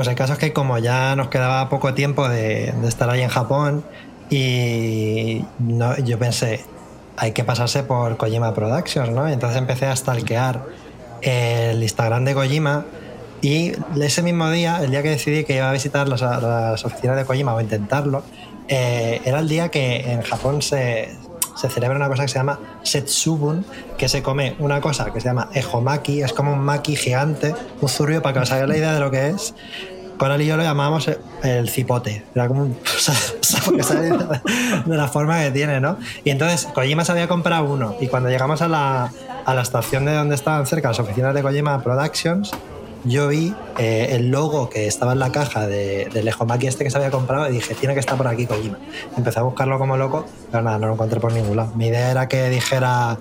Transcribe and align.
Pues 0.00 0.08
el 0.08 0.14
caso 0.14 0.32
es 0.32 0.38
que 0.38 0.54
como 0.54 0.78
ya 0.78 1.14
nos 1.14 1.28
quedaba 1.28 1.68
poco 1.68 1.92
tiempo 1.92 2.26
de, 2.26 2.72
estar 2.88 3.10
ahí 3.10 3.20
en 3.20 3.28
Japón 3.28 3.84
y 4.30 5.44
yo 6.04 6.18
pensé, 6.18 6.64
hay 7.18 7.32
que 7.32 7.44
pasarse 7.44 7.82
por 7.82 8.16
Kojima 8.16 8.54
Productions, 8.54 9.10
¿no? 9.10 9.28
Entonces 9.28 9.58
empecé 9.58 9.84
a 9.84 9.94
stalkear 9.94 10.64
el 11.20 11.82
Instagram 11.82 12.24
de 12.24 12.32
Kojima 12.32 12.86
y 13.42 13.72
ese 14.00 14.22
mismo 14.22 14.48
día, 14.48 14.82
el 14.82 14.90
día 14.90 15.02
que 15.02 15.10
decidí 15.10 15.44
que 15.44 15.56
iba 15.56 15.68
a 15.68 15.72
visitar 15.74 16.08
las, 16.08 16.22
las 16.22 16.82
oficinas 16.82 17.18
de 17.18 17.26
Kojima 17.26 17.52
o 17.54 17.60
intentarlo, 17.60 18.22
eh, 18.68 19.20
era 19.26 19.40
el 19.40 19.50
día 19.50 19.68
que 19.68 20.12
en 20.12 20.22
Japón 20.22 20.62
se, 20.62 21.10
se 21.56 21.68
celebra 21.68 21.96
una 21.96 22.08
cosa 22.08 22.22
que 22.22 22.28
se 22.28 22.38
llama 22.38 22.58
Setsubun, 22.82 23.64
que 23.96 24.08
se 24.08 24.22
come 24.22 24.56
una 24.58 24.80
cosa 24.80 25.12
que 25.12 25.20
se 25.20 25.28
llama 25.28 25.48
Ejomaki, 25.54 26.22
es 26.22 26.32
como 26.32 26.52
un 26.52 26.60
maki 26.60 26.96
gigante, 26.96 27.54
un 27.80 27.88
zurrio, 27.88 28.22
para 28.22 28.34
que 28.34 28.40
os 28.40 28.52
hagáis 28.52 28.68
la 28.68 28.76
idea 28.76 28.94
de 28.94 29.00
lo 29.00 29.10
que 29.10 29.28
es. 29.28 29.54
Coral 30.18 30.42
y 30.42 30.46
yo 30.46 30.58
lo 30.58 30.62
llamábamos 30.62 31.10
el, 31.42 31.70
cipote. 31.70 32.22
Era 32.34 32.46
como 32.46 32.64
un. 32.64 32.76
de 34.86 34.96
la 34.96 35.08
forma 35.08 35.40
que 35.40 35.50
tiene, 35.50 35.80
¿no? 35.80 35.96
Y 36.24 36.30
entonces 36.30 36.68
Kojima 36.74 37.06
se 37.06 37.12
había 37.12 37.26
comprado 37.26 37.64
uno. 37.64 37.96
Y 38.00 38.08
cuando 38.08 38.28
llegamos 38.28 38.60
a 38.60 38.68
la, 38.68 39.10
a 39.46 39.54
la 39.54 39.62
estación 39.62 40.04
de 40.04 40.12
donde 40.12 40.34
estaban 40.34 40.66
cerca 40.66 40.88
las 40.88 40.98
oficinas 40.98 41.34
de 41.34 41.40
Kojima 41.40 41.82
Productions, 41.82 42.50
yo 43.04 43.28
vi 43.28 43.54
eh, 43.78 44.08
el 44.10 44.30
logo 44.30 44.68
que 44.68 44.86
estaba 44.86 45.12
en 45.12 45.18
la 45.18 45.32
caja 45.32 45.66
de, 45.66 46.08
del 46.12 46.28
Ejomaki 46.28 46.66
este 46.66 46.84
que 46.84 46.90
se 46.90 46.98
había 46.98 47.10
comprado 47.10 47.48
y 47.48 47.52
dije, 47.52 47.74
tiene 47.74 47.94
que 47.94 48.00
estar 48.00 48.16
por 48.16 48.28
aquí 48.28 48.46
Kojima. 48.46 48.78
Empecé 49.16 49.38
a 49.38 49.42
buscarlo 49.42 49.78
como 49.78 49.96
loco, 49.96 50.26
pero 50.50 50.62
nada, 50.62 50.78
no 50.78 50.88
lo 50.88 50.94
encontré 50.94 51.20
por 51.20 51.32
ningún 51.32 51.56
lado. 51.56 51.72
Mi 51.74 51.86
idea 51.86 52.10
era 52.10 52.28
que 52.28 52.50
dijera 52.50 53.18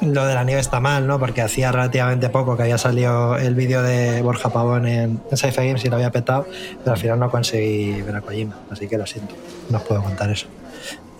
lo 0.00 0.26
de 0.26 0.34
la 0.34 0.44
nieve 0.44 0.60
está 0.60 0.80
mal, 0.80 1.06
¿no? 1.06 1.18
Porque 1.18 1.42
hacía 1.42 1.72
relativamente 1.72 2.28
poco 2.28 2.56
que 2.56 2.62
había 2.62 2.78
salido 2.78 3.36
el 3.36 3.54
vídeo 3.54 3.82
de 3.82 4.22
Borja 4.22 4.48
Pavón 4.48 4.86
en, 4.86 5.20
en 5.30 5.54
Games 5.56 5.84
y 5.84 5.88
lo 5.88 5.96
había 5.96 6.10
petado, 6.10 6.46
pero 6.84 6.92
al 6.92 6.98
final 6.98 7.18
no 7.18 7.30
conseguí 7.30 8.00
ver 8.02 8.16
a 8.16 8.20
Kojima, 8.20 8.56
así 8.70 8.86
que 8.86 8.96
lo 8.96 9.06
siento, 9.06 9.34
no 9.70 9.78
os 9.78 9.84
puedo 9.84 10.02
contar 10.02 10.30
eso. 10.30 10.46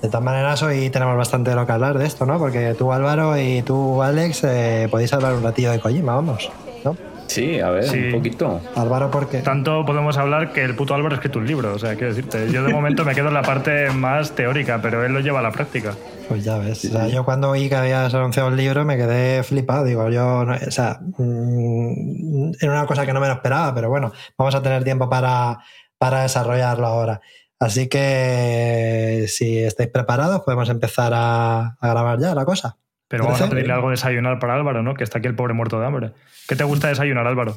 De 0.01 0.07
todas 0.07 0.23
maneras, 0.23 0.63
hoy 0.63 0.91
tenemos 0.91 1.17
bastante 1.17 1.51
de 1.51 1.57
lo 1.57 1.67
que 1.67 1.73
hablar 1.73 1.99
de 1.99 2.07
esto, 2.07 2.25
¿no? 2.25 2.39
Porque 2.39 2.75
tú, 2.79 2.93
Álvaro, 2.93 3.37
y 3.37 3.63
tú, 3.63 4.01
Alex, 4.01 4.45
eh, 4.45 4.87
podéis 4.89 5.13
hablar 5.13 5.35
un 5.35 5.43
ratillo 5.43 5.73
de 5.73 5.81
Kojima, 5.81 6.15
vamos. 6.15 6.49
Sí, 7.29 7.61
a 7.61 7.71
ver, 7.71 7.85
Sí. 7.85 7.99
un 8.07 8.13
poquito. 8.13 8.61
Álvaro, 8.75 9.11
¿por 9.11 9.29
qué? 9.29 9.39
Tanto 9.39 9.85
podemos 9.87 10.17
hablar 10.17 10.53
que 10.53 10.65
el 10.65 10.75
puto 10.75 10.95
Álvaro 10.95 11.15
ha 11.15 11.17
escrito 11.19 11.39
un 11.39 11.47
libro. 11.47 11.75
O 11.75 11.79
sea, 11.79 11.95
quiero 11.95 12.09
decirte, 12.09 12.51
yo 12.51 12.65
de 12.65 12.73
momento 12.73 13.05
me 13.05 13.15
quedo 13.15 13.29
en 13.29 13.35
la 13.35 13.43
parte 13.43 13.91
más 13.91 14.33
teórica, 14.33 14.81
pero 14.83 15.05
él 15.05 15.13
lo 15.13 15.21
lleva 15.21 15.39
a 15.41 15.43
la 15.43 15.53
práctica. 15.53 15.95
Pues 16.29 16.43
ya 16.45 16.59
ves. 16.59 16.85
O 16.87 16.89
sea, 16.89 17.07
yo 17.09 17.25
cuando 17.25 17.51
oí 17.51 17.69
que 17.69 17.77
habías 17.77 18.13
anunciado 18.15 18.49
el 18.49 18.57
libro 18.57 18.85
me 18.85 18.97
quedé 18.97 19.43
flipado. 19.43 19.85
Digo, 19.85 20.09
yo, 20.11 20.45
no- 20.45 20.55
o 20.55 20.71
sea, 20.71 21.01
mm, 21.19 22.53
era 22.61 22.73
una 22.73 22.87
cosa 22.87 23.07
que 23.07 23.13
no 23.13 23.21
me 23.21 23.29
lo 23.29 23.35
esperaba, 23.35 23.75
pero 23.75 23.89
bueno, 23.89 24.13
vamos 24.37 24.55
a 24.55 24.63
tener 24.63 24.83
tiempo 24.85 25.09
para, 25.09 25.59
para 25.99 26.23
desarrollarlo 26.23 26.87
ahora. 26.87 27.21
Así 27.61 27.89
que 27.89 29.27
si 29.29 29.59
estáis 29.59 29.91
preparados, 29.91 30.43
podemos 30.43 30.69
empezar 30.69 31.13
a, 31.15 31.77
a 31.81 31.89
grabar 31.89 32.19
ya 32.21 32.35
la 32.35 32.45
cosa. 32.45 32.77
Pero 33.09 33.25
vamos 33.25 33.41
a 33.41 33.49
pedirle 33.49 33.73
algo 33.73 33.89
de 33.89 33.93
desayunar 33.93 34.39
para 34.39 34.55
Álvaro, 34.55 34.83
¿no? 34.83 34.95
Que 34.95 35.05
está 35.05 35.19
aquí 35.19 35.29
el 35.29 35.35
pobre 35.35 35.55
muerto 35.55 35.81
de 35.81 35.87
hambre. 35.87 36.13
¿Qué 36.47 36.57
te 36.57 36.65
gusta 36.65 36.89
desayunar, 36.89 37.27
Álvaro? 37.27 37.57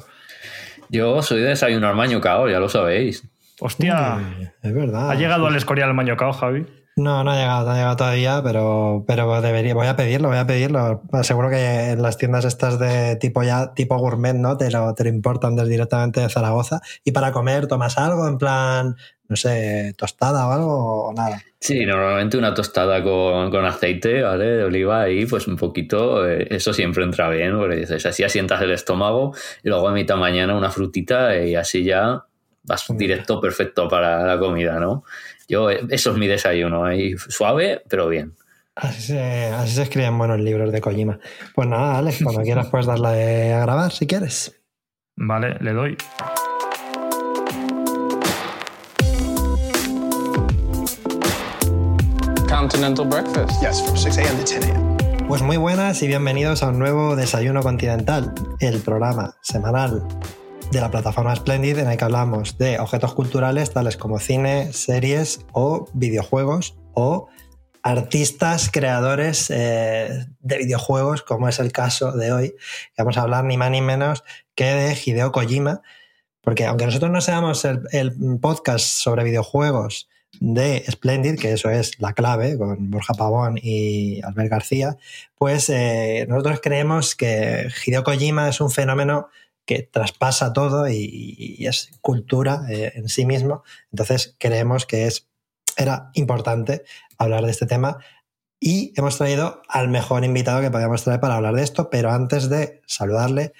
Yo 0.88 1.22
soy 1.22 1.40
de 1.40 1.48
desayunar 1.48 1.94
mañocao, 1.94 2.48
ya 2.48 2.58
lo 2.58 2.68
sabéis. 2.68 3.22
Hostia, 3.60 4.16
Uy, 4.16 4.48
es 4.62 4.74
verdad. 4.74 5.10
¿ha 5.10 5.14
llegado 5.14 5.46
al 5.46 5.56
Escorial 5.56 5.90
el 5.90 5.94
mañocao, 5.94 6.32
Javi? 6.32 6.66
No, 6.96 7.24
no 7.24 7.30
ha 7.30 7.36
llegado, 7.36 7.64
no 7.64 7.70
ha 7.70 7.76
llegado 7.76 7.96
todavía, 7.96 8.42
pero, 8.42 9.04
pero 9.06 9.40
debería, 9.40 9.72
voy 9.72 9.86
a 9.86 9.96
pedirlo, 9.96 10.28
voy 10.28 10.36
a 10.36 10.46
pedirlo. 10.46 11.02
Seguro 11.22 11.48
que 11.48 11.90
en 11.90 12.02
las 12.02 12.18
tiendas 12.18 12.44
estas 12.44 12.78
de 12.78 13.16
tipo 13.16 13.42
ya, 13.42 13.72
tipo 13.72 13.96
gourmet, 13.96 14.34
¿no? 14.34 14.58
Te 14.58 14.70
lo, 14.70 14.92
te 14.94 15.04
lo 15.04 15.10
importan 15.10 15.56
desde 15.56 15.70
directamente 15.70 16.20
de 16.20 16.28
Zaragoza. 16.28 16.80
Y 17.02 17.12
para 17.12 17.32
comer, 17.32 17.66
¿tomas 17.66 17.96
algo? 17.96 18.28
En 18.28 18.36
plan, 18.36 18.96
no 19.32 19.36
sé, 19.36 19.94
tostada 19.96 20.46
o 20.46 20.52
algo 20.52 21.08
o 21.08 21.12
nada. 21.14 21.42
Sí, 21.58 21.86
normalmente 21.86 22.36
una 22.36 22.52
tostada 22.52 23.02
con, 23.02 23.50
con 23.50 23.64
aceite, 23.64 24.20
¿vale? 24.22 24.44
De 24.44 24.64
oliva 24.64 25.08
y 25.08 25.24
pues 25.24 25.48
un 25.48 25.56
poquito, 25.56 26.28
eh, 26.28 26.46
eso 26.50 26.74
siempre 26.74 27.02
entra 27.02 27.30
bien, 27.30 27.56
porque 27.56 27.76
dices, 27.76 28.04
así 28.04 28.22
asientas 28.22 28.60
el 28.60 28.72
estómago 28.72 29.34
y 29.62 29.70
luego 29.70 29.88
a 29.88 29.92
mitad 29.92 30.16
mañana 30.16 30.54
una 30.54 30.70
frutita 30.70 31.34
y 31.38 31.54
así 31.54 31.82
ya 31.82 32.24
vas 32.64 32.86
directo 32.90 33.40
perfecto 33.40 33.88
para 33.88 34.22
la 34.26 34.38
comida, 34.38 34.78
¿no? 34.78 35.04
Yo, 35.48 35.70
eh, 35.70 35.80
eso 35.88 36.12
es 36.12 36.18
mi 36.18 36.26
desayuno, 36.26 36.84
ahí 36.84 37.16
suave, 37.16 37.82
pero 37.88 38.08
bien. 38.08 38.34
Así 38.74 39.00
se, 39.00 39.20
así 39.20 39.74
se 39.76 39.82
escriben 39.82 40.18
buenos 40.18 40.40
libros 40.40 40.72
de 40.72 40.80
Kojima. 40.82 41.18
Pues 41.54 41.68
nada, 41.68 41.98
Alex, 41.98 42.22
cuando 42.22 42.42
quieras 42.44 42.68
puedes 42.68 42.86
darle 42.86 43.54
a 43.54 43.60
grabar 43.60 43.92
si 43.92 44.06
quieres. 44.06 44.60
Vale, 45.16 45.56
le 45.60 45.72
doy. 45.72 45.96
Continental 52.62 53.04
breakfast. 53.04 53.60
Yes, 53.60 53.82
from 53.82 53.96
6 53.96 54.18
a.m. 54.18 54.36
to 54.36 54.44
10 54.44 54.70
a.m. 54.70 55.26
Pues 55.26 55.42
muy 55.42 55.56
buenas 55.56 56.00
y 56.00 56.06
bienvenidos 56.06 56.62
a 56.62 56.68
un 56.68 56.78
nuevo 56.78 57.16
Desayuno 57.16 57.60
Continental, 57.60 58.32
el 58.60 58.78
programa 58.78 59.34
semanal 59.40 60.06
de 60.70 60.80
la 60.80 60.88
plataforma 60.88 61.34
Splendid 61.34 61.78
en 61.78 61.90
el 61.90 61.96
que 61.96 62.04
hablamos 62.04 62.58
de 62.58 62.78
objetos 62.78 63.14
culturales 63.14 63.72
tales 63.72 63.96
como 63.96 64.20
cine, 64.20 64.72
series 64.72 65.44
o 65.50 65.88
videojuegos 65.92 66.76
o 66.94 67.28
artistas, 67.82 68.70
creadores 68.70 69.50
eh, 69.50 70.28
de 70.38 70.58
videojuegos, 70.58 71.22
como 71.22 71.48
es 71.48 71.58
el 71.58 71.72
caso 71.72 72.12
de 72.12 72.30
hoy, 72.30 72.50
que 72.94 73.02
vamos 73.02 73.16
a 73.16 73.22
hablar 73.22 73.42
ni 73.42 73.56
más 73.56 73.72
ni 73.72 73.80
menos 73.80 74.22
que 74.54 74.66
de 74.66 74.96
Hideo 75.04 75.32
Kojima, 75.32 75.82
porque 76.40 76.66
aunque 76.66 76.86
nosotros 76.86 77.10
no 77.10 77.22
seamos 77.22 77.64
el, 77.64 77.80
el 77.90 78.38
podcast 78.40 78.84
sobre 78.84 79.24
videojuegos 79.24 80.08
de 80.40 80.84
Splendid, 80.90 81.38
que 81.38 81.52
eso 81.52 81.70
es 81.70 82.00
la 82.00 82.14
clave, 82.14 82.58
con 82.58 82.90
Borja 82.90 83.14
Pavón 83.14 83.58
y 83.62 84.20
Albert 84.22 84.50
García, 84.50 84.96
pues 85.36 85.68
eh, 85.68 86.26
nosotros 86.28 86.60
creemos 86.62 87.14
que 87.14 87.68
Hideo 87.86 88.04
Kojima 88.04 88.48
es 88.48 88.60
un 88.60 88.70
fenómeno 88.70 89.28
que 89.64 89.82
traspasa 89.82 90.52
todo 90.52 90.88
y, 90.88 91.64
es 91.66 91.90
cultura 92.00 92.62
eh, 92.68 92.92
en 92.96 93.08
sí 93.08 93.26
mismo. 93.26 93.62
Entonces 93.92 94.34
creemos 94.38 94.86
que 94.86 95.06
es, 95.06 95.28
era 95.76 96.10
importante 96.14 96.84
hablar 97.18 97.44
de 97.44 97.50
este 97.50 97.66
tema 97.66 97.98
y 98.58 98.92
hemos 98.96 99.18
traído 99.18 99.62
al 99.68 99.88
mejor 99.88 100.24
invitado 100.24 100.60
que 100.60 100.70
podíamos 100.70 101.02
traer 101.04 101.20
para 101.20 101.36
hablar 101.36 101.54
de 101.54 101.62
esto, 101.62 101.90
pero 101.90 102.10
antes 102.10 102.48
de 102.48 102.80
saludarle, 102.86 103.52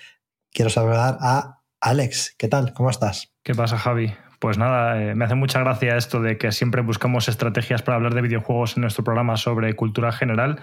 quiero 0.53 0.71
saludar 0.71 1.19
a 1.21 1.61
Alex. 1.81 2.35
¿Qué 2.39 2.49
tal? 2.49 2.73
¿Cómo 2.73 2.91
estás? 2.91 3.33
¿Qué 3.43 3.55
pasa, 3.55 3.79
Javi? 3.79 4.15
Pues 4.43 4.59
nada, 4.59 5.01
eh, 5.01 5.15
me 5.15 5.25
hace 5.25 5.37
mucha 5.37 5.61
gracia 5.61 5.97
esto 5.97 6.21
de 6.21 6.37
que 6.37 6.51
siempre 6.51 6.83
buscamos 6.83 7.29
estrategias 7.29 7.81
para 7.83 7.95
hablar 7.95 8.13
de 8.13 8.23
videojuegos 8.23 8.77
en 8.77 8.81
nuestro 8.81 9.05
programa 9.05 9.37
sobre 9.37 9.77
cultura 9.77 10.11
general 10.11 10.59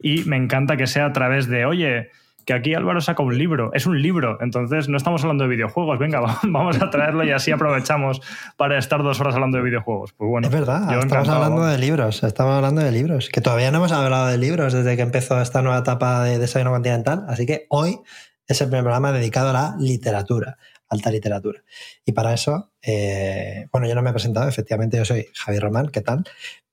y 0.00 0.24
me 0.24 0.38
encanta 0.38 0.78
que 0.78 0.86
sea 0.86 1.04
a 1.04 1.12
través 1.12 1.46
de, 1.46 1.66
oye, 1.66 2.08
que 2.46 2.54
aquí 2.54 2.72
Álvaro 2.72 3.02
saca 3.02 3.22
un 3.22 3.36
libro, 3.36 3.70
es 3.74 3.84
un 3.84 4.00
libro, 4.00 4.38
entonces 4.40 4.88
no 4.88 4.96
estamos 4.96 5.20
hablando 5.24 5.44
de 5.44 5.50
videojuegos, 5.50 5.98
venga, 5.98 6.20
vamos 6.42 6.80
a 6.80 6.88
traerlo 6.88 7.22
y 7.22 7.30
así 7.30 7.50
aprovechamos 7.50 8.22
para 8.56 8.78
estar 8.78 9.02
dos 9.02 9.20
horas 9.20 9.34
hablando 9.34 9.58
de 9.58 9.64
videojuegos. 9.64 10.14
Pues 10.14 10.30
bueno, 10.30 10.48
es 10.48 10.54
verdad, 10.54 10.90
yo 10.90 10.98
estamos 10.98 11.04
encantado. 11.04 11.44
hablando 11.44 11.66
de 11.66 11.76
libros, 11.76 12.22
estamos 12.22 12.54
hablando 12.54 12.80
de 12.80 12.92
libros, 12.92 13.28
que 13.28 13.42
todavía 13.42 13.70
no 13.70 13.76
hemos 13.76 13.92
hablado 13.92 14.28
de 14.28 14.38
libros 14.38 14.72
desde 14.72 14.96
que 14.96 15.02
empezó 15.02 15.38
esta 15.38 15.60
nueva 15.60 15.80
etapa 15.80 16.24
de 16.24 16.38
Desayuno 16.38 16.70
Continental, 16.70 17.26
así 17.28 17.44
que 17.44 17.66
hoy 17.68 18.00
es 18.46 18.58
el 18.62 18.68
primer 18.68 18.84
programa 18.84 19.12
dedicado 19.12 19.50
a 19.50 19.52
la 19.52 19.76
literatura, 19.78 20.56
alta 20.88 21.10
literatura. 21.10 21.62
Y 22.04 22.12
para 22.12 22.34
eso, 22.34 22.72
eh, 22.82 23.68
bueno, 23.72 23.88
yo 23.88 23.94
no 23.94 24.02
me 24.02 24.10
he 24.10 24.12
presentado, 24.12 24.48
efectivamente 24.48 24.96
yo 24.96 25.04
soy 25.04 25.28
Javier 25.34 25.62
Román, 25.62 25.88
¿qué 25.88 26.00
tal? 26.00 26.24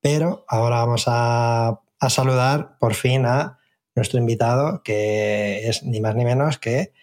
Pero 0.02 0.46
ahora 0.48 0.78
vamos 0.78 1.06
a, 1.08 1.80
a 2.00 2.10
saludar 2.10 2.78
por 2.80 2.94
fin 2.94 3.26
a 3.26 3.60
nuestro 3.96 4.20
invitado, 4.20 4.82
que 4.84 5.68
es 5.68 5.84
ni 5.84 6.02
más 6.02 6.16
ni 6.16 6.26
menos 6.26 6.58
que 6.58 6.94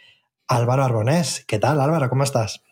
Álvaro 0.46 0.84
Arbonés. 0.84 1.44
¿Qué 1.46 1.58
tal, 1.58 1.80
Álvaro? 1.80 2.08
¿Cómo 2.08 2.24
estás? 2.24 2.62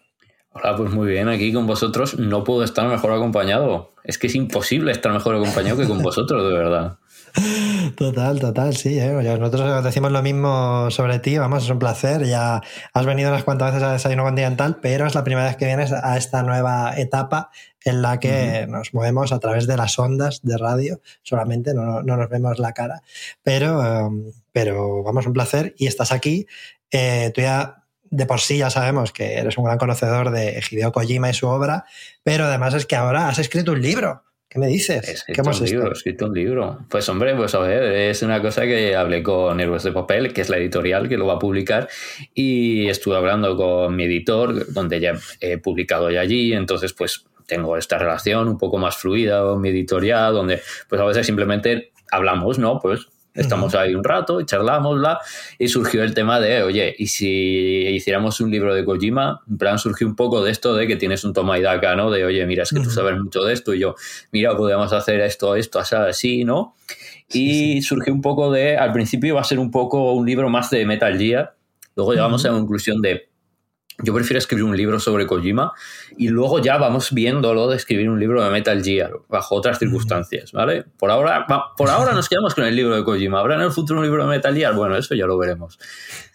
Hola, 0.53 0.77
pues 0.77 0.91
muy 0.91 1.09
bien, 1.09 1.29
aquí 1.29 1.53
con 1.53 1.67
vosotros 1.67 2.19
no 2.19 2.43
puedo 2.43 2.65
estar 2.65 2.87
mejor 2.89 3.13
acompañado. 3.13 3.95
Es 4.05 4.19
que 4.19 4.27
es 4.27 4.35
imposible 4.35 4.93
estar 4.93 5.13
mejor 5.13 5.37
acompañado 5.37 5.77
que 5.77 5.87
con 5.87 6.03
vosotros, 6.03 6.51
de 6.51 6.59
verdad. 6.59 6.99
Total, 7.97 8.39
total, 8.39 8.77
sí. 8.77 8.99
¿eh? 8.99 9.11
Nosotros 9.11 9.85
decimos 9.85 10.13
lo 10.13 10.23
mismo 10.23 10.91
sobre 10.91 11.19
ti, 11.19 11.39
vamos, 11.39 11.65
es 11.65 11.71
un 11.71 11.79
placer. 11.79 12.27
Ya 12.27 12.61
has 12.93 13.07
venido 13.07 13.31
unas 13.31 13.45
cuantas 13.45 13.73
veces 13.73 13.89
a 13.89 13.93
Desayuno 13.93 14.25
Continental, 14.25 14.79
pero 14.81 15.07
es 15.07 15.15
la 15.15 15.25
primera 15.25 15.47
vez 15.47 15.57
que 15.57 15.67
vienes 15.67 15.93
a 15.93 16.17
esta 16.17 16.43
nueva 16.43 16.95
etapa 16.97 17.51
en 17.85 18.03
la 18.03 18.21
que 18.21 18.67
nos 18.69 18.93
movemos 18.93 19.33
a 19.33 19.39
través 19.39 19.67
de 19.67 19.77
las 19.77 19.99
ondas 19.99 20.41
de 20.43 20.59
radio, 20.59 21.01
solamente 21.23 21.73
no, 21.73 22.03
nos 22.03 22.29
vemos 22.29 22.59
la 22.59 22.73
cara. 22.73 23.03
Pero, 23.43 23.81
um, 23.81 24.33
pero 24.53 25.03
vamos, 25.03 25.27
un 25.27 25.33
placer 25.33 25.75
y 25.79 25.87
estás 25.87 26.13
aquí. 26.13 26.47
Eh, 26.91 27.31
tú 27.35 27.41
ya 27.41 27.85
de 28.11 28.27
por 28.27 28.41
sí 28.41 28.59
ya 28.59 28.71
sabemos 28.71 29.13
que 29.13 29.35
eres 29.35 29.57
un 29.57 29.65
gran 29.65 29.79
conocedor 29.79 30.31
de 30.31 30.61
Hideo 30.69 30.93
Kojima 30.93 31.31
y 31.31 31.35
su 31.35 31.47
obra, 31.47 31.85
pero 32.23 32.45
además 32.45 32.75
es 32.75 32.85
que 32.85 32.97
ahora 32.97 33.29
has 33.29 33.39
escrito 33.39 33.73
un 33.73 33.81
libro. 33.81 34.25
¿Qué 34.53 34.59
me 34.59 34.67
dices? 34.67 35.09
He 35.09 35.13
escrito 35.13 35.43
un 35.49 35.65
libro, 35.65 35.89
he 35.91 35.93
escrito 35.93 36.27
un 36.27 36.35
libro. 36.35 36.79
Pues 36.89 37.09
hombre, 37.09 37.37
pues 37.37 37.55
a 37.55 37.61
ver, 37.61 37.85
es 37.85 38.21
una 38.23 38.43
cosa 38.43 38.63
que 38.63 38.97
hablé 38.97 39.23
con 39.23 39.61
Héroes 39.61 39.85
de 39.85 39.93
Papel, 39.93 40.33
que 40.33 40.41
es 40.41 40.49
la 40.49 40.57
editorial 40.57 41.09
que 41.09 41.17
lo 41.17 41.27
va 41.27 41.35
a 41.35 41.39
publicar, 41.39 41.89
y 42.35 42.89
estuve 42.89 43.17
hablando 43.17 43.57
con 43.57 43.95
mi 43.95 44.05
editor, 44.05 44.73
donde 44.73 44.99
ya 44.99 45.15
he 45.41 45.59
publicado 45.59 46.11
ya 46.11 46.23
allí, 46.23 46.53
entonces 46.53 46.93
pues 46.93 47.27
tengo 47.47 47.77
esta 47.77 47.97
relación 47.97 48.49
un 48.49 48.59
poco 48.59 48.77
más 48.77 48.97
fluida 48.97 49.41
con 49.41 49.61
mi 49.61 49.69
editorial, 49.69 50.35
donde 50.35 50.61
pues 50.89 51.01
a 51.01 51.05
veces 51.05 51.27
simplemente 51.27 51.93
hablamos, 52.11 52.59
¿no? 52.59 52.81
Pues 52.81 53.07
Estamos 53.35 53.75
ahí 53.75 53.95
un 53.95 54.03
rato 54.03 54.41
y 54.41 54.45
charlamos, 54.45 55.01
y 55.59 55.69
surgió 55.69 56.03
el 56.03 56.15
tema 56.15 56.41
de, 56.41 56.63
oye, 56.63 56.95
¿y 56.99 57.07
si 57.07 57.87
hiciéramos 57.89 58.41
un 58.41 58.51
libro 58.51 58.75
de 58.75 58.85
Kojima? 58.85 59.41
En 59.49 59.57
plan, 59.57 59.79
surgió 59.79 60.07
un 60.07 60.17
poco 60.17 60.43
de 60.43 60.51
esto 60.51 60.75
de 60.75 60.87
que 60.87 60.97
tienes 60.97 61.23
un 61.25 61.33
toma 61.33 61.59
y 61.59 61.63
daca, 61.63 61.95
¿no? 61.95 62.11
De, 62.11 62.25
oye, 62.25 62.45
mira, 62.47 62.65
es 62.65 62.71
que 62.71 62.81
tú 62.81 62.91
sabes 62.91 63.17
mucho 63.19 63.45
de 63.45 63.55
esto, 63.55 63.73
y 63.73 63.79
yo, 63.79 63.95
mira, 64.33 64.57
podemos 64.57 64.93
hacer 64.93 65.21
esto, 65.21 65.55
esto, 65.55 65.79
así, 65.79 66.45
¿no? 66.45 66.75
Y 67.33 67.83
surgió 67.83 68.13
un 68.13 68.21
poco 68.21 68.51
de, 68.51 68.77
al 68.77 68.93
principio 68.93 69.29
iba 69.29 69.41
a 69.41 69.45
ser 69.45 69.61
un 69.61 69.71
poco 69.71 70.13
un 70.13 70.27
libro 70.27 70.49
más 70.49 70.69
de 70.71 70.85
Metal 70.85 71.17
Gear, 71.17 71.55
luego 71.95 72.13
llegamos 72.13 72.45
a 72.45 72.49
la 72.49 72.55
conclusión 72.55 73.01
de, 73.01 73.30
yo 74.03 74.15
prefiero 74.15 74.39
escribir 74.39 74.65
un 74.65 74.77
libro 74.77 74.99
sobre 74.99 75.27
Kojima 75.27 75.73
y 76.17 76.29
luego 76.29 76.61
ya 76.61 76.79
vamos 76.79 77.13
viéndolo 77.13 77.69
de 77.69 77.77
escribir 77.77 78.09
un 78.09 78.21
libro 78.21 78.43
de 78.43 78.51
Metal 78.51 78.83
Gear 78.83 79.13
bajo 79.29 79.55
otras 79.55 79.79
circunstancias, 79.79 80.53
¿vale? 80.53 80.85
Por 80.99 81.11
ahora, 81.11 81.47
por 81.77 81.91
ahora 81.91 82.13
nos 82.13 82.29
quedamos 82.29 82.55
con 82.55 82.65
el 82.65 82.77
libro 82.77 82.97
de 82.97 83.05
Kojima. 83.05 83.41
¿Habrá 83.41 83.57
en 83.57 83.63
el 83.63 83.73
futuro 83.73 84.01
un 84.01 84.07
libro 84.07 84.23
de 84.25 84.31
Metal 84.31 84.55
Gear? 84.55 84.75
Bueno, 84.75 84.97
eso 84.97 85.15
ya 85.15 85.27
lo 85.27 85.39
veremos. 85.39 85.79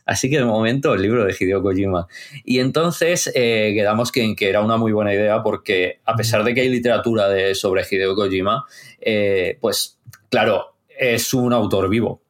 Así 0.05 0.29
que 0.29 0.37
de 0.37 0.45
momento 0.45 0.93
el 0.93 1.01
libro 1.01 1.25
de 1.25 1.35
Hideo 1.37 1.63
Kojima. 1.63 2.07
Y 2.43 2.59
entonces 2.59 3.31
eh, 3.33 3.73
quedamos 3.75 4.11
que, 4.11 4.35
que, 4.35 4.49
era 4.49 4.61
una 4.61 4.77
muy 4.77 4.91
buena 4.91 5.13
idea 5.13 5.41
porque 5.41 5.99
a 6.05 6.15
pesar 6.15 6.43
de 6.43 6.53
que 6.53 6.61
hay 6.61 6.69
literatura 6.69 7.27
de, 7.27 7.55
sobre 7.55 7.83
Hideo 7.89 8.15
Kojima, 8.15 8.65
eh, 9.01 9.57
pues 9.59 9.99
claro, 10.29 10.75
es 10.87 11.33
un 11.33 11.53
autor 11.53 11.89
vivo 11.89 12.24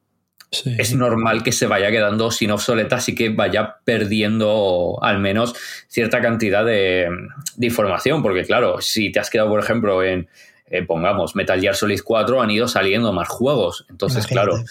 es 0.50 0.94
normal 0.94 1.42
que 1.42 1.52
se 1.52 1.66
vaya 1.66 1.90
quedando 1.90 2.30
sin 2.30 2.50
obsoleta, 2.50 2.96
así 2.96 3.14
que 3.14 3.30
vaya 3.30 3.76
perdiendo 3.84 4.98
al 5.02 5.18
menos 5.18 5.54
cierta 5.88 6.20
cantidad 6.20 6.64
de, 6.64 7.08
información, 7.60 8.22
porque 8.22 8.44
claro, 8.44 8.80
si 8.80 9.10
te 9.10 9.20
has 9.20 9.30
quedado, 9.30 9.48
por 9.48 9.60
ejemplo, 9.60 10.02
en, 10.02 10.28
eh, 10.68 10.82
pongamos, 10.82 11.34
Metal 11.34 11.60
Gear 11.60 11.74
Solid 11.74 12.00
4, 12.02 12.40
han 12.40 12.50
ido 12.50 12.68
saliendo 12.68 13.12
más 13.12 13.28
juegos, 13.28 13.86
entonces, 13.90 14.26
claro, 14.26 14.62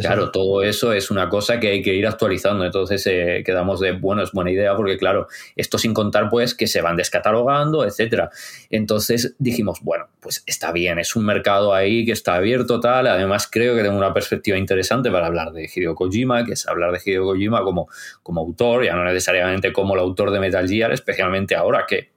claro, 0.00 0.30
todo 0.30 0.62
eso 0.62 0.92
es 0.92 1.10
una 1.10 1.28
cosa 1.28 1.60
que 1.60 1.68
hay 1.68 1.82
que 1.82 1.94
ir 1.94 2.06
actualizando. 2.06 2.64
Entonces 2.64 3.06
eh, 3.06 3.42
quedamos 3.44 3.80
de, 3.80 3.92
bueno, 3.92 4.22
es 4.22 4.32
buena 4.32 4.50
idea 4.50 4.74
porque, 4.76 4.98
claro, 4.98 5.28
esto 5.56 5.78
sin 5.78 5.94
contar 5.94 6.28
pues 6.28 6.54
que 6.54 6.66
se 6.66 6.80
van 6.80 6.96
descatalogando, 6.96 7.84
etcétera. 7.84 8.30
Entonces 8.70 9.34
dijimos, 9.38 9.78
bueno, 9.82 10.08
pues 10.20 10.42
está 10.46 10.72
bien, 10.72 10.98
es 10.98 11.14
un 11.14 11.24
mercado 11.24 11.72
ahí 11.74 12.04
que 12.04 12.12
está 12.12 12.34
abierto, 12.34 12.80
tal. 12.80 13.06
Además, 13.06 13.48
creo 13.50 13.76
que 13.76 13.82
tengo 13.82 13.96
una 13.96 14.12
perspectiva 14.12 14.58
interesante 14.58 15.10
para 15.10 15.26
hablar 15.26 15.52
de 15.52 15.70
Hideo 15.72 15.94
Kojima, 15.94 16.44
que 16.44 16.52
es 16.52 16.66
hablar 16.66 16.92
de 16.92 17.00
Hideo 17.04 17.24
Kojima 17.24 17.62
como, 17.62 17.88
como 18.22 18.40
autor, 18.40 18.84
ya 18.84 18.94
no 18.94 19.04
necesariamente 19.04 19.72
como 19.72 19.94
el 19.94 20.00
autor 20.00 20.30
de 20.32 20.40
Metal 20.40 20.68
Gear, 20.68 20.92
especialmente 20.92 21.54
ahora 21.54 21.84
que 21.86 22.10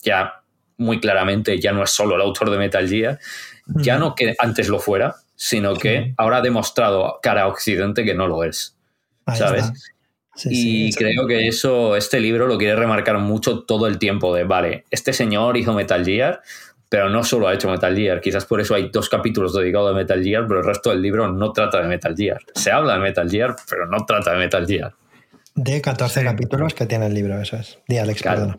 ya 0.00 0.42
muy 0.76 1.00
claramente 1.00 1.58
ya 1.58 1.72
no 1.72 1.82
es 1.82 1.90
solo 1.90 2.14
el 2.14 2.22
autor 2.22 2.50
de 2.50 2.58
Metal 2.58 2.88
Gear, 2.88 3.18
ya 3.66 3.98
no 3.98 4.14
que 4.14 4.34
antes 4.38 4.68
lo 4.68 4.78
fuera, 4.78 5.16
sino 5.40 5.76
que 5.76 6.14
ahora 6.16 6.38
ha 6.38 6.42
demostrado 6.42 7.20
cara 7.22 7.42
a 7.42 7.46
Occidente 7.46 8.04
que 8.04 8.14
no 8.14 8.26
lo 8.26 8.42
es. 8.42 8.76
¿Sabes? 9.34 9.72
y 10.44 10.92
creo 10.94 11.26
que 11.26 11.48
eso, 11.48 11.96
este 11.96 12.20
libro 12.20 12.46
lo 12.46 12.58
quiere 12.58 12.76
remarcar 12.76 13.18
mucho 13.18 13.64
todo 13.64 13.86
el 13.86 13.98
tiempo 13.98 14.34
de, 14.34 14.44
vale, 14.44 14.84
este 14.90 15.12
señor 15.12 15.56
hizo 15.56 15.74
Metal 15.74 16.04
Gear, 16.04 16.40
pero 16.88 17.08
no 17.08 17.22
solo 17.24 17.48
ha 17.48 17.54
hecho 17.54 17.70
Metal 17.70 17.94
Gear, 17.94 18.20
quizás 18.20 18.46
por 18.46 18.60
eso 18.60 18.74
hay 18.74 18.88
dos 18.88 19.08
capítulos 19.08 19.52
dedicados 19.54 19.92
a 19.92 19.94
Metal 19.94 20.22
Gear, 20.22 20.46
pero 20.46 20.60
el 20.60 20.66
resto 20.66 20.90
del 20.90 21.02
libro 21.02 21.30
no 21.30 21.52
trata 21.52 21.80
de 21.80 21.88
Metal 21.88 22.16
Gear. 22.16 22.40
Se 22.54 22.70
habla 22.70 22.94
de 22.94 23.00
Metal 23.00 23.30
Gear, 23.30 23.56
pero 23.68 23.86
no 23.86 24.04
trata 24.06 24.32
de 24.32 24.38
Metal 24.38 24.66
Gear. 24.66 24.94
De 25.54 25.80
14 25.80 26.24
capítulos 26.24 26.74
que 26.74 26.86
tiene 26.86 27.06
el 27.06 27.14
libro, 27.14 27.40
eso 27.40 27.56
es. 27.56 27.78
Di 27.86 27.98
Alex, 27.98 28.22
perdona. 28.22 28.58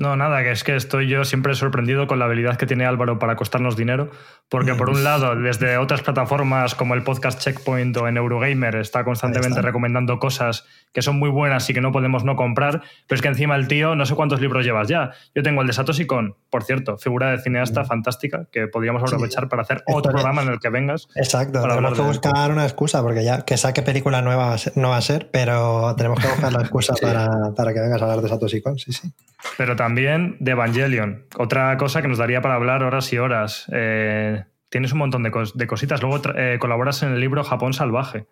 No, 0.00 0.16
nada, 0.16 0.42
que 0.42 0.50
es 0.50 0.64
que 0.64 0.76
estoy 0.76 1.08
yo 1.08 1.24
siempre 1.24 1.54
sorprendido 1.54 2.06
con 2.06 2.18
la 2.18 2.24
habilidad 2.24 2.56
que 2.56 2.64
tiene 2.64 2.86
Álvaro 2.86 3.18
para 3.18 3.36
costarnos 3.36 3.76
dinero, 3.76 4.10
porque 4.48 4.74
por 4.74 4.88
un 4.88 5.04
lado, 5.04 5.36
desde 5.36 5.76
otras 5.76 6.00
plataformas 6.00 6.74
como 6.74 6.94
el 6.94 7.02
podcast 7.02 7.38
Checkpoint 7.38 7.94
o 7.98 8.08
en 8.08 8.16
Eurogamer, 8.16 8.76
está 8.76 9.04
constantemente 9.04 9.60
recomendando 9.60 10.18
cosas 10.18 10.66
que 10.92 11.02
son 11.02 11.18
muy 11.18 11.30
buenas 11.30 11.68
y 11.70 11.74
que 11.74 11.80
no 11.80 11.92
podemos 11.92 12.24
no 12.24 12.36
comprar, 12.36 12.82
pero 13.06 13.16
es 13.16 13.22
que 13.22 13.28
encima 13.28 13.56
el 13.56 13.68
tío, 13.68 13.94
no 13.94 14.06
sé 14.06 14.14
cuántos 14.14 14.40
libros 14.40 14.64
llevas 14.64 14.88
ya. 14.88 15.12
Yo 15.34 15.42
tengo 15.42 15.60
el 15.60 15.66
de 15.66 15.72
Satoshi 15.72 16.06
Kon, 16.06 16.36
por 16.50 16.64
cierto, 16.64 16.98
figura 16.98 17.30
de 17.30 17.38
cineasta 17.38 17.84
fantástica, 17.84 18.46
que 18.50 18.66
podríamos 18.66 19.02
aprovechar 19.02 19.48
para 19.48 19.62
hacer 19.62 19.82
otro 19.86 20.12
programa 20.12 20.42
en 20.42 20.48
el 20.48 20.60
que 20.60 20.68
vengas. 20.68 21.08
Exacto, 21.14 21.62
tenemos 21.62 21.94
que 21.94 22.02
buscar 22.02 22.50
una 22.50 22.64
excusa, 22.64 23.02
porque 23.02 23.24
ya 23.24 23.42
que 23.42 23.56
saque 23.56 23.82
película 23.82 24.22
nueva 24.22 24.56
no 24.74 24.90
va 24.90 24.96
a 24.96 25.02
ser, 25.02 25.30
pero 25.30 25.94
tenemos 25.96 26.18
que 26.20 26.28
buscar 26.28 26.52
la 26.52 26.60
excusa 26.60 26.94
para, 27.00 27.52
para, 27.56 27.72
que 27.72 27.80
vengas 27.80 28.00
a 28.00 28.04
hablar 28.04 28.20
de 28.20 28.28
Satoshi 28.28 28.60
Kon, 28.60 28.78
sí, 28.78 28.92
sí. 28.92 29.12
Pero 29.56 29.76
también 29.76 30.36
de 30.40 30.52
Evangelion, 30.52 31.24
otra 31.38 31.76
cosa 31.76 32.02
que 32.02 32.08
nos 32.08 32.18
daría 32.18 32.42
para 32.42 32.54
hablar 32.54 32.82
horas 32.82 33.12
y 33.12 33.18
horas. 33.18 33.66
Eh, 33.72 34.44
tienes 34.70 34.92
un 34.92 34.98
montón 34.98 35.22
de, 35.22 35.30
cositas. 35.66 36.02
Luego 36.02 36.20
eh, 36.36 36.58
colaboras 36.60 37.02
en 37.02 37.12
el 37.12 37.20
libro 37.20 37.44
Japón 37.44 37.72
Salvaje. 37.72 38.26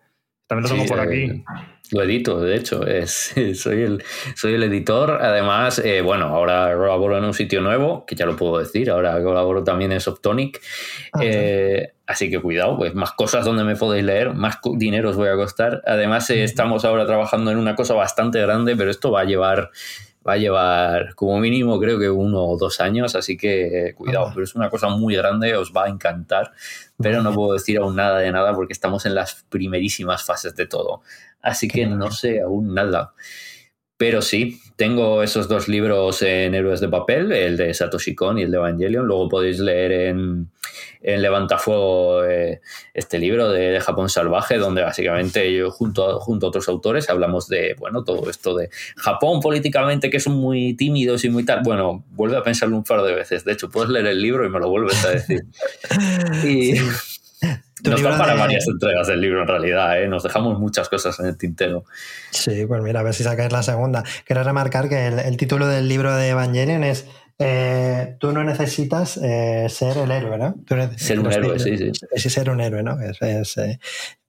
También 0.49 0.63
lo 0.63 0.75
tengo 0.75 0.85
por 0.87 0.99
aquí. 0.99 1.25
Eh, 1.25 1.43
lo 1.91 2.01
edito, 2.01 2.41
de 2.41 2.55
hecho. 2.55 2.83
Es, 2.87 3.35
soy, 3.53 3.83
el, 3.83 4.03
soy 4.35 4.55
el 4.55 4.63
editor. 4.63 5.19
Además, 5.21 5.79
bueno, 6.03 6.25
ahora 6.25 6.75
colaboro 6.75 7.19
en 7.19 7.23
un 7.25 7.35
sitio 7.35 7.61
nuevo, 7.61 8.03
que 8.07 8.15
ya 8.15 8.25
lo 8.25 8.35
puedo 8.35 8.57
decir. 8.57 8.89
Ahora 8.89 9.21
colaboro 9.21 9.63
también 9.63 9.91
en 9.91 9.99
Softonic. 9.99 10.59
Ah, 11.13 11.21
así 12.07 12.31
que 12.31 12.41
cuidado, 12.41 12.77
pues 12.77 12.95
más 12.95 13.11
cosas 13.11 13.45
donde 13.45 13.63
me 13.63 13.75
podéis 13.75 14.03
leer, 14.03 14.33
más 14.33 14.57
dinero 14.73 15.11
os 15.11 15.17
voy 15.17 15.29
a 15.29 15.35
costar. 15.35 15.83
Además, 15.85 16.27
estamos 16.31 16.83
ahora 16.83 17.05
trabajando 17.05 17.51
en 17.51 17.59
una 17.59 17.75
cosa 17.75 17.93
bastante 17.93 18.41
grande, 18.41 18.75
pero 18.75 18.89
esto 18.89 19.11
va 19.11 19.21
a 19.21 19.25
llevar 19.25 19.69
va 20.27 20.33
a 20.33 20.37
llevar 20.37 21.15
como 21.15 21.39
mínimo 21.39 21.79
creo 21.79 21.97
que 21.97 22.09
uno 22.09 22.43
o 22.43 22.57
dos 22.57 22.81
años, 22.81 23.15
así 23.15 23.37
que 23.37 23.93
cuidado, 23.95 24.31
pero 24.33 24.43
es 24.43 24.53
una 24.53 24.69
cosa 24.69 24.89
muy 24.89 25.15
grande, 25.15 25.55
os 25.55 25.71
va 25.71 25.85
a 25.85 25.89
encantar, 25.89 26.51
pero 27.01 27.21
no 27.23 27.33
puedo 27.33 27.53
decir 27.53 27.77
aún 27.79 27.95
nada 27.95 28.19
de 28.19 28.31
nada 28.31 28.53
porque 28.53 28.73
estamos 28.73 29.05
en 29.05 29.15
las 29.15 29.43
primerísimas 29.49 30.23
fases 30.23 30.55
de 30.55 30.67
todo, 30.67 31.01
así 31.41 31.67
que 31.67 31.85
no 31.87 32.11
sé 32.11 32.41
aún 32.41 32.73
nada. 32.73 33.13
Pero 33.99 34.21
sí, 34.21 34.61
tengo 34.77 35.21
esos 35.23 35.49
dos 35.49 35.67
libros 35.67 36.21
en 36.21 36.55
Héroes 36.55 36.79
de 36.79 36.87
Papel, 36.87 37.33
el 37.33 37.57
de 37.57 37.73
Satoshi 37.73 38.15
Kon 38.15 38.39
y 38.39 38.43
el 38.43 38.51
de 38.51 38.55
Evangelion. 38.55 39.05
Luego 39.05 39.27
podéis 39.27 39.59
leer 39.59 39.91
en, 39.91 40.49
en 41.01 41.21
Levantafuego 41.21 42.23
eh, 42.23 42.61
este 42.93 43.19
libro 43.19 43.51
de, 43.51 43.77
Japón 43.81 44.07
Salvaje, 44.07 44.57
donde 44.57 44.83
básicamente 44.83 45.53
yo 45.53 45.69
junto 45.69 46.09
a, 46.09 46.21
junto 46.21 46.45
a 46.45 46.49
otros 46.49 46.69
autores 46.69 47.09
hablamos 47.09 47.49
de, 47.49 47.75
bueno, 47.77 48.05
todo 48.05 48.29
esto 48.29 48.55
de 48.55 48.69
Japón 48.95 49.41
políticamente, 49.41 50.09
que 50.09 50.21
son 50.21 50.37
muy 50.37 50.75
tímidos 50.75 51.25
y 51.25 51.29
muy 51.29 51.43
tal. 51.43 51.59
Bueno, 51.65 52.05
vuelve 52.11 52.37
a 52.37 52.43
pensarlo 52.43 52.77
un 52.77 52.85
par 52.85 53.01
de 53.01 53.13
veces. 53.13 53.43
De 53.43 53.51
hecho, 53.51 53.69
puedes 53.69 53.89
leer 53.89 54.07
el 54.07 54.21
libro 54.21 54.45
y 54.45 54.49
me 54.49 54.61
lo 54.61 54.69
vuelves 54.69 55.03
a 55.03 55.09
decir. 55.09 55.41
Y... 56.45 56.75
Nos 57.83 58.01
da 58.01 58.17
para 58.17 58.35
varias 58.35 58.67
entregas 58.67 59.07
del 59.07 59.21
libro 59.21 59.41
en 59.41 59.47
realidad, 59.47 60.01
¿eh? 60.01 60.07
nos 60.07 60.23
dejamos 60.23 60.59
muchas 60.59 60.89
cosas 60.89 61.19
en 61.19 61.27
el 61.27 61.37
tintero. 61.37 61.85
Sí, 62.31 62.65
pues 62.65 62.81
mira, 62.81 62.99
a 62.99 63.03
ver 63.03 63.13
si 63.13 63.23
sacáis 63.23 63.51
la 63.51 63.63
segunda. 63.63 64.03
Quiero 64.25 64.43
remarcar 64.43 64.89
que 64.89 65.07
el, 65.07 65.37
título 65.37 65.67
del 65.67 65.87
libro 65.87 66.15
de 66.15 66.29
Evangelion 66.29 66.83
es 66.83 67.05
eh, 67.39 68.17
Tú 68.19 68.31
no 68.31 68.43
necesitas 68.43 69.17
eh, 69.17 69.67
ser 69.69 69.97
el 69.97 70.11
héroe, 70.11 70.37
¿no? 70.37 70.55
ser 70.97 71.19
un 71.19 71.31
héroe, 71.31 71.57
sí, 71.59 71.77
sí. 71.77 71.91
Es 72.11 72.23
ser 72.23 72.49
un 72.49 72.61
héroe, 72.61 72.83
¿no? 72.83 72.99
Es, 73.01 73.21
es, 73.21 73.57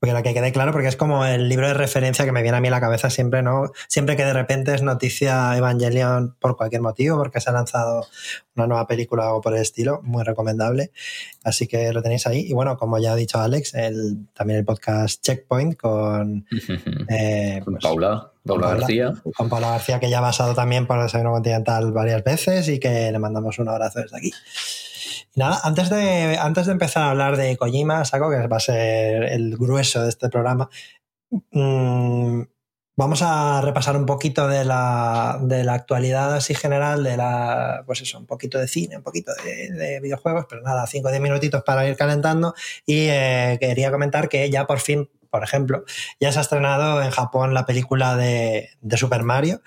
porque 0.01 0.15
lo 0.15 0.23
que 0.23 0.33
quede 0.33 0.51
claro, 0.51 0.73
porque 0.73 0.89
es 0.89 0.97
como 0.97 1.27
el 1.27 1.51
libro 1.51 1.69
de 1.69 1.75
referencia 1.75 2.25
que 2.25 2.33
me 2.33 2.41
viene 2.41 2.57
a 2.57 2.61
mí 2.63 2.69
a 2.69 2.71
la 2.71 2.81
cabeza 2.81 3.11
siempre, 3.11 3.43
¿no? 3.43 3.71
Siempre 3.87 4.17
que 4.17 4.25
de 4.25 4.33
repente 4.33 4.75
es 4.75 4.83
noticia 4.83 5.55
Evangelion 5.59 6.37
por 6.41 6.57
cualquier 6.57 6.81
motivo, 6.81 7.19
porque 7.19 7.39
se 7.39 7.51
ha 7.51 7.53
lanzado 7.53 8.07
una 8.57 8.67
nueva 8.67 8.87
película 8.87 9.35
o 9.35 9.43
por 9.43 9.55
el 9.55 9.61
estilo, 9.61 10.01
muy 10.03 10.25
recomendable. 10.25 10.91
Así 11.45 11.67
que 11.67 11.93
lo 11.93 12.03
tenéis 12.03 12.27
ahí. 12.27 12.47
Y 12.49 12.55
bueno, 12.55 12.79
como 12.79 12.99
ya 12.99 13.13
ha 13.13 13.17
dicho 13.17 13.39
Alex, 13.41 13.75
el, 13.75 14.27
también 14.33 14.61
el 14.61 14.65
podcast 14.65 15.23
Checkpoint 15.23 15.77
con, 15.77 16.47
eh, 17.11 17.61
pues, 17.63 17.83
Paula. 17.83 18.33
Paula, 18.51 18.75
García. 18.77 19.13
Con 19.37 19.49
Paula 19.49 19.71
García, 19.71 20.01
que 20.01 20.11
ya 20.11 20.19
ha 20.19 20.23
pasado 20.23 20.55
también 20.55 20.87
por 20.87 20.99
el 20.99 21.05
Desayuno 21.05 21.33
Continental 21.33 21.93
varias 21.93 22.23
veces 22.25 22.69
y 22.69 22.79
que 22.79 23.11
le 23.11 23.19
mandamos 23.19 23.59
un 23.59 23.69
abrazo 23.69 24.01
desde 24.01 24.17
aquí. 24.17 24.33
Nada, 25.37 25.61
antes 25.63 25.91
de, 25.91 26.37
antes 26.39 26.67
de 26.67 26.73
empezar 26.73 27.05
a 27.05 27.11
hablar 27.11 27.37
de 27.37 27.57
Kojima, 27.57 28.05
saco 28.05 28.31
que 28.31 28.47
va 28.47 28.57
a 28.57 28.61
ser 28.61 29.25
el 29.25 29.57
grueso 29.57 30.03
de 30.03 30.09
este 30.09 30.29
programa, 30.29 30.69
mmm, 31.53 32.43
Vamos 33.01 33.23
a 33.23 33.63
repasar 33.63 33.97
un 33.97 34.05
poquito 34.05 34.47
de 34.47 34.63
la, 34.63 35.39
de 35.41 35.65
la, 35.65 35.73
actualidad 35.73 36.35
así 36.35 36.55
general, 36.55 37.03
de 37.03 37.17
la, 37.17 37.83
pues 37.87 38.03
eso, 38.03 38.19
un 38.19 38.27
poquito 38.27 38.59
de 38.59 38.69
cine, 38.69 38.99
un 38.99 39.03
poquito 39.03 39.33
de, 39.43 39.71
de 39.71 40.01
videojuegos, 40.01 40.45
pero 40.47 40.61
nada, 40.61 40.87
5 40.87 41.09
o 41.09 41.11
10 41.11 41.23
minutitos 41.23 41.63
para 41.63 41.89
ir 41.89 41.97
calentando. 41.97 42.53
Y 42.85 43.07
eh, 43.09 43.57
quería 43.59 43.91
comentar 43.91 44.29
que 44.29 44.51
ya 44.51 44.67
por 44.67 44.81
fin, 44.81 45.09
por 45.31 45.45
ejemplo, 45.45 45.85
ya 46.21 46.33
se 46.33 46.39
ha 46.39 46.43
estrenado 46.43 47.03
en 47.03 47.11
Japón 47.11 47.55
la 47.55 47.67
película 47.67 48.17
de, 48.17 48.71
de 48.81 48.97
Super 48.97 49.23
Mario. 49.23 49.63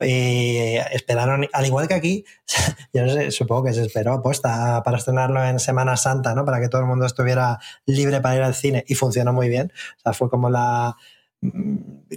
Y 0.00 0.76
esperaron, 0.92 1.48
al 1.52 1.66
igual 1.66 1.88
que 1.88 1.94
aquí, 1.94 2.24
yo 2.92 3.04
no 3.04 3.12
sé, 3.12 3.32
supongo 3.32 3.64
que 3.64 3.72
se 3.72 3.82
esperó 3.82 4.12
aposta 4.12 4.80
para 4.84 4.96
estrenarlo 4.96 5.44
en 5.44 5.58
Semana 5.58 5.96
Santa, 5.96 6.36
¿no? 6.36 6.44
Para 6.44 6.60
que 6.60 6.68
todo 6.68 6.82
el 6.82 6.86
mundo 6.86 7.04
estuviera 7.04 7.58
libre 7.84 8.20
para 8.20 8.36
ir 8.36 8.42
al 8.42 8.54
cine 8.54 8.84
y 8.86 8.94
funcionó 8.94 9.32
muy 9.32 9.48
bien. 9.48 9.72
O 9.96 10.00
sea, 10.00 10.12
fue 10.12 10.30
como 10.30 10.50
la, 10.50 10.96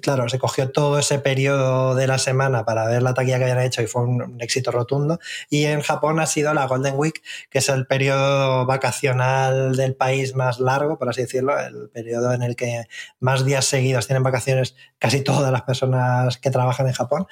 claro, 0.02 0.28
se 0.30 0.40
cogió 0.40 0.72
todo 0.72 0.98
ese 0.98 1.20
periodo 1.20 1.96
de 1.96 2.08
la 2.08 2.18
semana 2.18 2.66
para 2.66 2.88
ver 2.88 3.04
la 3.04 3.14
taquilla 3.14 3.38
que 3.38 3.44
habían 3.44 3.62
hecho 3.62 3.82
y 3.82 3.88
fue 3.88 4.04
un, 4.04 4.42
éxito 4.42 4.72
rotundo. 4.72 5.20
Y 5.50 5.66
en 5.66 5.82
Japón 5.82 6.20
ha 6.20 6.26
sido 6.26 6.54
la 6.54 6.66
Golden 6.66 6.96
Week, 6.98 7.22
que 7.50 7.60
es 7.60 7.70
el 7.70 7.86
periodo 7.86 8.66
vacacional 8.66 9.76
del 9.76 9.96
país 9.96 10.36
más 10.36 10.60
largo, 10.60 10.98
por 10.98 11.10
así 11.10 11.22
decirlo, 11.22 11.60
el 11.60 11.90
periodo 11.90 12.34
en 12.34 12.42
el 12.42 12.56
que 12.56 12.86
más 13.20 13.46
días 13.46 13.66
seguidos 13.66 14.08
tienen 14.08 14.24
vacaciones 14.24 14.76
casi 14.98 15.22
todas 15.24 15.52
las 15.52 15.64
personas 15.64 16.38
que 16.38 16.52
trabajan 16.52 16.88
en 16.88 16.94
Japón. 16.94 17.28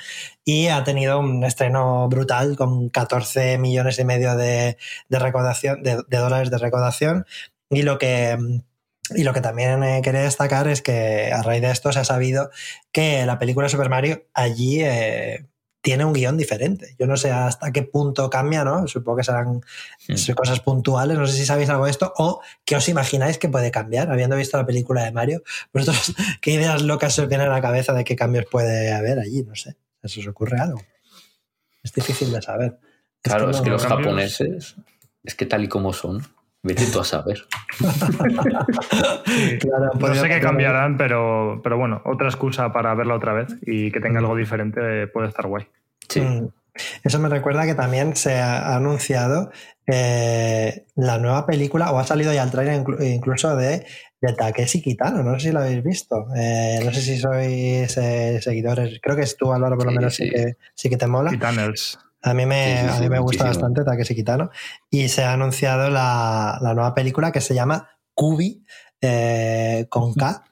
Y 0.45 0.67
ha 0.67 0.83
tenido 0.83 1.19
un 1.19 1.43
estreno 1.43 2.07
brutal 2.07 2.55
con 2.55 2.89
14 2.89 3.57
millones 3.57 3.99
y 3.99 4.05
medio 4.05 4.35
de, 4.35 4.77
de 5.09 5.19
recaudación, 5.19 5.81
de, 5.83 6.03
de 6.07 6.17
dólares 6.17 6.51
de 6.51 6.57
recaudación. 6.57 7.25
Y 7.71 7.83
lo 7.83 7.97
que 7.99 8.37
y 9.15 9.23
lo 9.23 9.33
que 9.33 9.41
también 9.41 9.83
eh, 9.83 10.01
quería 10.03 10.21
destacar 10.21 10.67
es 10.67 10.81
que 10.81 11.31
a 11.31 11.41
raíz 11.41 11.61
de 11.61 11.71
esto 11.71 11.91
se 11.91 11.99
ha 11.99 12.03
sabido 12.03 12.51
que 12.91 13.25
la 13.25 13.39
película 13.39 13.69
Super 13.69 13.89
Mario 13.89 14.23
allí 14.33 14.81
eh, 14.81 15.45
tiene 15.81 16.05
un 16.05 16.13
guion 16.13 16.37
diferente. 16.37 16.95
Yo 16.99 17.07
no 17.07 17.17
sé 17.17 17.31
hasta 17.31 17.71
qué 17.71 17.83
punto 17.83 18.29
cambia, 18.29 18.63
¿no? 18.63 18.87
Supongo 18.87 19.17
que 19.17 19.23
serán 19.23 19.61
sí. 19.97 20.33
cosas 20.33 20.59
puntuales. 20.59 21.17
No 21.17 21.25
sé 21.25 21.37
si 21.37 21.45
sabéis 21.45 21.69
algo 21.69 21.85
de 21.85 21.91
esto 21.91 22.13
o 22.17 22.41
qué 22.65 22.75
os 22.75 22.89
imagináis 22.89 23.37
que 23.37 23.49
puede 23.49 23.71
cambiar, 23.71 24.11
habiendo 24.11 24.35
visto 24.35 24.57
la 24.57 24.65
película 24.65 25.03
de 25.03 25.11
Mario. 25.11 25.43
¿Vosotros 25.73 26.15
qué 26.41 26.51
ideas 26.51 26.81
locas 26.81 27.15
se 27.15 27.21
os 27.21 27.29
vienen 27.29 27.47
a 27.47 27.51
la 27.51 27.61
cabeza 27.61 27.93
de 27.93 28.03
qué 28.03 28.15
cambios 28.15 28.45
puede 28.51 28.93
haber 28.93 29.19
allí? 29.19 29.43
No 29.43 29.55
sé. 29.55 29.75
¿Eso 30.03 30.19
os 30.19 30.27
ocurre 30.27 30.59
algo? 30.59 30.81
Es 31.83 31.93
difícil 31.93 32.31
de 32.31 32.41
saber. 32.41 32.79
Claro, 33.21 33.49
es 33.49 33.61
que, 33.61 33.69
no, 33.69 33.75
es 33.75 33.81
que 33.81 33.85
los 33.85 33.85
cambios... 33.85 34.07
japoneses, 34.07 34.75
es 35.23 35.35
que 35.35 35.45
tal 35.45 35.63
y 35.63 35.67
como 35.67 35.91
son, 35.91 36.25
Vete 36.61 36.85
tú 36.87 36.99
a 36.99 37.05
saber. 37.05 37.45
claro, 39.59 39.91
no 39.97 40.15
sé 40.15 40.27
qué 40.27 40.41
cambiarán, 40.41 40.97
pero, 40.97 41.61
pero 41.63 41.77
bueno, 41.77 42.01
otra 42.03 42.27
excusa 42.27 42.73
para 42.73 42.93
verla 42.95 43.15
otra 43.15 43.31
vez 43.33 43.55
y 43.61 43.91
que 43.91 44.01
tenga 44.01 44.19
algo 44.19 44.35
diferente 44.35 45.07
puede 45.07 45.29
estar 45.29 45.47
guay. 45.47 45.67
Sí. 46.09 46.19
Mm. 46.19 46.49
Eso 47.03 47.19
me 47.19 47.29
recuerda 47.29 47.65
que 47.65 47.75
también 47.75 48.15
se 48.15 48.39
ha 48.39 48.75
anunciado 48.75 49.51
eh, 49.87 50.85
la 50.95 51.17
nueva 51.17 51.45
película, 51.45 51.91
o 51.91 51.99
ha 51.99 52.03
salido 52.03 52.33
ya 52.33 52.43
el 52.43 52.51
trailer 52.51 52.83
incluso 53.01 53.55
de, 53.55 53.85
de 54.21 54.33
Takeshi 54.33 54.81
Kitano, 54.81 55.23
no 55.23 55.39
sé 55.39 55.47
si 55.47 55.51
lo 55.53 55.59
habéis 55.59 55.83
visto. 55.83 56.27
Eh, 56.35 56.79
no 56.83 56.93
sé 56.93 57.01
si 57.01 57.17
sois 57.17 57.97
eh, 57.97 58.39
seguidores, 58.41 58.99
creo 59.01 59.15
que 59.15 59.23
es 59.23 59.35
tú, 59.35 59.51
Álvaro, 59.51 59.77
por 59.77 59.85
lo 59.85 59.91
sí, 59.91 59.97
menos 59.97 60.15
sí. 60.15 60.23
sí, 60.25 60.29
que, 60.29 60.57
sí 60.75 60.89
que 60.89 60.97
te 60.97 61.07
mola. 61.07 61.31
Kitaners. 61.31 61.99
A 62.21 62.33
mí 62.33 62.45
me, 62.45 62.81
sí, 62.81 62.87
sí, 62.89 62.97
a 62.97 62.99
mí 62.99 63.09
me 63.09 63.19
gusta 63.19 63.45
bastante 63.45 63.83
Takeshi 63.83 64.15
Kitano. 64.15 64.49
Y 64.89 65.07
se 65.07 65.23
ha 65.23 65.33
anunciado 65.33 65.89
la, 65.89 66.57
la 66.61 66.73
nueva 66.73 66.93
película 66.93 67.31
que 67.31 67.41
se 67.41 67.55
llama 67.55 67.89
Kubi, 68.13 68.65
eh, 69.01 69.85
con 69.89 70.13
K. 70.13 70.43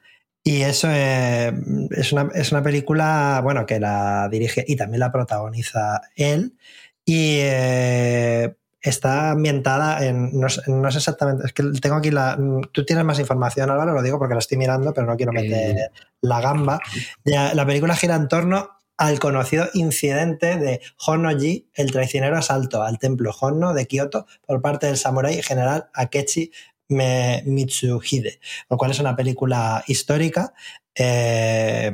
Y 0.44 0.62
eso 0.62 0.88
eh, 0.90 1.52
es, 1.92 2.14
una, 2.14 2.30
es, 2.34 2.54
una, 2.54 2.64
película, 2.64 3.42
bueno, 3.44 3.66
que 3.66 3.82
la 3.82 4.30
dirige 4.32 4.64
y 4.66 4.78
también 4.78 5.02
la 5.02 5.12
protagoniza 5.12 6.00
él. 6.16 6.56
Y 7.04 7.40
eh, 7.42 8.56
está 8.80 9.32
ambientada 9.32 10.06
en, 10.06 10.40
no, 10.40 10.48
no, 10.68 10.92
sé 10.92 10.98
exactamente, 10.98 11.46
es 11.46 11.52
que 11.52 11.64
tengo 11.82 11.98
aquí 11.98 12.12
la, 12.12 12.38
tú 12.72 12.86
tienes 12.86 13.04
más 13.04 13.20
información 13.20 13.70
Álvaro, 13.70 13.94
lo 13.94 14.02
digo 14.02 14.18
porque 14.18 14.36
la 14.36 14.40
estoy 14.40 14.58
mirando, 14.58 14.94
pero 14.94 15.08
no 15.08 15.18
quiero 15.18 15.34
meter 15.34 15.92
la 16.22 16.40
gamba. 16.40 16.80
La 17.26 17.66
película 17.66 17.96
gira 17.96 18.16
en 18.16 18.30
torno 18.30 18.77
al 18.98 19.20
conocido 19.20 19.68
incidente 19.74 20.58
de 20.58 20.82
Honnoji, 21.06 21.70
el 21.76 21.92
traicionero 21.92 22.38
asalto 22.38 22.82
al 22.82 22.98
templo 22.98 23.32
Honno 23.40 23.74
de 23.74 23.86
Kioto 23.86 24.26
por 24.46 24.62
parte 24.62 24.88
del 24.88 24.98
samurái 24.98 25.42
general 25.44 25.90
Akechi 25.94 26.52
Mitsuhide, 26.90 28.40
lo 28.70 28.78
cual 28.78 28.92
es 28.92 29.00
una 29.00 29.16
película 29.16 29.84
histórica 29.88 30.54
eh, 30.96 31.94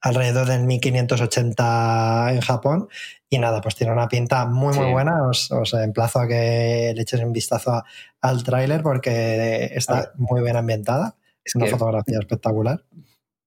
alrededor 0.00 0.46
del 0.46 0.64
1580 0.64 2.32
en 2.32 2.40
Japón 2.40 2.88
y 3.28 3.38
nada, 3.38 3.60
pues 3.60 3.74
tiene 3.74 3.92
una 3.92 4.08
pinta 4.08 4.46
muy 4.46 4.74
muy 4.74 4.86
sí. 4.86 4.92
buena, 4.92 5.28
os, 5.28 5.50
os, 5.50 5.74
emplazo 5.74 6.20
a 6.20 6.28
que 6.28 6.92
le 6.94 7.02
eches 7.02 7.20
un 7.20 7.32
vistazo 7.32 7.72
a, 7.72 7.84
al 8.20 8.42
tráiler 8.42 8.82
porque 8.82 9.70
está 9.74 10.12
muy 10.16 10.42
bien 10.42 10.56
ambientada, 10.56 11.16
es 11.44 11.54
una 11.54 11.66
fotografía 11.66 12.18
espectacular. 12.18 12.84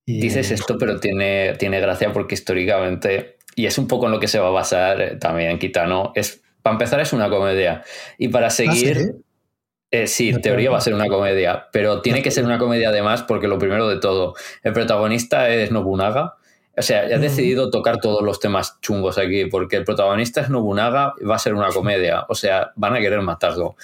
Y... 0.06 0.20
Dices 0.20 0.52
esto, 0.52 0.78
pero 0.78 1.00
tiene, 1.00 1.56
tiene 1.58 1.80
gracia 1.80 2.12
porque 2.12 2.36
históricamente, 2.36 3.38
y 3.56 3.66
es 3.66 3.78
un 3.78 3.88
poco 3.88 4.08
en 4.08 4.12
lo 4.12 4.20
que 4.20 4.28
se 4.28 4.40
va 4.40 4.48
a 4.48 4.52
basar 4.52 5.02
eh, 5.02 5.16
también 5.16 5.60
Kitano, 5.60 6.12
es, 6.16 6.42
para 6.62 6.74
empezar 6.74 7.00
es 7.00 7.14
una 7.14 7.30
comedia. 7.30 7.84
Y 8.18 8.28
para 8.28 8.50
seguir, 8.50 8.98
¿Ah, 8.98 9.02
sí? 9.02 9.24
Eh, 9.94 10.08
sí, 10.08 10.30
en 10.30 10.42
teoría 10.42 10.72
va 10.72 10.80
a 10.80 10.82
ser 10.82 10.96
una 10.96 11.08
comedia, 11.08 11.68
pero 11.72 12.02
tiene 12.02 12.24
que 12.24 12.32
ser 12.32 12.46
una 12.46 12.58
comedia 12.58 12.90
además 12.90 13.22
porque 13.22 13.48
lo 13.48 13.60
primero 13.60 13.88
de 13.88 14.00
todo, 14.00 14.34
el 14.64 14.74
protagonista 14.74 15.50
es 15.50 15.70
Nobunaga. 15.70 16.38
O 16.76 16.82
sea, 16.82 17.02
ha 17.02 17.20
decidido 17.20 17.70
tocar 17.70 18.00
todos 18.00 18.24
los 18.24 18.40
temas 18.40 18.80
chungos 18.82 19.20
aquí, 19.20 19.46
porque 19.46 19.76
el 19.76 19.84
protagonista 19.84 20.42
es 20.42 20.50
Nobunaga, 20.50 21.14
va 21.28 21.36
a 21.36 21.40
ser 21.40 21.54
una 21.54 21.70
comedia, 21.70 22.26
o 22.28 22.34
sea, 22.34 22.72
van 22.76 22.96
a 22.96 23.00
querer 23.00 23.22
matarlo. 23.22 23.76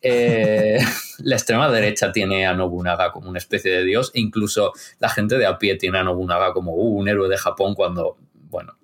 Eh, 0.00 0.78
la 1.18 1.36
extrema 1.36 1.70
derecha 1.70 2.10
tiene 2.10 2.46
a 2.46 2.54
Nobunaga 2.54 3.12
como 3.12 3.28
una 3.28 3.38
especie 3.38 3.70
de 3.70 3.84
dios, 3.84 4.10
e 4.14 4.20
incluso 4.20 4.72
la 4.98 5.10
gente 5.10 5.36
de 5.36 5.44
a 5.44 5.58
pie 5.58 5.76
tiene 5.76 5.98
a 5.98 6.04
Nobunaga 6.04 6.54
como 6.54 6.72
uh, 6.72 6.98
un 6.98 7.06
héroe 7.08 7.28
de 7.28 7.36
Japón 7.36 7.74
cuando, 7.74 8.16
bueno, 8.32 8.78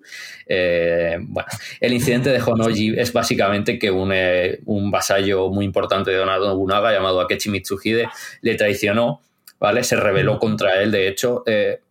eh, 0.45 1.17
bueno, 1.19 1.49
el 1.79 1.93
incidente 1.93 2.29
de 2.29 2.41
Honoji 2.41 2.93
es 2.99 3.11
básicamente 3.13 3.79
que 3.79 3.89
un, 3.89 4.11
eh, 4.13 4.59
un 4.65 4.91
vasallo 4.91 5.49
muy 5.49 5.65
importante 5.65 6.11
de 6.11 6.17
Donado 6.17 6.47
Nobunaga 6.47 6.91
llamado 6.91 7.19
Akechi 7.19 7.49
Mitsuhide 7.49 8.09
le 8.41 8.55
traicionó, 8.55 9.21
¿vale? 9.59 9.83
Se 9.83 9.95
rebeló 9.95 10.37
contra 10.37 10.81
él, 10.81 10.91
de 10.91 11.07
hecho. 11.07 11.43
Eh, 11.47 11.81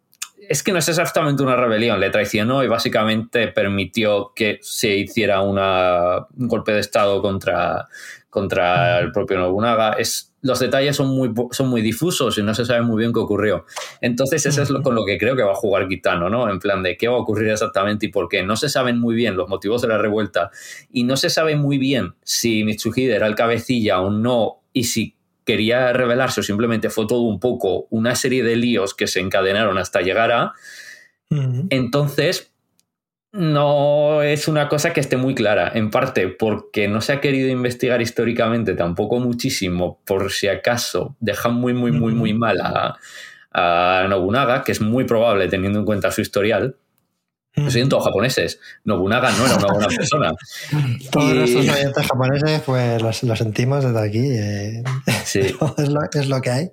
es 0.48 0.62
que 0.62 0.72
no 0.72 0.78
es 0.78 0.88
exactamente 0.88 1.42
una 1.42 1.56
rebelión, 1.56 2.00
le 2.00 2.10
traicionó 2.10 2.62
y 2.62 2.68
básicamente 2.68 3.48
permitió 3.48 4.32
que 4.34 4.58
se 4.62 4.96
hiciera 4.96 5.40
una, 5.40 6.26
un 6.36 6.48
golpe 6.48 6.72
de 6.72 6.80
Estado 6.80 7.20
contra, 7.22 7.88
contra 8.30 8.98
el 8.98 9.12
propio 9.12 9.38
Nobunaga. 9.38 9.92
Es, 9.92 10.34
los 10.42 10.58
detalles 10.58 10.96
son 10.96 11.08
muy, 11.08 11.32
son 11.52 11.68
muy 11.68 11.80
difusos 11.80 12.36
y 12.36 12.42
no 12.42 12.54
se 12.54 12.64
sabe 12.64 12.82
muy 12.82 12.98
bien 12.98 13.12
qué 13.12 13.20
ocurrió. 13.20 13.64
Entonces, 14.00 14.44
eso 14.44 14.62
es 14.62 14.70
lo, 14.70 14.82
con 14.82 14.94
lo 14.94 15.04
que 15.04 15.16
creo 15.16 15.36
que 15.36 15.42
va 15.42 15.52
a 15.52 15.56
jugar 15.56 15.88
Kitano, 15.88 16.28
¿no? 16.28 16.50
En 16.50 16.58
plan 16.58 16.82
de 16.82 16.96
qué 16.96 17.08
va 17.08 17.14
a 17.14 17.20
ocurrir 17.20 17.48
exactamente 17.48 18.06
y 18.06 18.08
por 18.10 18.28
qué. 18.28 18.42
No 18.42 18.56
se 18.56 18.68
saben 18.68 18.98
muy 18.98 19.14
bien 19.14 19.36
los 19.36 19.48
motivos 19.48 19.80
de 19.82 19.88
la 19.88 19.98
revuelta 19.98 20.50
y 20.92 21.04
no 21.04 21.16
se 21.16 21.30
sabe 21.30 21.56
muy 21.56 21.78
bien 21.78 22.14
si 22.22 22.64
Mitsuhide 22.64 23.14
era 23.14 23.26
el 23.26 23.34
cabecilla 23.34 24.00
o 24.02 24.10
no 24.10 24.60
y 24.74 24.84
si 24.84 25.13
quería 25.44 25.92
revelarse 25.92 26.40
o 26.40 26.42
simplemente 26.42 26.90
fue 26.90 27.06
todo 27.06 27.22
un 27.22 27.40
poco 27.40 27.86
una 27.90 28.14
serie 28.14 28.42
de 28.42 28.56
líos 28.56 28.94
que 28.94 29.06
se 29.06 29.20
encadenaron 29.20 29.78
hasta 29.78 30.00
llegar 30.00 30.32
a. 30.32 30.52
Uh 31.30 31.36
-huh. 31.36 31.66
Entonces, 31.70 32.52
no 33.34 34.22
es 34.22 34.46
una 34.46 34.68
cosa 34.68 34.92
que 34.92 35.00
esté 35.00 35.16
muy 35.16 35.34
clara, 35.34 35.72
en 35.74 35.90
parte 35.90 36.28
porque 36.28 36.86
no 36.86 37.00
se 37.00 37.12
ha 37.12 37.20
querido 37.20 37.48
investigar 37.48 38.00
históricamente 38.00 38.74
tampoco 38.74 39.18
muchísimo, 39.18 40.00
por 40.04 40.30
si 40.30 40.46
acaso 40.46 41.16
dejan 41.18 41.54
muy, 41.54 41.74
muy, 41.74 41.90
muy, 41.90 42.14
muy 42.14 42.32
mal 42.32 42.60
a, 42.60 42.96
a 43.52 44.06
Nobunaga, 44.08 44.62
que 44.62 44.70
es 44.70 44.80
muy 44.80 45.04
probable 45.04 45.48
teniendo 45.48 45.80
en 45.80 45.84
cuenta 45.84 46.12
su 46.12 46.20
historial. 46.20 46.76
Lo 47.56 47.70
siento, 47.70 48.00
japoneses. 48.00 48.58
Nobunaga 48.84 49.30
no 49.30 49.46
era 49.46 49.56
una 49.56 49.66
buena 49.68 49.86
persona. 49.86 50.32
Todos 51.10 51.30
y... 51.30 51.34
nuestros 51.34 51.68
oyentes 51.68 52.06
japoneses, 52.06 52.60
pues 52.62 53.02
lo, 53.02 53.28
lo, 53.28 53.36
sentimos 53.36 53.84
desde 53.84 54.00
aquí. 54.00 54.26
Eh. 54.30 54.82
Sí. 55.24 55.40
es, 55.78 55.88
lo, 55.88 56.00
es, 56.12 56.28
lo, 56.28 56.40
que 56.40 56.50
hay. 56.50 56.70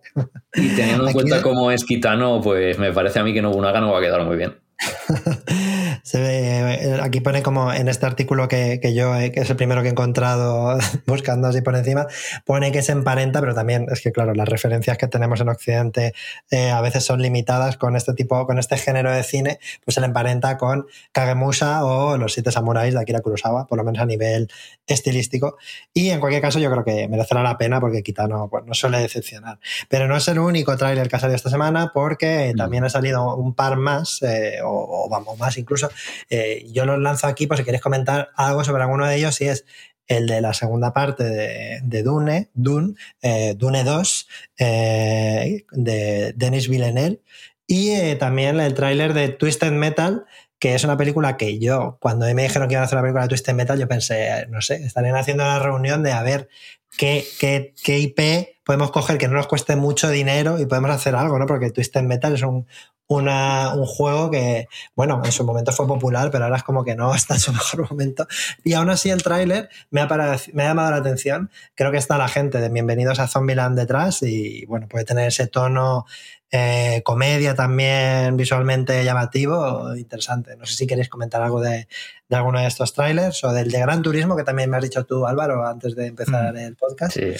Y 0.55 0.69
teniendo 0.69 1.03
en 1.03 1.09
aquí 1.09 1.13
cuenta 1.13 1.41
cómo 1.43 1.71
es 1.71 1.85
Kitano, 1.85 2.41
pues 2.41 2.79
me 2.79 2.91
parece 2.91 3.19
a 3.19 3.23
mí 3.23 3.33
que 3.33 3.41
Nobunaga 3.41 3.79
no 3.79 3.91
va 3.91 3.99
a 3.99 4.01
quedar 4.01 4.23
muy 4.25 4.37
bien. 4.37 4.55
Se 6.03 6.19
ve, 6.19 6.99
aquí 7.01 7.21
pone 7.21 7.43
como 7.43 7.71
en 7.73 7.87
este 7.87 8.05
artículo 8.05 8.47
que, 8.47 8.79
que 8.81 8.93
yo, 8.93 9.15
eh, 9.15 9.31
que 9.31 9.41
es 9.41 9.49
el 9.49 9.55
primero 9.55 9.81
que 9.81 9.87
he 9.87 9.91
encontrado 9.91 10.77
buscando 11.07 11.47
así 11.47 11.61
por 11.61 11.75
encima, 11.75 12.07
pone 12.45 12.71
que 12.71 12.81
se 12.81 12.91
emparenta, 12.91 13.39
pero 13.39 13.53
también 13.53 13.87
es 13.91 14.01
que, 14.01 14.11
claro, 14.11 14.33
las 14.33 14.47
referencias 14.47 14.97
que 14.97 15.07
tenemos 15.07 15.41
en 15.41 15.49
Occidente 15.49 16.13
eh, 16.49 16.71
a 16.71 16.81
veces 16.81 17.03
son 17.03 17.21
limitadas 17.21 17.77
con 17.77 17.95
este 17.95 18.13
tipo, 18.13 18.45
con 18.45 18.59
este 18.59 18.77
género 18.77 19.11
de 19.11 19.23
cine, 19.23 19.59
pues 19.83 19.95
se 19.95 20.01
le 20.01 20.07
emparenta 20.07 20.57
con 20.57 20.87
Kagemusha 21.11 21.83
o 21.85 22.17
Los 22.17 22.33
Siete 22.33 22.51
Samuráis 22.51 22.93
de 22.93 22.99
Akira 22.99 23.21
Kurosawa, 23.21 23.67
por 23.67 23.77
lo 23.77 23.83
menos 23.83 24.01
a 24.01 24.05
nivel 24.05 24.49
estilístico. 24.87 25.57
Y 25.93 26.09
en 26.09 26.19
cualquier 26.19 26.41
caso, 26.41 26.59
yo 26.59 26.71
creo 26.71 26.83
que 26.83 27.07
merecerá 27.07 27.43
la 27.43 27.57
pena 27.57 27.79
porque 27.79 28.03
Kitano 28.03 28.47
pues, 28.49 28.65
no 28.65 28.73
suele 28.73 28.99
decepcionar. 28.99 29.59
Pero 29.89 30.07
no 30.07 30.15
es 30.17 30.27
el 30.27 30.39
único 30.39 30.75
tráiler 30.77 31.09
que 31.09 31.15
ha 31.15 31.19
salido 31.19 31.35
esta 31.35 31.49
semana 31.49 31.91
porque 31.93 32.53
también 32.55 32.83
ha 32.83 32.89
salido 32.89 33.35
un 33.35 33.53
par 33.53 33.77
más, 33.77 34.21
eh, 34.21 34.59
o, 34.63 35.07
vamos, 35.09 35.37
más 35.37 35.57
incluso. 35.57 35.89
Eh, 36.29 36.65
yo 36.71 36.85
los 36.85 36.99
lanzo 36.99 37.27
aquí 37.27 37.47
por 37.47 37.57
si 37.57 37.63
queréis 37.63 37.81
comentar 37.81 38.29
algo 38.35 38.63
sobre 38.63 38.83
alguno 38.83 39.05
de 39.05 39.15
ellos, 39.15 39.39
y 39.41 39.47
es 39.47 39.65
el 40.07 40.27
de 40.27 40.41
la 40.41 40.53
segunda 40.53 40.93
parte 40.93 41.23
de, 41.23 42.03
Dune, 42.03 42.49
Dune, 42.53 42.95
eh, 43.21 43.53
Dune 43.57 43.83
2, 43.83 44.27
de 44.57 46.33
Denis 46.35 46.67
Villeneuve, 46.67 47.21
y 47.67 48.15
también 48.15 48.59
el 48.59 48.73
tráiler 48.73 49.13
de 49.13 49.29
Twisted 49.29 49.71
Metal, 49.71 50.25
que 50.59 50.75
es 50.75 50.83
una 50.83 50.97
película 50.97 51.37
que 51.37 51.57
yo, 51.57 51.97
cuando 51.99 52.25
me 52.33 52.43
dijeron 52.43 52.67
que 52.67 52.73
iban 52.73 52.83
a 52.83 52.85
hacer 52.85 52.97
una 52.97 53.03
película 53.03 53.23
de 53.23 53.29
Twisted 53.29 53.53
Metal, 53.53 53.79
yo 53.79 53.87
pensé, 53.87 54.45
no 54.49 54.61
sé, 54.61 54.75
estarían 54.75 55.15
haciendo 55.15 55.43
una 55.43 55.59
reunión 55.59 56.03
de 56.03 56.11
a 56.11 56.21
ver 56.21 56.49
qué, 56.97 57.25
qué, 57.39 57.73
qué 57.83 57.99
IP 57.99 58.60
podemos 58.71 58.91
coger 58.91 59.17
que 59.17 59.27
no 59.27 59.33
nos 59.33 59.47
cueste 59.47 59.75
mucho 59.75 60.09
dinero 60.09 60.57
y 60.57 60.65
podemos 60.65 60.91
hacer 60.91 61.13
algo, 61.13 61.37
¿no? 61.37 61.45
Porque 61.45 61.71
Twisted 61.71 62.03
Metal 62.03 62.33
es 62.33 62.41
un, 62.41 62.65
un 63.09 63.85
juego 63.85 64.31
que, 64.31 64.69
bueno, 64.95 65.21
en 65.25 65.31
su 65.33 65.43
momento 65.43 65.73
fue 65.73 65.87
popular, 65.87 66.31
pero 66.31 66.45
ahora 66.45 66.55
es 66.55 66.63
como 66.63 66.85
que 66.85 66.95
no 66.95 67.13
está 67.15 67.33
en 67.33 67.41
su 67.41 67.51
mejor 67.51 67.91
momento. 67.91 68.25
Y 68.63 68.71
aún 68.71 68.89
así 68.89 69.09
el 69.09 69.23
tráiler 69.23 69.67
me, 69.89 69.99
ha 69.99 70.07
me 70.53 70.63
ha 70.63 70.67
llamado 70.67 70.89
la 70.89 70.95
atención. 70.95 71.51
Creo 71.75 71.91
que 71.91 71.97
está 71.97 72.17
la 72.17 72.29
gente 72.29 72.61
de 72.61 72.69
Bienvenidos 72.69 73.19
a 73.19 73.27
Zombieland 73.27 73.77
detrás 73.77 74.23
y, 74.23 74.65
bueno, 74.67 74.87
puede 74.87 75.03
tener 75.03 75.27
ese 75.27 75.47
tono 75.47 76.05
eh, 76.49 77.01
comedia 77.03 77.53
también 77.55 78.37
visualmente 78.37 79.03
llamativo, 79.03 79.93
interesante. 79.97 80.55
No 80.55 80.65
sé 80.65 80.75
si 80.75 80.87
queréis 80.87 81.09
comentar 81.09 81.41
algo 81.41 81.59
de, 81.59 81.89
alguno 82.29 82.61
de 82.61 82.67
estos 82.67 82.93
trailers 82.93 83.43
o 83.43 83.51
del 83.51 83.69
de 83.69 83.81
Gran 83.81 84.01
Turismo, 84.01 84.37
que 84.37 84.45
también 84.45 84.69
me 84.69 84.77
has 84.77 84.83
dicho 84.83 85.03
tú, 85.03 85.27
Álvaro, 85.27 85.67
antes 85.67 85.93
de 85.93 86.07
empezar 86.07 86.53
mm. 86.53 86.57
el 86.57 86.75
podcast. 86.77 87.17
Sí. 87.17 87.35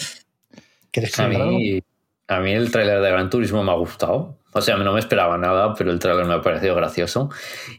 ¿Quieres 0.92 1.18
a 1.18 1.26
mí, 1.26 1.82
a 2.28 2.40
mí 2.40 2.52
el 2.52 2.70
tráiler 2.70 3.00
de 3.00 3.10
Gran 3.10 3.30
Turismo 3.30 3.64
me 3.64 3.72
ha 3.72 3.74
gustado. 3.74 4.38
O 4.54 4.60
sea, 4.60 4.76
no 4.76 4.92
me 4.92 5.00
esperaba 5.00 5.38
nada, 5.38 5.74
pero 5.74 5.90
el 5.90 5.98
trailer 5.98 6.26
me 6.26 6.34
ha 6.34 6.42
parecido 6.42 6.74
gracioso. 6.74 7.30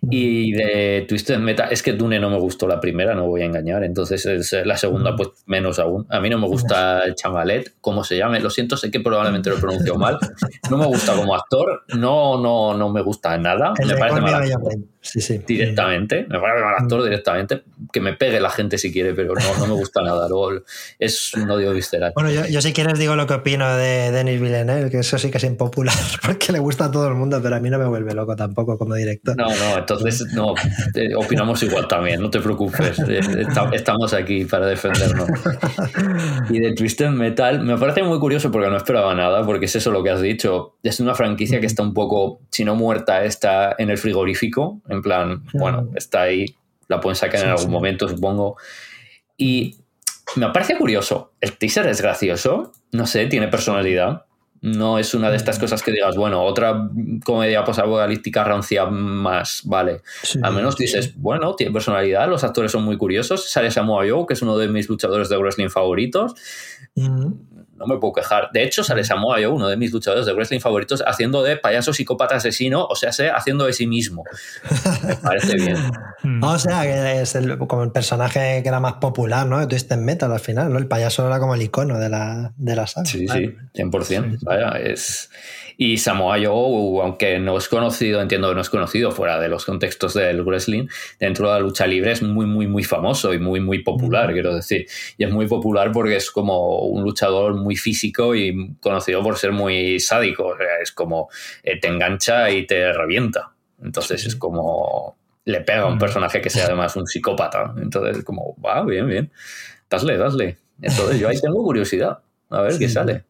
Y 0.09 0.53
de 0.53 1.05
Twisted 1.07 1.37
Metal, 1.37 1.67
es 1.71 1.83
que 1.83 1.93
Dune 1.93 2.19
no 2.19 2.31
me 2.31 2.39
gustó 2.39 2.67
la 2.67 2.79
primera, 2.79 3.13
no 3.13 3.27
voy 3.27 3.43
a 3.43 3.45
engañar. 3.45 3.83
Entonces, 3.83 4.25
es 4.25 4.53
la 4.65 4.75
segunda, 4.75 5.15
pues 5.15 5.29
menos 5.45 5.77
aún. 5.77 6.07
A 6.09 6.19
mí 6.19 6.31
no 6.31 6.39
me 6.39 6.47
gusta 6.47 7.03
el 7.05 7.13
chamalet, 7.13 7.75
como 7.79 8.03
se 8.03 8.17
llame. 8.17 8.39
Lo 8.39 8.49
siento, 8.49 8.75
sé 8.75 8.89
que 8.89 8.99
probablemente 8.99 9.51
lo 9.51 9.57
pronuncio 9.57 9.95
mal. 9.97 10.17
No 10.71 10.77
me 10.77 10.87
gusta 10.87 11.15
como 11.15 11.35
actor, 11.35 11.83
no, 11.95 12.41
no, 12.41 12.73
no 12.73 12.89
me 12.89 13.01
gusta 13.01 13.37
nada. 13.37 13.73
me 13.85 13.95
parece 13.95 14.21
sí, 15.03 15.21
sí. 15.21 15.37
Directamente, 15.45 16.25
me 16.27 16.39
parece 16.39 16.63
mal 16.63 16.75
actor 16.79 17.03
directamente. 17.03 17.63
Que 17.91 18.01
me 18.01 18.13
pegue 18.13 18.39
la 18.39 18.49
gente 18.49 18.77
si 18.77 18.91
quiere, 18.91 19.13
pero 19.13 19.35
no, 19.35 19.59
no 19.59 19.67
me 19.67 19.73
gusta 19.73 20.01
nada. 20.01 20.27
Luego 20.27 20.63
es 20.97 21.33
un 21.35 21.49
odio 21.49 21.73
visceral. 21.73 22.13
Bueno, 22.15 22.31
yo, 22.31 22.47
yo 22.47 22.61
si 22.61 22.73
quieres 22.73 22.97
digo 22.97 23.15
lo 23.15 23.27
que 23.27 23.35
opino 23.35 23.75
de 23.75 24.11
Denis 24.11 24.41
Villeneuve, 24.41 24.89
que 24.89 24.99
eso 24.99 25.17
sí 25.17 25.29
que 25.29 25.37
es 25.37 25.43
impopular, 25.43 25.95
porque 26.25 26.51
le 26.51 26.59
gusta 26.59 26.85
a 26.85 26.91
todo 26.91 27.07
el 27.07 27.15
mundo, 27.15 27.39
pero 27.43 27.55
a 27.55 27.59
mí 27.59 27.69
no 27.69 27.77
me 27.77 27.85
vuelve 27.85 28.13
loco 28.13 28.35
tampoco 28.35 28.77
como 28.77 28.95
director. 28.95 29.35
No, 29.37 29.47
no, 29.47 29.77
entonces 29.77 30.25
no, 30.33 30.53
eh, 30.95 31.13
opinamos 31.15 31.61
igual 31.63 31.87
también, 31.87 32.21
no 32.21 32.29
te 32.29 32.39
preocupes. 32.39 32.99
Eh, 33.07 33.19
estamos 33.73 34.13
aquí 34.13 34.45
para 34.45 34.65
defendernos. 34.65 35.27
Y 36.49 36.59
de 36.59 36.73
Twisted 36.73 37.09
Metal, 37.09 37.61
me 37.61 37.77
parece 37.77 38.03
muy 38.03 38.19
curioso 38.19 38.51
porque 38.51 38.69
no 38.69 38.77
esperaba 38.77 39.13
nada, 39.13 39.45
porque 39.45 39.65
es 39.65 39.75
eso 39.75 39.91
lo 39.91 40.03
que 40.03 40.09
has 40.09 40.21
dicho. 40.21 40.77
Es 40.83 40.99
una 40.99 41.15
franquicia 41.15 41.59
que 41.59 41.65
está 41.65 41.83
un 41.83 41.93
poco, 41.93 42.41
si 42.51 42.63
no 42.63 42.75
muerta, 42.75 43.23
está 43.23 43.75
en 43.77 43.89
el 43.89 43.97
frigorífico. 43.97 44.81
En 44.93 45.01
plan, 45.01 45.43
bueno, 45.53 45.89
está 45.95 46.21
ahí, 46.21 46.55
la 46.87 46.99
pueden 46.99 47.15
sacar 47.15 47.41
en 47.41 47.49
algún 47.49 47.71
momento, 47.71 48.07
supongo. 48.07 48.57
Y 49.37 49.77
me 50.35 50.49
parece 50.49 50.77
curioso. 50.77 51.33
El 51.41 51.57
teaser 51.57 51.87
es 51.87 52.01
gracioso, 52.01 52.71
no 52.91 53.05
sé, 53.05 53.25
tiene 53.27 53.47
personalidad. 53.47 54.25
No 54.61 54.97
es 54.97 55.13
una 55.13 55.29
de 55.29 55.35
estas 55.35 55.59
cosas 55.59 55.83
que 55.83 55.91
digas, 55.91 56.15
bueno, 56.15 56.41
otra 56.41 56.89
comedia 57.25 57.65
posapocalíptica 57.65 58.45
rancia 58.45 58.85
más, 58.85 59.63
vale. 59.65 60.01
Al 60.41 60.53
menos 60.53 60.77
dices, 60.77 61.13
bueno, 61.17 61.53
tiene 61.55 61.73
personalidad, 61.73 62.29
los 62.29 62.45
actores 62.45 62.71
son 62.71 62.85
muy 62.85 62.97
curiosos. 62.97 63.49
Sale 63.49 63.71
Samoa 63.71 64.05
Joe, 64.07 64.25
que 64.25 64.35
es 64.35 64.41
uno 64.41 64.57
de 64.57 64.69
mis 64.69 64.87
luchadores 64.87 65.27
de 65.27 65.37
wrestling 65.37 65.67
favoritos 65.69 66.35
no 67.75 67.87
me 67.87 67.97
puedo 67.97 68.13
quejar. 68.13 68.49
De 68.53 68.63
hecho, 68.63 68.83
sale 68.83 69.03
Samoa 69.03 69.37
Joe, 69.37 69.47
uno 69.47 69.67
de 69.67 69.77
mis 69.77 69.91
luchadores 69.91 70.25
de 70.25 70.33
wrestling 70.33 70.59
favoritos, 70.59 71.03
haciendo 71.05 71.43
de 71.43 71.57
payaso 71.57 71.93
psicópata 71.93 72.35
asesino, 72.35 72.85
o 72.85 72.95
sea, 72.95 73.11
haciendo 73.35 73.65
de 73.65 73.73
sí 73.73 73.87
mismo. 73.87 74.23
Me 75.07 75.15
parece 75.15 75.55
bien. 75.55 75.77
Mm. 76.23 76.41
o 76.41 76.57
sea, 76.57 76.83
que 76.83 77.21
es 77.21 77.37
como 77.67 77.83
el 77.83 77.91
personaje 77.91 78.61
que 78.63 78.69
era 78.69 78.79
más 78.79 78.93
popular, 78.93 79.45
¿no? 79.45 79.59
De 79.59 79.67
Twisted 79.67 79.97
Metal 79.97 80.31
al 80.31 80.39
final, 80.39 80.71
¿no? 80.71 80.79
El 80.79 80.87
payaso 80.87 81.27
era 81.27 81.37
como 81.37 81.53
el 81.53 81.61
icono 81.61 81.99
de 81.99 82.07
la, 82.07 82.53
de 82.55 82.77
la 82.77 82.87
saga. 82.87 83.05
Sí, 83.05 83.27
sí, 83.27 83.53
100%. 83.75 84.39
Vaya, 84.43 84.69
es... 84.79 85.29
Y 85.77 85.97
Samoa 85.97 86.37
Joe, 86.37 87.03
aunque 87.03 87.39
no 87.39 87.57
es 87.57 87.67
conocido, 87.67 88.21
entiendo 88.21 88.49
que 88.49 88.55
no 88.55 88.61
es 88.61 88.69
conocido 88.69 89.11
fuera 89.11 89.39
de 89.39 89.49
los 89.49 89.65
contextos 89.65 90.13
del 90.13 90.43
wrestling, 90.43 90.87
dentro 91.19 91.47
de 91.47 91.53
la 91.53 91.59
lucha 91.59 91.87
libre 91.87 92.11
es 92.11 92.21
muy, 92.21 92.45
muy, 92.45 92.67
muy 92.67 92.83
famoso 92.83 93.33
y 93.33 93.39
muy, 93.39 93.59
muy 93.59 93.83
popular, 93.83 94.33
quiero 94.33 94.55
decir. 94.55 94.85
Y 95.17 95.23
es 95.23 95.31
muy 95.31 95.47
popular 95.47 95.91
porque 95.91 96.15
es 96.15 96.31
como 96.31 96.79
un 96.79 97.03
luchador 97.03 97.55
muy 97.55 97.75
físico 97.75 98.35
y 98.35 98.75
conocido 98.79 99.23
por 99.23 99.37
ser 99.37 99.51
muy 99.51 99.99
sádico. 99.99 100.47
O 100.47 100.57
sea, 100.57 100.79
es 100.81 100.91
como 100.91 101.29
eh, 101.63 101.79
te 101.79 101.87
engancha 101.87 102.49
y 102.49 102.65
te 102.67 102.91
revienta. 102.93 103.53
Entonces 103.81 104.25
es 104.25 104.35
como 104.35 105.17
le 105.45 105.61
pega 105.61 105.81
a 105.81 105.87
un 105.87 105.99
personaje 105.99 106.41
que 106.41 106.49
sea 106.49 106.65
además 106.65 106.95
un 106.95 107.07
psicópata. 107.07 107.73
Entonces, 107.77 108.23
como, 108.23 108.55
va, 108.63 108.83
bien, 108.83 109.07
bien. 109.07 109.31
Dasle, 109.89 110.17
dasle. 110.17 110.57
Entonces, 110.81 111.19
yo 111.19 111.27
ahí 111.27 111.39
tengo 111.39 111.61
curiosidad. 111.63 112.19
A 112.49 112.61
ver 112.61 112.77
qué 112.77 112.87
sale. 112.87 113.25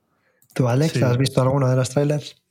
¿Tú, 0.54 0.68
Alex, 0.68 1.02
has 1.02 1.18
visto 1.18 1.42
alguno 1.42 1.70
de 1.70 1.76
los 1.76 1.90
trailers? 1.90 2.42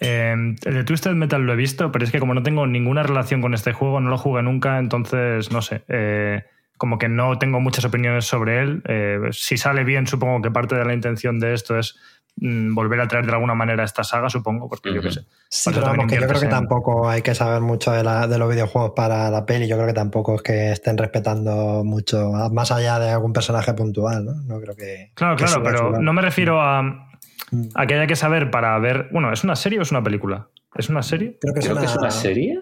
Em, 0.00 0.56
el 0.64 0.74
de 0.74 0.84
Twisted 0.84 1.12
Metal 1.12 1.40
lo 1.42 1.52
he 1.52 1.56
visto, 1.56 1.92
pero 1.92 2.04
es 2.04 2.10
que 2.10 2.18
como 2.18 2.34
no 2.34 2.42
tengo 2.42 2.66
ninguna 2.66 3.02
relación 3.02 3.40
con 3.40 3.54
este 3.54 3.72
juego, 3.72 4.00
no 4.00 4.10
lo 4.10 4.18
jugué 4.18 4.42
nunca, 4.42 4.78
entonces 4.78 5.52
no 5.52 5.62
sé. 5.62 5.84
Eh, 5.88 6.42
como 6.76 6.98
que 6.98 7.08
no 7.08 7.38
tengo 7.38 7.60
muchas 7.60 7.84
opiniones 7.84 8.24
sobre 8.24 8.60
él. 8.60 8.82
Eh, 8.86 9.20
si 9.30 9.56
sale 9.56 9.84
bien, 9.84 10.06
supongo 10.06 10.42
que 10.42 10.50
parte 10.50 10.74
de 10.74 10.84
la 10.84 10.94
intención 10.94 11.38
de 11.38 11.54
esto 11.54 11.78
es 11.78 11.96
mm, 12.36 12.74
volver 12.74 13.00
a 13.00 13.08
traer 13.08 13.26
de 13.26 13.32
alguna 13.32 13.54
manera 13.54 13.84
esta 13.84 14.04
saga, 14.04 14.28
supongo, 14.28 14.68
porque 14.68 14.92
yo 14.94 15.02
qué 15.02 15.10
sé. 15.10 15.24
Sí, 15.48 15.70
pero 15.74 15.94
yo 15.94 16.26
creo 16.26 16.40
que 16.40 16.46
tampoco 16.46 17.08
hay 17.08 17.22
que 17.22 17.34
saber 17.34 17.60
mucho 17.60 17.92
de, 17.92 18.02
de, 18.02 18.38
los 18.38 18.50
videojuegos 18.50 18.92
para 18.94 19.30
la 19.30 19.46
peli. 19.46 19.68
Yo 19.68 19.76
creo 19.76 19.86
que 19.86 19.94
tampoco 19.94 20.36
es 20.36 20.42
que 20.42 20.72
estén 20.72 20.98
respetando 20.98 21.84
mucho, 21.84 22.30
más 22.52 22.70
allá 22.70 22.98
de 22.98 23.10
algún 23.10 23.32
personaje 23.32 23.72
puntual, 23.74 24.24
¿no? 24.24 24.34
No 24.34 24.60
creo 24.60 24.76
que. 24.76 25.12
Claro, 25.14 25.36
claro, 25.36 25.62
pero 25.62 26.00
no 26.00 26.12
me 26.12 26.22
refiero 26.22 26.60
a 26.60 27.10
Mm. 27.50 27.68
Aquí 27.74 27.94
hay 27.94 28.06
que 28.06 28.16
saber 28.16 28.50
para 28.50 28.78
ver. 28.78 29.08
Bueno, 29.12 29.32
¿es 29.32 29.44
una 29.44 29.56
serie 29.56 29.78
o 29.78 29.82
es 29.82 29.90
una 29.90 30.02
película? 30.02 30.48
¿Es 30.74 30.88
una 30.88 31.02
serie? 31.02 31.38
Creo 31.40 31.54
que 31.54 31.60
es, 31.60 31.68
una... 31.68 32.10
serie. 32.10 32.60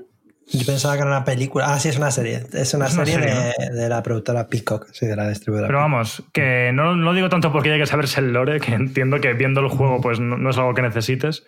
Yo 0.52 0.66
pensaba 0.66 0.94
que 0.94 1.00
era 1.00 1.10
una 1.10 1.24
película. 1.24 1.72
Ah, 1.72 1.78
sí, 1.78 1.88
es 1.88 1.96
una 1.96 2.10
serie. 2.10 2.42
Es 2.52 2.74
una, 2.74 2.88
serie, 2.88 3.18
De, 3.72 3.88
la 3.88 4.02
productora 4.02 4.46
Peacock, 4.48 4.88
sí, 4.92 5.06
de 5.06 5.16
la 5.16 5.28
distribuidora. 5.28 5.68
Pero 5.68 5.78
vamos, 5.78 6.22
que 6.32 6.72
no 6.74 6.94
lo 6.94 7.14
digo 7.14 7.28
tanto 7.30 7.52
porque 7.52 7.72
hay 7.72 7.80
que 7.80 7.86
saberse 7.86 8.20
el 8.20 8.32
lore, 8.32 8.60
que 8.60 8.74
entiendo 8.74 9.20
que 9.20 9.32
viendo 9.32 9.60
el 9.60 9.68
juego 9.68 10.00
pues 10.00 10.20
no, 10.20 10.50
es 10.50 10.58
algo 10.58 10.74
que 10.74 10.82
necesites. 10.82 11.44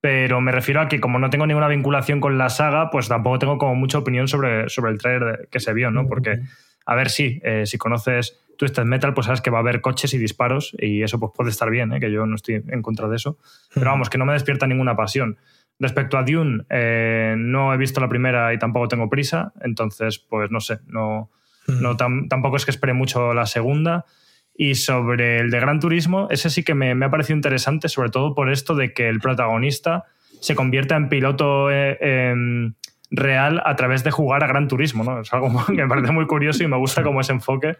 Pero 0.00 0.40
me 0.40 0.52
refiero 0.52 0.80
a 0.80 0.88
que 0.88 1.00
como 1.00 1.18
no 1.18 1.30
tengo 1.30 1.46
ninguna 1.46 1.68
vinculación 1.68 2.20
con 2.20 2.36
la 2.36 2.50
saga, 2.50 2.90
pues 2.90 3.08
tampoco 3.08 3.38
tengo 3.38 3.56
como 3.56 3.74
mucha 3.74 3.98
opinión 3.98 4.28
sobre, 4.28 4.68
sobre 4.68 4.90
el 4.90 4.98
trailer 4.98 5.48
que 5.50 5.60
se 5.60 5.72
vio, 5.72 5.90
¿no? 5.90 6.06
Porque, 6.06 6.40
a 6.84 6.94
ver, 6.94 7.08
sí, 7.08 7.40
eh, 7.44 7.64
si 7.66 7.78
conoces 7.78 8.40
Twisted 8.58 8.84
Metal, 8.84 9.14
pues 9.14 9.26
sabes 9.26 9.40
que 9.40 9.50
va 9.50 9.58
a 9.58 9.60
haber 9.60 9.80
coches 9.80 10.12
y 10.12 10.18
disparos 10.18 10.76
y 10.78 11.02
eso 11.02 11.18
pues 11.18 11.32
puede 11.34 11.50
estar 11.50 11.70
bien, 11.70 11.92
¿eh? 11.92 12.00
que 12.00 12.12
yo 12.12 12.26
no 12.26 12.34
estoy 12.34 12.62
en 12.66 12.82
contra 12.82 13.08
de 13.08 13.16
eso. 13.16 13.38
Pero 13.72 13.86
vamos, 13.86 14.10
que 14.10 14.18
no 14.18 14.26
me 14.26 14.34
despierta 14.34 14.66
ninguna 14.66 14.96
pasión. 14.96 15.38
Respecto 15.82 16.16
a 16.16 16.22
Dune, 16.22 16.64
eh, 16.70 17.34
no 17.36 17.74
he 17.74 17.76
visto 17.76 18.00
la 18.00 18.08
primera 18.08 18.54
y 18.54 18.58
tampoco 18.58 18.88
tengo 18.88 19.10
prisa, 19.10 19.52
entonces 19.62 20.18
pues 20.18 20.50
no 20.50 20.60
sé, 20.60 20.78
no, 20.86 21.30
no 21.66 21.96
tampoco 21.96 22.56
es 22.56 22.64
que 22.64 22.70
espere 22.70 22.92
mucho 22.92 23.34
la 23.34 23.46
segunda. 23.46 24.06
Y 24.54 24.74
sobre 24.74 25.38
el 25.38 25.50
de 25.50 25.60
Gran 25.60 25.80
Turismo, 25.80 26.28
ese 26.30 26.50
sí 26.50 26.62
que 26.62 26.74
me, 26.74 26.92
ha 26.92 27.10
parecido 27.10 27.36
interesante, 27.36 27.88
sobre 27.88 28.10
todo 28.10 28.34
por 28.34 28.52
esto 28.52 28.74
de 28.74 28.92
que 28.92 29.08
el 29.08 29.18
protagonista 29.18 30.04
se 30.40 30.54
convierta 30.54 30.94
en 30.94 31.08
piloto 31.08 31.70
eh, 31.70 31.98
em, 32.00 32.74
real 33.10 33.62
a 33.64 33.74
través 33.76 34.04
de 34.04 34.10
jugar 34.10 34.44
a 34.44 34.46
Gran 34.46 34.68
Turismo. 34.68 35.04
¿no? 35.04 35.20
Es 35.20 35.32
algo 35.32 35.48
que 35.66 35.72
me 35.72 35.88
parece 35.88 36.12
muy 36.12 36.26
curioso 36.26 36.62
y 36.62 36.68
me 36.68 36.76
gusta 36.76 37.02
como 37.02 37.20
ese 37.20 37.32
enfoque 37.32 37.78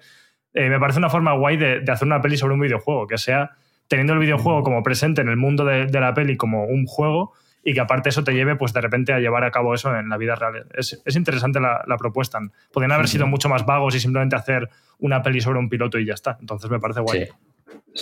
eh, 0.54 0.68
me 0.68 0.78
parece 0.78 0.98
una 0.98 1.08
forma 1.08 1.32
guay 1.32 1.56
de, 1.56 1.82
hacer 1.88 2.06
una 2.06 2.20
peli 2.20 2.36
sobre 2.36 2.54
un 2.54 2.60
videojuego, 2.60 3.06
que 3.06 3.18
sea 3.18 3.52
teniendo 3.88 4.12
el 4.14 4.18
videojuego 4.18 4.62
como 4.62 4.82
presente 4.82 5.20
en 5.20 5.28
el 5.28 5.36
mundo 5.36 5.64
de, 5.64 5.88
la 5.88 6.14
peli 6.14 6.36
como 6.36 6.64
un 6.64 6.86
juego 6.86 7.32
y 7.64 7.74
que 7.74 7.80
aparte 7.80 8.08
eso 8.08 8.24
te 8.24 8.32
lleve 8.32 8.56
pues 8.56 8.72
de 8.72 8.80
repente 8.80 9.12
a 9.12 9.20
llevar 9.20 9.44
a 9.44 9.50
cabo 9.50 9.74
eso 9.74 9.94
en 9.96 10.08
la 10.08 10.16
vida 10.16 10.34
real. 10.34 10.66
Es, 10.74 11.00
es 11.04 11.16
interesante 11.16 11.60
la, 11.60 11.84
la, 11.86 11.96
propuesta. 11.96 12.40
Podrían 12.72 12.92
haber 12.92 13.08
sido 13.08 13.26
mucho 13.26 13.48
más 13.48 13.64
vagos 13.64 13.94
y 13.94 14.00
simplemente 14.00 14.36
hacer 14.36 14.68
una 14.98 15.22
peli 15.22 15.40
sobre 15.40 15.58
un 15.58 15.68
piloto 15.68 15.98
y 15.98 16.06
ya 16.06 16.14
está. 16.14 16.36
Entonces 16.40 16.70
me 16.70 16.80
parece 16.80 17.00
guay. 17.00 17.26
Sí. 17.26 17.32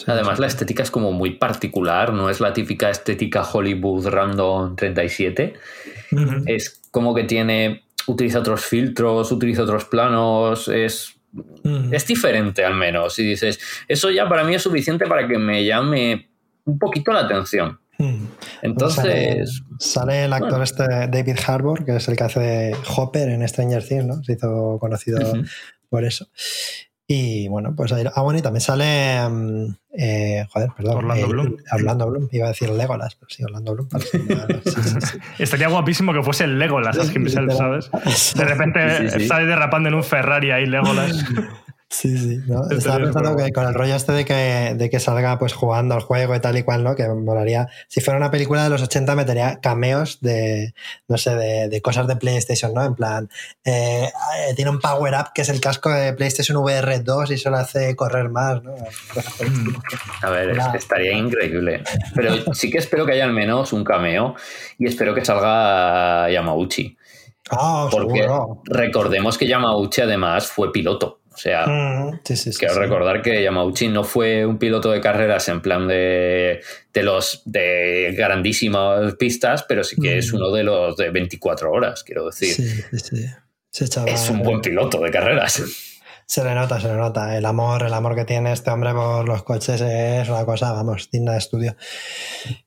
Además, 0.07 0.39
la 0.39 0.47
estética 0.47 0.83
es 0.83 0.91
como 0.91 1.13
muy 1.13 1.33
particular, 1.33 2.13
no 2.13 2.31
es 2.31 2.41
la 2.41 2.53
típica 2.53 2.91
estética 2.91 3.43
Hollywood 3.43 4.07
Random 4.09 4.77
37. 4.77 5.55
Uh 6.13 6.17
-huh. 6.17 6.43
Es 6.47 6.81
como 6.91 7.15
que 7.15 7.25
tiene, 7.25 7.85
utiliza 8.07 8.39
otros 8.39 8.65
filtros, 8.65 9.33
utiliza 9.33 9.65
otros 9.65 9.85
planos, 9.87 10.69
es, 10.69 11.17
uh 11.35 11.43
-huh. 11.65 11.95
es 11.95 12.07
diferente 12.07 12.65
al 12.65 12.75
menos. 12.75 13.19
Y 13.19 13.25
dices, 13.25 13.59
eso 13.89 14.11
ya 14.11 14.29
para 14.29 14.45
mí 14.45 14.55
es 14.55 14.63
suficiente 14.63 15.07
para 15.07 15.27
que 15.27 15.39
me 15.39 15.65
llame 15.65 16.29
un 16.65 16.79
poquito 16.79 17.13
la 17.13 17.21
atención. 17.21 17.79
Hmm. 18.01 18.27
Entonces. 18.63 19.63
Sale, 19.79 19.79
sale 19.79 20.25
el 20.25 20.33
actor 20.33 20.51
bueno. 20.51 20.65
este 20.65 20.85
David 20.85 21.37
Harbour, 21.47 21.85
que 21.85 21.97
es 21.97 22.09
el 22.09 22.17
que 22.17 22.25
hace 22.25 22.73
Hopper 22.97 23.29
en 23.29 23.47
Stranger 23.47 23.87
Things, 23.87 24.07
¿no? 24.07 24.25
Se 24.25 24.33
hizo 24.33 24.79
conocido 24.81 25.19
uh 25.19 25.35
-huh. 25.35 25.51
por 25.89 26.05
eso. 26.05 26.27
Y 27.13 27.49
bueno, 27.49 27.75
pues 27.75 27.91
ahí. 27.93 28.05
Ah, 28.15 28.23
bueno, 28.23 28.39
y 28.39 28.43
también 28.43 28.61
sale. 28.61 29.19
Eh, 29.93 30.47
joder, 30.49 30.71
perdón. 30.77 30.99
Orlando 30.99 31.27
eh, 31.27 31.29
Bloom. 31.29 31.57
Orlando 31.73 32.07
Bloom. 32.09 32.29
Iba 32.31 32.47
a 32.47 32.49
decir 32.51 32.71
Legolas, 32.71 33.17
pero 33.17 33.29
sí, 33.29 33.43
Orlando 33.43 33.75
Bloom. 33.75 33.89
Sí, 34.65 34.83
sí, 34.83 35.01
sí. 35.01 35.19
Estaría 35.41 35.67
guapísimo 35.67 36.13
que 36.13 36.23
fuese 36.23 36.45
el 36.45 36.61
Legolas, 36.61 36.97
¿sabes? 37.57 38.35
De 38.37 38.45
repente 38.45 39.27
sale 39.27 39.47
derrapando 39.47 39.89
en 39.89 39.97
un 39.97 40.05
Ferrari 40.05 40.53
ahí, 40.53 40.67
Legolas. 40.67 41.25
Sí, 41.93 42.17
sí. 42.17 42.41
¿no? 42.47 42.71
Estaba 42.71 42.99
pensando 42.99 43.37
que 43.37 43.51
con 43.51 43.67
el 43.67 43.75
rollo 43.75 43.97
este 43.97 44.13
de 44.13 44.25
que, 44.25 44.75
de 44.77 44.89
que 44.89 45.01
salga 45.01 45.41
pues 45.41 45.55
jugando 45.55 45.97
al 45.97 46.03
juego 46.03 46.37
y 46.37 46.41
tal 46.41 46.57
y 46.57 46.63
cual, 46.63 46.85
¿no? 46.85 46.95
Que 46.95 47.09
molaría. 47.09 47.69
Si 47.89 48.01
fuera 48.01 48.17
una 48.17 48.31
película 48.31 48.63
de 48.63 48.71
los 48.71 48.81
80, 48.81 49.17
metería 49.17 49.59
cameos 49.61 50.21
de, 50.21 50.73
no 51.09 51.19
sé, 51.19 51.35
de, 51.35 51.69
de 51.69 51.83
cosas 51.83 52.07
de 52.07 52.15
PlayStation, 52.15 52.73
¿no? 52.73 52.85
En 52.85 52.95
plan, 52.95 53.29
eh, 53.65 54.09
tiene 54.55 54.71
un 54.71 54.79
power 54.79 55.15
up 55.15 55.33
que 55.35 55.43
es 55.43 55.49
el 55.49 55.61
casco 55.61 55.91
de 55.91 56.13
PlayStation 56.13 56.57
VR 56.59 57.01
2 57.01 57.33
y 57.33 57.39
solo 57.39 57.57
hace 57.57 57.97
correr 57.97 58.29
más, 58.29 58.63
¿no? 58.63 58.73
A 60.23 60.31
ver, 60.31 60.51
es 60.51 60.67
que 60.69 60.79
estaría 60.79 61.13
increíble. 61.13 61.83
Pero 62.15 62.55
sí 62.55 62.71
que 62.71 62.79
espero 62.79 63.05
que 63.05 63.13
haya 63.15 63.25
al 63.25 63.33
menos 63.33 63.73
un 63.73 63.83
cameo 63.83 64.37
y 64.79 64.87
espero 64.87 65.13
que 65.13 65.25
salga 65.25 66.31
Yamauchi. 66.31 66.97
Oh, 67.51 67.89
Porque 67.91 68.21
seguro. 68.23 68.63
recordemos 68.67 69.37
que 69.37 69.49
Yamauchi 69.49 70.03
además 70.03 70.47
fue 70.47 70.71
piloto. 70.71 71.20
O 71.33 71.37
sea, 71.37 71.67
mm, 71.67 72.21
sí, 72.25 72.37
sí, 72.37 72.53
sí, 72.53 72.59
quiero 72.59 72.75
recordar 72.75 73.23
que 73.23 73.43
Yamauchi 73.43 73.89
no 73.89 74.05
fue 74.05 74.45
un 74.45 74.59
piloto 74.59 74.91
de 74.91 75.01
carreras 75.01 75.49
en 75.49 75.61
plan 75.61 75.87
de, 75.87 76.61
de 76.93 77.03
los 77.03 77.43
de 77.45 78.15
grandísimas 78.17 79.15
pistas, 79.15 79.63
pero 79.63 79.85
sí 79.85 79.97
que 80.01 80.17
mm. 80.17 80.19
es 80.19 80.33
uno 80.33 80.51
de 80.51 80.65
los 80.65 80.97
de 80.97 81.11
24 81.11 81.71
horas, 81.71 82.03
quiero 82.03 82.27
decir. 82.27 82.57
es 84.07 84.31
un 84.31 84.43
buen 84.43 84.61
piloto 84.61 85.01
de 85.01 85.11
carreras. 85.11 85.63
Se 86.31 86.45
le 86.45 86.55
nota, 86.55 86.81
se 86.81 86.87
le 86.87 86.95
nota. 86.95 87.37
El 87.37 87.45
amor, 87.45 87.83
el 87.83 87.93
amor 87.93 88.15
que 88.15 88.25
tiene 88.25 88.53
este 88.53 88.71
hombre 88.71 88.95
por 88.95 89.27
los 89.27 89.43
coches 89.43 89.81
es 89.81 90.29
una 90.29 90.45
cosa, 90.45 90.71
vamos, 90.71 91.11
digna 91.11 91.33
de 91.33 91.39
estudio. 91.39 91.75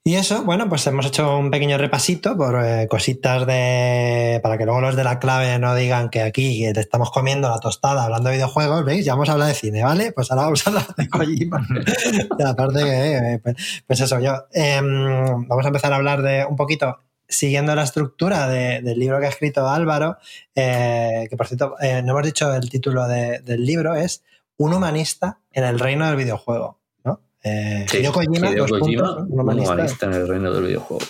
Y 0.04 0.16
eso, 0.16 0.44
bueno, 0.44 0.68
pues 0.68 0.86
hemos 0.88 1.06
hecho 1.06 1.38
un 1.38 1.50
pequeño 1.50 1.78
repasito 1.78 2.36
por 2.36 2.62
eh, 2.62 2.90
cositas 2.90 3.48
de. 3.48 4.42
para 4.44 4.58
que 4.58 4.66
luego 4.66 4.82
los 4.82 4.98
de 4.98 5.06
la 5.06 5.18
clave 5.18 5.58
no 5.60 5.76
digan 5.76 6.10
que 6.10 6.24
aquí 6.24 6.74
te 6.74 6.82
estamos 6.82 7.10
comiendo 7.10 7.48
la 7.48 7.62
tostada 7.62 8.04
hablando 8.04 8.28
de 8.28 8.36
videojuegos, 8.36 8.84
¿veis? 8.84 9.06
Ya 9.06 9.14
hemos 9.14 9.30
hablado 9.30 9.48
de 9.48 9.56
cine, 9.56 9.82
¿vale? 9.82 10.12
Pues 10.12 10.30
ahora 10.30 10.44
vamos 10.44 10.68
a 10.68 10.70
hablar 10.70 10.96
de 10.98 11.08
Kojima. 11.08 11.66
aparte 12.46 12.84
que, 12.84 13.16
eh, 13.16 13.40
pues, 13.42 13.84
pues, 13.88 14.02
eso, 14.02 14.20
yo. 14.20 14.44
Eh, 14.52 14.82
vamos 14.82 15.64
a 15.64 15.68
empezar 15.70 15.94
a 15.94 15.96
hablar 15.96 16.22
de 16.22 16.44
un 16.44 16.58
poquito 16.58 17.00
siguiendo 17.34 17.76
la 17.76 17.84
estructura 17.84 18.48
de, 18.48 18.82
del 18.82 19.00
libro 19.00 19.20
que 19.20 19.26
ha 19.26 19.30
escrito 19.30 19.68
Álvaro, 19.68 20.18
eh, 20.56 21.28
que 21.30 21.36
por 21.36 21.48
cierto, 21.48 21.76
eh, 21.82 22.02
no 22.04 22.12
hemos 22.12 22.24
dicho 22.24 22.54
el 22.54 22.70
título 22.70 23.08
de, 23.08 23.40
del 23.40 23.66
libro, 23.66 23.96
es 23.96 24.24
Un 24.58 24.74
humanista 24.74 25.40
en 25.52 25.64
el 25.64 25.80
reino 25.80 26.08
del 26.08 26.16
videojuego. 26.16 26.80
¿no? 27.04 27.22
Eh, 27.44 27.86
sí, 27.90 27.98
Hideo 27.98 28.14
Kojima, 28.14 28.52
Hideo 28.52 28.68
Kojima 28.68 29.04
puntos, 29.04 29.28
un 29.30 29.40
humanista, 29.40 29.74
humanista 29.74 30.06
en 30.06 30.14
el 30.14 30.28
reino 30.28 30.54
del 30.54 30.64
videojuego. 30.64 31.06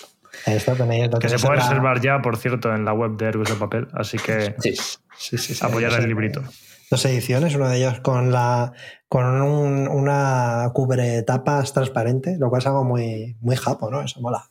Esto 0.46 0.72
tenéis, 0.72 1.08
que 1.20 1.28
se 1.28 1.38
puede 1.38 1.60
reservar 1.60 2.00
ya, 2.00 2.20
por 2.20 2.36
cierto, 2.36 2.74
en 2.74 2.84
la 2.84 2.92
web 2.92 3.16
de 3.16 3.26
Héroes 3.26 3.48
de 3.48 3.54
Papel, 3.54 3.88
así 3.94 4.18
que 4.18 4.54
sí. 4.58 4.74
Sí, 5.16 5.38
sí, 5.38 5.64
apoyar 5.64 5.92
el 6.00 6.08
librito. 6.08 6.42
Dos 6.90 7.04
ediciones, 7.06 7.54
uno 7.54 7.68
de 7.68 7.78
ellos 7.78 8.00
con 8.00 8.30
la 8.30 8.72
con 9.08 9.42
un, 9.42 9.86
una 9.86 10.70
cubre 10.72 11.22
tapas 11.22 11.72
transparente, 11.72 12.36
lo 12.38 12.48
cual 12.48 12.60
es 12.60 12.66
algo 12.66 12.84
muy, 12.84 13.36
muy 13.40 13.54
japo, 13.54 13.90
¿no? 13.90 14.02
Eso 14.02 14.20
mola. 14.20 14.42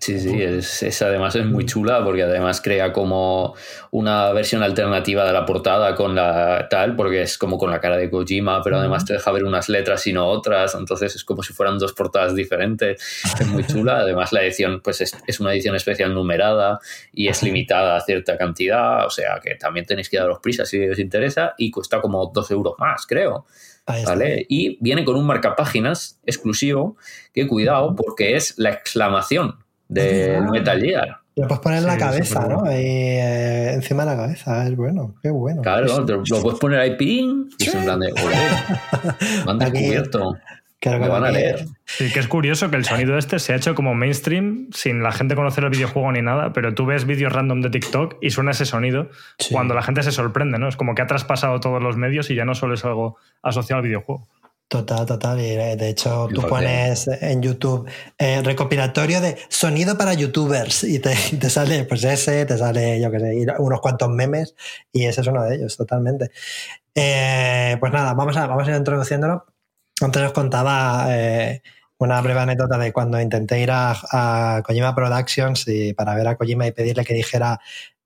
Sí, 0.00 0.20
sí, 0.20 0.40
es, 0.40 0.82
es, 0.82 1.02
además 1.02 1.34
es 1.34 1.44
muy 1.44 1.66
chula 1.66 2.04
porque 2.04 2.22
además 2.22 2.60
crea 2.60 2.92
como 2.92 3.54
una 3.90 4.32
versión 4.32 4.62
alternativa 4.62 5.24
de 5.24 5.32
la 5.32 5.44
portada 5.44 5.94
con 5.96 6.14
la 6.14 6.68
tal, 6.70 6.94
porque 6.94 7.22
es 7.22 7.36
como 7.36 7.58
con 7.58 7.70
la 7.70 7.80
cara 7.80 7.96
de 7.96 8.08
Kojima, 8.08 8.62
pero 8.62 8.78
además 8.78 9.04
te 9.04 9.14
deja 9.14 9.32
ver 9.32 9.44
unas 9.44 9.68
letras 9.68 10.06
y 10.06 10.12
no 10.12 10.26
otras, 10.26 10.74
entonces 10.74 11.16
es 11.16 11.24
como 11.24 11.42
si 11.42 11.52
fueran 11.52 11.78
dos 11.78 11.92
portadas 11.92 12.34
diferentes. 12.34 13.02
Es 13.40 13.46
muy 13.48 13.66
chula. 13.66 13.98
Además, 14.06 14.32
la 14.32 14.42
edición, 14.42 14.82
pues 14.84 15.00
es, 15.00 15.16
es 15.26 15.40
una 15.40 15.52
edición 15.52 15.74
especial 15.74 16.14
numerada 16.14 16.78
y 17.12 17.28
es 17.28 17.42
limitada 17.42 17.96
a 17.96 18.00
cierta 18.00 18.36
cantidad, 18.36 19.04
o 19.06 19.10
sea 19.10 19.40
que 19.42 19.56
también 19.56 19.84
tenéis 19.86 20.08
que 20.08 20.18
daros 20.18 20.38
prisa 20.40 20.64
si 20.64 20.88
os 20.88 20.98
interesa 20.98 21.54
y 21.58 21.70
cuesta 21.70 22.00
como 22.00 22.30
dos 22.32 22.50
euros 22.50 22.74
más, 22.78 23.06
creo. 23.06 23.46
¿Vale? 23.86 24.46
Y 24.48 24.78
viene 24.82 25.04
con 25.04 25.16
un 25.16 25.26
marcapáginas 25.26 26.18
exclusivo 26.24 26.96
que 27.32 27.46
cuidado 27.46 27.94
porque 27.94 28.34
es 28.36 28.54
la 28.56 28.70
exclamación 28.70 29.56
del 29.88 30.42
ah, 30.42 30.50
Metal 30.50 30.80
Gear. 30.80 31.20
Lo 31.36 31.46
puedes 31.46 31.62
poner 31.62 31.78
en 31.78 31.84
sí, 31.84 31.90
la 31.90 31.98
cabeza, 31.98 32.46
¿no? 32.48 32.64
Ahí 32.64 32.84
eh, 32.86 33.74
encima 33.74 34.04
de 34.04 34.10
la 34.10 34.16
cabeza, 34.16 34.66
es 34.66 34.74
bueno, 34.74 35.14
qué 35.22 35.30
bueno. 35.30 35.60
Claro, 35.60 36.00
lo 36.06 36.42
puedes 36.42 36.58
poner 36.58 36.80
ahí 36.80 36.96
ping 36.96 37.50
y 37.58 37.68
en 37.68 37.84
plan 37.84 38.00
de, 38.00 38.12
me 39.44 39.50
han 39.50 39.58
descubierto. 39.58 40.34
Que 40.80 40.90
van 40.90 41.24
a 41.24 41.30
leer. 41.30 41.66
Sí, 41.84 42.12
que 42.12 42.20
es 42.20 42.28
curioso 42.28 42.70
que 42.70 42.76
el 42.76 42.84
sonido 42.84 43.16
este 43.16 43.38
se 43.38 43.52
ha 43.52 43.56
hecho 43.56 43.74
como 43.74 43.94
mainstream 43.94 44.68
sin 44.72 45.02
la 45.02 45.12
gente 45.12 45.34
conocer 45.34 45.64
el 45.64 45.70
videojuego 45.70 46.12
ni 46.12 46.22
nada, 46.22 46.52
pero 46.52 46.74
tú 46.74 46.86
ves 46.86 47.06
vídeos 47.06 47.32
random 47.32 47.62
de 47.62 47.70
TikTok 47.70 48.16
y 48.20 48.30
suena 48.30 48.50
ese 48.50 48.66
sonido 48.66 49.08
sí. 49.38 49.52
cuando 49.52 49.74
la 49.74 49.82
gente 49.82 50.02
se 50.02 50.12
sorprende, 50.12 50.58
¿no? 50.58 50.68
Es 50.68 50.76
como 50.76 50.94
que 50.94 51.02
ha 51.02 51.06
traspasado 51.06 51.60
todos 51.60 51.82
los 51.82 51.96
medios 51.96 52.30
y 52.30 52.34
ya 52.34 52.44
no 52.44 52.54
solo 52.54 52.74
es 52.74 52.84
algo 52.84 53.16
asociado 53.42 53.78
al 53.78 53.86
videojuego. 53.86 54.26
Total, 54.68 55.06
total. 55.06 55.40
Y 55.40 55.54
de 55.54 55.88
hecho, 55.88 56.28
tú 56.34 56.42
pones 56.42 57.06
en 57.06 57.40
YouTube 57.40 57.88
eh, 58.18 58.42
recopilatorio 58.42 59.20
de 59.20 59.36
sonido 59.48 59.96
para 59.96 60.12
youtubers 60.14 60.82
y 60.82 60.98
te, 60.98 61.14
te, 61.40 61.50
sale 61.50 61.84
pues 61.84 62.02
ese, 62.02 62.44
te 62.46 62.58
sale, 62.58 63.00
yo 63.00 63.10
qué 63.12 63.20
sé, 63.20 63.46
unos 63.58 63.80
cuantos 63.80 64.08
memes 64.08 64.56
y 64.92 65.04
ese 65.04 65.20
es 65.20 65.26
uno 65.28 65.44
de 65.44 65.54
ellos, 65.54 65.76
totalmente. 65.76 66.32
Eh, 66.94 67.76
pues 67.78 67.92
nada, 67.92 68.14
vamos 68.14 68.36
a, 68.36 68.46
vamos 68.46 68.66
a 68.66 68.70
ir 68.72 68.76
introduciéndolo. 68.76 69.46
Antes 70.00 70.22
os 70.22 70.32
contaba 70.32 71.06
eh, 71.08 71.62
una 71.98 72.20
breve 72.20 72.40
anécdota 72.40 72.76
de 72.78 72.92
cuando 72.92 73.20
intenté 73.20 73.60
ir 73.60 73.70
a, 73.70 73.96
a, 74.12 74.62
Kojima 74.62 74.94
Productions 74.94 75.66
y 75.68 75.94
para 75.94 76.14
ver 76.14 76.28
a 76.28 76.36
Kojima 76.36 76.66
y 76.66 76.72
pedirle 76.72 77.04
que 77.04 77.14
dijera 77.14 77.60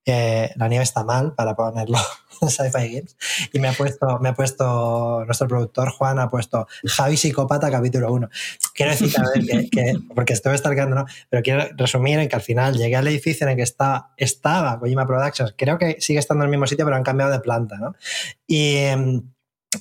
eh, 0.06 0.50
la 0.56 0.68
nieve 0.68 0.82
está 0.82 1.04
mal 1.04 1.34
para 1.34 1.54
ponerlo 1.54 1.98
en 2.40 2.48
Sci-Fi 2.48 2.94
Games. 2.94 3.16
Y 3.52 3.58
me 3.58 3.68
ha 3.68 3.72
puesto, 3.72 4.18
me 4.20 4.30
ha 4.30 4.34
puesto, 4.34 5.24
nuestro 5.26 5.46
productor 5.48 5.90
Juan 5.90 6.18
ha 6.18 6.30
puesto 6.30 6.66
Javi 6.84 7.16
Psicópata 7.16 7.70
capítulo 7.70 8.12
1. 8.12 8.28
Quiero 8.74 8.92
decir, 8.92 9.12
a 9.18 9.28
ver, 9.28 9.44
que, 9.44 9.70
que, 9.70 9.94
porque 10.14 10.32
estoy 10.32 10.56
stalkeando, 10.56 10.96
¿no? 10.96 11.04
Pero 11.28 11.42
quiero 11.42 11.64
resumir 11.76 12.18
en 12.18 12.28
que 12.28 12.36
al 12.36 12.42
final 12.42 12.76
llegué 12.76 12.96
al 12.96 13.08
edificio 13.08 13.44
en 13.44 13.50
el 13.50 13.56
que 13.56 13.62
estaba, 13.62 14.14
estaba 14.16 14.78
Kojima 14.78 15.06
Productions. 15.06 15.54
Creo 15.56 15.78
que 15.78 15.96
sigue 16.00 16.18
estando 16.18 16.44
en 16.44 16.48
el 16.48 16.50
mismo 16.52 16.66
sitio, 16.66 16.84
pero 16.84 16.96
han 16.96 17.04
cambiado 17.04 17.32
de 17.32 17.40
planta, 17.40 17.76
¿no? 17.76 17.94
Y, 18.46 18.86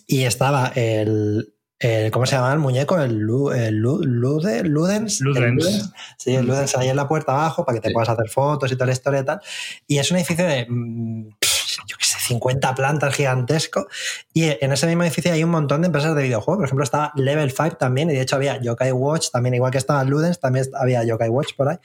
y 0.06 0.24
estaba 0.26 0.72
el, 0.76 1.54
el, 1.80 2.12
¿cómo 2.12 2.26
se 2.26 2.36
llama 2.36 2.52
el 2.52 2.60
muñeco? 2.60 3.00
El, 3.00 3.20
Lu, 3.20 3.52
el 3.52 3.76
Lu, 3.76 4.04
Lude, 4.04 4.64
Ludens. 4.64 5.22
Ludens. 5.22 5.44
El 5.44 5.56
Ludens. 5.56 5.94
Sí, 6.18 6.36
el 6.36 6.46
Ludens 6.46 6.76
ahí 6.76 6.90
en 6.90 6.96
la 6.98 7.08
puerta 7.08 7.32
abajo 7.32 7.66
para 7.66 7.78
que 7.78 7.82
te 7.82 7.88
sí. 7.88 7.94
puedas 7.94 8.10
hacer 8.10 8.28
fotos 8.30 8.72
y 8.72 8.76
toda 8.76 8.88
la 8.88 8.92
historia 8.92 9.22
y 9.22 9.26
tal. 9.26 9.42
Y 9.88 9.98
es 9.98 10.12
un 10.12 10.18
edificio 10.18 10.46
de, 10.46 10.66
mm, 10.70 11.30
yo 11.88 11.98
qué 11.98 12.06
sé, 12.06 12.20
50 12.20 12.76
plantas 12.76 13.16
gigantesco. 13.16 13.88
Y 14.34 14.46
en 14.46 14.74
ese 14.74 14.88
mismo 14.88 15.04
edificio 15.04 15.32
hay 15.32 15.44
un 15.44 15.52
montón 15.52 15.82
de 15.82 15.88
empresas 15.88 16.16
de 16.16 16.24
videojuegos. 16.24 16.58
Por 16.58 16.66
ejemplo, 16.66 16.84
estaba 16.84 17.14
Level 17.16 17.52
5 17.52 17.78
también, 17.78 18.10
y 18.10 18.14
de 18.14 18.22
hecho 18.22 18.36
había 18.36 18.62
Yokai 18.62 18.92
Watch, 18.92 19.30
también 19.32 19.56
igual 19.56 19.72
que 19.72 19.78
estaba 19.78 20.04
Ludens, 20.04 20.40
también 20.40 20.66
había 20.74 21.04
Yokai 21.06 21.30
Watch 21.30 21.56
por 21.56 21.70
ahí. 21.70 21.78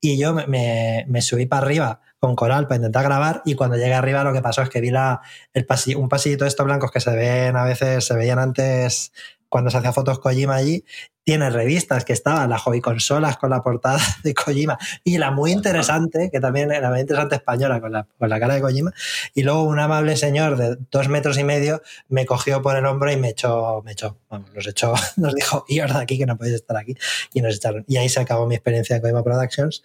Y 0.00 0.16
yo 0.16 0.32
me 0.32 1.22
subí 1.22 1.46
para 1.46 1.66
arriba 1.66 2.00
con 2.20 2.36
Coral 2.36 2.68
para 2.68 2.76
intentar 2.76 3.02
grabar 3.02 3.42
y 3.46 3.54
cuando 3.54 3.76
llegué 3.76 3.94
arriba 3.94 4.22
lo 4.22 4.32
que 4.32 4.42
pasó 4.42 4.60
es 4.60 4.68
que 4.68 4.80
vi 4.80 4.90
la, 4.90 5.22
el 5.54 5.64
pasillo, 5.64 5.98
un 5.98 6.08
pasillito 6.10 6.44
de 6.44 6.48
estos 6.48 6.66
blancos 6.66 6.92
que 6.92 7.00
se 7.00 7.16
ven 7.16 7.56
a 7.56 7.64
veces, 7.64 8.04
se 8.04 8.14
veían 8.14 8.38
antes 8.38 9.12
cuando 9.50 9.70
se 9.70 9.76
hacía 9.76 9.92
fotos 9.92 10.20
Kojima 10.20 10.54
allí, 10.54 10.84
tiene 11.24 11.50
revistas 11.50 12.04
que 12.04 12.12
estaban 12.12 12.48
las 12.48 12.62
hobby 12.62 12.80
consolas 12.80 13.36
con 13.36 13.50
la 13.50 13.62
portada 13.62 14.00
de 14.24 14.32
Kojima 14.32 14.78
y 15.04 15.18
la 15.18 15.30
muy 15.30 15.52
interesante, 15.52 16.30
que 16.32 16.40
también 16.40 16.72
era 16.72 16.88
muy 16.90 17.00
interesante 17.00 17.34
española 17.34 17.80
con 17.80 17.92
la, 17.92 18.06
con 18.18 18.30
la 18.30 18.40
cara 18.40 18.54
de 18.54 18.62
Kojima. 18.62 18.92
Y 19.34 19.42
luego 19.42 19.64
un 19.64 19.78
amable 19.78 20.16
señor 20.16 20.56
de 20.56 20.76
dos 20.90 21.08
metros 21.08 21.36
y 21.38 21.44
medio 21.44 21.82
me 22.08 22.24
cogió 22.24 22.62
por 22.62 22.76
el 22.76 22.86
hombro 22.86 23.12
y 23.12 23.16
me 23.16 23.30
echó, 23.30 23.82
me 23.84 23.92
echó, 23.92 24.16
vamos, 24.30 24.52
nos 24.54 24.66
echó, 24.66 24.94
nos 25.16 25.34
dijo, 25.34 25.64
y 25.68 25.76
de 25.76 25.98
aquí 25.98 26.16
que 26.16 26.26
no 26.26 26.36
podéis 26.36 26.56
estar 26.56 26.76
aquí. 26.76 26.96
Y 27.34 27.42
nos 27.42 27.56
echaron. 27.56 27.84
Y 27.86 27.96
ahí 27.96 28.08
se 28.08 28.20
acabó 28.20 28.46
mi 28.46 28.54
experiencia 28.54 28.96
de 28.96 29.02
Kojima 29.02 29.22
Productions. 29.22 29.82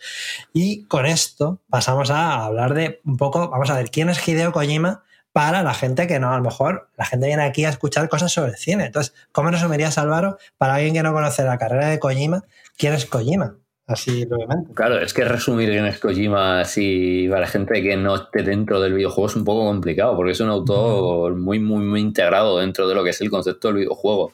Y 0.53 0.83
con 0.85 1.05
esto 1.05 1.59
pasamos 1.69 2.11
a 2.11 2.45
hablar 2.45 2.73
de 2.73 3.01
un 3.03 3.17
poco, 3.17 3.49
vamos 3.49 3.69
a 3.69 3.75
ver, 3.75 3.89
¿quién 3.89 4.09
es 4.09 4.25
Hideo 4.25 4.51
Kojima? 4.51 5.03
Para 5.35 5.63
la 5.63 5.73
gente 5.73 6.07
que 6.07 6.17
no, 6.17 6.31
a 6.31 6.37
lo 6.37 6.43
mejor 6.45 6.87
la 6.95 7.03
gente 7.03 7.27
viene 7.27 7.43
aquí 7.43 7.65
a 7.65 7.69
escuchar 7.69 8.07
cosas 8.07 8.31
sobre 8.31 8.51
el 8.51 8.57
cine. 8.57 8.85
Entonces, 8.85 9.13
¿cómo 9.33 9.51
resumirías, 9.51 9.97
Álvaro, 9.97 10.37
para 10.57 10.75
alguien 10.75 10.93
que 10.93 11.03
no 11.03 11.11
conoce 11.11 11.43
la 11.43 11.57
carrera 11.57 11.89
de 11.89 11.99
Kojima, 11.99 12.45
quién 12.77 12.93
es 12.93 13.05
Kojima? 13.05 13.57
Así 13.85 14.23
brevemente. 14.23 14.73
Claro, 14.73 14.97
es 14.97 15.13
que 15.13 15.25
resumir 15.25 15.71
quién 15.71 15.85
es 15.87 15.99
Kojima 15.99 16.61
así 16.61 17.27
para 17.29 17.41
la 17.41 17.47
gente 17.47 17.83
que 17.83 17.97
no 17.97 18.15
esté 18.15 18.43
dentro 18.43 18.79
del 18.79 18.93
videojuego 18.93 19.27
es 19.27 19.35
un 19.35 19.43
poco 19.43 19.65
complicado, 19.65 20.15
porque 20.15 20.31
es 20.31 20.39
un 20.39 20.47
autor 20.47 21.35
muy, 21.35 21.59
muy, 21.59 21.83
muy 21.83 21.99
integrado 21.99 22.59
dentro 22.59 22.87
de 22.87 22.95
lo 22.95 23.03
que 23.03 23.09
es 23.09 23.19
el 23.19 23.29
concepto 23.29 23.67
del 23.67 23.77
videojuego. 23.79 24.31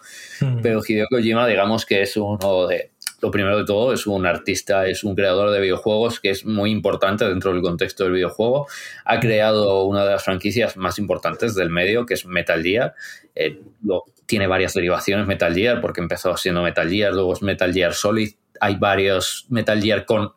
Pero 0.62 0.82
Hideo 0.88 1.08
Kojima, 1.10 1.48
digamos 1.48 1.84
que 1.84 2.04
es 2.04 2.16
uno 2.16 2.68
de 2.68 2.91
lo 3.22 3.32
primero 3.32 3.58
de 3.58 3.66
todo 3.66 3.94
es 3.94 4.08
un 4.08 4.26
artista, 4.26 4.88
es 4.88 5.04
un 5.04 5.16
creador 5.16 5.52
de 5.52 5.62
videojuegos 5.62 6.20
que 6.20 6.32
es 6.32 6.46
muy 6.46 6.72
importante 6.72 7.26
dentro 7.26 7.54
del 7.54 7.62
contexto 7.62 8.04
del 8.04 8.14
videojuego. 8.14 8.68
Ha 9.06 9.20
creado 9.20 9.86
una 9.86 10.04
de 10.04 10.12
las 10.12 10.24
franquicias 10.24 10.76
más 10.76 10.98
importantes 10.98 11.54
del 11.56 11.70
medio, 11.70 12.06
que 12.06 12.16
es 12.16 12.26
Metal 12.26 12.62
Gear. 12.64 12.96
Eh, 13.36 13.60
tiene 14.26 14.48
varias 14.48 14.74
derivaciones 14.74 15.28
Metal 15.28 15.54
Gear, 15.54 15.82
porque 15.82 16.02
empezó 16.02 16.36
siendo 16.36 16.64
Metal 16.64 16.90
Gear, 16.90 17.14
luego 17.14 17.34
es 17.34 17.42
Metal 17.42 17.72
Gear 17.72 17.94
Solid. 17.94 18.34
Hay 18.60 18.76
varios 18.78 19.46
Metal 19.50 19.82
Gear 19.82 20.06
con 20.06 20.34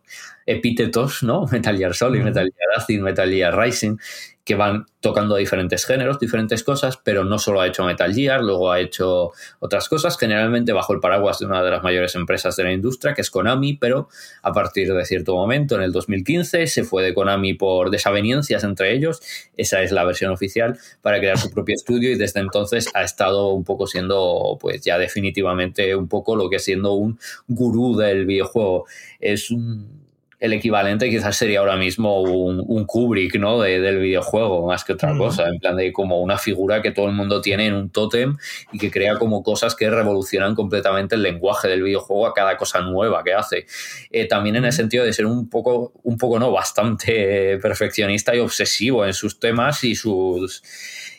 epítetos, 0.46 1.22
¿no? 1.22 1.46
Metal 1.52 1.76
Gear 1.76 1.94
Solid, 1.94 2.22
Metal 2.22 2.44
Gear 2.44 2.78
Acid, 2.78 3.00
Metal 3.00 3.30
Gear 3.30 3.56
Rising 3.56 3.96
que 4.44 4.54
van 4.56 4.86
tocando 5.00 5.36
diferentes 5.36 5.86
géneros, 5.86 6.18
diferentes 6.18 6.62
cosas, 6.62 6.98
pero 6.98 7.24
no 7.24 7.38
solo 7.38 7.62
ha 7.62 7.66
hecho 7.66 7.84
Metal 7.84 8.14
Gear, 8.14 8.42
luego 8.42 8.70
ha 8.70 8.78
hecho 8.78 9.32
otras 9.58 9.88
cosas, 9.88 10.18
generalmente 10.18 10.72
bajo 10.72 10.92
el 10.92 11.00
paraguas 11.00 11.38
de 11.38 11.46
una 11.46 11.62
de 11.62 11.70
las 11.70 11.82
mayores 11.82 12.14
empresas 12.14 12.54
de 12.56 12.64
la 12.64 12.72
industria, 12.72 13.14
que 13.14 13.22
es 13.22 13.30
Konami, 13.30 13.74
pero 13.74 14.08
a 14.42 14.52
partir 14.52 14.92
de 14.92 15.04
cierto 15.06 15.34
momento, 15.34 15.76
en 15.76 15.82
el 15.82 15.92
2015, 15.92 16.66
se 16.66 16.84
fue 16.84 17.02
de 17.02 17.14
Konami 17.14 17.54
por 17.54 17.90
desavenencias 17.90 18.64
entre 18.64 18.94
ellos, 18.94 19.22
esa 19.56 19.82
es 19.82 19.92
la 19.92 20.04
versión 20.04 20.30
oficial, 20.30 20.78
para 21.00 21.18
crear 21.18 21.38
su 21.38 21.50
propio 21.50 21.74
estudio 21.74 22.12
y 22.12 22.16
desde 22.16 22.40
entonces 22.40 22.90
ha 22.94 23.02
estado 23.02 23.48
un 23.48 23.64
poco 23.64 23.86
siendo, 23.86 24.58
pues 24.60 24.82
ya 24.82 24.98
definitivamente 24.98 25.96
un 25.96 26.08
poco 26.08 26.36
lo 26.36 26.50
que 26.50 26.58
siendo 26.58 26.92
un 26.92 27.18
gurú 27.48 27.96
del 27.96 28.26
videojuego. 28.26 28.84
Es 29.20 29.50
un 29.50 30.03
el 30.44 30.52
equivalente 30.52 31.08
quizás 31.08 31.38
sería 31.38 31.60
ahora 31.60 31.76
mismo 31.76 32.20
un, 32.20 32.84
Kubrick, 32.84 33.36
¿no? 33.36 33.62
del 33.62 33.98
videojuego, 33.98 34.66
más 34.66 34.84
que 34.84 34.92
otra 34.92 35.16
cosa, 35.16 35.48
en 35.48 35.58
plan 35.58 35.74
de 35.74 35.90
como 35.90 36.20
una 36.20 36.36
figura 36.36 36.82
que 36.82 36.90
todo 36.90 37.06
el 37.06 37.14
mundo 37.14 37.40
tiene 37.40 37.66
en 37.66 37.72
un 37.72 37.88
tótem 37.88 38.36
y 38.70 38.78
que 38.78 38.90
crea 38.90 39.16
como 39.16 39.42
cosas 39.42 39.74
que 39.74 39.88
revolucionan 39.88 40.54
completamente 40.54 41.14
el 41.14 41.22
lenguaje 41.22 41.68
del 41.68 41.82
videojuego 41.82 42.26
a 42.26 42.34
cada 42.34 42.58
cosa 42.58 42.82
nueva 42.82 43.24
que 43.24 43.32
hace. 43.32 43.64
Eh, 44.10 44.28
también 44.28 44.56
en 44.56 44.66
el 44.66 44.72
sentido 44.74 45.06
de 45.06 45.14
ser 45.14 45.24
un 45.24 45.48
poco, 45.48 45.94
un 46.02 46.18
poco, 46.18 46.38
no, 46.38 46.52
bastante 46.52 47.56
perfeccionista 47.56 48.36
y 48.36 48.40
obsesivo 48.40 49.06
en 49.06 49.14
sus 49.14 49.40
temas 49.40 49.82
y 49.82 49.94
sus 49.94 50.62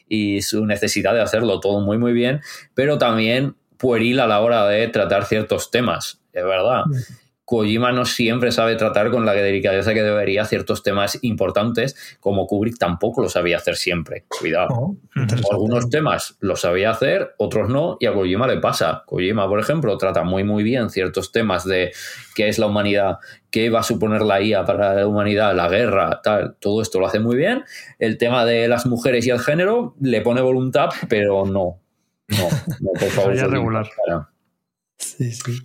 y 0.08 0.44
su 0.44 0.68
necesidad 0.68 1.16
de 1.16 1.22
hacerlo 1.22 1.60
todo 1.60 1.82
muy 1.82 1.98
muy 1.98 2.14
bien, 2.14 2.42
pero 2.76 3.00
también 3.00 3.56
pueril 3.78 4.20
a 4.20 4.28
la 4.28 4.40
hora 4.42 4.68
de 4.68 4.88
tratar 4.88 5.26
ciertos 5.26 5.72
temas, 5.72 6.22
es 6.32 6.46
verdad. 6.46 6.84
Kojima 7.45 7.91
no 7.91 8.05
siempre 8.05 8.51
sabe 8.51 8.75
tratar 8.75 9.12
con 9.12 9.23
la 9.23 9.34
delicadeza 9.34 9.93
que 9.93 10.01
debería 10.01 10.45
ciertos 10.45 10.81
temas 10.81 11.19
importantes, 11.21 11.95
como 12.19 12.47
Kubrick 12.47 12.79
tampoco 12.79 13.21
lo 13.21 13.29
sabía 13.29 13.58
hacer 13.58 13.75
siempre. 13.75 14.25
Cuidado. 14.27 14.67
Oh, 14.71 14.95
Algunos 15.51 15.89
temas 15.91 16.38
lo 16.39 16.55
sabía 16.55 16.89
hacer, 16.89 17.36
otros 17.38 17.69
no, 17.69 17.97
y 17.99 18.08
a 18.08 18.13
Kojima 18.13 18.47
le 18.47 18.58
pasa. 18.58 19.03
Kojima, 19.05 19.47
por 19.47 19.60
ejemplo, 19.60 19.95
trata 19.97 20.23
muy 20.23 20.43
muy 20.43 20.63
bien 20.63 20.89
ciertos 20.89 21.31
temas 21.31 21.65
de 21.65 21.91
qué 22.34 22.47
es 22.47 22.58
la 22.58 22.65
humanidad, 22.65 23.17
qué 23.51 23.69
va 23.69 23.81
a 23.81 23.84
suponer 23.84 24.23
la 24.23 24.41
IA 24.41 24.65
para 24.65 24.95
la 24.95 25.08
humanidad, 25.08 25.55
la 25.55 25.69
guerra, 25.69 26.21
tal. 26.23 26.55
Todo 26.60 26.81
esto 26.81 26.99
lo 26.99 27.05
hace 27.08 27.19
muy 27.19 27.36
bien. 27.36 27.63
El 27.99 28.17
tema 28.17 28.43
de 28.45 28.67
las 28.67 28.88
mujeres 28.88 29.25
y 29.27 29.29
el 29.29 29.39
género 29.39 29.95
le 30.01 30.21
pone 30.21 30.41
voluntad, 30.41 30.89
pero 31.08 31.45
no. 31.45 31.79
No, 32.27 32.49
no 32.81 32.91
por 32.99 33.10
favor. 33.10 33.36
regular. 33.36 33.88
Sí, 34.97 35.31
sí. 35.31 35.62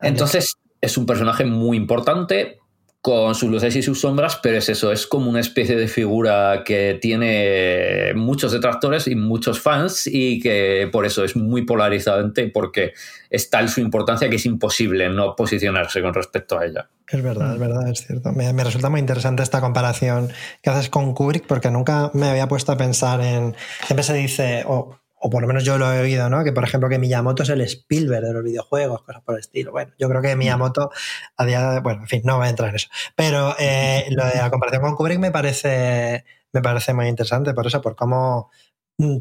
Entonces, 0.00 0.56
es 0.80 0.98
un 0.98 1.06
personaje 1.06 1.44
muy 1.44 1.76
importante 1.76 2.60
con 3.02 3.34
sus 3.34 3.50
luces 3.50 3.74
y 3.76 3.82
sus 3.82 4.00
sombras, 4.00 4.38
pero 4.42 4.58
es 4.58 4.68
eso, 4.68 4.92
es 4.92 5.06
como 5.06 5.30
una 5.30 5.40
especie 5.40 5.74
de 5.74 5.88
figura 5.88 6.64
que 6.66 6.98
tiene 7.00 8.12
muchos 8.14 8.52
detractores 8.52 9.06
y 9.06 9.14
muchos 9.14 9.58
fans 9.58 10.06
y 10.06 10.38
que 10.40 10.86
por 10.92 11.06
eso 11.06 11.24
es 11.24 11.34
muy 11.34 11.62
polarizante 11.62 12.48
porque 12.48 12.92
es 13.30 13.48
tal 13.48 13.70
su 13.70 13.80
importancia 13.80 14.28
que 14.28 14.36
es 14.36 14.44
imposible 14.44 15.08
no 15.08 15.34
posicionarse 15.34 16.02
con 16.02 16.12
respecto 16.12 16.58
a 16.58 16.66
ella. 16.66 16.90
Es 17.08 17.22
verdad, 17.22 17.54
es 17.54 17.58
verdad, 17.58 17.88
es 17.88 18.06
cierto. 18.06 18.32
Me, 18.32 18.52
resulta 18.62 18.90
muy 18.90 19.00
interesante 19.00 19.42
esta 19.42 19.62
comparación 19.62 20.30
que 20.62 20.68
haces 20.68 20.90
con 20.90 21.14
Kubrick 21.14 21.46
porque 21.46 21.70
nunca 21.70 22.10
me 22.12 22.28
había 22.28 22.48
puesto 22.48 22.70
a 22.72 22.76
pensar 22.76 23.22
en... 23.22 23.56
Siempre 23.86 24.04
se 24.04 24.14
dice, 24.14 24.64
o 25.22 25.28
por 25.28 25.42
lo 25.42 25.48
menos 25.48 25.64
yo 25.64 25.76
lo 25.76 25.92
he 25.92 26.00
oído, 26.00 26.30
¿no? 26.30 26.42
Que 26.42 26.52
por 26.52 26.64
ejemplo 26.64 26.88
que 26.88 26.98
Miyamoto 26.98 27.42
es 27.42 27.50
el 27.50 27.60
Spielberg 27.60 28.24
de 28.24 28.32
los 28.32 28.42
videojuegos, 28.42 29.02
cosas 29.02 29.22
por 29.22 29.34
el 29.34 29.40
estilo. 29.40 29.70
Bueno, 29.70 29.92
yo 29.98 30.08
creo 30.08 30.22
que 30.22 30.34
Miyamoto 30.34 30.90
a 31.36 31.44
día 31.44 31.72
de, 31.72 31.80
bueno, 31.80 32.00
en 32.02 32.08
fin, 32.08 32.22
no 32.24 32.38
voy 32.38 32.46
a 32.46 32.50
entrar 32.50 32.70
en 32.70 32.76
eso. 32.76 32.88
Pero 33.14 33.54
eh, 33.58 34.06
lo 34.10 34.24
de 34.24 34.36
la 34.36 34.50
comparación 34.50 34.82
con 34.82 34.96
Kubrick 34.96 35.18
me 35.18 35.30
parece, 35.30 36.24
me 36.52 36.62
parece 36.62 36.94
muy 36.94 37.06
interesante 37.06 37.52
por 37.52 37.66
eso, 37.66 37.82
por 37.82 37.96
cómo 37.96 38.50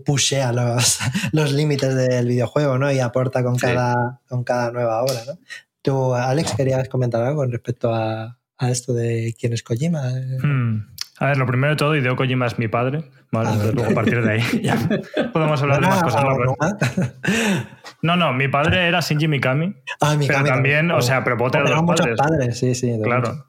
pushea 0.06 0.54
los, 0.54 1.00
los 1.34 1.52
límites 1.52 1.94
del 1.94 2.28
videojuego, 2.28 2.78
¿no? 2.78 2.90
Y 2.92 3.00
aporta 3.00 3.44
con, 3.44 3.58
cada, 3.58 4.22
con 4.30 4.46
cada 4.46 4.72
nueva 4.72 5.04
obra, 5.04 5.26
¿no? 5.28 5.38
Tú, 5.82 6.14
Alex, 6.14 6.56
querías 6.56 6.88
comentar 6.88 7.22
algo 7.22 7.42
con 7.42 7.52
respecto 7.52 7.94
a, 7.94 8.40
a 8.58 8.72
esto 8.72 8.94
de 8.94 9.36
quién 9.38 9.52
es 9.52 9.64
Kojima. 9.64 10.12
Hmm. 10.42 10.99
A 11.20 11.28
ver, 11.28 11.38
lo 11.38 11.46
primero 11.46 11.74
de 11.74 11.78
todo, 11.78 11.96
Hideo 11.96 12.16
Kojima 12.16 12.46
es 12.46 12.58
mi 12.58 12.70
padre. 12.70 13.04
Vale, 13.32 13.50
ah, 13.50 13.72
luego 13.74 13.92
a 13.92 13.94
partir 13.94 14.24
de 14.24 14.32
ahí 14.32 14.42
ya 14.64 14.76
podemos 15.34 15.62
hablar 15.62 15.82
de 15.82 15.88
más 15.88 16.04
cosas. 16.04 16.24
No, 18.02 18.16
no, 18.16 18.32
mi 18.32 18.48
padre 18.48 18.88
era 18.88 19.02
Shinji 19.02 19.28
Mikami. 19.28 19.76
Ah, 20.00 20.16
Mikami. 20.16 20.28
Pero 20.28 20.44
también, 20.46 20.90
o 20.90 21.02
sea, 21.02 21.22
pero 21.26 21.36
puedo 21.36 21.52
tener 21.52 21.68
dos 21.68 21.84
muchos 21.84 22.08
padres. 22.18 22.58
Sí, 22.58 22.74
sí. 22.74 22.98
Claro. 23.04 23.46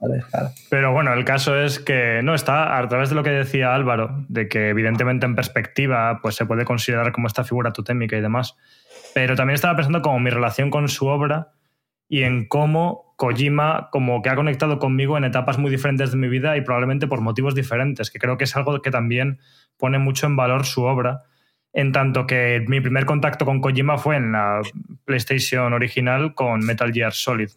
Pero 0.68 0.92
bueno, 0.92 1.12
el 1.12 1.24
caso 1.24 1.56
es 1.56 1.78
que 1.78 2.20
no 2.24 2.34
está 2.34 2.76
a 2.76 2.88
través 2.88 3.10
de 3.10 3.14
lo 3.14 3.22
que 3.22 3.30
decía 3.30 3.72
Álvaro, 3.72 4.24
de 4.28 4.48
que 4.48 4.70
evidentemente 4.70 5.24
en 5.24 5.36
perspectiva 5.36 6.18
pues 6.20 6.34
se 6.34 6.46
puede 6.46 6.64
considerar 6.64 7.12
como 7.12 7.28
esta 7.28 7.44
figura 7.44 7.70
totémica 7.70 8.16
y 8.16 8.20
demás. 8.20 8.56
Pero 9.14 9.36
también 9.36 9.54
estaba 9.54 9.76
pensando 9.76 10.02
como 10.02 10.18
mi 10.18 10.30
relación 10.30 10.68
con 10.70 10.88
su 10.88 11.06
obra 11.06 11.52
y 12.10 12.24
en 12.24 12.46
cómo 12.46 13.14
Kojima 13.16 13.88
como 13.92 14.20
que 14.20 14.30
ha 14.30 14.34
conectado 14.34 14.78
conmigo 14.78 15.16
en 15.16 15.24
etapas 15.24 15.58
muy 15.58 15.70
diferentes 15.70 16.10
de 16.10 16.16
mi 16.16 16.28
vida 16.28 16.56
y 16.56 16.62
probablemente 16.62 17.06
por 17.06 17.20
motivos 17.20 17.54
diferentes, 17.54 18.10
que 18.10 18.18
creo 18.18 18.36
que 18.36 18.44
es 18.44 18.56
algo 18.56 18.82
que 18.82 18.90
también 18.90 19.38
pone 19.78 19.98
mucho 19.98 20.26
en 20.26 20.34
valor 20.34 20.66
su 20.66 20.82
obra, 20.82 21.20
en 21.72 21.92
tanto 21.92 22.26
que 22.26 22.64
mi 22.66 22.80
primer 22.80 23.06
contacto 23.06 23.44
con 23.44 23.60
Kojima 23.60 23.96
fue 23.96 24.16
en 24.16 24.32
la 24.32 24.60
PlayStation 25.04 25.72
original 25.72 26.34
con 26.34 26.60
Metal 26.66 26.92
Gear 26.92 27.12
Solid. 27.12 27.50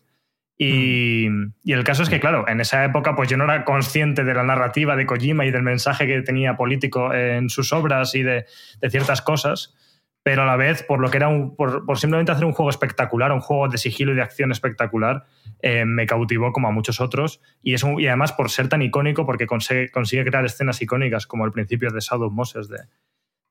Y, 0.56 1.28
mm. 1.30 1.54
y, 1.64 1.74
el 1.74 1.84
caso 1.84 2.04
es 2.04 2.10
que, 2.10 2.20
claro, 2.20 2.48
en 2.48 2.62
esa 2.62 2.86
época 2.86 3.16
pues 3.16 3.28
yo 3.28 3.38
no 3.38 3.46
era 3.46 3.66
consciente 3.66 4.24
de 4.24 4.36
la 4.36 4.44
narrativa 4.44 4.96
de 4.96 5.08
Kojima 5.08 5.48
y 5.48 5.52
del 5.52 5.64
mensaje 5.64 6.06
que 6.06 6.22
tenía 6.22 6.56
político 6.56 7.12
en 7.12 7.50
sus 7.50 7.74
obras 7.74 8.14
y 8.14 8.22
de, 8.22 8.46
de 8.82 8.90
ciertas 8.92 9.24
cosas 9.24 9.76
pero 10.24 10.44
a 10.44 10.46
la 10.46 10.56
vez, 10.56 10.84
por 10.84 11.02
lo 11.02 11.12
que 11.12 11.18
era 11.18 11.28
un, 11.28 11.56
por, 11.56 11.84
simplemente 11.98 12.32
hacer 12.32 12.46
un 12.46 12.54
juego 12.54 12.70
espectacular, 12.70 13.34
un 13.34 13.42
juego 13.42 13.68
de 13.68 13.78
sigilo 13.78 14.14
y 14.14 14.16
de 14.16 14.22
acción 14.22 14.54
espectacular, 14.54 15.26
eh, 15.60 15.84
me 15.86 16.06
cautivó 16.06 16.54
como 16.54 16.70
a 16.70 16.72
muchos 16.72 17.02
otros. 17.02 17.42
Y, 17.62 17.74
es 17.74 17.84
y 17.84 18.08
además 18.08 18.32
por 18.32 18.50
ser 18.50 18.70
tan 18.70 18.82
icónico, 18.82 19.26
porque 19.26 19.46
consigue, 19.46 19.90
consigue 19.90 20.24
crear 20.24 20.46
escenas 20.46 20.82
icónicas 20.82 21.28
como 21.28 21.46
el 21.46 21.52
principio 21.52 21.92
de 21.92 22.00
Shadow 22.00 22.32
Moses 22.32 22.70
de, 22.70 22.80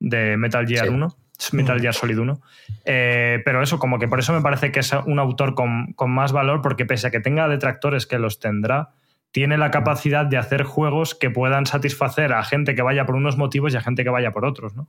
de 0.01 0.39
Metal 0.39 0.67
Gear 0.67 0.89
1, 0.89 1.17
Metal 1.53 1.79
Gear 1.79 1.93
Solid 1.93 2.19
1. 2.19 2.41
Eh, 2.87 3.43
pero 3.45 3.63
eso, 3.63 3.79
como 3.79 3.99
que 3.99 4.09
por 4.09 4.19
eso 4.19 4.33
me 4.33 4.41
parece 4.41 4.73
que 4.73 4.81
es 4.81 4.93
un 5.05 5.19
autor 5.19 5.55
con, 5.55 5.93
con 5.93 6.11
más 6.11 6.33
valor, 6.33 6.63
porque 6.63 6.87
pese 6.87 7.09
a 7.09 7.11
que 7.11 7.21
tenga 7.21 7.49
detractores 7.49 8.07
que 8.07 8.19
los 8.19 8.41
tendrá, 8.41 8.95
tiene 9.31 9.57
la 9.59 9.71
capacidad 9.71 10.27
de 10.27 10.37
hacer 10.37 10.63
juegos 10.63 11.15
que 11.15 11.31
puedan 11.31 11.67
satisfacer 11.67 12.33
a 12.33 12.45
gente 12.45 12.75
que 12.75 12.83
vaya 12.83 13.07
por 13.07 13.15
unos 13.15 13.37
motivos 13.37 13.73
y 13.73 13.77
a 13.77 13.81
gente 13.81 14.05
que 14.05 14.11
vaya 14.11 14.33
por 14.33 14.45
otros, 14.45 14.75
¿no? 14.75 14.89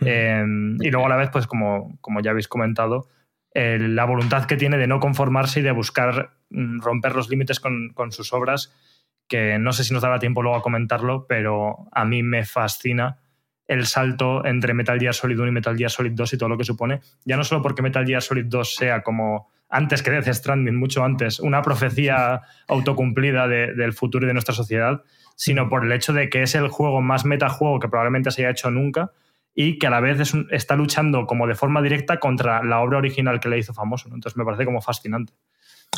Em, 0.00 0.76
y 0.80 0.90
luego 0.90 1.06
a 1.06 1.08
la 1.08 1.16
vez, 1.16 1.30
pues 1.30 1.46
como, 1.46 1.98
como 2.00 2.20
ya 2.20 2.30
habéis 2.30 2.48
comentado, 2.48 3.08
la 3.54 4.04
voluntad 4.04 4.44
que 4.44 4.56
tiene 4.56 4.76
de 4.76 4.86
no 4.86 5.00
conformarse 5.00 5.60
y 5.60 5.62
de 5.64 5.72
buscar 5.72 6.30
mm, 6.50 6.80
romper 6.80 7.16
los 7.16 7.28
límites 7.28 7.58
con, 7.58 7.90
con, 7.92 8.12
sus 8.12 8.32
obras, 8.32 8.72
que 9.26 9.58
no 9.58 9.72
sé 9.72 9.82
si 9.82 9.92
nos 9.92 10.02
dará 10.02 10.20
tiempo 10.20 10.42
luego 10.42 10.58
a 10.58 10.62
comentarlo, 10.62 11.26
pero 11.26 11.88
a 11.90 12.04
mí 12.04 12.22
me 12.22 12.44
fascina 12.44 13.18
el 13.66 13.86
salto 13.86 14.44
entre 14.44 14.74
Metal 14.74 14.98
Gear 14.98 15.12
Solid 15.12 15.38
1 15.38 15.48
y 15.48 15.52
Metal 15.52 15.76
Gear 15.76 15.90
Solid 15.90 16.12
2 16.12 16.32
y 16.32 16.38
todo 16.38 16.48
lo 16.48 16.56
que 16.56 16.64
supone. 16.64 17.00
Ya 17.24 17.36
no 17.36 17.44
solo 17.44 17.60
porque 17.60 17.82
Metal 17.82 18.06
Gear 18.06 18.22
Solid 18.22 18.46
2 18.46 18.74
sea 18.74 19.02
como 19.02 19.48
antes 19.68 20.02
que 20.02 20.10
Death 20.10 20.32
Stranding, 20.32 20.76
mucho 20.76 21.04
antes, 21.04 21.40
una 21.40 21.62
profecía 21.62 22.40
autocumplida 22.68 23.46
del 23.46 23.92
futuro 23.92 24.24
y 24.24 24.28
de 24.28 24.32
nuestra 24.32 24.54
sociedad, 24.54 25.02
sino 25.36 25.68
por 25.68 25.84
el 25.84 25.92
hecho 25.92 26.12
de 26.12 26.30
que 26.30 26.42
es 26.42 26.54
el 26.54 26.68
juego 26.68 27.00
más 27.00 27.24
metajuego 27.24 27.78
que 27.78 27.88
probablemente 27.88 28.30
se 28.30 28.42
haya 28.42 28.50
hecho 28.50 28.70
nunca 28.70 29.12
y 29.54 29.78
que 29.78 29.86
a 29.86 29.90
la 29.90 30.00
vez 30.00 30.18
está 30.50 30.76
luchando 30.76 31.26
como 31.26 31.46
de 31.46 31.54
forma 31.54 31.82
directa 31.82 32.18
contra 32.20 32.62
la 32.62 32.80
obra 32.80 32.98
original 32.98 33.40
que 33.40 33.48
le 33.48 33.58
hizo 33.58 33.74
famoso. 33.74 34.08
Entonces 34.08 34.36
me 34.36 34.44
parece 34.44 34.64
como 34.64 34.80
fascinante. 34.80 35.32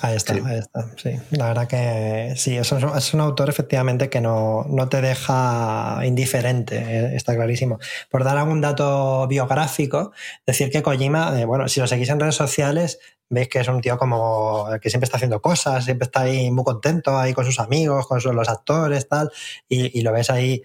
Ahí 0.02 0.16
está, 0.16 0.32
ahí 0.32 0.58
está. 0.58 0.88
Sí, 0.96 1.10
la 1.32 1.48
verdad 1.48 1.68
que 1.68 2.34
sí, 2.36 2.56
es 2.56 2.72
un, 2.72 2.96
es 2.96 3.12
un 3.12 3.20
autor 3.20 3.50
efectivamente 3.50 4.08
que 4.08 4.20
no, 4.20 4.64
no, 4.68 4.88
te 4.88 5.02
deja 5.02 6.00
indiferente, 6.04 6.76
eh, 6.78 7.16
está 7.16 7.34
clarísimo. 7.34 7.78
Por 8.08 8.24
dar 8.24 8.38
algún 8.38 8.62
dato 8.62 9.26
biográfico, 9.26 10.12
decir 10.46 10.70
que 10.70 10.82
Kojima, 10.82 11.38
eh, 11.38 11.44
bueno, 11.44 11.68
si 11.68 11.80
lo 11.80 11.86
seguís 11.86 12.08
en 12.08 12.20
redes 12.20 12.36
sociales, 12.36 12.98
veis 13.28 13.48
que 13.48 13.60
es 13.60 13.68
un 13.68 13.80
tío 13.82 13.98
como 13.98 14.68
que 14.80 14.88
siempre 14.88 15.04
está 15.04 15.18
haciendo 15.18 15.42
cosas, 15.42 15.84
siempre 15.84 16.06
está 16.06 16.22
ahí 16.22 16.50
muy 16.50 16.64
contento 16.64 17.18
ahí 17.18 17.34
con 17.34 17.44
sus 17.44 17.60
amigos, 17.60 18.06
con 18.06 18.20
los 18.34 18.48
actores, 18.48 19.06
tal, 19.06 19.30
y, 19.68 19.98
y 19.98 20.02
lo 20.02 20.12
ves 20.12 20.30
ahí 20.30 20.62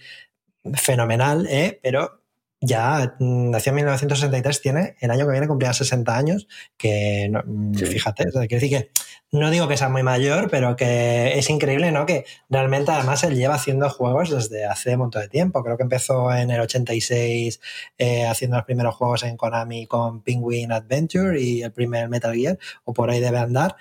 fenomenal, 0.75 1.45
¿eh? 1.47 1.79
pero 1.83 2.24
ya 2.65 3.15
mm, 3.19 3.51
nació 3.51 3.71
en 3.71 3.75
1963, 3.75 4.62
tiene 4.62 4.95
el 4.99 5.12
año 5.12 5.25
que 5.25 5.32
viene 5.32 5.47
cumplirá 5.47 5.73
60 5.73 6.17
años, 6.17 6.47
que 6.78 7.32
mm, 7.45 7.75
fíjate, 7.75 8.25
quiere 8.32 8.47
decir 8.47 8.69
que 8.69 8.91
no 9.32 9.51
digo 9.51 9.67
que 9.67 9.78
sea 9.78 9.89
muy 9.89 10.04
mayor, 10.04 10.49
pero 10.49 10.75
que 10.75 11.38
es 11.38 11.49
increíble, 11.49 11.91
¿no? 11.91 12.06
Que 12.06 12.25
realmente 12.49 12.91
además 12.91 13.23
él 13.23 13.36
lleva 13.36 13.56
haciendo 13.56 13.89
juegos 13.89 14.30
desde 14.30 14.65
hace 14.65 14.93
un 14.93 14.99
montón 14.99 15.23
de 15.23 15.30
tiempo. 15.30 15.63
Creo 15.63 15.78
que 15.78 15.84
empezó 15.84 16.34
en 16.34 16.51
el 16.51 16.62
86 16.62 17.60
eh, 17.97 18.25
haciendo 18.25 18.58
los 18.58 18.65
primeros 18.65 18.95
juegos 18.95 19.23
en 19.23 19.38
Konami 19.38 19.88
con 19.88 20.21
Penguin 20.21 20.71
Adventure 20.71 21.39
y 21.39 21.63
el 21.63 21.71
primer 21.71 22.10
Metal 22.10 22.34
Gear, 22.34 22.58
o 22.86 22.93
por 22.93 23.10
ahí 23.10 23.19
debe 23.19 23.39
andar. 23.39 23.75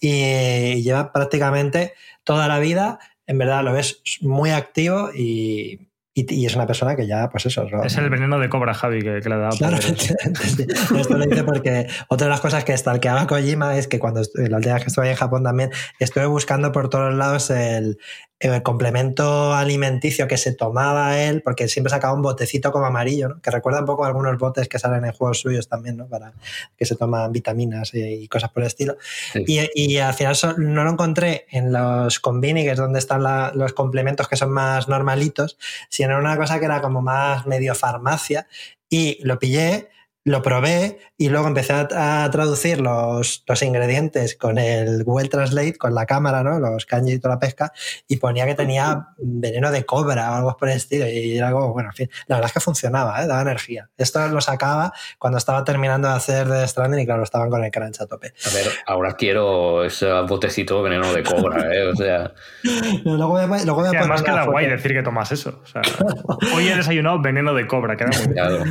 Y 0.00 0.82
lleva 0.82 1.12
prácticamente 1.12 1.94
toda 2.24 2.48
la 2.48 2.58
vida, 2.58 3.00
en 3.26 3.38
verdad 3.38 3.62
lo 3.62 3.72
ves 3.72 4.02
muy 4.22 4.50
activo 4.50 5.10
y 5.14 5.89
y, 6.12 6.44
es 6.44 6.56
una 6.56 6.66
persona 6.66 6.96
que 6.96 7.06
ya, 7.06 7.30
pues 7.30 7.46
eso. 7.46 7.66
Es 7.84 7.96
el 7.96 8.10
veneno 8.10 8.38
de 8.38 8.48
cobra, 8.48 8.74
Javi, 8.74 9.00
que, 9.00 9.20
le 9.20 9.34
ha 9.34 9.38
dado. 9.38 9.56
Claro, 9.56 9.76
esto 10.98 11.16
lo 11.16 11.26
dice 11.26 11.44
porque 11.44 11.86
otra 12.08 12.26
de 12.26 12.30
las 12.30 12.40
cosas 12.40 12.64
que 12.64 12.76
stalkeaba 12.76 13.26
Kojima 13.26 13.78
es 13.78 13.86
que 13.86 13.98
cuando 14.00 14.20
la 14.34 14.56
última 14.56 14.74
vez 14.74 14.82
que 14.82 14.88
estuve 14.88 15.10
en 15.10 15.16
Japón 15.16 15.44
también 15.44 15.70
estuve 16.00 16.26
buscando 16.26 16.72
por 16.72 16.88
todos 16.88 17.14
lados 17.14 17.50
el, 17.50 17.98
el 18.40 18.62
complemento 18.62 19.52
alimenticio 19.52 20.26
que 20.26 20.38
se 20.38 20.54
tomaba 20.54 21.20
él, 21.20 21.42
porque 21.42 21.68
siempre 21.68 21.90
sacaba 21.90 22.14
un 22.14 22.22
botecito 22.22 22.72
como 22.72 22.86
amarillo, 22.86 23.28
¿no? 23.28 23.40
que 23.42 23.50
recuerda 23.50 23.80
un 23.80 23.86
poco 23.86 24.04
a 24.04 24.08
algunos 24.08 24.38
botes 24.38 24.66
que 24.66 24.78
salen 24.78 25.04
en 25.04 25.12
juegos 25.12 25.40
suyos 25.40 25.68
también, 25.68 25.98
¿no? 25.98 26.06
para 26.06 26.32
que 26.76 26.86
se 26.86 26.96
toman 26.96 27.30
vitaminas 27.32 27.92
y, 27.92 28.26
cosas 28.28 28.50
por 28.50 28.62
el 28.62 28.68
estilo. 28.68 28.96
Y, 29.34 29.60
y, 29.74 29.98
al 29.98 30.14
final 30.14 30.36
no 30.56 30.84
lo 30.84 30.90
encontré 30.90 31.46
en 31.50 31.72
los 31.72 32.18
convini, 32.20 32.64
que 32.64 32.70
es 32.70 32.78
donde 32.78 32.98
están 32.98 33.22
los 33.54 33.72
complementos 33.74 34.26
que 34.28 34.36
son 34.36 34.50
más 34.50 34.88
normalitos, 34.88 35.58
sino 35.88 36.14
en 36.14 36.20
una 36.20 36.36
cosa 36.36 36.58
que 36.58 36.64
era 36.64 36.80
como 36.80 37.02
más 37.02 37.46
medio 37.46 37.74
farmacia, 37.74 38.46
y 38.88 39.18
lo 39.22 39.38
pillé 39.38 39.88
lo 40.24 40.42
probé 40.42 40.98
y 41.16 41.30
luego 41.30 41.48
empecé 41.48 41.72
a, 41.72 42.28
traducir 42.30 42.80
los, 42.80 43.42
los, 43.46 43.62
ingredientes 43.62 44.36
con 44.36 44.58
el 44.58 45.02
Google 45.04 45.28
Translate, 45.28 45.76
con 45.76 45.94
la 45.94 46.04
cámara, 46.04 46.42
¿no? 46.42 46.58
Los 46.58 46.84
kanji 46.84 47.12
y 47.12 47.18
toda 47.18 47.34
la 47.34 47.40
pesca, 47.40 47.72
y 48.06 48.16
ponía 48.16 48.46
que 48.46 48.54
tenía 48.54 49.08
veneno 49.18 49.70
de 49.70 49.84
cobra 49.84 50.32
o 50.32 50.34
algo 50.34 50.56
por 50.56 50.68
el 50.68 50.76
estilo. 50.76 51.06
Y 51.08 51.36
era 51.36 51.48
algo, 51.48 51.72
bueno, 51.72 51.90
en 51.90 51.94
fin, 51.94 52.10
la 52.26 52.36
verdad 52.36 52.50
es 52.50 52.54
que 52.54 52.60
funcionaba, 52.60 53.22
¿eh? 53.22 53.26
daba 53.26 53.42
energía. 53.42 53.88
Esto 53.96 54.26
lo 54.28 54.40
sacaba 54.40 54.92
cuando 55.18 55.38
estaba 55.38 55.64
terminando 55.64 56.08
de 56.08 56.14
hacer 56.14 56.48
The 56.48 56.68
Stranding 56.68 57.00
y 57.00 57.06
claro, 57.06 57.22
estaban 57.22 57.48
con 57.48 57.64
el 57.64 57.70
crunch 57.70 58.00
a 58.00 58.06
tope. 58.06 58.34
A 58.50 58.54
ver, 58.54 58.66
ahora 58.86 59.14
quiero 59.14 59.84
ese 59.84 60.10
botecito 60.22 60.76
de 60.78 60.90
veneno 60.90 61.12
de 61.12 61.22
cobra, 61.22 61.74
¿eh? 61.74 61.86
O 61.86 61.96
sea... 61.96 62.32
luego 63.04 63.38
además 63.38 64.22
queda 64.22 64.44
guay 64.44 64.66
decir 64.66 64.92
que 64.92 65.02
tomas 65.02 65.32
eso. 65.32 65.60
O 65.62 65.66
sea, 65.66 65.80
hoy 66.54 66.68
he 66.68 66.76
desayunado 66.76 67.20
veneno 67.22 67.54
de 67.54 67.66
cobra, 67.66 67.96
queda 67.96 68.10
muy 68.18 68.34
claro. 68.34 68.64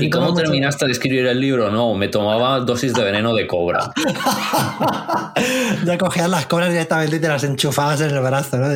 ¿Y 0.00 0.08
cómo 0.08 0.34
terminaste 0.34 0.86
escribir 0.94 1.26
el 1.26 1.40
libro, 1.40 1.70
no, 1.70 1.94
me 1.94 2.08
tomaba 2.08 2.60
dosis 2.60 2.92
de 2.94 3.04
veneno 3.04 3.34
de 3.34 3.46
cobra. 3.46 3.92
ya 5.84 5.98
cogías 5.98 6.28
las 6.28 6.46
cobras 6.46 6.70
directamente 6.70 7.16
y 7.16 7.20
te 7.20 7.28
las 7.28 7.44
enchufabas 7.44 8.00
en 8.00 8.10
el 8.10 8.20
brazo, 8.20 8.58
¿no? 8.58 8.68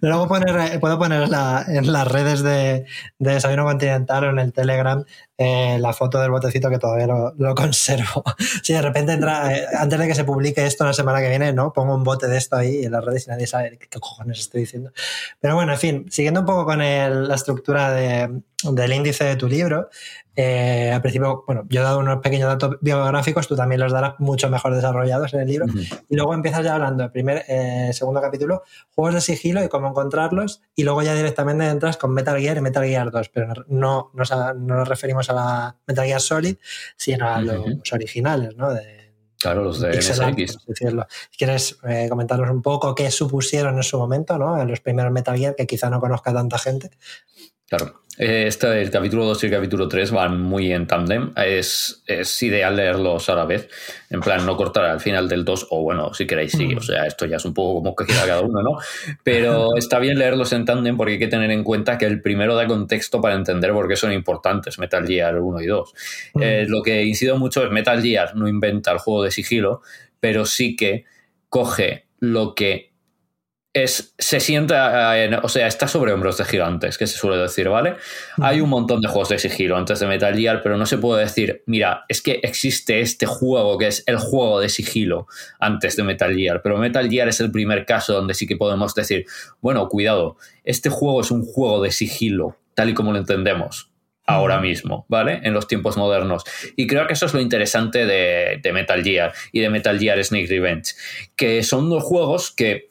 Luego 0.00 0.28
poner, 0.28 0.78
puedo 0.80 0.98
poner 0.98 1.24
en 1.24 1.92
las 1.92 2.08
redes 2.08 2.42
de, 2.42 2.84
de 3.18 3.32
Desayuno 3.32 3.64
Continental 3.64 4.24
o 4.24 4.30
en 4.30 4.38
el 4.38 4.52
Telegram 4.52 5.04
eh, 5.40 5.78
la 5.78 5.92
foto 5.92 6.20
del 6.20 6.32
botecito 6.32 6.68
que 6.68 6.80
todavía 6.80 7.06
lo, 7.06 7.54
conservo. 7.54 8.24
si 8.64 8.72
de 8.72 8.82
repente 8.82 9.12
entra, 9.12 9.56
eh, 9.56 9.66
antes 9.78 9.96
de 9.96 10.08
que 10.08 10.16
se 10.16 10.24
publique 10.24 10.66
esto 10.66 10.84
la 10.84 10.92
semana 10.92 11.20
que 11.20 11.28
viene, 11.28 11.52
¿no? 11.52 11.72
Pongo 11.72 11.94
un 11.94 12.02
bote 12.02 12.26
de 12.26 12.36
esto 12.36 12.56
ahí 12.56 12.84
en 12.84 12.90
las 12.90 13.04
redes 13.04 13.28
y 13.28 13.30
nadie 13.30 13.46
sabe 13.46 13.78
qué 13.78 14.00
cojones 14.00 14.40
estoy 14.40 14.62
diciendo. 14.62 14.90
Pero 15.38 15.54
bueno, 15.54 15.70
en 15.70 15.78
fin, 15.78 16.06
siguiendo 16.10 16.40
un 16.40 16.46
poco 16.46 16.64
con 16.64 16.78
la 16.80 17.34
estructura 17.36 17.92
del 17.92 18.92
índice 18.92 19.22
de 19.22 19.36
tu 19.36 19.46
libro, 19.46 19.90
eh, 20.34 20.90
al 20.92 21.02
principio, 21.02 21.44
bueno, 21.46 21.64
yo 21.68 21.80
he 21.80 21.84
dado 21.84 22.00
unos 22.00 22.20
pequeños 22.20 22.48
datos 22.48 22.76
biográficos, 22.80 23.46
tú 23.46 23.54
también 23.54 23.80
los 23.80 23.92
darás 23.92 24.14
mucho 24.18 24.50
mejor 24.50 24.74
desarrollados 24.74 25.34
en 25.34 25.40
el 25.40 25.48
libro. 25.48 25.66
Y 26.08 26.16
luego 26.16 26.34
empiezas 26.34 26.64
ya 26.64 26.74
hablando, 26.74 27.04
el 27.04 27.12
primer, 27.12 27.44
segundo 27.92 28.20
capítulo, 28.20 28.62
juegos 28.90 29.14
de 29.14 29.20
sigilo 29.20 29.62
y 29.62 29.68
cómo 29.68 29.88
encontrarlos. 29.88 30.62
Y 30.74 30.82
luego 30.82 31.02
ya 31.02 31.14
directamente 31.14 31.68
entras 31.68 31.96
con 31.96 32.12
Metal 32.12 32.38
Gear 32.40 32.56
y 32.56 32.60
Metal 32.60 32.84
Gear 32.84 33.10
2, 33.12 33.28
pero 33.28 33.46
no, 33.68 34.10
no, 34.14 34.54
no 34.54 34.76
nos 34.76 34.88
referimos 34.88 35.27
a 35.30 35.32
la 35.32 35.76
Metal 35.86 36.06
Gear 36.06 36.20
Solid, 36.20 36.56
sino 36.96 37.28
a 37.28 37.40
los 37.40 37.92
originales, 37.92 38.56
¿no? 38.56 38.72
De, 38.72 39.12
claro, 39.38 39.64
los 39.64 39.80
de 39.80 39.96
MSX. 39.96 40.58
¿Quieres 41.36 41.78
eh, 41.88 42.06
comentarnos 42.08 42.50
un 42.50 42.62
poco 42.62 42.94
qué 42.94 43.10
supusieron 43.10 43.76
en 43.76 43.82
su 43.82 43.98
momento, 43.98 44.38
¿no? 44.38 44.60
En 44.60 44.68
los 44.68 44.80
primeros 44.80 45.12
Metal 45.12 45.36
Gear, 45.36 45.54
que 45.54 45.66
quizá 45.66 45.90
no 45.90 46.00
conozca 46.00 46.32
tanta 46.32 46.58
gente. 46.58 46.90
Claro. 47.68 48.02
Este, 48.18 48.82
el 48.82 48.90
capítulo 48.90 49.26
2 49.26 49.44
y 49.44 49.46
el 49.46 49.52
capítulo 49.52 49.88
3 49.88 50.10
van 50.10 50.40
muy 50.40 50.72
en 50.72 50.88
tandem. 50.88 51.30
Es, 51.36 52.02
es, 52.04 52.42
ideal 52.42 52.74
leerlos 52.74 53.28
a 53.28 53.36
la 53.36 53.44
vez. 53.44 53.68
En 54.10 54.20
plan, 54.20 54.44
no 54.44 54.56
cortar 54.56 54.86
al 54.86 55.00
final 55.00 55.28
del 55.28 55.44
2, 55.44 55.68
o 55.70 55.82
bueno, 55.82 56.12
si 56.12 56.26
queréis, 56.26 56.50
sí. 56.50 56.74
O 56.74 56.80
sea, 56.80 57.06
esto 57.06 57.26
ya 57.26 57.36
es 57.36 57.44
un 57.44 57.54
poco 57.54 57.74
como 57.74 57.94
que 57.94 58.06
quiera 58.06 58.26
cada 58.26 58.40
uno, 58.40 58.60
¿no? 58.60 58.78
Pero 59.22 59.76
está 59.76 60.00
bien 60.00 60.18
leerlos 60.18 60.52
en 60.52 60.64
tandem 60.64 60.96
porque 60.96 61.12
hay 61.12 61.18
que 61.20 61.28
tener 61.28 61.52
en 61.52 61.62
cuenta 61.62 61.96
que 61.96 62.06
el 62.06 62.20
primero 62.20 62.56
da 62.56 62.66
contexto 62.66 63.20
para 63.20 63.36
entender 63.36 63.72
por 63.72 63.86
qué 63.86 63.94
son 63.94 64.12
importantes 64.12 64.80
Metal 64.80 65.06
Gear 65.06 65.38
1 65.40 65.60
y 65.60 65.66
2. 65.66 65.94
Eh, 66.40 66.66
lo 66.68 66.82
que 66.82 67.04
incido 67.04 67.38
mucho 67.38 67.64
es 67.64 67.70
Metal 67.70 68.02
Gear 68.02 68.34
no 68.34 68.48
inventa 68.48 68.90
el 68.90 68.98
juego 68.98 69.22
de 69.22 69.30
sigilo, 69.30 69.82
pero 70.18 70.44
sí 70.44 70.74
que 70.74 71.04
coge 71.48 72.06
lo 72.18 72.56
que 72.56 72.87
es, 73.82 74.14
se 74.18 74.40
sienta, 74.40 75.14
o 75.42 75.48
sea, 75.48 75.66
está 75.66 75.88
sobre 75.88 76.12
hombros 76.12 76.38
de 76.38 76.44
gigantes, 76.44 76.98
que 76.98 77.06
se 77.06 77.16
suele 77.16 77.36
decir, 77.36 77.68
¿vale? 77.68 77.96
Hay 78.40 78.60
un 78.60 78.70
montón 78.70 79.00
de 79.00 79.08
juegos 79.08 79.28
de 79.30 79.38
sigilo 79.38 79.76
antes 79.76 80.00
de 80.00 80.06
Metal 80.06 80.34
Gear, 80.34 80.60
pero 80.62 80.76
no 80.76 80.86
se 80.86 80.98
puede 80.98 81.24
decir, 81.24 81.62
mira, 81.66 82.04
es 82.08 82.22
que 82.22 82.40
existe 82.42 83.00
este 83.00 83.26
juego 83.26 83.78
que 83.78 83.88
es 83.88 84.04
el 84.06 84.18
juego 84.18 84.60
de 84.60 84.68
sigilo 84.68 85.26
antes 85.58 85.96
de 85.96 86.02
Metal 86.02 86.34
Gear, 86.34 86.62
pero 86.62 86.78
Metal 86.78 87.08
Gear 87.08 87.28
es 87.28 87.40
el 87.40 87.50
primer 87.50 87.84
caso 87.86 88.12
donde 88.12 88.34
sí 88.34 88.46
que 88.46 88.56
podemos 88.56 88.94
decir, 88.94 89.26
bueno, 89.60 89.88
cuidado, 89.88 90.36
este 90.64 90.90
juego 90.90 91.20
es 91.20 91.30
un 91.30 91.44
juego 91.44 91.82
de 91.82 91.90
sigilo, 91.90 92.56
tal 92.74 92.90
y 92.90 92.94
como 92.94 93.12
lo 93.12 93.18
entendemos 93.18 93.90
ahora 94.28 94.60
mismo, 94.60 95.06
¿vale? 95.08 95.40
En 95.42 95.54
los 95.54 95.66
tiempos 95.66 95.96
modernos. 95.96 96.44
Y 96.76 96.86
creo 96.86 97.06
que 97.06 97.14
eso 97.14 97.24
es 97.24 97.32
lo 97.32 97.40
interesante 97.40 98.04
de, 98.04 98.60
de 98.62 98.72
Metal 98.74 99.02
Gear 99.02 99.32
y 99.52 99.60
de 99.60 99.70
Metal 99.70 99.98
Gear 99.98 100.22
Snake 100.22 100.46
Revenge, 100.48 100.94
que 101.34 101.62
son 101.62 101.88
dos 101.88 102.04
juegos 102.04 102.50
que 102.50 102.90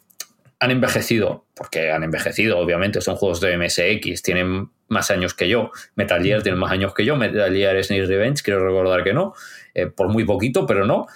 han 0.60 0.72
envejecido, 0.72 1.46
porque 1.56 1.92
han 1.92 2.04
envejecido, 2.04 2.58
obviamente, 2.58 3.02
son 3.02 3.16
juegos 3.16 3.40
de 3.42 3.58
MSX, 3.58 4.22
tienen 4.24 4.70
más 4.88 5.12
años 5.12 5.34
que 5.34 5.48
yo. 5.48 5.72
Metal 5.96 6.24
Gear 6.24 6.42
tiene 6.42 6.58
más 6.58 6.72
años 6.72 6.94
que 6.94 7.06
yo, 7.06 7.16
Metal 7.16 7.54
Gear 7.54 7.84
Snake 7.84 8.06
Revenge, 8.06 8.42
quiero 8.42 8.66
recordar 8.66 9.04
que 9.04 9.14
no, 9.14 9.34
eh, 9.74 9.88
por 9.88 10.10
muy 10.10 10.26
poquito, 10.26 10.66
pero 10.66 10.86
no. 10.86 11.08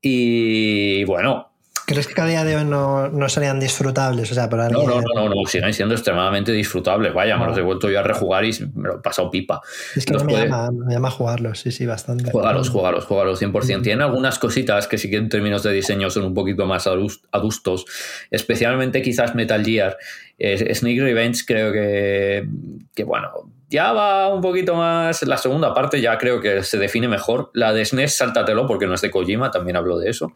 Y 0.00 1.04
bueno, 1.04 1.53
¿Crees 1.86 2.06
que 2.06 2.14
cada 2.14 2.28
día 2.28 2.44
de 2.44 2.56
hoy 2.56 2.64
no, 2.64 3.08
no 3.08 3.28
serían 3.28 3.60
disfrutables? 3.60 4.30
O 4.32 4.34
sea, 4.34 4.48
para 4.48 4.68
no, 4.70 4.86
no, 4.86 5.00
no, 5.14 5.28
no, 5.28 5.34
siguen 5.46 5.74
siendo 5.74 5.94
extremadamente 5.94 6.50
disfrutables. 6.52 7.12
Vaya, 7.12 7.36
me 7.36 7.46
los 7.46 7.58
he 7.58 7.60
vuelto 7.60 7.90
yo 7.90 8.00
a 8.00 8.02
rejugar 8.02 8.44
y 8.44 8.52
me 8.74 8.88
lo 8.88 8.96
he 8.96 8.98
pasado 9.02 9.30
pipa. 9.30 9.60
Es 9.94 10.06
que 10.06 10.14
me, 10.24 10.32
llama, 10.32 10.70
me, 10.70 10.94
llama, 10.94 11.10
jugarlos, 11.10 11.60
sí, 11.60 11.70
sí, 11.70 11.84
bastante. 11.84 12.30
Jugarlos, 12.30 12.70
jugarlos, 12.70 13.04
jugarlos 13.04 13.42
100%. 13.42 13.82
Tienen 13.82 14.02
algunas 14.02 14.38
cositas 14.38 14.88
que 14.88 14.96
sí 14.96 15.10
que 15.10 15.16
en 15.16 15.28
términos 15.28 15.62
de 15.62 15.72
diseño 15.72 16.08
son 16.08 16.24
un 16.24 16.34
poquito 16.34 16.64
más 16.66 16.86
adustos, 16.86 17.84
especialmente 18.30 19.02
quizás 19.02 19.34
Metal 19.34 19.62
Gear. 19.64 19.98
Snake 20.38 21.00
Revenge 21.00 21.44
creo 21.46 21.72
que, 21.72 22.48
que, 22.94 23.04
bueno, 23.04 23.30
ya 23.74 23.92
va 23.92 24.32
un 24.32 24.40
poquito 24.40 24.76
más. 24.76 25.22
La 25.24 25.36
segunda 25.36 25.74
parte 25.74 26.00
ya 26.00 26.16
creo 26.16 26.40
que 26.40 26.62
se 26.62 26.78
define 26.78 27.08
mejor. 27.08 27.50
La 27.54 27.72
de 27.72 27.84
SNES, 27.84 28.16
sáltatelo 28.16 28.68
porque 28.68 28.86
no 28.86 28.94
es 28.94 29.00
de 29.00 29.10
Kojima, 29.10 29.50
también 29.50 29.76
hablo 29.76 29.98
de 29.98 30.10
eso. 30.10 30.32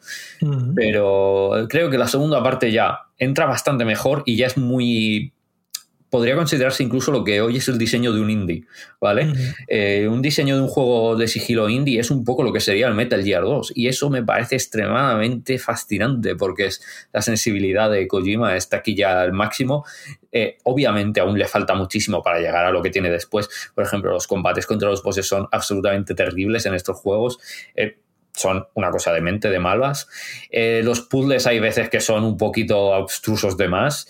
Pero 0.74 1.52
creo 1.68 1.88
que 1.88 1.98
la 1.98 2.08
segunda 2.08 2.42
parte 2.42 2.72
ya 2.72 3.02
entra 3.16 3.46
bastante 3.46 3.84
mejor 3.84 4.24
y 4.26 4.36
ya 4.36 4.48
es 4.48 4.58
muy 4.58 5.32
podría 6.10 6.36
considerarse 6.36 6.82
incluso 6.82 7.12
lo 7.12 7.24
que 7.24 7.40
hoy 7.40 7.58
es 7.58 7.68
el 7.68 7.78
diseño 7.78 8.12
de 8.12 8.20
un 8.20 8.30
indie, 8.30 8.64
¿vale? 9.00 9.32
Eh, 9.66 10.08
un 10.10 10.22
diseño 10.22 10.56
de 10.56 10.62
un 10.62 10.68
juego 10.68 11.16
de 11.16 11.28
sigilo 11.28 11.68
indie 11.68 12.00
es 12.00 12.10
un 12.10 12.24
poco 12.24 12.42
lo 12.42 12.52
que 12.52 12.60
sería 12.60 12.88
el 12.88 12.94
Metal 12.94 13.22
Gear 13.22 13.42
2 13.42 13.72
y 13.74 13.88
eso 13.88 14.08
me 14.08 14.22
parece 14.22 14.56
extremadamente 14.56 15.58
fascinante 15.58 16.34
porque 16.34 16.66
es 16.66 16.82
la 17.12 17.20
sensibilidad 17.20 17.90
de 17.90 18.08
Kojima 18.08 18.56
está 18.56 18.78
aquí 18.78 18.94
ya 18.94 19.20
al 19.20 19.32
máximo. 19.32 19.84
Eh, 20.32 20.58
obviamente 20.64 21.20
aún 21.20 21.38
le 21.38 21.46
falta 21.46 21.74
muchísimo 21.74 22.22
para 22.22 22.40
llegar 22.40 22.64
a 22.64 22.70
lo 22.70 22.82
que 22.82 22.90
tiene 22.90 23.10
después. 23.10 23.48
Por 23.74 23.84
ejemplo, 23.84 24.10
los 24.12 24.26
combates 24.26 24.66
contra 24.66 24.88
los 24.88 25.02
bosses 25.02 25.26
son 25.26 25.48
absolutamente 25.52 26.14
terribles 26.14 26.64
en 26.64 26.74
estos 26.74 26.96
juegos. 26.96 27.38
Eh, 27.74 27.98
son 28.32 28.66
una 28.74 28.90
cosa 28.90 29.12
de 29.12 29.20
mente, 29.20 29.50
de 29.50 29.58
malvas. 29.58 30.06
los 30.52 31.00
puzzles 31.00 31.48
hay 31.48 31.58
veces 31.58 31.88
que 31.90 32.00
son 32.00 32.22
un 32.22 32.36
poquito 32.36 32.94
abstrusos 32.94 33.56
de 33.56 33.68
más. 33.68 34.06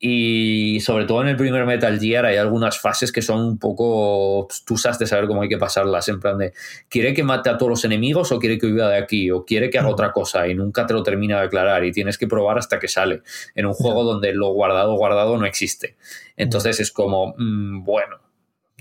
Y 0.00 0.78
sobre 0.80 1.06
todo 1.06 1.22
en 1.22 1.28
el 1.28 1.36
primer 1.36 1.66
Metal 1.66 1.98
Gear 1.98 2.24
hay 2.24 2.36
algunas 2.36 2.78
fases 2.78 3.10
que 3.10 3.20
son 3.20 3.40
un 3.40 3.58
poco 3.58 4.38
obtusas 4.38 4.96
de 4.98 5.06
saber 5.06 5.26
cómo 5.26 5.42
hay 5.42 5.48
que 5.48 5.58
pasarlas. 5.58 6.08
En 6.08 6.20
plan 6.20 6.38
de, 6.38 6.52
¿quiere 6.88 7.14
que 7.14 7.24
mate 7.24 7.50
a 7.50 7.58
todos 7.58 7.70
los 7.70 7.84
enemigos 7.84 8.30
o 8.30 8.38
quiere 8.38 8.58
que 8.58 8.66
huya 8.66 8.88
de 8.88 8.96
aquí? 8.96 9.30
¿O 9.32 9.44
quiere 9.44 9.70
que 9.70 9.78
haga 9.78 9.88
otra 9.88 10.12
cosa? 10.12 10.46
Y 10.46 10.54
nunca 10.54 10.86
te 10.86 10.94
lo 10.94 11.02
termina 11.02 11.40
de 11.40 11.46
aclarar 11.46 11.84
y 11.84 11.90
tienes 11.90 12.16
que 12.16 12.28
probar 12.28 12.58
hasta 12.58 12.78
que 12.78 12.86
sale. 12.86 13.22
En 13.56 13.66
un 13.66 13.74
juego 13.74 14.04
donde 14.04 14.32
lo 14.32 14.52
guardado, 14.52 14.94
guardado 14.94 15.36
no 15.36 15.46
existe. 15.46 15.96
Entonces 16.36 16.78
es 16.78 16.92
como, 16.92 17.34
mm, 17.36 17.82
bueno, 17.82 18.27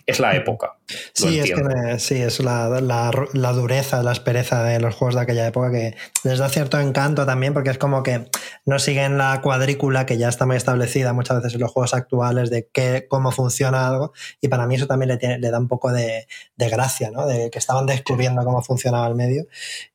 es 0.08 0.22
la 0.22 0.36
época. 0.36 0.78
Sí, 1.14 1.38
es, 1.38 1.51
que, 1.51 1.99
sí, 1.99 2.16
es 2.16 2.39
la, 2.39 2.70
la, 2.80 3.51
dureza, 3.51 4.01
la 4.03 4.12
aspereza 4.12 4.64
de 4.64 4.80
los 4.80 4.95
juegos 4.95 5.16
de 5.16 5.22
aquella 5.22 5.45
época 5.45 5.70
que 5.70 5.97
les 6.24 6.39
da 6.39 6.47
cierto 6.47 6.80
encanto 6.80 7.26
también 7.26 7.53
porque 7.53 7.72
es 7.72 7.78
como 7.78 8.03
que 8.03 8.30
no 8.66 8.80
siguen 8.80 9.18
la 9.18 9.41
cuadrícula 9.41 10.05
que 10.05 10.18
ya 10.18 10.30
está 10.30 10.45
muy 10.45 10.55
establecida 10.55 11.12
muchas 11.12 11.38
veces 11.38 11.55
en 11.55 11.60
los 11.60 11.72
juegos 11.72 11.93
actuales 11.93 12.49
de 12.49 12.70
qué, 12.72 13.05
cómo 13.10 13.34
funciona 13.34 13.86
algo 13.86 14.14
y 14.39 14.47
para 14.47 14.66
mí 14.66 14.76
eso 14.76 14.88
también 14.88 15.10
le, 15.10 15.18
tiene, 15.18 15.39
le 15.39 15.51
da 15.51 15.60
un 15.60 15.68
poco 15.68 15.91
de, 15.91 16.26
de, 16.55 16.70
gracia, 16.70 17.12
¿no? 17.12 17.28
De 17.28 17.49
que 17.49 17.60
estaban 17.60 17.86
descubriendo 17.86 18.45
cómo 18.45 18.62
funcionaba 18.62 19.08
el 19.08 19.16
medio 19.16 19.45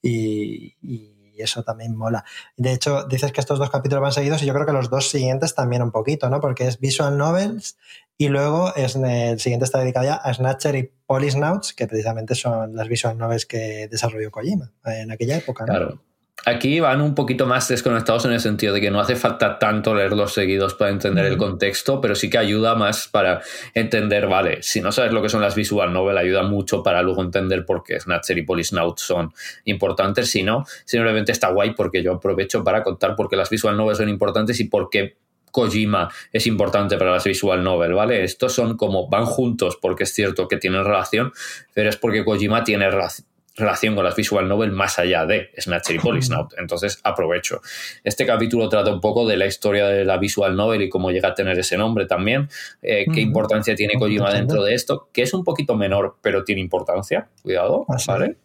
y, 0.02 0.76
y 0.82 1.40
eso 1.42 1.62
también 1.62 1.96
mola. 1.96 2.24
De 2.58 2.72
hecho, 2.72 3.04
dices 3.04 3.32
que 3.32 3.40
estos 3.40 3.58
dos 3.58 3.70
capítulos 3.70 4.02
van 4.02 4.12
seguidos 4.12 4.42
y 4.42 4.46
yo 4.46 4.52
creo 4.52 4.66
que 4.66 4.72
los 4.72 4.90
dos 4.90 5.08
siguientes 5.08 5.54
también 5.54 5.82
un 5.82 5.90
poquito, 5.90 6.28
¿no? 6.28 6.40
Porque 6.40 6.66
es 6.66 6.78
Visual 6.78 7.16
Novels 7.16 7.78
y 8.22 8.28
luego 8.28 8.72
es, 8.76 8.94
el 8.94 9.40
siguiente 9.40 9.64
está 9.64 9.80
dedicado 9.80 10.06
ya 10.06 10.14
a 10.14 10.32
Snatcher 10.32 10.76
y 10.76 10.88
Polisnauts, 11.06 11.72
que 11.72 11.88
precisamente 11.88 12.36
son 12.36 12.76
las 12.76 12.86
visual 12.86 13.18
novels 13.18 13.46
que 13.46 13.88
desarrolló 13.90 14.30
Kojima 14.30 14.70
en 14.84 15.10
aquella 15.10 15.38
época. 15.38 15.64
Claro. 15.64 16.00
Aquí 16.46 16.78
van 16.78 17.00
un 17.00 17.16
poquito 17.16 17.46
más 17.46 17.66
desconectados 17.66 18.24
en 18.26 18.32
el 18.32 18.38
sentido 18.38 18.74
de 18.74 18.80
que 18.80 18.92
no 18.92 19.00
hace 19.00 19.16
falta 19.16 19.58
tanto 19.58 19.92
leerlos 19.92 20.34
seguidos 20.34 20.74
para 20.74 20.92
entender 20.92 21.24
el 21.24 21.36
contexto, 21.36 22.00
pero 22.00 22.14
sí 22.14 22.30
que 22.30 22.38
ayuda 22.38 22.76
más 22.76 23.08
para 23.08 23.42
entender, 23.74 24.28
vale, 24.28 24.62
si 24.62 24.80
no 24.80 24.92
sabes 24.92 25.10
lo 25.10 25.20
que 25.20 25.28
son 25.28 25.40
las 25.40 25.56
visual 25.56 25.92
novel, 25.92 26.16
ayuda 26.16 26.44
mucho 26.44 26.84
para 26.84 27.02
luego 27.02 27.24
entender 27.24 27.66
por 27.66 27.82
qué 27.82 27.98
Snatcher 27.98 28.38
y 28.38 28.42
Polisnaut 28.42 29.00
son 29.00 29.32
importantes. 29.64 30.30
Si 30.30 30.44
no, 30.44 30.64
simplemente 30.84 31.32
está 31.32 31.48
guay 31.48 31.74
porque 31.74 32.04
yo 32.04 32.14
aprovecho 32.14 32.62
para 32.62 32.84
contar 32.84 33.16
por 33.16 33.28
qué 33.28 33.34
las 33.34 33.50
visual 33.50 33.76
novels 33.76 33.98
son 33.98 34.08
importantes 34.08 34.60
y 34.60 34.64
por 34.68 34.90
qué 34.90 35.16
Kojima 35.53 36.11
es 36.32 36.46
importante 36.48 36.96
para 36.96 37.12
las 37.12 37.24
visual 37.24 37.62
novel, 37.62 37.92
¿vale? 37.92 38.24
Estos 38.24 38.53
son 38.53 38.76
como 38.76 39.09
van 39.09 39.26
juntos 39.26 39.78
porque 39.80 40.03
es 40.03 40.12
cierto 40.12 40.48
que 40.48 40.57
tienen 40.57 40.84
relación, 40.84 41.32
pero 41.72 41.90
es 41.90 41.96
porque 41.96 42.24
Kojima 42.24 42.64
tiene 42.64 42.90
relación 42.90 43.94
con 43.94 44.03
las 44.03 44.16
visual 44.16 44.48
novel 44.48 44.72
más 44.72 44.98
allá 44.98 45.26
de 45.26 45.50
Snatcher 45.61 45.96
y 45.96 45.98
Polisnaut. 45.98 46.55
Entonces 46.59 47.00
aprovecho. 47.05 47.61
Este 48.03 48.26
capítulo 48.26 48.68
trata 48.68 48.92
un 48.92 49.00
poco 49.00 49.28
de 49.28 49.36
la 49.36 49.46
historia 49.46 49.86
de 49.86 50.05
la 50.05 50.16
visual 50.16 50.57
novel 50.57 50.82
y 50.82 50.88
cómo 50.88 51.11
llega 51.11 51.28
a 51.28 51.34
tener 51.34 51.59
ese 51.59 51.76
nombre 51.76 52.07
también. 52.07 52.48
Eh, 52.80 53.05
qué 53.12 53.20
importancia 53.20 53.74
tiene 53.74 53.94
Kojima 53.94 54.32
dentro 54.32 54.64
de 54.64 54.74
esto, 54.74 55.11
que 55.12 55.22
es 55.22 55.34
un 55.34 55.44
poquito 55.44 55.76
menor, 55.76 56.16
pero 56.22 56.44
tiene 56.44 56.62
importancia. 56.62 57.28
Cuidado, 57.42 57.84
ah, 57.88 57.96
¿vale? 58.09 58.36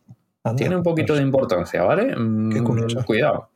Tiene 0.56 0.76
un 0.76 0.84
poquito 0.84 1.08
pues 1.08 1.20
de 1.20 1.26
importancia, 1.26 1.84
¿vale? 1.84 2.16
Qué 2.52 2.64
curioso. 2.64 3.02
Mm, 3.02 3.04
cuidado. 3.04 3.50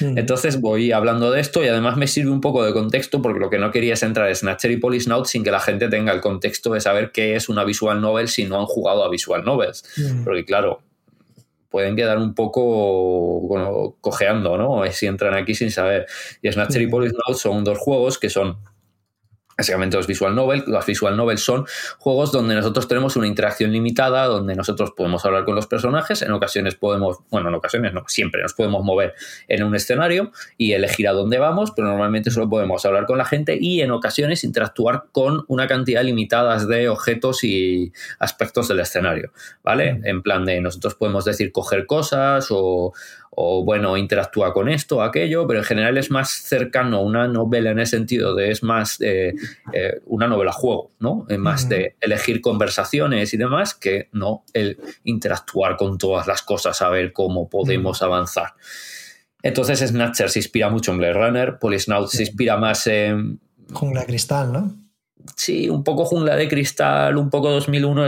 Mm. 0.00 0.18
Entonces 0.18 0.60
voy 0.60 0.92
hablando 0.92 1.30
de 1.30 1.40
esto 1.40 1.64
y 1.64 1.68
además 1.68 1.96
me 1.96 2.06
sirve 2.06 2.30
un 2.30 2.40
poco 2.40 2.64
de 2.64 2.72
contexto 2.72 3.22
porque 3.22 3.40
lo 3.40 3.50
que 3.50 3.58
no 3.58 3.70
quería 3.70 3.94
es 3.94 4.02
entrar 4.02 4.28
en 4.28 4.36
Snatcher 4.36 4.70
y 4.70 4.76
Polisnaut 4.76 5.26
sin 5.26 5.44
que 5.44 5.50
la 5.50 5.60
gente 5.60 5.88
tenga 5.88 6.12
el 6.12 6.20
contexto 6.20 6.72
de 6.72 6.80
saber 6.80 7.10
qué 7.12 7.36
es 7.36 7.48
una 7.48 7.64
visual 7.64 8.00
novel 8.00 8.28
si 8.28 8.44
no 8.44 8.60
han 8.60 8.66
jugado 8.66 9.04
a 9.04 9.10
visual 9.10 9.44
novels. 9.44 9.84
Mm. 9.96 10.24
Porque 10.24 10.44
claro, 10.44 10.80
pueden 11.70 11.96
quedar 11.96 12.18
un 12.18 12.34
poco 12.34 13.96
cojeando, 14.00 14.56
¿no? 14.56 14.90
Si 14.90 15.06
entran 15.06 15.34
aquí 15.34 15.54
sin 15.54 15.70
saber. 15.70 16.06
Y 16.42 16.50
Snatcher 16.50 16.82
y 16.82 16.86
Polisnaut 16.86 17.36
son 17.36 17.64
dos 17.64 17.78
juegos 17.78 18.18
que 18.18 18.30
son 18.30 18.58
básicamente 19.58 19.96
los 19.96 20.06
visual 20.06 20.34
novel. 20.34 20.62
Los 20.66 20.86
visual 20.86 21.16
novels 21.16 21.42
son 21.42 21.66
juegos 21.98 22.30
donde 22.30 22.54
nosotros 22.54 22.86
tenemos 22.86 23.16
una 23.16 23.26
interacción 23.26 23.72
limitada, 23.72 24.26
donde 24.26 24.54
nosotros 24.54 24.92
podemos 24.96 25.24
hablar 25.24 25.44
con 25.44 25.56
los 25.56 25.66
personajes, 25.66 26.22
en 26.22 26.30
ocasiones 26.30 26.76
podemos, 26.76 27.18
bueno, 27.30 27.48
en 27.48 27.56
ocasiones 27.56 27.92
no, 27.92 28.04
siempre 28.06 28.40
nos 28.40 28.54
podemos 28.54 28.84
mover 28.84 29.14
en 29.48 29.64
un 29.64 29.74
escenario 29.74 30.30
y 30.56 30.72
elegir 30.72 31.08
a 31.08 31.12
dónde 31.12 31.38
vamos, 31.38 31.72
pero 31.72 31.88
normalmente 31.88 32.30
solo 32.30 32.48
podemos 32.48 32.86
hablar 32.86 33.06
con 33.06 33.18
la 33.18 33.24
gente 33.24 33.58
y 33.60 33.80
en 33.80 33.90
ocasiones 33.90 34.44
interactuar 34.44 35.06
con 35.10 35.44
una 35.48 35.66
cantidad 35.66 36.04
limitada 36.04 36.64
de 36.64 36.88
objetos 36.88 37.42
y 37.42 37.92
aspectos 38.20 38.68
del 38.68 38.78
escenario, 38.78 39.32
¿vale? 39.64 40.00
En 40.04 40.22
plan 40.22 40.44
de 40.44 40.60
nosotros 40.60 40.94
podemos 40.94 41.24
decir 41.24 41.50
coger 41.50 41.86
cosas 41.86 42.46
o, 42.50 42.92
o 43.30 43.64
bueno, 43.64 43.96
interactúa 43.96 44.52
con 44.52 44.68
esto, 44.68 45.02
aquello, 45.02 45.46
pero 45.46 45.60
en 45.60 45.64
general 45.64 45.98
es 45.98 46.10
más 46.10 46.30
cercano 46.30 46.98
a 46.98 47.02
una 47.02 47.28
novela 47.28 47.70
en 47.70 47.78
el 47.78 47.86
sentido 47.86 48.34
de 48.34 48.50
es 48.50 48.62
más 48.62 49.00
eh, 49.00 49.34
eh, 49.72 50.00
una 50.06 50.26
novela 50.26 50.52
juego, 50.52 50.92
¿no? 50.98 51.26
Es 51.28 51.38
más 51.38 51.68
de 51.68 51.96
elegir 52.00 52.40
conversaciones 52.40 53.32
y 53.34 53.36
demás 53.36 53.74
que 53.74 54.08
no 54.12 54.44
el 54.52 54.78
interactuar 55.04 55.76
con 55.76 55.98
todas 55.98 56.26
las 56.26 56.42
cosas, 56.42 56.80
a 56.82 56.88
ver 56.88 57.12
cómo 57.12 57.48
podemos 57.48 58.02
avanzar. 58.02 58.54
Entonces 59.42 59.80
Snatcher 59.80 60.30
se 60.30 60.40
inspira 60.40 60.68
mucho 60.68 60.92
en 60.92 60.98
Blade 60.98 61.12
Runner, 61.12 61.58
Polisnaut 61.58 62.08
se 62.08 62.22
inspira 62.22 62.56
más 62.56 62.86
en... 62.86 63.40
Jungla 63.72 64.04
Cristal, 64.04 64.52
¿no? 64.52 64.87
Sí, 65.34 65.68
un 65.68 65.84
poco 65.84 66.04
jungla 66.04 66.36
de 66.36 66.48
cristal, 66.48 67.16
un 67.16 67.30
poco 67.30 67.50
2001 67.50 68.02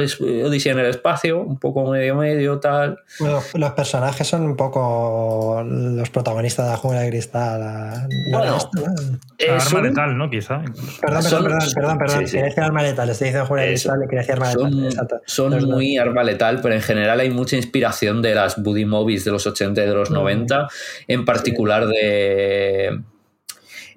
Odisea 0.46 0.72
en 0.72 0.78
el 0.78 0.86
espacio, 0.86 1.40
un 1.40 1.58
poco 1.58 1.90
medio 1.90 2.16
medio, 2.16 2.58
tal. 2.58 2.98
Bueno, 3.18 3.40
los 3.54 3.72
personajes 3.72 4.26
son 4.26 4.42
un 4.42 4.56
poco 4.56 5.62
los 5.64 6.10
protagonistas 6.10 6.66
de 6.66 6.72
la 6.72 6.76
jungla 6.76 7.00
de 7.00 7.10
cristal. 7.10 8.08
Bueno, 8.30 8.58
arma 9.48 9.80
letal, 9.80 10.18
¿no? 10.18 10.30
Quizá. 10.30 10.62
Perdón, 11.00 11.22
perdón, 11.22 11.44
perdón, 11.44 11.58
perdón, 11.74 11.98
perdón. 11.98 12.24
Quería 12.24 12.44
decir 12.44 12.62
arma 12.62 12.82
letal, 12.82 13.10
estoy 13.10 13.26
diciendo 13.26 13.46
jungla 13.46 13.62
de 13.62 13.68
cristal, 13.68 14.00
quería 14.02 14.20
decir 14.20 14.34
arma 14.34 14.52
son, 14.52 14.82
letal. 14.82 15.20
Son 15.26 15.68
muy 15.68 15.98
arma 15.98 16.22
letal, 16.22 16.60
pero 16.60 16.74
en 16.74 16.82
general 16.82 17.20
hay 17.20 17.30
mucha 17.30 17.56
inspiración 17.56 18.22
de 18.22 18.34
las 18.34 18.62
buddy 18.62 18.84
movies 18.84 19.24
de 19.24 19.30
los 19.30 19.46
80 19.46 19.82
y 19.82 19.86
de 19.86 19.94
los 19.94 20.10
90, 20.10 20.62
mm. 20.62 20.68
en 21.08 21.24
particular 21.24 21.86
de... 21.86 23.00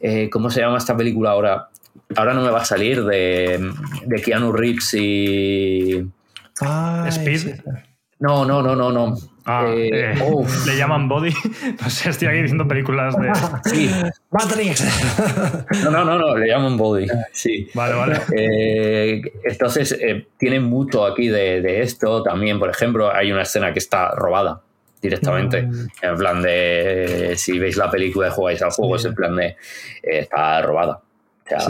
Eh, 0.06 0.30
¿Cómo 0.30 0.50
se 0.50 0.60
llama 0.60 0.78
esta 0.78 0.98
película 0.98 1.32
ahora? 1.32 1.70
Ahora 2.16 2.34
no 2.34 2.42
me 2.42 2.50
va 2.50 2.62
a 2.62 2.66
salir 2.66 3.04
de, 3.04 3.72
de 4.06 4.22
Keanu 4.22 4.52
Reeves 4.52 4.94
y. 4.94 6.10
Speed. 7.08 7.56
No, 8.20 8.46
no, 8.46 8.62
no, 8.62 8.76
no, 8.76 8.92
no. 8.92 9.18
Ah, 9.46 9.66
eh, 9.68 9.90
eh, 9.92 10.16
le 10.66 10.78
llaman 10.78 11.10
Body. 11.10 11.34
No 11.82 11.90
sé, 11.90 12.10
estoy 12.12 12.30
aquí 12.30 12.42
diciendo 12.42 12.68
películas 12.68 13.16
de. 13.18 13.32
Sí. 13.70 13.90
Matrix. 14.32 14.84
No, 15.84 15.92
no, 15.92 16.06
no, 16.06 16.18
no, 16.18 16.38
le 16.38 16.48
llaman 16.48 16.78
Body. 16.78 17.08
Sí. 17.34 17.70
Vale, 17.74 17.96
vale. 17.96 18.22
Eh, 18.36 19.22
entonces, 19.44 20.00
tienen 20.38 20.64
mucho 20.64 21.06
aquí 21.06 21.28
de, 21.28 21.62
de, 21.62 21.82
esto. 21.82 22.24
También, 22.24 22.60
por 22.60 22.70
ejemplo, 22.70 23.14
hay 23.14 23.32
una 23.32 23.42
escena 23.42 23.74
que 23.74 23.80
está 23.80 24.12
robada 24.12 24.62
directamente. 25.02 25.64
Mm. 25.64 25.88
En 26.02 26.16
plan 26.16 26.42
de. 26.42 27.34
Si 27.36 27.60
veis 27.60 27.76
la 27.76 27.92
película 27.92 28.30
y 28.30 28.32
jugáis 28.32 28.62
al 28.62 28.72
juego, 28.72 28.96
es 28.96 29.04
en 29.04 29.16
plan 29.16 29.36
de. 29.36 29.58
está 30.02 30.62
robada 30.62 31.02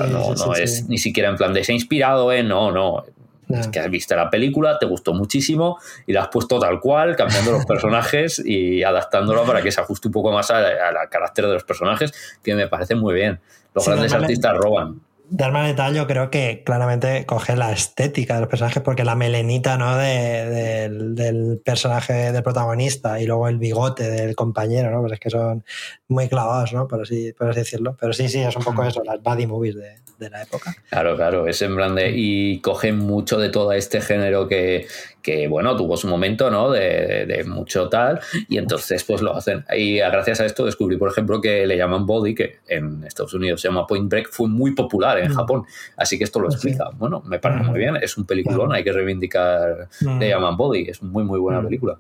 no, 0.10 0.56
es 0.56 0.88
ni 0.88 0.98
siquiera 0.98 1.30
en 1.30 1.36
plan 1.36 1.54
de 1.54 1.64
se 1.64 1.72
ha 1.72 1.76
inspirado 1.76 2.32
en, 2.32 2.48
no, 2.48 2.72
no. 2.72 3.04
Es 3.50 3.68
que 3.68 3.80
has 3.80 3.90
visto 3.90 4.16
la 4.16 4.30
película, 4.32 4.80
te 4.80 4.86
gustó 4.86 5.14
muchísimo 5.14 5.78
y 6.08 6.14
la 6.14 6.24
has 6.24 6.28
puesto 6.30 6.60
tal 6.60 6.80
cual, 6.80 7.16
cambiando 7.16 7.52
los 7.52 7.66
personajes 7.68 8.42
y 8.44 8.82
adaptándolo 8.84 9.44
para 9.46 9.62
que 9.62 9.72
se 9.72 9.80
ajuste 9.80 10.08
un 10.08 10.14
poco 10.14 10.32
más 10.32 10.50
al 10.50 10.66
carácter 11.10 11.46
de 11.46 11.54
los 11.54 11.64
personajes, 11.64 12.14
que 12.44 12.56
me 12.56 12.68
parece 12.68 12.96
muy 12.96 13.14
bien. 13.14 13.40
Los 13.76 13.86
grandes 13.86 14.14
artistas 14.14 14.58
roban 14.58 15.02
de 15.34 15.44
Arma 15.44 15.66
Letal 15.66 15.96
yo 15.96 16.06
creo 16.06 16.30
que 16.30 16.62
claramente 16.64 17.26
coge 17.26 17.56
la 17.56 17.72
estética 17.72 18.36
de 18.36 18.42
los 18.42 18.50
personajes 18.50 18.84
porque 18.84 19.04
la 19.04 19.16
melenita 19.16 19.80
¿no? 19.80 19.98
De, 19.98 20.92
del, 21.16 21.60
personaje 21.66 22.32
del 22.32 22.44
protagonista 22.44 23.20
y 23.20 23.26
luego 23.26 23.48
el 23.48 23.58
bigote 23.58 24.12
del 24.12 24.36
compañero, 24.36 24.92
¿no? 24.92 25.02
Pues 25.02 25.14
es 25.14 25.20
que 25.20 25.32
son 25.32 25.66
muy 26.08 26.30
clavados, 26.30 26.74
¿no? 26.74 26.88
Por 26.88 27.02
así, 27.02 27.34
por 27.34 27.50
así 27.50 27.62
decirlo. 27.62 27.98
Pero 28.00 28.14
sí, 28.14 28.30
sí, 28.30 28.42
es 28.42 28.56
un 28.56 28.64
poco 28.64 28.84
eso, 28.84 29.02
las 29.04 29.24
buddy 29.24 29.48
movies 29.48 29.76
de, 29.76 29.96
de 30.20 30.30
la 30.30 30.44
época. 30.44 30.76
Claro, 30.90 31.16
claro, 31.16 31.48
es 31.48 31.60
en 31.64 31.76
plan 31.76 31.96
de... 31.96 32.12
Y 32.16 32.62
cogen 32.62 33.00
mucho 33.00 33.40
de 33.40 33.50
todo 33.50 33.72
este 33.74 34.02
género 34.02 34.48
que, 34.48 34.86
que 35.24 35.48
bueno, 35.48 35.76
tuvo 35.76 35.98
su 35.98 36.08
momento, 36.08 36.52
¿no? 36.52 36.70
De, 36.70 37.26
de, 37.26 37.44
mucho 37.46 37.90
tal, 37.90 38.20
y 38.50 38.58
entonces 38.58 39.04
pues 39.04 39.22
lo 39.22 39.36
hacen. 39.36 39.66
Y 39.76 39.98
gracias 39.98 40.42
a 40.42 40.46
esto 40.46 40.66
descubrí, 40.66 40.98
por 40.98 41.10
ejemplo, 41.10 41.40
que 41.42 41.66
le 41.66 41.78
llaman 41.78 42.06
Body, 42.06 42.36
que 42.36 42.58
en 42.68 43.04
Estados 43.06 43.34
Unidos 43.34 43.62
se 43.62 43.70
llama 43.70 43.88
Point 43.88 44.10
Break, 44.10 44.30
fue 44.30 44.48
muy 44.50 44.72
popular 44.76 45.18
en 45.20 45.34
Japón. 45.34 45.64
Así 45.98 46.18
que 46.18 46.26
esto 46.26 46.40
lo 46.40 46.50
explica. 46.50 46.90
Bueno, 46.96 47.24
me 47.26 47.40
parece 47.40 47.64
muy 47.64 47.80
bien. 47.80 47.96
Es 47.96 48.18
un 48.18 48.26
peliculón, 48.26 48.74
hay 48.74 48.84
que 48.84 48.92
reivindicar 48.92 49.88
de 50.02 50.30
Yaman 50.30 50.58
Body. 50.58 50.90
Es 50.90 51.02
muy, 51.02 51.24
muy 51.24 51.40
buena 51.40 51.62
película. 51.64 51.98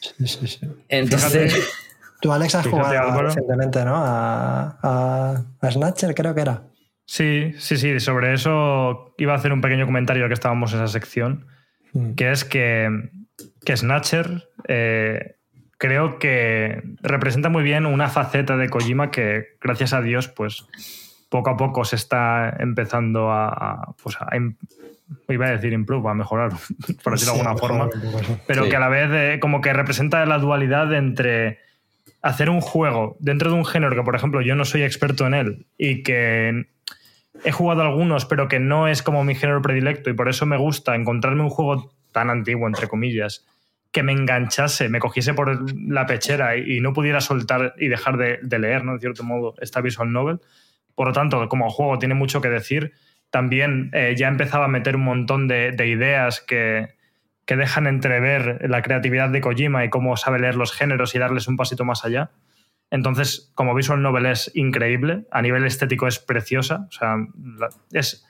Sí, 0.00 0.26
sí, 0.26 0.46
sí. 0.46 0.60
Entonces, 0.88 1.68
Tú, 2.22 2.30
Alex, 2.32 2.54
has 2.54 2.64
Fíjate, 2.66 2.84
jugado 2.86 3.08
Álvaro. 3.08 3.28
recientemente, 3.28 3.84
¿no? 3.84 3.94
A, 3.96 4.78
a- 4.82 5.44
a 5.60 5.70
Snatcher, 5.70 6.14
creo 6.14 6.34
que 6.34 6.42
era. 6.42 6.62
Sí, 7.06 7.52
sí, 7.58 7.76
sí. 7.76 7.98
Sobre 7.98 8.34
eso 8.34 9.14
iba 9.18 9.32
a 9.32 9.36
hacer 9.36 9.52
un 9.52 9.60
pequeño 9.60 9.86
comentario 9.86 10.28
que 10.28 10.34
estábamos 10.34 10.72
en 10.74 10.78
esa 10.82 10.88
sección, 10.88 11.46
Mm. 11.92 12.12
que 12.14 12.30
es 12.30 12.44
que, 12.44 13.10
que 13.64 13.76
Snatcher 13.76 14.48
eh, 14.68 15.36
creo 15.78 16.18
que 16.18 16.82
representa 17.02 17.48
muy 17.48 17.62
bien 17.62 17.86
una 17.86 18.08
faceta 18.08 18.56
de 18.56 18.68
Kojima 18.68 19.10
que, 19.10 19.56
gracias 19.60 19.92
a 19.92 20.02
Dios, 20.02 20.28
pues 20.28 20.66
poco 21.28 21.50
a 21.50 21.56
poco 21.56 21.84
se 21.84 21.96
está 21.96 22.54
empezando 22.58 23.30
a, 23.30 23.48
a, 23.48 23.94
pues 24.02 24.16
a 24.20 24.28
iba 25.28 25.46
a 25.46 25.50
decir 25.50 25.72
improve, 25.72 26.08
a 26.10 26.14
mejorar, 26.14 26.50
por 27.02 27.12
decirlo 27.14 27.34
de 27.34 27.40
alguna 27.40 27.56
forma 27.56 27.88
pero 28.46 28.64
Sí. 28.64 28.70
que 28.70 28.76
a 28.76 28.80
la 28.80 28.88
vez 28.88 29.10
eh, 29.12 29.38
como 29.40 29.60
que 29.60 29.72
representa 29.72 30.24
la 30.26 30.38
dualidad 30.38 30.92
entre 30.94 31.58
hacer 32.22 32.50
un 32.50 32.60
juego 32.60 33.16
dentro 33.20 33.50
de 33.50 33.56
un 33.56 33.64
género 33.64 33.96
que, 33.96 34.02
por 34.02 34.14
ejemplo, 34.14 34.42
yo 34.42 34.54
no 34.54 34.64
soy 34.64 34.82
experto 34.82 35.26
en 35.26 35.34
él 35.34 35.66
y 35.78 36.02
que 36.02 36.66
he 37.44 37.52
jugado 37.52 37.82
algunos, 37.82 38.24
pero 38.26 38.48
que 38.48 38.58
no 38.58 38.88
es 38.88 39.02
como 39.02 39.24
mi 39.24 39.34
género 39.34 39.62
predilecto 39.62 40.10
y 40.10 40.14
por 40.14 40.28
eso 40.28 40.46
me 40.46 40.56
gusta 40.56 40.94
encontrarme 40.94 41.42
un 41.42 41.50
juego 41.50 41.92
tan 42.12 42.30
antiguo, 42.30 42.66
entre 42.66 42.88
comillas, 42.88 43.46
que 43.92 44.02
me 44.02 44.12
enganchase, 44.12 44.88
me 44.88 45.00
cogiese 45.00 45.34
por 45.34 45.72
la 45.80 46.06
pechera 46.06 46.56
y, 46.56 46.80
no 46.80 46.92
pudiera 46.92 47.20
soltar 47.20 47.74
y 47.78 47.88
dejar 47.88 48.16
de, 48.16 48.38
de 48.42 48.58
leer, 48.58 48.84
¿no? 48.84 48.94
De 48.94 49.00
cierto 49.00 49.24
modo, 49.24 49.54
esta 49.60 49.80
visual 49.80 50.12
novel. 50.12 50.40
Por 50.94 51.08
lo 51.08 51.12
tanto, 51.12 51.48
como 51.48 51.70
juego 51.70 51.98
tiene 51.98 52.14
mucho 52.14 52.40
que 52.40 52.48
decir. 52.48 52.92
También 53.30 53.90
eh, 53.92 54.14
ya 54.16 54.28
empezaba 54.28 54.66
a 54.66 54.68
meter 54.68 54.96
un 54.96 55.04
montón 55.04 55.48
de, 55.48 55.72
de 55.72 55.86
ideas 55.86 56.40
que, 56.40 56.88
que 57.46 57.56
dejan 57.56 57.86
entrever 57.86 58.68
la 58.68 58.82
creatividad 58.82 59.28
de 59.28 59.40
Kojima 59.40 59.84
y 59.84 59.90
cómo 59.90 60.16
sabe 60.16 60.38
leer 60.38 60.54
los 60.54 60.72
géneros 60.72 61.14
y 61.14 61.18
darles 61.18 61.48
un 61.48 61.56
pasito 61.56 61.84
más 61.84 62.04
allá. 62.04 62.30
Entonces, 62.90 63.52
como 63.54 63.74
visual 63.74 64.02
novel 64.02 64.26
es 64.26 64.50
increíble, 64.54 65.26
a 65.30 65.42
nivel 65.42 65.64
estético 65.64 66.06
es 66.06 66.18
preciosa, 66.18 66.86
o 66.88 66.92
sea, 66.92 67.16
es, 67.92 68.26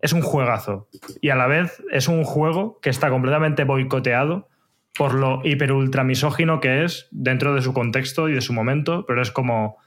es 0.00 0.12
un 0.12 0.20
juegazo. 0.20 0.88
Y 1.20 1.30
a 1.30 1.36
la 1.36 1.46
vez 1.46 1.82
es 1.90 2.08
un 2.08 2.24
juego 2.24 2.78
que 2.80 2.90
está 2.90 3.08
completamente 3.08 3.64
boicoteado 3.64 4.48
por 4.96 5.14
lo 5.14 5.40
hiper 5.44 5.72
ultra 5.72 6.04
misógino 6.04 6.60
que 6.60 6.84
es 6.84 7.08
dentro 7.10 7.54
de 7.54 7.62
su 7.62 7.72
contexto 7.72 8.28
y 8.28 8.34
de 8.34 8.40
su 8.40 8.52
momento, 8.52 9.04
pero 9.06 9.22
es 9.22 9.30
como, 9.30 9.78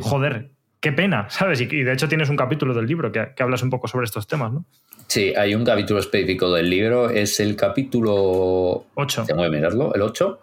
joder, 0.00 0.52
qué 0.80 0.92
pena, 0.92 1.26
¿sabes? 1.30 1.60
Y, 1.60 1.64
y 1.64 1.82
de 1.82 1.92
hecho 1.92 2.08
tienes 2.08 2.28
un 2.28 2.36
capítulo 2.36 2.74
del 2.74 2.86
libro 2.86 3.10
que, 3.10 3.32
que 3.34 3.42
hablas 3.42 3.62
un 3.62 3.70
poco 3.70 3.88
sobre 3.88 4.04
estos 4.04 4.26
temas, 4.26 4.52
¿no? 4.52 4.66
sí, 5.12 5.34
hay 5.36 5.54
un 5.54 5.64
capítulo 5.64 6.00
específico 6.00 6.50
del 6.52 6.70
libro, 6.70 7.10
es 7.10 7.38
el 7.38 7.54
capítulo 7.54 8.86
Ocho. 8.94 9.24
tengo 9.26 9.42
que 9.42 9.50
mirarlo, 9.50 9.94
el 9.94 10.00
8, 10.00 10.40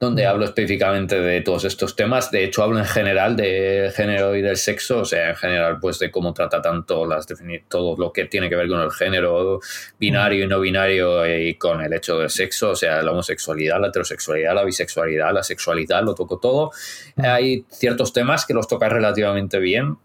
donde 0.00 0.26
hablo 0.26 0.44
específicamente 0.44 1.20
de 1.20 1.40
todos 1.40 1.64
estos 1.64 1.96
temas. 1.96 2.30
De 2.30 2.44
hecho, 2.44 2.62
hablo 2.62 2.78
en 2.78 2.84
general 2.84 3.36
del 3.36 3.90
género 3.92 4.36
y 4.36 4.42
del 4.42 4.56
sexo, 4.56 5.00
o 5.00 5.04
sea, 5.04 5.30
en 5.30 5.36
general, 5.36 5.78
pues 5.80 5.98
de 5.98 6.10
cómo 6.10 6.32
trata 6.32 6.62
tanto 6.62 7.04
las 7.04 7.26
todo 7.68 7.96
lo 7.96 8.12
que 8.12 8.26
tiene 8.26 8.48
que 8.48 8.54
ver 8.54 8.68
con 8.68 8.80
el 8.80 8.92
género 8.92 9.60
binario 9.98 10.44
y 10.44 10.46
no 10.46 10.60
binario 10.60 11.38
y 11.38 11.54
con 11.54 11.80
el 11.80 11.92
hecho 11.92 12.18
del 12.18 12.30
sexo, 12.30 12.70
o 12.70 12.76
sea, 12.76 13.02
la 13.02 13.10
homosexualidad, 13.10 13.80
la 13.80 13.88
heterosexualidad, 13.88 14.54
la 14.54 14.64
bisexualidad, 14.64 15.32
la 15.32 15.42
sexualidad, 15.42 16.02
lo 16.02 16.14
toco 16.14 16.38
todo. 16.38 16.70
Hay 17.16 17.64
ciertos 17.70 18.12
temas 18.12 18.46
que 18.46 18.54
los 18.54 18.68
toca 18.68 18.88
relativamente 18.88 19.58
bien. 19.58 19.98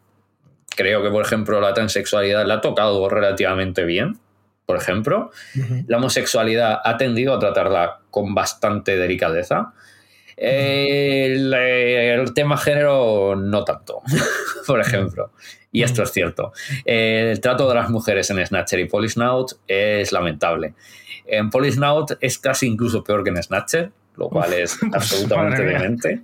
Creo 0.76 1.04
que, 1.04 1.12
por 1.12 1.24
ejemplo, 1.24 1.62
la 1.62 1.76
transexualidad 1.76 2.48
la 2.48 2.56
ha 2.56 2.62
tocado 2.62 3.08
relativamente 3.08 3.84
bien, 3.84 4.18
por 4.66 4.78
ejemplo. 4.78 5.32
La 5.88 5.98
homosexualidad 5.98 6.80
ha 6.84 6.98
tendido 6.98 7.34
a 7.34 7.40
tratarla 7.40 8.00
con 8.10 8.34
bastante 8.34 8.98
delicadeza. 8.98 9.74
El, 10.36 11.54
el 11.54 12.34
tema 12.34 12.58
género 12.58 13.36
no 13.36 13.64
tanto, 13.64 14.02
por 14.68 14.80
ejemplo. 14.80 15.32
Y 15.72 15.84
esto 15.84 16.04
es 16.04 16.12
cierto. 16.12 16.54
El 16.86 17.40
trato 17.42 17.68
de 17.68 17.76
las 17.76 17.90
mujeres 17.90 18.30
en 18.30 18.46
Snatcher 18.46 18.80
y 18.80 18.86
Polisnaut 18.86 19.54
es 19.68 20.12
lamentable. 20.12 20.76
En 21.26 21.50
Polisnaut 21.50 22.12
es 22.22 22.38
casi 22.38 22.68
incluso 22.68 23.04
peor 23.04 23.24
que 23.24 23.32
en 23.32 23.42
Snatcher, 23.42 23.92
lo 24.16 24.30
cual 24.30 24.54
es 24.54 24.78
absolutamente 24.94 25.64
demente, 25.64 26.22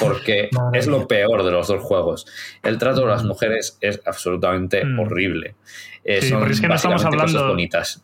porque 0.00 0.48
Madre 0.52 0.78
es 0.78 0.88
mía. 0.88 0.98
lo 0.98 1.08
peor 1.08 1.42
de 1.44 1.50
los 1.50 1.68
dos 1.68 1.82
juegos. 1.82 2.26
El 2.62 2.78
trato 2.78 3.00
de 3.02 3.06
las 3.08 3.24
mujeres 3.24 3.78
es 3.80 4.00
absolutamente 4.06 4.84
Mm. 4.84 4.98
horrible. 5.00 5.54
Eh, 6.04 6.22
Sí, 6.22 6.28
son 6.30 6.50
es 6.50 6.60
que 6.60 6.68
no 6.68 6.74
estamos 6.74 7.02
básicamente 7.02 7.16
cosas 7.24 7.34
hablando- 7.36 7.48
bonitas. 7.52 8.02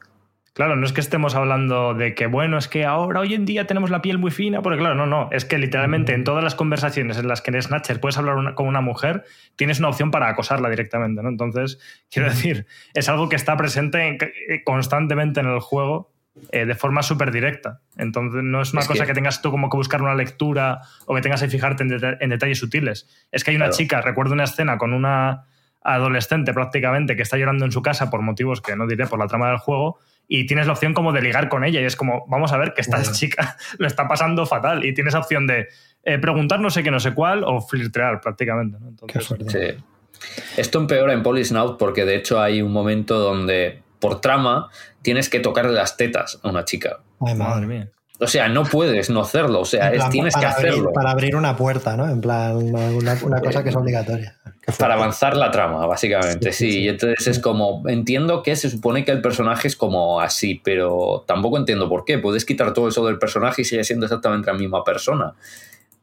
Claro, 0.53 0.77
no 0.77 0.87
es 0.87 0.93
que 0.93 1.01
estemos 1.01 1.35
hablando 1.35 1.95
de 1.95 2.15
que, 2.15 2.27
bueno, 2.29 2.57
es 2.59 2.69
que 2.69 2.85
ahora, 2.85 3.19
hoy 3.19 3.35
en 3.35 3.45
día 3.45 3.67
tenemos 3.67 3.91
la 3.91 4.01
piel 4.03 4.19
muy 4.19 4.31
fina, 4.31 4.63
porque 4.63 4.79
claro, 4.79 4.95
no, 4.95 5.05
no, 5.05 5.29
es 5.33 5.45
que 5.45 5.59
literalmente 5.59 6.15
en 6.15 6.23
todas 6.23 6.45
las 6.45 6.55
conversaciones 6.55 7.19
en 7.19 7.27
las 7.27 7.43
que 7.43 7.51
en 7.51 7.61
Snatcher 7.61 7.99
puedes 7.99 8.19
hablar 8.19 8.37
una- 8.37 8.55
con 8.55 8.69
una 8.69 8.81
mujer, 8.81 9.25
tienes 9.57 9.81
una 9.81 9.89
opción 9.89 10.13
para 10.13 10.29
acosarla 10.29 10.71
directamente, 10.71 11.25
¿no? 11.25 11.29
Entonces, 11.29 11.81
quiero 12.09 12.29
decir, 12.31 12.67
es 12.95 13.09
algo 13.09 13.29
que 13.29 13.35
está 13.35 13.57
presente 13.57 14.07
en- 14.07 14.19
eh, 14.23 14.63
constantemente 14.63 15.41
en 15.41 15.47
el 15.47 15.59
juego 15.59 16.13
eh, 16.51 16.65
de 16.67 16.75
forma 16.75 17.03
súper 17.03 17.31
directa. 17.31 17.81
Entonces, 17.97 18.43
no 18.43 18.61
es 18.63 18.73
una 18.73 18.83
Es 18.83 18.89
cosa 18.89 19.05
que... 19.05 19.09
que- 19.09 19.15
tengas 19.15 19.41
tú 19.43 19.51
como 19.51 19.71
que 19.71 19.77
buscar 19.77 20.03
una 20.03 20.15
lectura 20.15 20.81
o 21.07 21.15
que 21.15 21.21
tengas 21.21 21.41
que 21.43 21.49
fijarte 21.49 21.83
en, 21.85 21.91
deta- 21.91 22.17
en 22.21 22.31
detalles 22.31 22.59
sutiles. 22.59 23.09
Es 23.31 23.45
que 23.45 23.51
hay 23.53 23.57
una 23.57 23.67
Claro. 23.67 23.77
chica, 23.77 24.01
recuerdo 24.01 24.33
una 24.33 24.45
escena 24.45 24.77
con 24.79 24.93
una 24.93 25.45
adolescente 25.83 26.53
prácticamente 26.55 27.15
que 27.15 27.23
está 27.23 27.37
llorando 27.37 27.65
en 27.67 27.73
su 27.73 27.83
casa 27.83 28.11
por 28.11 28.23
motivos 28.23 28.61
que 28.63 28.75
no 28.75 28.87
diré 28.87 29.07
por 29.07 29.19
la 29.19 29.27
trama 29.27 29.49
del 29.49 29.59
juego 29.59 29.99
y 30.27 30.47
tienes 30.47 30.67
la 30.67 30.73
opción 30.73 30.95
como 30.95 31.13
de 31.13 31.21
ligar 31.21 31.51
con 31.51 31.63
ella 31.63 31.81
y 31.83 31.85
es 31.85 31.95
como, 31.97 32.25
vamos 32.27 32.53
a 32.53 32.57
ver 32.57 32.73
que 32.73 32.81
esta 32.81 33.03
chica 33.13 33.57
lo 33.79 33.87
está 33.87 34.09
pasando 34.09 34.47
fatal 34.47 34.85
y 34.85 34.95
tienes 34.95 35.15
opción 35.15 35.47
de 35.47 35.69
eh, 36.05 36.19
preguntar 36.19 36.59
no 36.61 36.71
sé 36.71 36.83
qué, 36.83 36.91
no 36.91 37.01
sé 37.01 37.13
cuál 37.13 37.45
o 37.45 37.61
flirtear 37.61 38.21
prácticamente. 38.23 38.79
¿no? 38.81 38.87
Qué 39.07 39.19
Entonces, 39.19 39.27
fuerte. 39.27 39.77
Sí. 39.77 39.85
Esto 40.57 40.79
empeora 40.81 41.13
en 41.13 41.23
Polisnaut 41.23 41.79
porque 41.79 42.07
de 42.07 42.17
hecho 42.17 42.41
hay 42.41 42.63
un 42.63 42.73
momento 42.73 43.19
donde 43.19 43.83
por 44.01 44.23
trama 44.23 44.69
tienes 45.05 45.29
que 45.29 45.39
tocarle 45.39 45.73
las 45.73 45.97
tetas 45.97 46.41
a 46.43 46.49
una 46.49 46.65
chica. 46.65 46.99
Ay, 47.21 47.35
madre 47.37 47.67
mía. 47.69 47.89
O 48.21 48.29
sea, 48.29 48.49
no 48.49 48.63
puedes 48.65 49.11
no 49.11 49.21
hacerlo, 49.23 49.61
o 49.61 49.65
sea, 49.65 49.93
es- 49.93 50.09
tienes 50.09 50.35
que 50.37 50.47
abrir- 50.47 50.69
hacerlo 50.71 50.93
para 50.93 51.11
abrir 51.11 51.35
una 51.37 51.57
puerta, 51.57 51.97
¿no? 51.97 52.09
En 52.09 52.21
plan, 52.21 52.57
una, 52.57 52.89
una- 53.23 53.41
cosa 53.41 53.63
que 53.65 53.71
es 53.71 53.77
obligatoria. 53.77 54.37
Para 54.79 54.95
avanzar 54.95 55.37
la 55.37 55.51
trama, 55.51 55.85
básicamente. 55.87 56.53
Sí, 56.53 56.71
sí. 56.71 56.79
y 56.83 56.89
entonces 56.89 57.27
es 57.27 57.39
como, 57.41 57.83
entiendo 57.89 58.43
que 58.43 58.55
se 58.57 58.71
supone 58.71 59.05
que 59.05 59.11
el 59.11 59.21
personaje 59.21 59.67
es 59.69 59.77
como 59.77 60.21
así, 60.21 60.61
pero 60.65 61.25
tampoco 61.27 61.59
entiendo 61.59 61.89
por 61.89 62.05
qué. 62.05 62.19
Puedes 62.19 62.45
quitar 62.47 62.73
todo 62.73 62.89
eso 62.89 63.05
del 63.05 63.19
personaje 63.19 63.63
y 63.63 63.65
sigue 63.65 63.85
siendo 63.85 64.07
exactamente 64.07 64.51
la 64.51 64.57
misma 64.57 64.83
persona. 64.85 65.35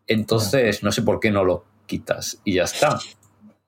Entonces, 0.07 0.83
no 0.83 0.91
sé 0.91 1.01
por 1.01 1.19
qué 1.19 1.31
no 1.31 1.43
lo 1.43 1.65
quitas 1.85 2.39
y 2.43 2.55
ya 2.55 2.63
está. 2.63 2.99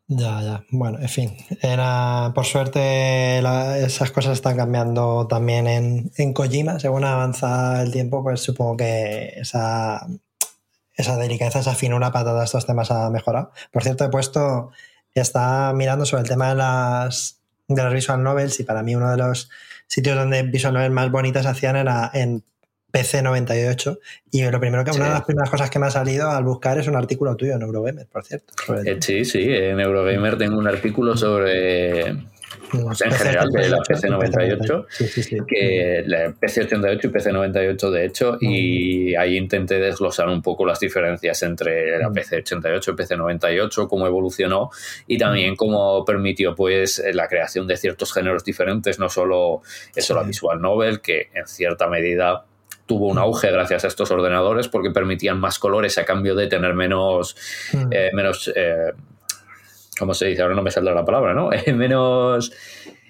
Ya, 0.07 0.41
ya. 0.41 0.65
Bueno, 0.69 0.99
en 0.99 1.09
fin. 1.09 1.35
Era, 1.61 2.31
por 2.35 2.45
suerte, 2.45 3.41
la- 3.41 3.77
esas 3.79 4.11
cosas 4.11 4.33
están 4.33 4.57
cambiando 4.57 5.27
también 5.27 5.65
en, 5.67 6.11
en 6.17 6.33
Kojima. 6.33 6.79
Según 6.79 7.05
avanza 7.05 7.81
el 7.81 7.91
tiempo, 7.91 8.21
pues 8.21 8.41
supongo 8.41 8.77
que 8.77 9.29
esa, 9.37 10.05
esa 10.95 11.17
delicadeza, 11.17 11.59
esa 11.59 11.75
finura 11.75 12.11
para 12.11 12.25
todos 12.25 12.43
estos 12.45 12.65
temas 12.65 12.91
ha 12.91 13.09
mejorado. 13.09 13.51
Por 13.71 13.83
cierto, 13.83 14.05
he 14.05 14.09
puesto, 14.09 14.71
está 15.15 15.73
mirando 15.73 16.05
sobre 16.05 16.23
el 16.23 16.29
tema 16.29 16.49
de 16.49 16.55
las, 16.55 17.39
de 17.67 17.83
las 17.83 17.93
visual 17.93 18.23
novels 18.23 18.59
y 18.59 18.63
para 18.65 18.83
mí 18.83 18.95
uno 18.95 19.09
de 19.11 19.17
los 19.17 19.49
sitios 19.87 20.17
donde 20.17 20.43
visual 20.43 20.73
novels 20.73 20.93
más 20.93 21.11
bonitas 21.11 21.45
hacían 21.45 21.75
era 21.77 22.11
en 22.13 22.43
PC 22.93 23.23
98 23.23 23.97
y 24.29 24.43
lo 24.43 24.59
primero 24.59 24.83
que 24.83 24.91
Sí. 24.91 24.97
una 24.99 25.07
de 25.07 25.13
las 25.15 25.23
primeras 25.23 25.49
cosas 25.49 25.71
que 25.71 25.79
me 25.79 25.87
ha 25.87 25.89
salido 25.89 26.29
al 26.29 26.43
buscar 26.43 26.77
es 26.77 26.87
un 26.87 26.95
artículo 26.95 27.35
tuyo 27.35 27.53
en 27.55 27.63
Eurogamer, 27.63 28.05
por 28.05 28.23
cierto. 28.23 28.53
Eh, 28.85 28.97
sí, 29.01 29.25
sí, 29.25 29.41
en 29.49 29.79
Eurogamer 29.79 30.37
tengo 30.37 30.59
un 30.59 30.67
artículo 30.67 31.17
sobre 31.17 32.13
pues, 32.69 33.01
en 33.01 33.11
general 33.11 33.49
de 33.49 33.69
la 33.69 33.77
98, 33.77 33.83
PC 33.87 34.09
98, 34.09 34.85
Sí, 34.91 35.07
sí, 35.07 35.23
sí. 35.23 35.37
que 35.47 36.03
la 36.05 36.33
PC 36.39 36.61
88 36.65 37.07
y 37.07 37.09
PC 37.09 37.31
98 37.31 37.89
de 37.91 38.05
hecho, 38.05 38.37
y 38.39 39.15
ahí 39.15 39.37
intenté 39.37 39.79
desglosar 39.79 40.27
un 40.29 40.43
poco 40.43 40.63
las 40.63 40.79
diferencias 40.79 41.41
entre 41.41 41.97
la 41.97 42.09
Mm. 42.09 42.13
PC 42.13 42.37
88 42.37 42.91
y 42.91 42.95
PC 42.95 43.17
98, 43.17 43.87
cómo 43.87 44.05
evolucionó 44.05 44.69
y 45.07 45.17
también 45.17 45.55
cómo 45.55 46.05
permitió 46.05 46.53
pues 46.53 47.03
la 47.13 47.27
creación 47.27 47.65
de 47.65 47.75
ciertos 47.77 48.13
géneros 48.13 48.43
diferentes, 48.43 48.99
no 48.99 49.09
solo 49.09 49.63
eso, 49.95 50.13
la 50.13 50.21
visual 50.21 50.61
novel, 50.61 51.01
que 51.01 51.29
en 51.33 51.47
cierta 51.47 51.87
medida 51.87 52.45
tuvo 52.85 53.07
un 53.07 53.17
auge 53.17 53.49
gracias 53.51 53.85
a 53.85 53.87
estos 53.87 54.11
ordenadores 54.11 54.67
porque 54.67 54.91
permitían 54.91 55.39
más 55.39 55.57
colores 55.59 55.97
a 55.97 56.05
cambio 56.05 56.35
de 56.35 56.47
tener 56.47 56.73
menos 56.73 57.35
Mm. 57.73 57.87
eh, 57.91 58.09
menos 58.13 58.51
eh, 58.55 58.91
¿cómo 59.97 60.13
se 60.13 60.25
dice? 60.27 60.41
Ahora 60.41 60.55
no 60.55 60.61
me 60.63 60.71
saldrá 60.71 60.93
la 60.93 61.05
palabra, 61.05 61.33
¿no? 61.33 61.49
Eh, 61.53 61.73
menos 61.73 62.51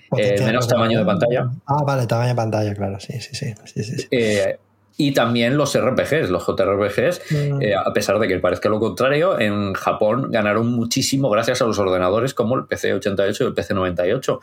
Potencia 0.09 0.45
menos 0.45 0.67
tamaño 0.67 0.99
de 0.99 1.05
pantalla. 1.05 1.49
Ah, 1.65 1.83
vale, 1.83 2.05
tamaño 2.05 2.29
de 2.29 2.35
pantalla, 2.35 2.73
claro, 2.75 2.99
sí, 2.99 3.19
sí, 3.19 3.33
sí. 3.33 3.53
sí, 3.65 3.83
sí, 3.83 4.07
eh, 4.11 4.59
y 4.95 5.11
también 5.11 5.57
los 5.57 5.75
RPGs, 5.75 6.29
los 6.29 6.45
JRPGs, 6.45 7.21
Mm. 7.31 7.61
eh, 7.63 7.73
a 7.75 7.91
pesar 7.93 8.19
de 8.19 8.27
que 8.27 8.37
parezca 8.37 8.69
lo 8.69 8.79
contrario, 8.79 9.39
en 9.39 9.73
Japón 9.73 10.29
ganaron 10.29 10.67
muchísimo 10.71 11.31
gracias 11.31 11.63
a 11.63 11.65
los 11.65 11.79
ordenadores 11.79 12.35
como 12.35 12.55
el 12.55 12.65
PC 12.65 12.93
88 12.93 13.43
y 13.43 13.47
el 13.47 13.53
PC 13.55 13.73
98. 13.73 14.39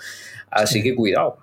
Así 0.50 0.82
que 0.82 0.96
cuidado. 0.96 1.38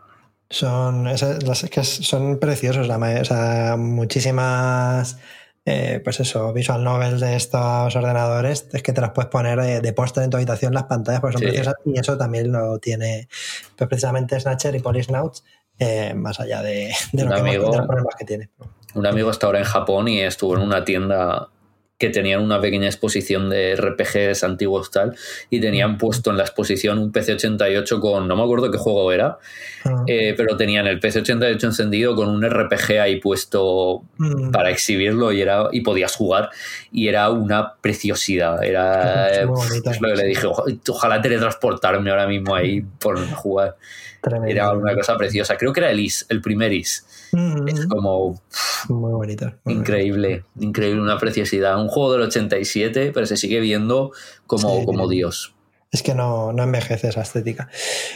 Son, 0.50 1.08
esas- 1.08 1.44
las 1.44 1.64
que 1.64 1.84
son 1.84 2.40
preciosos, 2.40 2.88
la 2.88 2.98
o 2.98 3.26
sea, 3.26 3.76
muchísimas, 3.78 5.18
eh, 5.66 6.00
pues 6.04 6.20
eso, 6.22 6.54
visual 6.54 6.84
novels 6.84 7.20
de 7.20 7.36
estos 7.36 7.94
ordenadores, 7.96 8.68
es 8.72 8.82
que 8.82 8.94
te 8.94 9.02
las 9.02 9.12
puedes 9.12 9.30
poner 9.30 9.60
eh, 9.60 9.82
de 9.82 9.94
póster 9.94 10.24
en 10.24 10.30
tu 10.30 10.38
habitación 10.38 10.74
las 10.74 10.84
pantallas 10.84 11.20
porque 11.20 11.34
son 11.34 11.42
Sí. 11.42 11.48
preciosas 11.48 11.76
y 11.86 12.00
eso 12.00 12.18
también 12.18 12.52
lo 12.52 12.80
tiene 12.80 13.28
pues 13.76 13.90
precisamente 13.90 14.40
Snatcher 14.40 14.74
y 14.76 14.80
Polysnauts, 14.80 15.44
eh, 15.80 16.14
más 16.16 16.40
allá 16.40 16.62
de, 16.62 16.94
de, 17.12 17.26
lo 17.26 17.36
hemos- 17.36 17.52
de 17.52 17.58
los 17.78 17.88
problemas 17.88 18.16
que 18.18 18.26
tiene. 18.26 18.50
Un 18.96 19.06
amigo 19.06 19.30
está 19.30 19.48
ahora 19.48 19.60
en 19.60 19.66
Japón 19.66 20.08
y 20.08 20.22
estuvo 20.22 20.56
en 20.56 20.62
una 20.62 20.84
tienda 20.86 21.50
que 21.98 22.10
tenían 22.10 22.42
una 22.44 22.62
pequeña 22.62 22.86
exposición 22.86 23.50
de 23.50 23.76
RPGs 23.76 24.44
antiguos 24.44 24.92
tal 24.92 25.16
y 25.50 25.60
tenían 25.60 25.98
puesto 25.98 26.30
en 26.30 26.38
la 26.38 26.44
exposición 26.44 27.00
un 27.00 27.12
PC 27.12 27.34
88 27.34 28.00
con, 28.00 28.28
no 28.28 28.36
me 28.36 28.44
acuerdo 28.44 28.70
qué 28.70 28.78
juego 28.78 29.12
era, 29.12 29.40
Ah. 29.84 30.04
eh, 30.06 30.36
pero 30.38 30.56
tenían 30.58 30.86
el 30.86 31.00
PC 31.00 31.20
88 31.22 31.66
encendido 31.68 32.16
con 32.16 32.30
un 32.30 32.44
RPG 32.44 33.00
ahí 33.02 33.20
puesto 33.20 34.04
Mm. 34.18 34.52
para 34.52 34.70
exhibirlo 34.70 35.32
y 35.32 35.42
era 35.42 35.70
y 35.72 35.82
podías 35.82 36.16
jugar 36.16 36.50
y 36.92 37.08
era 37.08 37.30
una 37.32 37.74
preciosidad 37.82 38.64
era 38.64 39.30
Es 39.30 39.38
eh, 39.40 39.46
muy 39.48 39.56
bonito. 39.68 39.90
es 39.92 40.00
lo 40.02 40.08
que 40.10 40.16
le 40.16 40.24
dije 40.26 40.46
"Ojo- 40.46 40.66
ojalá 40.90 41.20
teletransportarme 41.22 42.12
ahora 42.12 42.28
mismo 42.28 42.54
ahí 42.54 42.82
por 43.00 43.18
jugar 43.32 43.76
Tremendo. 44.22 44.48
era 44.52 44.72
una 44.72 44.94
cosa 44.94 45.18
preciosa 45.18 45.58
creo 45.58 45.74
que 45.74 45.80
era 45.80 45.90
el 45.92 46.00
IS 46.00 46.26
el 46.30 46.42
primer 46.42 46.74
IS 46.74 47.06
Mm, 47.32 47.68
es 47.68 47.86
como 47.88 48.42
Muy 48.90 49.12
bonito. 49.12 49.52
muy 49.66 49.74
increíble 49.76 50.44
increíble 50.60 51.02
una 51.02 51.18
preciosidad 51.18 51.80
un 51.82 51.88
juego 51.90 52.14
del 52.14 52.22
87 52.24 53.12
pero 53.14 53.26
se 53.26 53.38
sigue 53.38 53.60
viendo 53.60 54.12
como, 54.46 54.80
Sí. 54.80 54.86
como 54.86 55.08
Dios 55.08 55.54
Es 55.92 56.04
que 56.04 56.14
no, 56.14 56.52
no 56.54 56.64
envejece 56.64 57.08
esa 57.08 57.22
estética. 57.22 57.70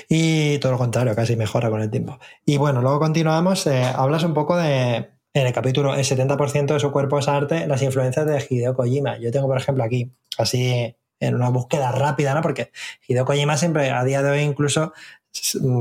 Y 0.10 0.58
todo 0.60 0.74
lo 0.74 0.78
contrario, 0.78 1.16
casi 1.16 1.38
mejora 1.38 1.70
con 1.70 1.82
el 1.82 1.90
tiempo. 1.90 2.20
Y 2.46 2.58
bueno, 2.58 2.82
luego 2.82 3.00
continuamos. 3.00 3.66
eh, 3.66 3.84
hablas 3.96 4.24
un 4.26 4.34
poco 4.34 4.58
de, 4.58 4.96
en 5.34 5.48
el 5.48 5.54
capítulo, 5.54 5.96
el 5.96 6.04
70% 6.04 6.74
de 6.74 6.80
su 6.82 6.92
cuerpo 6.92 7.18
es 7.20 7.30
arte, 7.30 7.66
las 7.68 7.82
influencias 7.82 8.26
de 8.28 8.46
Hideo 8.50 8.76
Kojima. 8.76 9.18
Yo 9.20 9.32
tengo, 9.32 9.48
por 9.48 9.58
ejemplo, 9.58 9.86
aquí, 9.86 10.12
así 10.38 10.94
en 11.22 11.36
una 11.36 11.48
búsqueda 11.50 11.94
rápida, 11.94 12.34
¿no? 12.34 12.42
Porque 12.42 12.72
Hideo 13.08 13.24
Kojima 13.24 13.56
siempre, 13.56 13.90
a 13.90 14.04
día 14.04 14.22
de 14.22 14.32
hoy, 14.32 14.40
incluso 14.42 14.92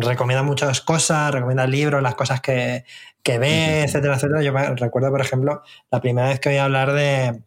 recomienda 0.00 0.44
muchas 0.44 0.80
cosas, 0.80 1.32
recomienda 1.34 1.66
libros, 1.66 2.00
las 2.02 2.14
cosas 2.14 2.40
que, 2.40 2.84
que 3.22 3.38
ve, 3.38 3.82
etcétera, 3.82 4.16
etcétera. 4.16 4.42
Yo 4.42 4.52
me 4.52 4.74
recuerdo, 4.74 5.10
por 5.10 5.20
ejemplo, 5.20 5.62
la 5.90 6.00
primera 6.00 6.28
vez 6.28 6.40
que 6.40 6.50
oí 6.50 6.56
hablar 6.56 6.92
de 6.92 7.42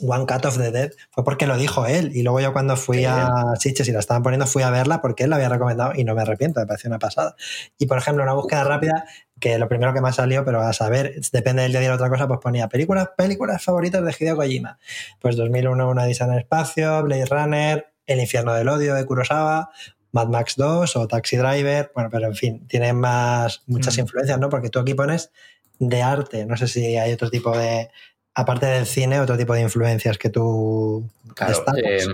One 0.00 0.26
Cut 0.26 0.46
of 0.46 0.56
the 0.56 0.70
Dead 0.70 0.90
fue 1.10 1.24
porque 1.24 1.46
lo 1.46 1.56
dijo 1.56 1.86
él. 1.86 2.12
Y 2.14 2.22
luego 2.22 2.40
yo 2.40 2.52
cuando 2.52 2.76
fui 2.76 2.98
Qué 2.98 3.06
a 3.06 3.54
Sitges 3.58 3.88
y 3.88 3.92
la 3.92 3.98
estaban 3.98 4.22
poniendo, 4.22 4.46
fui 4.46 4.62
a 4.62 4.70
verla 4.70 5.00
porque 5.00 5.24
él 5.24 5.30
la 5.30 5.36
había 5.36 5.48
recomendado 5.48 5.92
y 5.94 6.04
no 6.04 6.14
me 6.14 6.22
arrepiento, 6.22 6.60
me 6.60 6.66
pareció 6.66 6.88
una 6.88 6.98
pasada. 6.98 7.34
Y 7.78 7.86
por 7.86 7.98
ejemplo, 7.98 8.22
una 8.22 8.32
búsqueda 8.32 8.64
rápida, 8.64 9.04
que 9.38 9.58
lo 9.58 9.68
primero 9.68 9.92
que 9.92 10.00
me 10.00 10.08
ha 10.08 10.12
salido, 10.12 10.44
pero 10.44 10.62
a 10.62 10.72
saber, 10.72 11.20
depende 11.32 11.62
del 11.62 11.72
día 11.72 11.80
de 11.80 11.88
la 11.88 11.94
otra 11.94 12.08
cosa, 12.08 12.28
pues 12.28 12.40
ponía 12.40 12.68
películas, 12.68 13.10
películas 13.16 13.62
favoritas 13.62 14.04
de 14.04 14.14
Hideo 14.18 14.36
Kojima. 14.36 14.78
Pues 15.20 15.36
2001, 15.36 15.88
Una 15.88 16.04
Odisea 16.04 16.26
en 16.26 16.32
el 16.34 16.38
Espacio, 16.40 17.02
Blade 17.02 17.26
Runner, 17.26 17.86
El 18.06 18.20
Infierno 18.20 18.54
del 18.54 18.68
Odio 18.68 18.94
de 18.94 19.04
Kurosawa, 19.04 19.70
Mad 20.12 20.28
Max 20.28 20.54
2 20.56 20.96
o 20.96 21.08
Taxi 21.08 21.36
Driver, 21.36 21.90
bueno, 21.94 22.10
pero 22.10 22.26
en 22.28 22.34
fin, 22.34 22.66
tienen 22.68 22.96
más, 22.96 23.62
muchas 23.66 23.96
Mm. 23.96 24.00
influencias, 24.00 24.38
¿no? 24.38 24.48
Porque 24.48 24.68
tú 24.70 24.78
aquí 24.78 24.94
pones 24.94 25.30
de 25.78 26.02
arte, 26.02 26.46
no 26.46 26.56
sé 26.56 26.68
si 26.68 26.96
hay 26.96 27.12
otro 27.12 27.28
tipo 27.30 27.56
de, 27.56 27.90
aparte 28.34 28.66
del 28.66 28.86
cine, 28.86 29.18
otro 29.20 29.36
tipo 29.36 29.54
de 29.54 29.62
influencias 29.62 30.16
que 30.18 30.28
tú 30.30 31.08
Claro, 31.34 31.64
eh, 31.82 32.06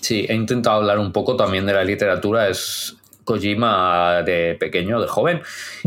sí, 0.00 0.26
he 0.28 0.34
intentado 0.34 0.76
hablar 0.76 0.98
un 0.98 1.12
poco 1.12 1.36
también 1.36 1.64
de 1.64 1.72
la 1.72 1.84
literatura. 1.84 2.48
Es 2.48 2.97
Kojima 3.28 4.22
de 4.22 4.56
pequeño, 4.58 5.02
de 5.02 5.06
joven. 5.06 5.42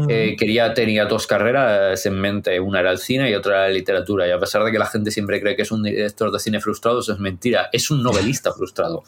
Eh, 0.08 0.36
quería, 0.38 0.76
tenía 0.76 1.06
dos 1.06 1.26
carreras 1.26 2.06
en 2.06 2.14
mente. 2.14 2.60
Una 2.60 2.82
era 2.82 2.92
el 2.92 3.00
cine 3.00 3.32
y 3.32 3.34
otra 3.34 3.54
era 3.54 3.62
la 3.64 3.74
literatura. 3.74 4.28
Y 4.28 4.32
a 4.32 4.40
pesar 4.40 4.64
de 4.64 4.72
que 4.72 4.78
la 4.78 4.86
gente 4.86 5.10
siempre 5.10 5.42
cree 5.42 5.56
que 5.56 5.64
es 5.64 5.72
un 5.72 5.82
director 5.82 6.32
de 6.32 6.38
cine 6.38 6.60
frustrado, 6.60 7.00
eso 7.00 7.14
es 7.14 7.18
mentira. 7.20 7.70
Es 7.74 7.90
un 7.90 8.04
novelista 8.04 8.52
frustrado. 8.56 9.04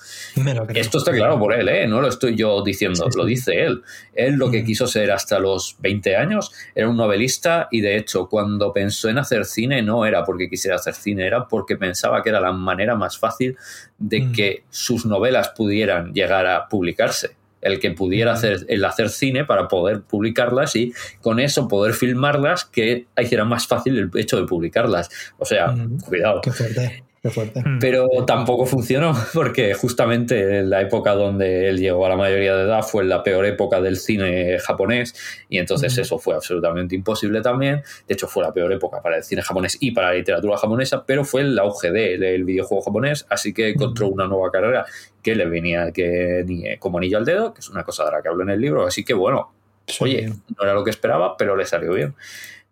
Esto 0.74 0.98
está 0.98 1.12
claro 1.12 1.38
por 1.38 1.54
él, 1.54 1.70
¿eh? 1.70 1.88
No 1.88 2.02
lo 2.02 2.08
estoy 2.08 2.36
yo 2.36 2.64
diciendo, 2.64 3.06
Sí, 3.06 3.12
sí. 3.12 3.18
lo 3.20 3.26
dice 3.26 3.66
él. 3.66 3.84
Él 4.16 4.34
lo 4.34 4.50
que 4.50 4.64
quiso 4.66 4.88
ser 4.88 5.12
hasta 5.12 5.38
los 5.38 5.76
20 5.82 6.16
años 6.16 6.52
era 6.74 6.90
un 6.90 6.98
novelista 6.98 7.68
y 7.70 7.82
de 7.82 7.98
hecho 7.98 8.28
cuando 8.30 8.74
pensó 8.74 9.10
en 9.10 9.20
hacer 9.20 9.46
cine 9.46 9.84
no 9.84 10.08
era 10.08 10.24
porque 10.24 10.50
quisiera 10.50 10.78
hacer 10.78 10.96
cine, 10.96 11.28
era 11.28 11.48
porque 11.48 11.78
pensaba 11.78 12.24
que 12.24 12.30
era 12.30 12.42
la 12.42 12.52
manera 12.52 12.96
más 12.96 13.20
fácil 13.20 13.58
de 14.00 14.32
que 14.32 14.64
sus 14.72 15.06
novelas 15.06 15.50
pudieran 15.50 16.14
llegar 16.14 16.48
a 16.48 16.68
publicarse. 16.68 17.43
El 17.64 17.80
que 17.80 17.92
pudiera 17.92 18.34
hacer, 18.34 18.66
el 18.68 18.86
hacer 18.86 19.10
cine 19.10 19.46
para 19.46 19.68
poder 19.68 20.02
publicarlas 20.02 20.76
y 20.76 20.94
con 21.22 21.40
eso 21.40 21.68
poder 21.68 21.94
filmarlas 21.94 22.66
que 22.66 23.08
hiciera 23.20 23.46
más 23.46 23.68
fácil 23.68 23.98
el 23.98 24.12
hecho 24.16 24.40
de 24.40 24.46
publicarlas. 24.46 25.10
O 25.38 25.46
sea, 25.46 25.74
cuidado. 26.06 26.42
Qué 26.42 26.52
fuerte, 26.52 27.04
qué 27.24 27.30
fuerte. 27.30 27.62
Mm. 27.62 27.80
Pero 27.80 28.08
tampoco 28.28 28.66
funcionó 28.66 29.14
porque 29.34 29.74
justamente 29.74 30.62
la 30.64 30.82
época 30.82 31.14
donde 31.14 31.70
él 31.70 31.80
llegó 31.80 32.06
a 32.06 32.10
la 32.10 32.18
mayoría 32.18 32.56
de 32.56 32.64
edad 32.66 32.82
fue 32.84 33.06
la 33.06 33.24
peor 33.24 33.46
época 33.46 33.80
del 33.82 33.96
cine 33.98 34.60
japonés 34.60 35.16
y 35.50 35.58
entonces 35.58 35.94
Ujú. 35.94 36.02
eso 36.02 36.20
fue 36.20 36.36
absolutamente 36.36 36.96
imposible 36.96 37.42
también. 37.42 37.82
De 38.08 38.14
hecho 38.14 38.28
fue 38.28 38.44
la 38.44 38.54
peor 38.54 38.72
época 38.74 39.02
para 39.02 39.18
el 39.18 39.24
cine 39.24 39.42
japonés 39.42 39.78
y 39.80 39.92
para 39.92 40.10
la 40.10 40.16
literatura 40.16 40.58
japonesa, 40.58 41.06
pero 41.06 41.24
fue 41.24 41.42
el 41.42 41.58
auge 41.58 41.92
de- 41.92 42.18
del 42.18 42.44
videojuego 42.44 42.84
japonés, 42.84 43.26
así 43.30 43.54
que 43.54 43.70
encontró 43.70 44.08
una 44.10 44.28
nueva 44.28 44.52
carrera 44.52 44.86
que 45.22 45.34
le 45.36 45.46
venía 45.46 45.92
que 45.94 46.44
ni 46.46 46.78
como 46.78 46.98
anillo 46.98 47.18
al 47.18 47.26
dedo, 47.26 47.54
que 47.54 47.62
es 47.62 47.70
una 47.70 47.84
cosa 47.84 48.04
de 48.06 48.12
la 48.12 48.22
que 48.22 48.28
hablo 48.28 48.44
en 48.44 48.50
el 48.50 48.60
libro, 48.60 48.86
así 48.86 49.04
que 49.06 49.14
bueno, 49.14 49.52
Sí. 49.88 50.04
oye, 50.04 50.28
no 50.28 50.64
era 50.64 50.74
lo 50.74 50.84
que 50.84 50.90
esperaba, 50.90 51.36
pero 51.38 51.56
le 51.56 51.66
salió 51.66 51.94
bien. 51.94 52.14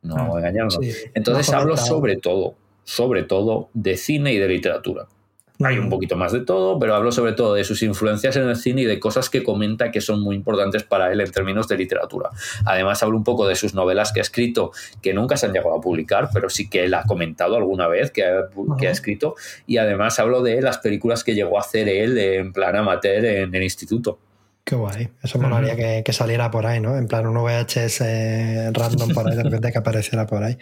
No 0.01 0.15
Mm. 0.15 0.17
vamos 0.17 0.35
a 0.35 0.39
engañarnos. 0.39 0.77
Sí. 0.81 0.91
Entonces 1.13 1.49
hablo 1.53 1.77
sobre 1.77 2.17
todo, 2.17 2.55
sobre 2.91 3.23
todo 3.23 3.69
de 3.73 3.95
cine 3.95 4.33
y 4.33 4.37
de 4.37 4.49
literatura. 4.49 5.07
Hay 5.63 5.77
un 5.77 5.89
poquito 5.89 6.17
más 6.17 6.33
de 6.33 6.41
todo, 6.41 6.77
pero 6.77 6.93
hablo 6.93 7.13
sobre 7.13 7.31
todo 7.31 7.53
de 7.53 7.63
sus 7.63 7.83
influencias 7.83 8.35
en 8.35 8.49
el 8.49 8.57
cine 8.57 8.81
y 8.81 8.85
de 8.85 8.99
cosas 8.99 9.29
que 9.29 9.43
comenta 9.43 9.91
que 9.91 10.01
son 10.01 10.19
muy 10.19 10.35
importantes 10.35 10.83
para 10.83 11.09
él 11.09 11.21
en 11.21 11.31
términos 11.31 11.69
de 11.69 11.77
literatura. 11.77 12.31
Además, 12.65 13.01
hablo 13.01 13.15
un 13.15 13.23
poco 13.23 13.47
de 13.47 13.55
sus 13.55 13.73
novelas 13.73 14.11
que 14.11 14.19
ha 14.19 14.23
escrito, 14.23 14.71
que 15.01 15.13
nunca 15.13 15.37
se 15.37 15.45
han 15.45 15.53
llegado 15.53 15.73
a 15.73 15.79
publicar, 15.79 16.31
pero 16.33 16.49
sí 16.49 16.69
que 16.69 16.83
él 16.83 16.93
ha 16.95 17.03
comentado 17.03 17.55
alguna 17.55 17.87
vez 17.87 18.11
que 18.11 18.25
ha, 18.25 18.49
que 18.77 18.87
ha 18.87 18.89
Ajá. 18.89 18.91
escrito. 18.91 19.35
Y 19.67 19.77
además 19.77 20.19
hablo 20.19 20.41
de 20.41 20.61
las 20.61 20.79
películas 20.79 21.23
que 21.23 21.33
llegó 21.33 21.57
a 21.57 21.61
hacer 21.61 21.87
él 21.87 22.17
en 22.17 22.51
plan 22.51 22.75
amateur 22.75 23.23
en 23.23 23.55
el 23.55 23.63
instituto. 23.63 24.19
Qué 24.63 24.75
guay. 24.75 25.09
Eso 25.23 25.39
molaría 25.39 25.75
que, 25.75 26.03
que 26.05 26.13
saliera 26.13 26.51
por 26.51 26.65
ahí, 26.65 26.79
¿no? 26.79 26.95
En 26.97 27.07
plan 27.07 27.25
un 27.27 27.35
VHS 27.35 27.99
random 28.71 29.09
por 29.13 29.27
ahí, 29.29 29.35
de 29.35 29.43
repente 29.43 29.71
que 29.71 29.77
apareciera 29.79 30.27
por 30.27 30.43
ahí. 30.43 30.57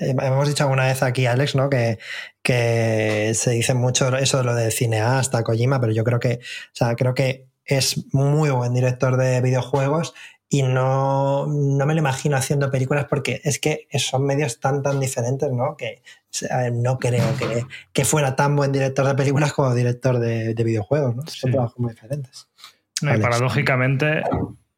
Eh, 0.00 0.14
hemos 0.20 0.48
dicho 0.48 0.64
alguna 0.64 0.86
vez 0.86 1.02
aquí, 1.02 1.26
Alex, 1.26 1.54
¿no? 1.54 1.68
Que, 1.68 1.98
que 2.42 3.32
se 3.34 3.50
dice 3.50 3.74
mucho 3.74 4.16
eso 4.16 4.38
de 4.38 4.44
lo 4.44 4.54
de 4.54 4.70
cineasta, 4.70 5.42
Kojima, 5.42 5.80
pero 5.80 5.92
yo 5.92 6.02
creo 6.04 6.18
que, 6.18 6.40
o 6.40 6.74
sea, 6.74 6.94
creo 6.96 7.14
que 7.14 7.46
es 7.64 8.12
muy 8.14 8.50
buen 8.50 8.74
director 8.74 9.16
de 9.16 9.40
videojuegos 9.40 10.14
y 10.48 10.62
no, 10.62 11.46
no 11.46 11.86
me 11.86 11.94
lo 11.94 12.00
imagino 12.00 12.36
haciendo 12.36 12.70
películas 12.70 13.06
porque 13.08 13.40
es 13.44 13.58
que 13.58 13.86
son 13.98 14.24
medios 14.26 14.60
tan, 14.60 14.82
tan 14.82 15.00
diferentes, 15.00 15.50
¿no? 15.50 15.76
Que 15.76 16.02
no 16.72 16.98
creo 16.98 17.36
que, 17.36 17.66
que 17.92 18.04
fuera 18.04 18.34
tan 18.36 18.56
buen 18.56 18.72
director 18.72 19.06
de 19.06 19.14
películas 19.14 19.52
como 19.52 19.74
director 19.74 20.18
de, 20.18 20.52
de 20.54 20.64
videojuegos, 20.64 21.14
¿no? 21.16 21.22
Son 21.22 21.32
Sí. 21.32 21.50
trabajos 21.50 21.78
muy 21.78 21.92
diferentes. 21.92 22.48
No, 23.02 23.18
paradójicamente, 23.20 24.22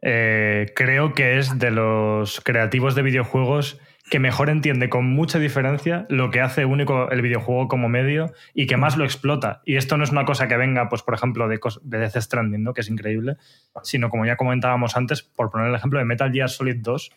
eh, 0.03 0.73
creo 0.75 1.15
que 1.15 1.39
es 1.39 1.59
de 1.59 1.71
los 1.71 2.41
creativos 2.41 2.95
de 2.95 3.03
videojuegos 3.03 3.81
que 4.11 4.19
mejor 4.19 4.51
entiende 4.51 4.91
con 4.91 5.07
mucha 5.07 5.39
diferencia 5.39 6.05
lo 6.11 6.31
que 6.31 6.43
hace 6.43 6.67
único 6.67 7.11
el 7.11 7.23
videojuego 7.23 7.69
como 7.69 7.89
medio 7.89 8.33
y 8.53 8.67
que 8.67 8.77
más 8.77 8.97
lo 8.99 9.05
explota. 9.05 9.63
Y 9.65 9.77
esto 9.77 9.97
no 9.97 10.05
es 10.05 10.11
una 10.11 10.27
cosa 10.27 10.47
que 10.47 10.57
venga, 10.59 10.91
pues, 10.91 11.03
por 11.03 11.15
ejemplo, 11.15 11.49
de, 11.49 11.59
de 11.83 11.99
Death 11.99 12.17
Stranding, 12.21 12.63
¿no? 12.63 12.75
que 12.75 12.83
es 12.83 12.91
increíble, 12.91 13.37
sino 13.83 14.11
como 14.11 14.27
ya 14.27 14.37
comentábamos 14.37 14.97
antes, 14.97 15.23
por 15.23 15.51
poner 15.51 15.69
el 15.69 15.75
ejemplo 15.75 15.99
de 15.99 16.05
Metal 16.05 16.31
Gear 16.31 16.51
Solid 16.51 16.77
2, 16.81 17.13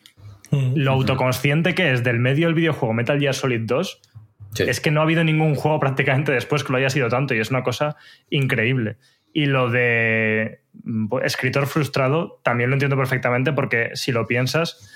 lo 0.76 0.92
autoconsciente 0.92 1.74
que 1.74 1.92
es 1.92 2.02
del 2.02 2.18
medio 2.18 2.46
del 2.46 2.54
videojuego 2.54 2.94
Metal 2.94 3.20
Gear 3.20 3.34
Solid 3.34 3.60
2 3.66 4.00
Sí. 4.54 4.62
es 4.62 4.80
que 4.80 4.90
no 4.90 5.00
ha 5.00 5.02
habido 5.02 5.22
ningún 5.24 5.54
juego 5.54 5.78
prácticamente 5.78 6.32
después 6.32 6.64
que 6.64 6.72
lo 6.72 6.78
haya 6.78 6.88
sido 6.88 7.10
tanto 7.10 7.34
y 7.34 7.38
es 7.38 7.50
una 7.50 7.62
cosa 7.62 7.96
increíble. 8.30 8.96
Y 9.32 9.46
lo 9.46 9.70
de 9.70 10.62
mm, 10.84 11.08
pues, 11.08 11.24
escritor 11.24 11.66
frustrado 11.66 12.40
también 12.42 12.70
lo 12.70 12.74
entiendo 12.74 12.96
perfectamente 12.96 13.52
porque 13.52 13.90
si 13.94 14.12
lo 14.12 14.26
piensas, 14.26 14.90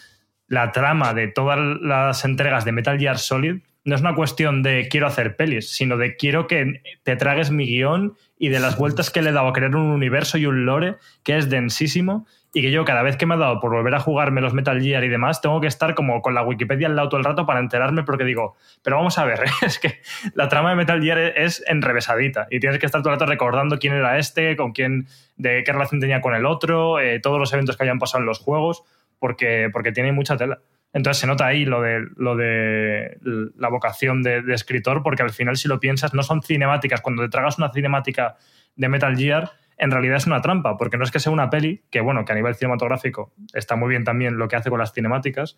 la 0.48 0.72
trama 0.72 1.14
de 1.14 1.28
todas 1.28 1.58
las 1.80 2.24
entregas 2.24 2.64
de 2.64 2.72
Metal 2.72 2.98
Gear 2.98 3.18
Solid 3.18 3.62
no 3.84 3.94
es 3.94 4.00
una 4.00 4.14
cuestión 4.14 4.62
de 4.62 4.88
quiero 4.88 5.06
hacer 5.06 5.36
pelis, 5.36 5.70
sino 5.70 5.96
de 5.96 6.16
quiero 6.16 6.46
que 6.46 6.82
te 7.02 7.16
tragues 7.16 7.50
mi 7.50 7.66
guion 7.66 8.14
y 8.38 8.48
de 8.48 8.60
las 8.60 8.76
vueltas 8.76 9.10
que 9.10 9.22
le 9.22 9.30
he 9.30 9.32
dado 9.32 9.48
a 9.48 9.52
crear 9.52 9.74
un 9.74 9.90
universo 9.90 10.38
y 10.38 10.46
un 10.46 10.64
lore 10.64 10.96
que 11.24 11.36
es 11.36 11.50
densísimo 11.50 12.26
y 12.54 12.60
que 12.60 12.70
yo 12.70 12.84
cada 12.84 13.02
vez 13.02 13.16
que 13.16 13.24
me 13.24 13.34
ha 13.34 13.38
dado 13.38 13.60
por 13.60 13.70
volver 13.70 13.94
a 13.94 14.00
jugarme 14.00 14.40
los 14.40 14.52
Metal 14.52 14.80
Gear 14.80 15.02
y 15.04 15.08
demás, 15.08 15.40
tengo 15.40 15.60
que 15.60 15.66
estar 15.66 15.94
como 15.94 16.20
con 16.20 16.34
la 16.34 16.42
Wikipedia 16.42 16.86
al 16.86 16.96
lado 16.96 17.08
todo 17.08 17.18
el 17.18 17.24
rato 17.24 17.46
para 17.46 17.60
enterarme 17.60 18.02
porque 18.02 18.24
digo, 18.24 18.56
pero 18.82 18.96
vamos 18.96 19.18
a 19.18 19.24
ver, 19.24 19.40
es 19.62 19.78
que 19.78 20.00
la 20.34 20.48
trama 20.48 20.70
de 20.70 20.76
Metal 20.76 21.02
Gear 21.02 21.18
es 21.18 21.64
enrevesadita 21.66 22.46
y 22.50 22.60
tienes 22.60 22.78
que 22.78 22.86
estar 22.86 23.00
todo 23.02 23.12
el 23.12 23.18
rato 23.18 23.30
recordando 23.30 23.78
quién 23.78 23.94
era 23.94 24.18
este, 24.18 24.54
con 24.56 24.72
quién, 24.72 25.08
de 25.36 25.64
qué 25.64 25.72
relación 25.72 26.00
tenía 26.00 26.20
con 26.20 26.34
el 26.34 26.46
otro, 26.46 27.00
eh, 27.00 27.20
todos 27.20 27.38
los 27.38 27.52
eventos 27.52 27.76
que 27.76 27.84
hayan 27.84 27.98
pasado 27.98 28.20
en 28.20 28.26
los 28.26 28.38
juegos, 28.38 28.84
porque, 29.18 29.70
porque 29.72 29.92
tiene 29.92 30.12
mucha 30.12 30.36
tela. 30.36 30.60
Entonces 30.92 31.20
se 31.20 31.26
nota 31.26 31.46
ahí 31.46 31.64
lo 31.64 31.80
de, 31.80 32.06
lo 32.16 32.36
de 32.36 33.18
la 33.56 33.68
vocación 33.68 34.22
de, 34.22 34.42
de 34.42 34.54
escritor, 34.54 35.02
porque 35.02 35.22
al 35.22 35.30
final 35.30 35.56
si 35.56 35.68
lo 35.68 35.80
piensas, 35.80 36.12
no 36.12 36.22
son 36.22 36.42
cinemáticas. 36.42 37.00
Cuando 37.00 37.22
te 37.22 37.28
tragas 37.28 37.58
una 37.58 37.72
cinemática 37.72 38.36
de 38.76 38.88
Metal 38.88 39.16
Gear, 39.16 39.50
en 39.78 39.90
realidad 39.90 40.16
es 40.16 40.26
una 40.26 40.40
trampa, 40.42 40.76
porque 40.76 40.96
no 40.96 41.04
es 41.04 41.10
que 41.10 41.18
sea 41.18 41.32
una 41.32 41.50
peli, 41.50 41.82
que 41.90 42.00
bueno, 42.00 42.24
que 42.24 42.32
a 42.32 42.34
nivel 42.34 42.54
cinematográfico 42.54 43.32
está 43.52 43.76
muy 43.76 43.88
bien 43.88 44.04
también 44.04 44.38
lo 44.38 44.48
que 44.48 44.56
hace 44.56 44.70
con 44.70 44.78
las 44.78 44.92
cinemáticas, 44.92 45.56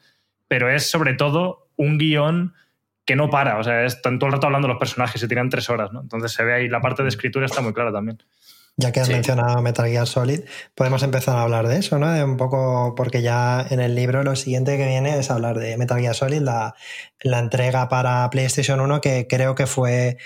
pero 0.48 0.70
es 0.70 0.88
sobre 0.88 1.14
todo 1.14 1.68
un 1.76 1.98
guion 1.98 2.54
que 3.04 3.16
no 3.16 3.28
para, 3.28 3.58
o 3.58 3.62
sea, 3.62 3.84
están 3.84 4.18
todo 4.18 4.28
el 4.28 4.34
rato 4.34 4.46
hablando 4.46 4.66
los 4.66 4.78
personajes, 4.78 5.20
se 5.20 5.28
tiran 5.28 5.50
tres 5.50 5.68
horas, 5.68 5.92
¿no? 5.92 6.00
Entonces 6.00 6.32
se 6.32 6.42
ve 6.42 6.54
ahí, 6.54 6.68
la 6.68 6.80
parte 6.80 7.02
de 7.02 7.10
escritura 7.10 7.44
está 7.44 7.60
muy 7.60 7.74
clara 7.74 7.92
también. 7.92 8.18
Ya 8.76 8.90
que 8.90 9.00
has 9.00 9.08
mencionado 9.08 9.62
Metal 9.62 9.86
Gear 9.86 10.06
Solid, 10.06 10.40
podemos 10.74 11.04
empezar 11.04 11.36
a 11.36 11.42
hablar 11.42 11.68
de 11.68 11.78
eso, 11.78 11.98
¿no? 12.00 12.10
De 12.10 12.24
un 12.24 12.36
poco, 12.36 12.94
porque 12.96 13.22
ya 13.22 13.64
en 13.70 13.78
el 13.78 13.94
libro 13.94 14.24
lo 14.24 14.34
siguiente 14.34 14.76
que 14.76 14.86
viene 14.86 15.16
es 15.16 15.30
hablar 15.30 15.58
de 15.58 15.76
Metal 15.76 16.00
Gear 16.00 16.14
Solid, 16.14 16.40
la, 16.40 16.74
la 17.22 17.38
entrega 17.38 17.88
para 17.88 18.28
PlayStation 18.30 18.80
1, 18.80 19.00
que 19.00 19.28
creo 19.28 19.54
que 19.54 19.68
fue 19.68 20.18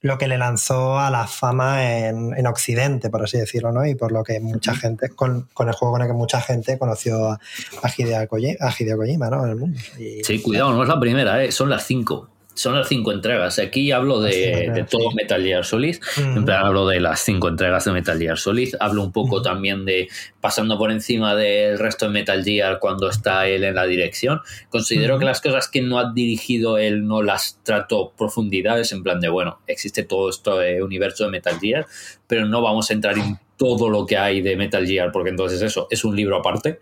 lo 0.00 0.16
que 0.16 0.28
le 0.28 0.38
lanzó 0.38 0.98
a 0.98 1.10
la 1.10 1.26
fama 1.26 2.06
en, 2.06 2.32
en, 2.36 2.46
Occidente, 2.46 3.10
por 3.10 3.24
así 3.24 3.36
decirlo, 3.36 3.72
¿no? 3.72 3.84
Y 3.84 3.96
por 3.96 4.12
lo 4.12 4.22
que 4.22 4.38
mucha 4.38 4.74
gente, 4.74 5.08
con, 5.10 5.48
con 5.52 5.68
el 5.68 5.74
juego 5.74 5.94
con 5.94 6.02
el 6.02 6.08
que 6.08 6.14
mucha 6.14 6.40
gente 6.40 6.78
conoció 6.78 7.30
a, 7.30 7.40
a, 7.82 7.92
Hideo, 7.96 8.28
Kojima, 8.28 8.54
a 8.60 8.72
Hideo 8.78 8.96
Kojima, 8.96 9.28
¿no? 9.28 9.44
En 9.44 9.50
el 9.50 9.56
mundo. 9.56 9.78
Y, 9.98 10.22
sí, 10.22 10.40
cuidado, 10.40 10.72
no 10.72 10.82
es 10.82 10.88
la 10.88 11.00
primera, 11.00 11.42
¿eh? 11.42 11.50
son 11.50 11.68
las 11.68 11.84
cinco. 11.84 12.28
Son 12.58 12.74
las 12.74 12.88
cinco 12.88 13.12
entregas. 13.12 13.60
Aquí 13.60 13.92
hablo 13.92 14.20
de, 14.20 14.72
de 14.74 14.82
todo 14.82 15.10
sí. 15.10 15.14
Metal 15.14 15.40
Gear 15.40 15.64
Solid. 15.64 15.98
Mm. 16.16 16.38
En 16.38 16.44
plan, 16.44 16.66
hablo 16.66 16.88
de 16.88 16.98
las 16.98 17.20
cinco 17.20 17.46
entregas 17.46 17.84
de 17.84 17.92
Metal 17.92 18.18
Gear 18.18 18.36
Solid. 18.36 18.74
Hablo 18.80 19.04
un 19.04 19.12
poco 19.12 19.38
mm. 19.38 19.42
también 19.44 19.84
de 19.84 20.08
pasando 20.40 20.76
por 20.76 20.90
encima 20.90 21.36
del 21.36 21.78
resto 21.78 22.06
de 22.06 22.10
Metal 22.10 22.42
Gear 22.42 22.80
cuando 22.80 23.08
está 23.08 23.46
él 23.46 23.62
en 23.62 23.76
la 23.76 23.86
dirección. 23.86 24.40
Considero 24.70 25.14
mm. 25.14 25.18
que 25.20 25.24
las 25.24 25.40
cosas 25.40 25.68
que 25.68 25.82
no 25.82 26.00
ha 26.00 26.12
dirigido 26.12 26.78
él 26.78 27.06
no 27.06 27.22
las 27.22 27.60
trato 27.62 28.12
profundidades. 28.18 28.90
En 28.90 29.04
plan 29.04 29.20
de, 29.20 29.28
bueno, 29.28 29.60
existe 29.68 30.02
todo 30.02 30.28
este 30.28 30.82
universo 30.82 31.26
de 31.26 31.30
Metal 31.30 31.60
Gear, 31.60 31.86
pero 32.26 32.44
no 32.44 32.60
vamos 32.60 32.90
a 32.90 32.92
entrar 32.92 33.16
en 33.18 33.38
todo 33.56 33.88
lo 33.88 34.04
que 34.04 34.18
hay 34.18 34.40
de 34.40 34.56
Metal 34.56 34.84
Gear, 34.84 35.12
porque 35.12 35.30
entonces 35.30 35.62
eso 35.62 35.86
es 35.92 36.04
un 36.04 36.16
libro 36.16 36.36
aparte. 36.36 36.80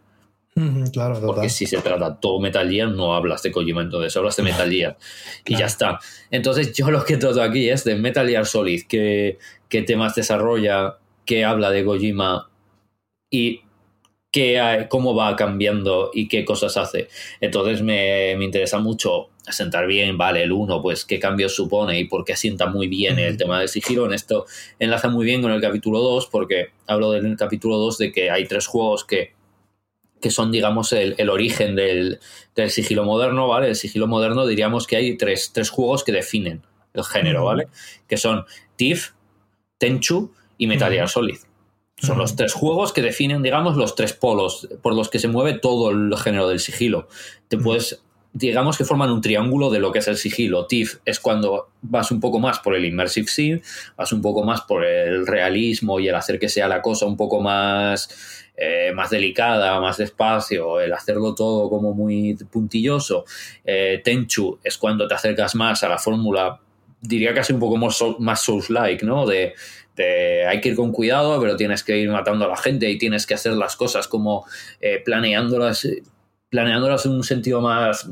Claro, 0.91 1.17
total. 1.17 1.27
Porque 1.27 1.49
si 1.51 1.67
se 1.67 1.83
trata 1.83 2.19
todo 2.19 2.41
Metal 2.41 2.71
Gear, 2.71 2.89
no 2.89 3.15
hablas 3.15 3.43
de 3.43 3.53
Kojima, 3.53 3.83
entonces 3.83 4.17
hablas 4.17 4.37
de 4.37 4.43
Metal 4.43 4.71
Gear 4.71 4.97
y 5.45 5.55
ya 5.55 5.67
está. 5.67 5.99
Entonces, 6.31 6.73
yo 6.73 6.91
lo 6.91 7.05
que 7.05 7.19
trato 7.19 7.43
aquí 7.43 7.69
es 7.69 7.85
de 7.85 7.95
Metal 7.97 8.27
Gear 8.27 8.47
Solid, 8.47 8.85
qué, 8.89 9.39
qué 9.69 9.83
temas 9.83 10.15
desarrolla, 10.15 10.97
qué 11.27 11.45
habla 11.45 11.71
de 11.71 11.85
Kojima 11.85 12.49
y 13.31 13.61
qué, 14.33 14.87
cómo 14.89 15.15
va 15.15 15.37
cambiando 15.37 16.11
y 16.15 16.27
qué 16.27 16.47
cosas 16.47 16.79
hace. 16.79 17.09
Entonces, 17.43 17.83
me, 17.83 18.35
me 18.39 18.47
interesa 18.47 18.79
mucho 18.79 19.29
sentar 19.47 19.87
bien, 19.87 20.17
vale, 20.17 20.43
el 20.43 20.53
1, 20.53 20.81
pues 20.81 21.05
qué 21.05 21.19
cambios 21.19 21.55
supone 21.55 22.01
y 22.01 22.05
por 22.05 22.25
qué 22.25 22.33
asienta 22.33 22.67
muy 22.67 22.89
bien 22.89 23.19
el 23.19 23.37
tema 23.37 23.59
del 23.61 23.69
sigilo. 23.69 24.07
En 24.07 24.15
esto 24.15 24.47
enlaza 24.79 25.11
muy 25.11 25.27
bien 25.27 25.43
con 25.43 25.53
el 25.53 25.61
capítulo 25.61 26.01
2, 26.01 26.29
porque 26.29 26.69
hablo 26.87 27.13
del 27.13 27.37
capítulo 27.37 27.77
2 27.77 27.99
de 27.99 28.13
que 28.13 28.31
hay 28.31 28.47
tres 28.47 28.67
juegos 28.67 29.05
que 29.05 29.36
que 30.21 30.31
son, 30.31 30.51
digamos, 30.51 30.93
el, 30.93 31.15
el 31.19 31.31
origen 31.31 31.77
del, 31.77 32.21
del, 32.55 32.71
sigilo 32.71 33.05
moderno, 33.05 33.49
¿vale? 33.49 33.69
El 33.69 33.77
sigilo 33.77 34.07
moderno 34.07 34.47
diríamos 34.47 34.87
que 34.87 34.97
hay 34.97 35.17
tres, 35.17 35.53
tres 35.53 35.71
juegos 35.71 36.05
que 36.05 36.13
definen 36.13 36.63
el 36.95 37.05
género, 37.05 37.45
¿vale? 37.45 37.69
Que 38.09 38.17
son 38.17 38.45
TIF, 38.77 39.13
Tenchu 39.79 40.33
y 40.59 40.67
Metal 40.67 40.93
Gear 40.93 41.09
Solid. 41.09 41.39
Son 41.99 42.19
los 42.19 42.37
tres 42.37 42.53
juegos 42.53 42.93
que 42.93 43.01
definen, 43.01 43.43
digamos, 43.43 43.77
los 43.77 43.95
tres 43.95 44.13
polos 44.13 44.69
por 44.83 44.95
los 44.95 45.09
que 45.09 45.19
se 45.19 45.29
mueve 45.29 45.55
todo 45.59 45.91
el 45.91 46.15
género 46.17 46.49
del 46.49 46.61
sigilo. 46.61 47.09
Te 47.49 47.57
puedes, 47.57 48.03
digamos 48.37 48.77
que 48.77 48.85
forman 48.85 49.11
un 49.11 49.23
triángulo 49.23 49.71
de 49.71 49.79
lo 49.79 49.91
que 49.93 50.01
es 50.01 50.09
el 50.09 50.19
sigilo. 50.19 50.67
TIF 50.67 50.99
es 51.07 51.21
cuando 51.21 51.71
vas 51.81 52.11
un 52.11 52.21
poco 52.21 52.39
más 52.39 52.59
por 52.59 52.75
el 52.75 52.85
immersive 52.85 53.29
sim, 53.29 53.61
vas 53.97 54.13
un 54.13 54.21
poco 54.21 54.45
más 54.45 54.61
por 54.63 54.85
el 54.85 55.27
realismo 55.27 55.99
y 56.01 56.09
el 56.09 56.15
hacer 56.15 56.39
que 56.39 56.51
sea 56.51 56.69
la 56.69 56.83
cosa 56.83 57.07
un 57.07 57.17
poco 57.17 57.41
más 57.41 58.11
eh, 58.59 58.93
más 58.95 59.09
delicada, 59.09 59.81
más 59.81 59.97
despacio, 59.97 60.81
el 60.81 60.93
hacerlo 60.93 61.35
todo 61.35 61.71
como 61.71 61.95
muy 61.95 62.37
puntilloso. 62.51 63.25
Eh, 63.65 64.03
Tenchu 64.05 64.59
es 64.63 64.77
cuando 64.77 65.09
te 65.09 65.15
acercas 65.15 65.55
más 65.55 65.83
a 65.83 65.89
la 65.89 65.99
fórmula, 65.99 66.61
diría 67.01 67.33
casi 67.33 67.55
un 67.55 67.61
poco 67.61 67.79
más, 67.79 68.03
más 68.19 68.41
Souls-like, 68.43 69.05
¿no? 69.05 69.27
De, 69.27 69.55
hay 70.47 70.61
que 70.61 70.69
ir 70.71 70.77
con 70.77 70.93
cuidado, 70.93 71.41
pero 71.41 71.57
tienes 71.57 71.83
que 71.83 71.97
ir 71.97 72.11
matando 72.11 72.45
a 72.45 72.49
la 72.49 72.57
gente 72.59 72.91
y 72.91 72.99
tienes 72.99 73.27
que 73.27 73.33
hacer 73.33 73.53
las 73.53 73.77
cosas 73.77 74.09
como 74.09 74.45
eh, 74.81 75.01
planeándolas, 75.03 75.89
planeándolas 76.57 77.05
en 77.05 77.13
un 77.13 77.23
sentido 77.23 77.61
más, 77.61 78.09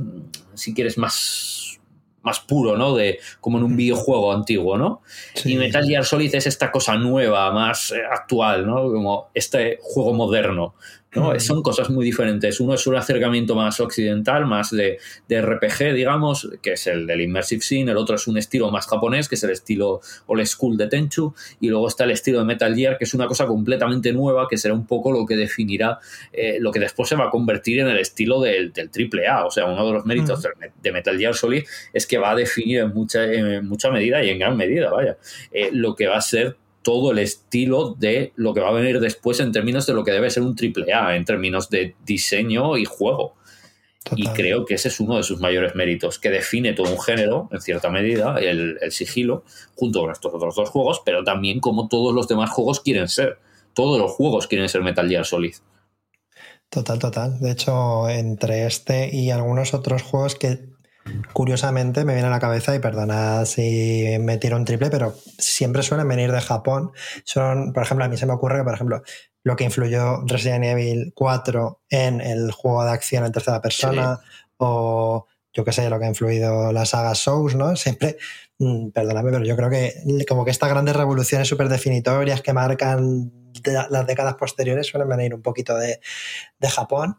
si 0.52 0.74
quieres, 0.74 0.98
más 0.98 1.80
más 2.22 2.40
puro, 2.40 2.76
¿no? 2.78 2.94
De, 2.94 3.18
como 3.40 3.58
en 3.58 3.64
un 3.64 3.76
videojuego 3.76 4.32
antiguo, 4.32 4.78
¿no? 4.78 5.02
Sí. 5.34 5.52
Y 5.52 5.56
Metal 5.56 5.84
Gear 5.84 6.06
Solid 6.06 6.34
es 6.34 6.46
esta 6.46 6.70
cosa 6.70 6.96
nueva, 6.96 7.52
más 7.52 7.92
actual, 8.10 8.66
¿no? 8.66 8.90
Como 8.90 9.28
este 9.34 9.78
juego 9.82 10.14
moderno. 10.14 10.74
¿No? 11.14 11.32
Mm. 11.32 11.40
Son 11.40 11.62
cosas 11.62 11.90
muy 11.90 12.04
diferentes. 12.04 12.60
Uno 12.60 12.74
es 12.74 12.86
un 12.86 12.96
acercamiento 12.96 13.54
más 13.54 13.80
occidental, 13.80 14.46
más 14.46 14.70
de, 14.70 14.98
de, 15.28 15.42
RPG, 15.42 15.92
digamos, 15.94 16.50
que 16.62 16.72
es 16.72 16.86
el 16.86 17.06
del 17.06 17.20
Immersive 17.20 17.62
Sim. 17.62 17.88
El 17.88 17.96
otro 17.96 18.16
es 18.16 18.26
un 18.26 18.38
estilo 18.38 18.70
más 18.70 18.86
japonés, 18.86 19.28
que 19.28 19.34
es 19.34 19.44
el 19.44 19.50
estilo 19.50 20.00
old 20.26 20.46
school 20.46 20.76
de 20.76 20.88
Tenchu. 20.88 21.34
Y 21.60 21.68
luego 21.68 21.88
está 21.88 22.04
el 22.04 22.10
estilo 22.10 22.38
de 22.38 22.44
Metal 22.44 22.74
Gear, 22.74 22.98
que 22.98 23.04
es 23.04 23.14
una 23.14 23.26
cosa 23.26 23.46
completamente 23.46 24.12
nueva, 24.12 24.46
que 24.48 24.56
será 24.56 24.74
un 24.74 24.86
poco 24.86 25.12
lo 25.12 25.26
que 25.26 25.36
definirá 25.36 25.98
eh, 26.32 26.58
lo 26.60 26.72
que 26.72 26.80
después 26.80 27.08
se 27.08 27.16
va 27.16 27.26
a 27.26 27.30
convertir 27.30 27.80
en 27.80 27.88
el 27.88 27.98
estilo 27.98 28.40
del, 28.40 28.72
del 28.72 28.90
AAA. 28.90 29.46
O 29.46 29.50
sea, 29.50 29.66
uno 29.66 29.86
de 29.86 29.92
los 29.92 30.06
méritos 30.06 30.40
mm. 30.40 30.82
de 30.82 30.92
Metal 30.92 31.18
Gear 31.18 31.34
Solid 31.34 31.64
es 31.92 32.06
que 32.06 32.18
va 32.18 32.32
a 32.32 32.34
definir 32.34 32.80
en 32.80 32.94
mucha, 32.94 33.24
en 33.24 33.66
mucha 33.66 33.90
medida 33.90 34.22
y 34.22 34.30
en 34.30 34.38
gran 34.38 34.56
medida, 34.56 34.90
vaya, 34.90 35.16
eh, 35.52 35.70
lo 35.72 35.94
que 35.94 36.06
va 36.06 36.16
a 36.16 36.22
ser 36.22 36.56
todo 36.84 37.10
el 37.10 37.18
estilo 37.18 37.96
de 37.98 38.32
lo 38.36 38.54
que 38.54 38.60
va 38.60 38.68
a 38.68 38.72
venir 38.72 39.00
después 39.00 39.40
en 39.40 39.50
términos 39.50 39.86
de 39.86 39.94
lo 39.94 40.04
que 40.04 40.12
debe 40.12 40.30
ser 40.30 40.44
un 40.44 40.54
triple 40.54 40.92
A, 40.92 41.16
en 41.16 41.24
términos 41.24 41.70
de 41.70 41.96
diseño 42.04 42.76
y 42.76 42.84
juego. 42.84 43.34
Total. 44.04 44.20
Y 44.20 44.26
creo 44.28 44.66
que 44.66 44.74
ese 44.74 44.88
es 44.88 45.00
uno 45.00 45.16
de 45.16 45.22
sus 45.22 45.40
mayores 45.40 45.74
méritos, 45.74 46.18
que 46.18 46.28
define 46.28 46.74
todo 46.74 46.92
un 46.92 47.00
género, 47.00 47.48
en 47.50 47.62
cierta 47.62 47.88
medida, 47.88 48.36
el, 48.38 48.76
el, 48.82 48.92
sigilo, 48.92 49.44
junto 49.74 50.02
con 50.02 50.10
estos 50.12 50.32
otros 50.32 50.54
dos 50.54 50.68
juegos, 50.68 51.00
pero 51.04 51.24
también 51.24 51.58
como 51.58 51.88
todos 51.88 52.14
los 52.14 52.28
demás 52.28 52.50
juegos 52.50 52.80
quieren 52.80 53.08
ser. 53.08 53.38
Todos 53.72 53.98
los 53.98 54.12
juegos 54.12 54.46
quieren 54.46 54.68
ser 54.68 54.82
Metal 54.82 55.08
Gear 55.08 55.24
Solid. 55.24 55.54
Total, 56.68 56.98
total. 56.98 57.40
De 57.40 57.52
hecho, 57.52 58.08
entre 58.08 58.66
este 58.66 59.08
y 59.14 59.30
algunos 59.30 59.72
otros 59.72 60.02
juegos 60.02 60.34
que 60.34 60.73
Curiosamente 61.32 62.04
me 62.04 62.14
viene 62.14 62.28
a 62.28 62.30
la 62.30 62.40
cabeza, 62.40 62.74
y 62.74 62.78
perdona 62.78 63.44
si 63.44 64.16
me 64.20 64.38
tiro 64.38 64.56
un 64.56 64.64
triple, 64.64 64.90
pero 64.90 65.14
siempre 65.38 65.82
suelen 65.82 66.08
venir 66.08 66.32
de 66.32 66.40
Japón. 66.40 66.92
Son, 67.24 67.72
por 67.72 67.82
ejemplo, 67.82 68.04
a 68.04 68.08
mí 68.08 68.16
se 68.16 68.26
me 68.26 68.32
ocurre 68.32 68.58
que, 68.58 68.64
por 68.64 68.74
ejemplo, 68.74 69.02
lo 69.42 69.56
que 69.56 69.64
influyó 69.64 70.22
Resident 70.26 70.64
Evil 70.64 71.12
4 71.14 71.82
en 71.90 72.20
el 72.20 72.50
juego 72.52 72.84
de 72.84 72.92
acción 72.92 73.24
en 73.24 73.32
tercera 73.32 73.60
persona, 73.60 74.20
sí. 74.22 74.44
o 74.56 75.26
yo 75.52 75.64
qué 75.64 75.72
sé, 75.72 75.88
lo 75.88 75.98
que 75.98 76.06
ha 76.06 76.08
influido 76.08 76.72
la 76.72 76.84
saga 76.86 77.14
Souls, 77.14 77.54
¿no? 77.54 77.76
Siempre, 77.76 78.16
mmm, 78.58 78.88
perdóname, 78.90 79.30
pero 79.30 79.44
yo 79.44 79.56
creo 79.56 79.70
que 79.70 79.94
como 80.28 80.44
que 80.44 80.50
estas 80.50 80.70
grandes 80.70 80.96
revoluciones 80.96 81.46
súper 81.46 81.68
definitorias 81.68 82.42
que 82.42 82.52
marcan 82.52 83.32
las 83.90 84.06
décadas 84.06 84.34
posteriores 84.34 84.86
suelen 84.86 85.08
venir 85.08 85.34
un 85.34 85.42
poquito 85.42 85.76
de, 85.76 86.00
de 86.58 86.68
Japón. 86.68 87.18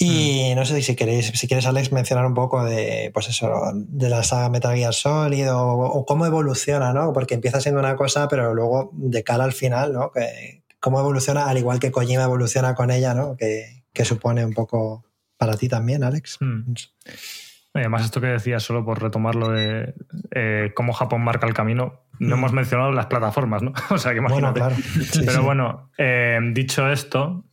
Y 0.00 0.54
no 0.54 0.64
sé 0.64 0.80
si 0.80 0.94
queréis, 0.94 1.26
si 1.26 1.48
quieres, 1.48 1.66
Alex, 1.66 1.90
mencionar 1.90 2.24
un 2.24 2.34
poco 2.34 2.64
de, 2.64 3.10
pues 3.12 3.28
eso, 3.28 3.50
de 3.74 4.08
la 4.08 4.22
saga 4.22 4.48
Metal 4.48 4.76
Gear 4.76 4.94
Solid 4.94 5.52
o, 5.52 5.60
o, 5.60 6.06
cómo 6.06 6.24
evoluciona, 6.24 6.92
¿no? 6.92 7.12
Porque 7.12 7.34
empieza 7.34 7.60
siendo 7.60 7.80
una 7.80 7.96
cosa, 7.96 8.28
pero 8.28 8.54
luego 8.54 8.90
de 8.92 9.24
cara 9.24 9.42
al 9.42 9.52
final, 9.52 9.92
¿no? 9.92 10.12
Que, 10.12 10.62
cómo 10.78 11.00
evoluciona, 11.00 11.48
al 11.48 11.58
igual 11.58 11.80
que 11.80 11.90
Kojima 11.90 12.22
evoluciona 12.22 12.74
con 12.74 12.92
ella, 12.92 13.14
¿no? 13.14 13.36
Que, 13.36 13.84
que 13.92 14.04
supone 14.04 14.44
un 14.44 14.54
poco 14.54 15.04
para 15.36 15.56
ti 15.56 15.68
también, 15.68 16.04
Alex. 16.04 16.38
Hmm. 16.40 16.74
Además, 17.74 18.04
esto 18.04 18.20
que 18.20 18.28
decías, 18.28 18.62
solo 18.62 18.84
por 18.84 19.00
retomarlo 19.00 19.50
de 19.50 19.94
eh, 20.30 20.72
cómo 20.74 20.92
Japón 20.92 21.22
marca 21.22 21.46
el 21.46 21.54
camino, 21.54 22.02
no 22.18 22.34
mm. 22.34 22.38
hemos 22.38 22.52
mencionado 22.52 22.90
las 22.92 23.06
plataformas, 23.06 23.62
¿no? 23.62 23.72
o 23.90 23.98
sea, 23.98 24.12
que 24.12 24.18
imagínate. 24.18 24.60
Bueno, 24.60 24.76
claro. 24.76 25.04
sí, 25.04 25.20
Pero 25.20 25.38
sí. 25.38 25.44
bueno, 25.44 25.90
eh, 25.96 26.40
dicho 26.52 26.90
esto, 26.90 27.44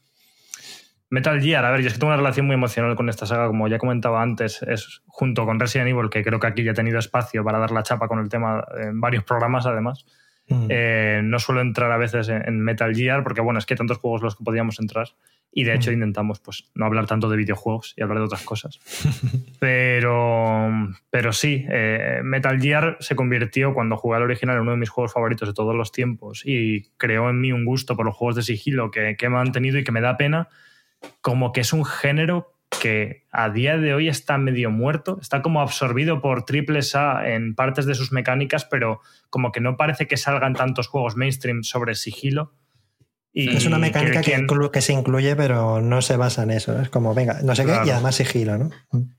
Metal 1.16 1.42
Gear, 1.42 1.64
a 1.64 1.72
ver, 1.72 1.80
yo 1.80 1.88
es 1.88 1.94
que 1.94 2.00
tengo 2.00 2.12
una 2.12 2.18
relación 2.18 2.46
muy 2.46 2.56
emocional 2.56 2.94
con 2.98 3.08
esta 3.08 3.26
saga, 3.26 3.48
como 3.48 3.70
ya 3.70 3.78
comentaba 3.78 4.22
antes, 4.22 4.62
es 4.64 5.02
junto 5.06 5.46
con 5.46 5.62
Resident 5.62 5.88
Evil, 5.88 6.10
que 6.10 6.26
creo 6.26 6.42
que 6.42 6.48
aquí 6.48 6.62
ya 6.62 6.72
he 6.72 6.74
tenido 6.74 7.00
espacio 7.00 7.42
para 7.42 7.58
dar 7.58 7.72
la 7.72 7.84
chapa 7.84 8.10
con 8.10 8.20
el 8.20 8.28
tema 8.28 8.66
en 8.78 9.00
varios 9.00 9.24
programas 9.24 9.66
además. 9.66 10.06
Mm. 10.50 10.68
Eh, 10.68 11.22
no 11.24 11.40
suelo 11.40 11.62
entrar 11.62 11.90
a 11.94 11.98
veces 11.98 12.28
en, 12.28 12.60
Metal 12.60 12.94
Gear, 12.94 13.24
porque 13.24 13.40
bueno, 13.40 13.60
es 13.60 13.66
que 13.66 13.76
hay 13.76 13.78
tantos 13.78 13.98
juegos 14.00 14.24
los 14.24 14.36
que 14.36 14.44
podíamos 14.44 14.78
entrar. 14.82 15.08
Y 15.54 15.64
de 15.64 15.74
hecho 15.74 15.94
intentamos 15.94 16.42
pues, 16.42 16.70
no 16.76 16.86
hablar 16.86 17.06
tanto 17.08 17.30
de 17.30 17.38
videojuegos 17.38 17.94
y 17.96 18.04
hablar 18.04 18.18
de 18.18 18.26
otras 18.26 18.44
cosas. 18.44 18.78
Pero, 19.62 20.70
pero 21.10 21.32
sí, 21.32 21.66
eh, 21.70 22.20
Metal 22.24 22.60
Gear 22.60 22.98
se 23.00 23.16
convirtió 23.16 23.74
cuando 23.74 23.96
jugué 23.96 24.18
al 24.18 24.24
original 24.24 24.58
en 24.58 24.64
uno 24.64 24.72
de 24.72 24.78
mis 24.78 24.90
juegos 24.90 25.14
favoritos 25.14 25.48
de 25.48 25.54
todos 25.54 25.74
los 25.74 25.94
tiempos 25.94 26.42
y 26.46 26.90
creó 26.98 27.30
en 27.30 27.40
mí 27.40 27.54
un 27.54 27.64
gusto 27.64 27.96
por 27.96 28.06
los 28.06 28.16
juegos 28.16 28.36
de 28.36 28.42
sigilo 28.42 28.92
que, 28.92 29.16
que 29.18 29.28
he 29.28 29.30
mantenido 29.30 29.80
y 29.80 29.86
que 29.86 29.94
me 29.94 30.02
da 30.02 30.18
pena, 30.18 30.50
como 31.22 31.52
que 31.52 31.62
es 31.62 31.74
un 31.74 31.86
género 31.86 32.54
que 32.82 33.24
a 33.32 33.50
día 33.50 33.78
de 33.78 33.94
hoy 33.94 34.10
está 34.10 34.38
medio 34.38 34.72
muerto, 34.72 35.18
está 35.22 35.42
como 35.42 35.62
absorbido 35.62 36.22
por 36.22 36.46
triple 36.46 36.80
A 36.94 37.30
en 37.30 37.56
partes 37.56 37.86
de 37.86 37.96
sus 37.96 38.12
mecánicas, 38.12 38.66
pero 38.66 39.02
como 39.30 39.52
que 39.52 39.62
no 39.62 39.78
parece 39.78 40.08
que 40.08 40.18
salgan 40.18 40.56
tantos 40.56 40.88
juegos 40.88 41.16
mainstream 41.16 41.64
sobre 41.64 41.96
sigilo 41.96 42.54
es 43.36 43.66
una 43.66 43.78
mecánica 43.78 44.22
que, 44.22 44.82
se 44.82 44.94
incluye, 44.94 45.36
pero 45.36 45.82
no 45.82 46.02
se 46.02 46.16
basa 46.16 46.44
en 46.44 46.52
eso. 46.52 46.80
Es 46.82 46.90
como, 46.90 47.14
venga, 47.14 47.40
no 47.44 47.54
sé 47.54 47.66
qué, 47.66 47.74
y 47.86 47.90
además 47.90 48.16
sigilo, 48.16 48.58
¿no? 48.58 48.70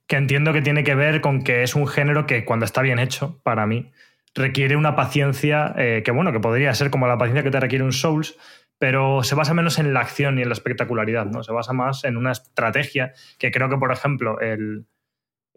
Que 0.06 0.16
entiendo 0.16 0.54
que 0.54 0.62
tiene 0.62 0.84
que 0.84 0.94
ver 0.94 1.20
con 1.20 1.44
que 1.44 1.62
es 1.62 1.74
un 1.74 1.86
género 1.86 2.26
que 2.26 2.44
cuando 2.46 2.64
está 2.64 2.80
bien 2.80 2.98
hecho, 2.98 3.38
para 3.42 3.66
mí, 3.66 3.92
requiere 4.34 4.76
una 4.76 4.96
paciencia 4.96 5.74
eh, 5.76 6.02
que, 6.02 6.12
bueno, 6.12 6.32
que 6.32 6.40
podría 6.40 6.72
ser 6.74 6.90
como 6.90 7.06
la 7.06 7.18
paciencia 7.18 7.42
que 7.42 7.50
te 7.50 7.60
requiere 7.60 7.84
un 7.84 7.92
Souls, 7.92 8.36
pero 8.78 9.22
se 9.22 9.34
basa 9.34 9.54
menos 9.54 9.78
en 9.78 9.92
la 9.94 10.00
acción 10.00 10.38
y 10.38 10.42
en 10.42 10.48
la 10.48 10.54
espectacularidad, 10.54 11.26
¿no? 11.26 11.42
Se 11.42 11.52
basa 11.52 11.72
más 11.72 12.04
en 12.04 12.16
una 12.16 12.32
estrategia 12.32 13.12
que 13.38 13.50
creo 13.50 13.68
que, 13.68 13.76
por 13.78 13.92
ejemplo, 13.92 14.40
el, 14.40 14.86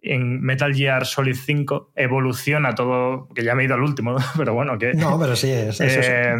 en 0.01 0.41
Metal 0.41 0.73
Gear 0.73 1.05
Solid 1.05 1.35
5 1.35 1.93
evoluciona 1.95 2.75
todo, 2.75 3.27
que 3.35 3.43
ya 3.43 3.55
me 3.55 3.63
he 3.63 3.65
ido 3.65 3.75
al 3.75 3.81
último, 3.81 4.15
pero 4.37 4.53
bueno, 4.53 4.77
que... 4.77 4.93
No, 4.93 5.19
pero 5.19 5.35
sí, 5.35 5.51
es, 5.51 5.81
eso 5.81 5.99
eh, 6.01 6.35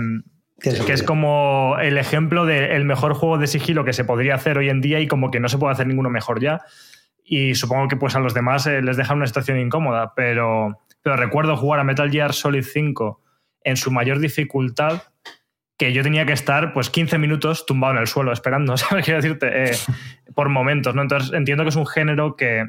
que 0.61 0.93
es, 0.93 1.03
como 1.03 1.77
el 1.79 1.97
ejemplo 1.97 2.45
del 2.45 2.83
mejor 2.85 3.13
juego 3.13 3.37
de 3.37 3.47
sigilo 3.47 3.85
que 3.85 3.93
se 3.93 4.03
podría 4.03 4.35
hacer 4.35 4.57
hoy 4.57 4.69
en 4.69 4.81
día 4.81 4.99
y 4.99 5.07
como 5.07 5.31
que 5.31 5.39
no 5.39 5.47
se 5.47 5.57
puede 5.57 5.73
hacer 5.73 5.87
ninguno 5.87 6.09
mejor 6.09 6.41
ya. 6.41 6.61
Y 7.23 7.55
supongo 7.55 7.87
que 7.87 7.95
pues 7.95 8.15
a 8.15 8.19
los 8.19 8.33
demás 8.33 8.67
eh, 8.67 8.81
les 8.81 8.97
deja 8.97 9.13
una 9.13 9.27
situación 9.27 9.59
incómoda, 9.59 10.13
pero, 10.15 10.79
pero 11.01 11.15
recuerdo 11.15 11.55
jugar 11.55 11.79
a 11.79 11.83
Metal 11.83 12.11
Gear 12.11 12.33
Solid 12.33 12.63
5 12.63 13.21
en 13.63 13.77
su 13.77 13.91
mayor 13.91 14.19
dificultad 14.19 15.03
que 15.79 15.93
yo 15.93 16.03
tenía 16.03 16.25
que 16.25 16.33
estar 16.33 16.73
pues 16.73 16.89
15 16.89 17.17
minutos 17.17 17.65
tumbado 17.65 17.93
en 17.93 18.01
el 18.01 18.07
suelo 18.07 18.33
esperando, 18.33 18.75
¿sabes? 18.77 19.05
Quiero 19.05 19.21
decirte, 19.21 19.63
eh, 19.63 19.77
por 20.35 20.49
momentos, 20.49 20.93
¿no? 20.93 21.01
Entonces 21.01 21.31
entiendo 21.33 21.63
que 21.63 21.69
es 21.69 21.77
un 21.77 21.87
género 21.87 22.35
que, 22.35 22.67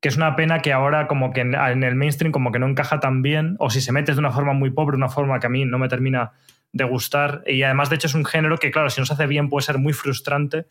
que 0.00 0.08
es 0.08 0.16
una 0.16 0.36
pena 0.36 0.60
que 0.60 0.72
ahora 0.72 1.08
como 1.08 1.32
que 1.32 1.40
en, 1.40 1.54
en, 1.54 1.82
el 1.82 1.96
mainstream 1.96 2.30
como 2.30 2.52
que 2.52 2.60
no 2.60 2.68
encaja 2.68 3.00
tan 3.00 3.20
bien, 3.20 3.56
o 3.58 3.68
si 3.68 3.80
se 3.80 3.90
metes 3.90 4.14
de 4.14 4.20
una 4.20 4.30
forma 4.30 4.52
muy 4.52 4.70
pobre, 4.70 4.96
una 4.96 5.08
forma 5.08 5.40
que 5.40 5.48
a 5.48 5.50
mí 5.50 5.64
no 5.64 5.78
me 5.78 5.88
termina 5.88 6.32
de 6.72 6.84
gustar. 6.84 7.42
Y 7.46 7.62
además, 7.64 7.90
de 7.90 7.96
hecho, 7.96 8.06
es 8.06 8.14
un 8.14 8.24
género 8.24 8.58
que, 8.58 8.70
claro, 8.70 8.90
si 8.90 9.00
no 9.00 9.06
se 9.06 9.14
hace 9.14 9.26
bien 9.26 9.48
puede 9.48 9.66
ser 9.66 9.78
muy 9.78 9.92
frustrante. 9.92 10.66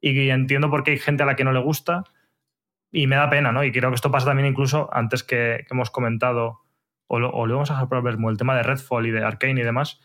Y 0.00 0.28
entiendo 0.30 0.70
por 0.70 0.84
qué 0.84 0.92
hay 0.92 0.98
gente 0.98 1.24
a 1.24 1.26
la 1.26 1.34
que 1.34 1.44
no 1.44 1.52
le 1.52 1.60
gusta. 1.60 2.04
Y 2.92 3.08
me 3.08 3.16
da 3.16 3.28
pena, 3.30 3.50
¿no? 3.50 3.64
Y 3.64 3.72
creo 3.72 3.90
que 3.90 3.96
esto 3.96 4.12
pasa 4.12 4.26
también 4.26 4.46
incluso 4.46 4.88
antes 4.92 5.24
que, 5.24 5.66
hemos 5.70 5.90
comentado, 5.90 6.60
o 7.08 7.18
lo, 7.18 7.30
o 7.30 7.46
lo 7.46 7.54
vamos 7.54 7.70
a 7.70 7.74
dejar 7.74 7.88
por 7.88 8.30
el 8.30 8.36
tema 8.36 8.54
de 8.54 8.62
Redfall 8.62 9.06
y 9.06 9.10
de 9.10 9.24
Arkane 9.24 9.60
y 9.60 9.64
demás, 9.64 10.00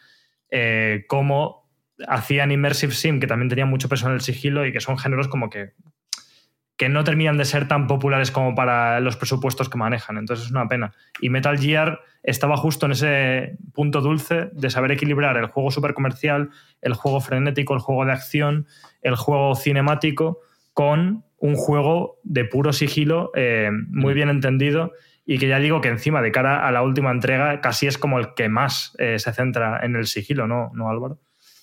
eh, 0.51 1.05
cómo 1.07 1.69
hacían 2.07 2.51
Immersive 2.51 2.93
Sim, 2.93 3.19
que 3.19 3.27
también 3.27 3.49
tenía 3.49 3.65
mucho 3.65 3.89
peso 3.89 4.07
en 4.07 4.13
el 4.13 4.21
sigilo 4.21 4.65
y 4.65 4.71
que 4.71 4.79
son 4.79 4.97
géneros 4.97 5.27
como 5.27 5.49
que 5.49 5.73
que 6.79 6.87
no 6.87 7.03
terminan 7.03 7.37
de 7.37 7.43
ser 7.43 7.67
tan 7.67 7.87
populares 7.87 8.31
como 8.31 8.55
para 8.55 9.01
los 9.01 9.17
presupuestos 9.17 9.67
que 9.67 9.77
manejan. 9.77 10.17
Entonces 10.17 10.45
es 10.45 10.51
una 10.51 10.69
pena. 10.69 10.93
Y 11.19 11.29
Metal 11.29 11.59
Gear 11.59 11.99
estaba 12.23 12.55
justo 12.55 12.85
en 12.85 12.93
ese 12.93 13.57
punto 13.73 13.99
dulce 13.99 14.49
de 14.53 14.69
saber 14.69 14.93
equilibrar 14.93 15.35
el 15.35 15.47
juego 15.47 15.71
super 15.71 15.93
comercial, 15.93 16.51
el 16.81 16.93
juego 16.93 17.19
frenético, 17.19 17.73
el 17.73 17.81
juego 17.81 18.05
de 18.05 18.13
acción, 18.13 18.65
el 19.01 19.17
juego 19.17 19.55
cinemático, 19.55 20.39
con 20.73 21.25
un 21.37 21.55
juego 21.55 22.21
de 22.23 22.45
puro 22.45 22.71
sigilo 22.71 23.31
eh, 23.35 23.71
muy 23.89 24.13
mm. 24.13 24.15
bien 24.15 24.29
entendido 24.29 24.93
y 25.31 25.37
que 25.37 25.47
ya 25.47 25.59
digo 25.59 25.79
que 25.79 25.89
encima 25.89 26.23
de 26.23 26.31
cara 26.31 26.67
a 26.67 26.71
la 26.71 26.81
última 26.81 27.11
entrega 27.11 27.61
casi 27.61 27.85
es 27.85 27.99
como 27.99 28.17
el 28.17 28.33
que 28.33 28.49
más 28.49 28.95
eh, 28.97 29.19
se 29.19 29.31
centra 29.31 29.79
en 29.85 29.95
el 29.95 30.07
sigilo, 30.07 30.47
¿no, 30.47 30.71
¿No 30.73 30.89
Álvaro? 30.89 31.19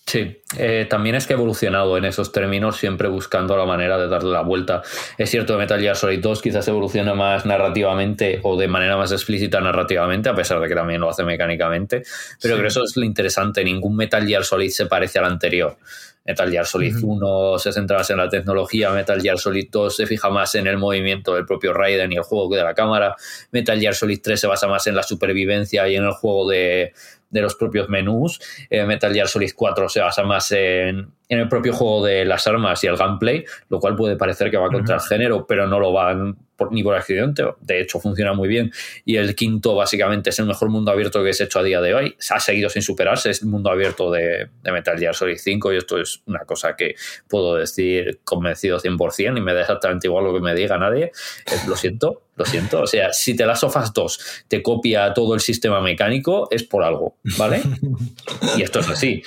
Sí, 0.09 0.41
eh, 0.57 0.87
también 0.89 1.17
es 1.17 1.27
que 1.27 1.33
ha 1.33 1.37
evolucionado 1.37 1.97
en 1.99 2.05
esos 2.05 2.31
términos, 2.31 2.77
siempre 2.77 3.09
buscando 3.09 3.57
la 3.57 3.67
manera 3.67 3.99
de 3.99 4.07
darle 4.07 4.31
la 4.31 4.43
vuelta. 4.43 4.83
Es 5.19 5.31
cierto, 5.31 5.59
Metal 5.59 5.81
Gear 5.81 5.97
Solid 5.97 6.21
2 6.21 6.43
quizás 6.43 6.69
evoluciona 6.69 7.13
más 7.15 7.45
narrativamente 7.45 8.39
o 8.45 8.57
de 8.57 8.69
manera 8.69 8.97
más 8.97 9.11
explícita 9.11 9.61
narrativamente, 9.61 10.29
a 10.29 10.35
pesar 10.37 10.61
de 10.61 10.69
que 10.69 10.77
también 10.77 11.01
lo 11.01 11.11
hace 11.11 11.25
mecánicamente, 11.25 12.05
pero 12.41 12.55
creo 12.55 12.63
que 12.63 12.69
eso 12.69 12.85
es 12.85 12.97
lo 12.97 13.05
interesante, 13.05 13.65
ningún 13.65 13.97
Metal 13.97 14.25
Gear 14.25 14.45
Solid 14.45 14.71
se 14.71 14.87
parece 14.87 15.19
al 15.19 15.25
anterior. 15.25 15.77
Metal 16.25 16.51
Gear 16.51 16.67
Solid 16.67 16.97
1 17.03 17.59
se 17.59 17.73
centra 17.73 17.99
más 17.99 18.11
en 18.11 18.17
la 18.17 18.29
tecnología, 18.29 18.91
Metal 18.91 19.21
Gear 19.21 19.39
Solid 19.39 19.69
2 19.71 19.97
se 19.97 20.07
fija 20.07 20.29
más 20.29 20.55
en 20.57 20.67
el 20.67 20.77
movimiento 20.77 21.35
del 21.35 21.47
propio 21.47 21.73
Raiden 21.73 22.13
y 22.13 22.17
el 22.17 22.23
juego 22.23 22.55
de 22.55 22.63
la 22.63 22.75
cámara, 22.75 23.17
Metal 23.51 23.79
Gear 23.79 23.95
Solid 23.95 24.21
3 24.23 24.41
se 24.41 24.47
basa 24.47 24.67
más 24.69 24.87
en 24.87 24.97
la 24.97 25.03
supervivencia 25.03 25.89
y 25.89 25.95
en 25.97 26.05
el 26.05 26.13
juego 26.13 26.49
de, 26.49 26.93
de 27.37 27.43
los 27.43 27.55
propios 27.55 27.89
menús. 27.89 28.41
Eh, 28.69 28.85
Metal 28.85 29.13
Gear 29.13 29.29
Solid 29.29 29.53
4 29.55 29.89
se 29.89 30.01
basa 30.01 30.25
más 30.25 30.51
en, 30.53 31.09
en, 31.29 31.39
el 31.39 31.49
propio 31.49 31.73
juego 31.73 32.05
de 32.05 32.25
las 32.25 32.47
armas 32.47 32.83
y 32.83 32.89
el 32.89 32.97
gameplay, 32.97 33.45
lo 33.69 33.79
cual 33.79 33.95
puede 33.95 34.17
parecer 34.17 34.51
que 34.51 34.57
va 34.57 34.69
contra 34.69 34.97
el 34.97 35.01
género, 35.03 35.47
pero 35.47 35.67
no 35.67 35.79
lo 35.79 35.93
van 35.93 36.37
ni 36.71 36.83
por 36.83 36.95
accidente. 36.95 37.45
De 37.61 37.81
hecho, 37.81 38.01
funciona 38.01 38.33
muy 38.33 38.49
bien. 38.49 38.73
Y 39.05 39.17
el 39.17 39.35
quinto, 39.35 39.75
básicamente, 39.75 40.31
es 40.31 40.39
el 40.39 40.47
mejor 40.47 40.71
mundo 40.71 40.91
abierto 40.91 41.23
que 41.23 41.33
se 41.33 41.45
ha 41.45 41.47
hecho 41.47 41.59
a 41.59 41.63
día 41.63 41.81
de 41.81 41.95
hoy. 41.95 42.17
Se 42.19 42.35
ha 42.35 42.41
seguido 42.41 42.69
sin 42.69 42.83
superarse. 42.83 43.31
Es 43.31 43.43
el 43.43 43.49
mundo 43.49 43.71
abierto 43.71 44.11
de, 44.11 44.49
de 44.63 44.73
Metal 44.73 44.99
Gear 44.99 45.15
Solid 45.15 45.39
5 45.39 45.73
y 45.73 45.77
esto 45.77 45.99
es 45.99 46.23
una 46.27 46.41
cosa 46.41 46.77
que 46.77 46.95
puedo 47.29 47.57
decir 47.57 48.21
convencido 48.25 48.79
100% 48.79 49.37
y 49.37 49.41
me 49.41 49.55
da 49.55 49.61
exactamente 49.63 50.07
igual 50.07 50.25
lo 50.25 50.35
que 50.35 50.41
me 50.41 50.55
diga 50.55 50.79
nadie. 50.79 51.05
Eh, 51.47 51.59
lo 51.69 51.77
siento, 51.77 52.23
lo 52.37 52.45
siento. 52.45 52.83
O 52.83 52.87
sea, 52.87 53.13
si 53.13 53.37
te 53.37 53.47
las 53.47 53.61
sofas 53.61 53.93
2 53.93 54.45
te 54.49 54.63
copia 54.63 55.13
todo 55.15 55.35
el 55.35 55.41
sistema 55.41 55.81
mecánico, 55.81 56.49
es 56.51 56.65
por 56.65 56.85
algo, 56.85 57.17
¿vale? 57.39 57.63
y 58.57 58.63
esto 58.63 58.81
es 58.81 58.89
así. 58.89 59.23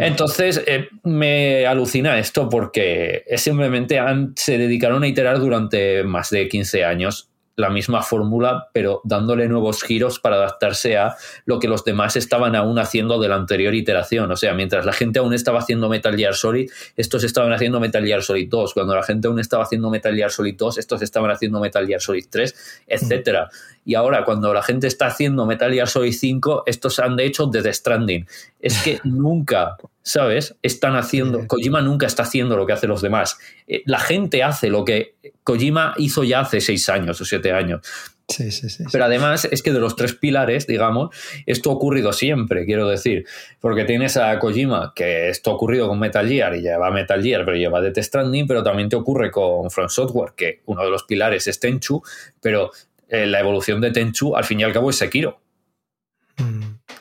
Entonces, 0.00 0.62
eh, 0.66 0.88
me 1.02 1.66
alucina 1.66 2.18
esto 2.18 2.48
porque 2.48 3.24
simplemente 3.36 3.98
se 4.36 4.58
dedicaron 4.58 5.02
a 5.02 5.08
iterar 5.08 5.38
durante 5.38 6.04
más 6.04 6.30
de 6.30 6.48
15 6.48 6.84
años 6.84 7.30
la 7.56 7.70
misma 7.70 8.02
fórmula, 8.02 8.68
pero 8.72 9.00
dándole 9.04 9.48
nuevos 9.48 9.82
giros 9.82 10.18
para 10.18 10.36
adaptarse 10.36 10.96
a 10.96 11.16
lo 11.44 11.58
que 11.58 11.68
los 11.68 11.84
demás 11.84 12.16
estaban 12.16 12.56
aún 12.56 12.78
haciendo 12.78 13.20
de 13.20 13.28
la 13.28 13.36
anterior 13.36 13.74
iteración. 13.74 14.30
O 14.30 14.36
sea, 14.36 14.54
mientras 14.54 14.84
la 14.84 14.92
gente 14.92 15.18
aún 15.18 15.34
estaba 15.34 15.60
haciendo 15.60 15.88
Metal 15.88 16.16
Gear 16.16 16.34
Solid, 16.34 16.70
estos 16.96 17.22
estaban 17.24 17.52
haciendo 17.52 17.80
Metal 17.80 18.04
Gear 18.04 18.22
Solid 18.22 18.48
2. 18.48 18.74
Cuando 18.74 18.94
la 18.94 19.02
gente 19.02 19.28
aún 19.28 19.38
estaba 19.38 19.62
haciendo 19.62 19.90
Metal 19.90 20.14
Gear 20.14 20.30
Solid 20.30 20.56
2, 20.56 20.78
estos 20.78 21.02
estaban 21.02 21.30
haciendo 21.30 21.60
Metal 21.60 21.86
Gear 21.86 22.00
Solid 22.00 22.26
3, 22.28 22.84
etcétera. 22.86 23.48
Y 23.84 23.94
ahora, 23.94 24.24
cuando 24.24 24.52
la 24.52 24.62
gente 24.62 24.86
está 24.86 25.06
haciendo 25.06 25.46
Metal 25.46 25.72
Gear 25.72 25.88
Solid 25.88 26.12
5, 26.12 26.64
estos 26.66 26.98
han 26.98 27.16
de 27.16 27.26
hecho 27.26 27.50
The 27.50 27.72
Stranding. 27.72 28.26
Es 28.60 28.82
que 28.82 29.00
nunca, 29.04 29.76
¿sabes? 30.04 30.54
Están 30.62 30.94
haciendo. 30.94 31.46
Kojima 31.48 31.80
nunca 31.80 32.06
está 32.06 32.22
haciendo 32.22 32.56
lo 32.56 32.66
que 32.66 32.74
hacen 32.74 32.90
los 32.90 33.02
demás. 33.02 33.38
Eh, 33.66 33.82
la 33.86 33.98
gente 33.98 34.42
hace 34.42 34.68
lo 34.68 34.84
que 34.84 35.16
Kojima 35.42 35.94
hizo 35.96 36.22
ya 36.22 36.40
hace 36.40 36.60
seis 36.60 36.88
años 36.88 37.20
o 37.20 37.24
siete 37.24 37.52
años. 37.52 37.80
Sí, 38.28 38.50
sí, 38.52 38.70
sí, 38.70 38.84
Pero 38.90 39.04
además 39.04 39.46
es 39.50 39.62
que 39.62 39.70
de 39.70 39.80
los 39.80 39.96
tres 39.96 40.14
pilares, 40.14 40.66
digamos, 40.66 41.14
esto 41.44 41.70
ha 41.70 41.74
ocurrido 41.74 42.10
siempre, 42.14 42.64
quiero 42.64 42.88
decir, 42.88 43.26
porque 43.60 43.84
tienes 43.84 44.16
a 44.16 44.38
Kojima, 44.38 44.94
que 44.96 45.28
esto 45.28 45.50
ha 45.50 45.54
ocurrido 45.54 45.88
con 45.88 45.98
Metal 45.98 46.26
Gear 46.26 46.56
y 46.56 46.62
lleva 46.62 46.90
Metal 46.90 47.22
Gear, 47.22 47.44
pero 47.44 47.58
lleva 47.58 47.82
Death 47.82 47.98
Stranding, 47.98 48.46
pero 48.46 48.62
también 48.62 48.88
te 48.88 48.96
ocurre 48.96 49.30
con 49.30 49.70
From 49.70 49.90
Software, 49.90 50.32
que 50.34 50.62
uno 50.64 50.82
de 50.82 50.90
los 50.90 51.02
pilares 51.02 51.46
es 51.48 51.60
Tenchu, 51.60 52.02
pero 52.40 52.70
eh, 53.08 53.26
la 53.26 53.40
evolución 53.40 53.82
de 53.82 53.90
Tenchu 53.90 54.34
al 54.34 54.44
fin 54.44 54.60
y 54.60 54.64
al 54.64 54.72
cabo 54.72 54.88
es 54.88 54.96
Sekiro. 54.96 55.43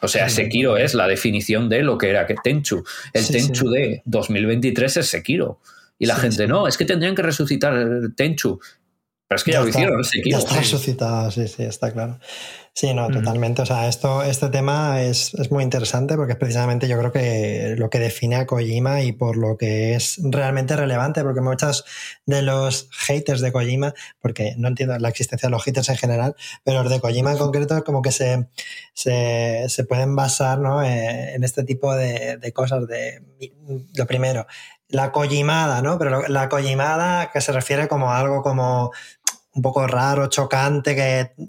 O 0.04 0.08
sea, 0.10 0.30
Sekiro 0.30 0.76
es 0.78 0.94
la 0.94 1.08
definición 1.08 1.70
de 1.70 1.82
lo 1.82 1.98
que 1.98 2.10
era 2.10 2.28
que 2.28 2.36
Tenchu. 2.44 2.84
El 3.14 3.26
Tenchu 3.26 3.70
de 3.70 4.02
2023 4.06 4.98
es 4.98 5.08
Sekiro. 5.08 5.60
Y 5.98 6.06
la 6.06 6.16
gente, 6.16 6.46
no, 6.46 6.68
es 6.68 6.78
que 6.78 6.84
tendrían 6.84 7.16
que 7.16 7.22
resucitar 7.22 7.74
Tenchu. 8.16 8.60
Pero 9.28 9.38
es 9.38 9.44
que 9.46 9.52
ya, 9.54 9.62
lo 9.62 9.68
hicieron, 9.70 10.04
Sekiro. 10.04 10.38
Ya 10.38 10.44
está 10.44 10.58
resucitado, 10.58 11.32
sí, 11.32 11.48
sí, 11.48 11.64
está 11.64 11.94
claro. 11.94 12.20
Sí, 12.76 12.92
no, 12.96 13.08
totalmente. 13.10 13.62
O 13.62 13.66
sea, 13.68 13.88
esto, 13.88 14.24
este 14.24 14.50
tema 14.50 15.04
es, 15.04 15.36
es, 15.36 15.52
muy 15.52 15.64
interesante 15.64 16.16
porque 16.16 16.34
es 16.34 16.40
precisamente 16.40 16.88
yo 16.88 16.98
creo 16.98 17.12
que 17.12 17.76
lo 17.78 17.92
que 17.92 18.00
define 18.00 18.36
a 18.38 18.48
Kojima 18.48 19.04
y 19.04 19.12
por 19.12 19.38
lo 19.38 19.58
que 19.58 19.94
es 19.94 20.20
realmente 20.24 20.76
relevante, 20.76 21.22
porque 21.22 21.40
muchos 21.40 21.86
de 22.26 22.42
los 22.42 22.90
haters 22.92 23.42
de 23.42 23.52
Kojima, 23.52 23.94
porque 24.20 24.56
no 24.58 24.70
entiendo 24.70 24.98
la 24.98 25.10
existencia 25.10 25.50
de 25.50 25.52
los 25.52 25.64
haters 25.64 25.90
en 25.90 25.98
general, 25.98 26.36
pero 26.64 26.82
los 26.82 26.92
de 26.92 27.00
Kojima 27.00 27.34
en 27.34 27.38
concreto 27.38 27.84
como 27.84 28.02
que 28.02 28.12
se, 28.12 28.48
se, 28.96 29.66
se 29.70 29.84
pueden 29.84 30.16
basar 30.16 30.58
¿no? 30.58 30.82
Eh, 30.82 31.36
en 31.36 31.44
este 31.44 31.64
tipo 31.64 31.94
de, 31.94 32.38
de 32.38 32.54
cosas. 32.54 32.88
De, 32.88 33.22
lo 33.96 34.08
primero, 34.08 34.48
la 34.88 35.12
Kojimada, 35.12 35.84
¿no? 35.84 36.00
Pero 36.00 36.28
la 36.28 36.50
Kojimada 36.50 37.32
que 37.32 37.40
se 37.40 37.52
refiere 37.52 37.88
como 37.88 38.12
a 38.12 38.18
algo 38.18 38.42
como 38.42 38.92
un 39.56 39.62
poco 39.62 39.86
raro, 39.88 40.28
chocante, 40.28 40.96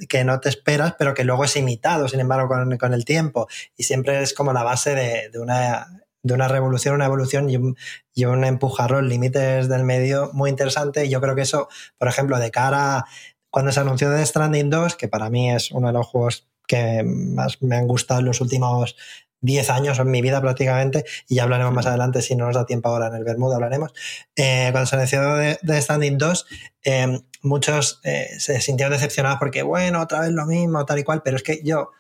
que, 0.09 0.25
no 0.25 0.41
te 0.41 0.49
esperas, 0.49 0.95
pero 0.99 1.15
que 1.15 1.25
luego 1.25 1.45
es 1.45 1.57
imitado, 1.57 2.09
sin 2.09 2.21
embargo, 2.21 2.49
con, 2.49 2.95
el 2.95 3.05
tiempo. 3.05 3.49
Y 3.77 3.85
siempre 3.85 4.23
es 4.23 4.35
como 4.35 4.53
la 4.53 4.63
base 4.63 4.95
de, 4.95 5.39
una, 5.39 6.03
de 6.23 6.35
una 6.35 6.49
revolución, 6.49 6.97
una 6.97 7.07
evolución 7.07 7.49
y 7.49 7.57
un, 7.57 7.77
y 8.15 8.27
un 8.27 8.45
empujarrón, 8.45 9.09
límites 9.09 9.69
del 9.69 9.85
medio 9.85 10.31
muy 10.35 10.51
interesante. 10.51 11.07
Y 11.07 11.11
yo 11.11 11.21
creo 11.21 11.35
que 11.35 11.43
eso, 11.43 11.69
por 11.99 12.09
ejemplo, 12.09 12.39
de 12.39 12.51
cara 12.51 12.99
a 12.99 13.05
cuando 13.51 13.71
se 13.71 13.81
anunció 13.81 14.11
The 14.11 14.27
Stranding 14.27 14.69
2, 14.69 14.97
que 14.97 15.07
para 15.07 15.31
mí 15.31 15.53
es 15.53 15.71
uno 15.71 15.87
de 15.87 15.93
los 15.93 16.07
juegos 16.07 16.49
que 16.67 17.05
más 17.05 17.63
me 17.63 17.77
han 17.77 17.87
gustado 17.87 18.21
en 18.21 18.27
los 18.27 18.41
últimos 18.41 18.97
10 19.45 19.71
años 19.71 19.99
en 19.99 20.11
mi 20.11 20.23
vida 20.23 20.41
prácticamente, 20.41 21.05
y 21.29 21.37
ya 21.37 21.43
hablaremos 21.43 21.73
más 21.73 21.87
adelante, 21.87 22.23
si 22.23 22.35
no 22.35 22.47
nos 22.47 22.55
da 22.55 22.65
tiempo 22.65 22.89
ahora 22.89 23.09
en 23.09 23.15
el 23.15 23.25
Bermuda, 23.25 23.57
hablaremos. 23.57 23.93
Eh, 24.37 24.71
cuando 24.73 24.87
se 24.87 24.97
anunció 24.97 25.35
de, 25.37 25.59
de 25.61 25.83
Standing 25.83 26.17
2, 26.17 26.47
eh, 26.85 27.21
muchos 27.43 28.01
eh, 28.05 28.29
se 28.39 28.61
sintieron 28.61 28.93
decepcionados 28.93 29.39
porque, 29.39 29.63
bueno, 29.63 30.01
otra 30.01 30.21
vez 30.21 30.31
lo 30.31 30.47
mismo, 30.47 30.85
tal 30.87 30.99
y 30.99 31.05
cual, 31.05 31.21
pero 31.23 31.37
es 31.37 31.43
que 31.43 31.61
yo, 31.63 31.91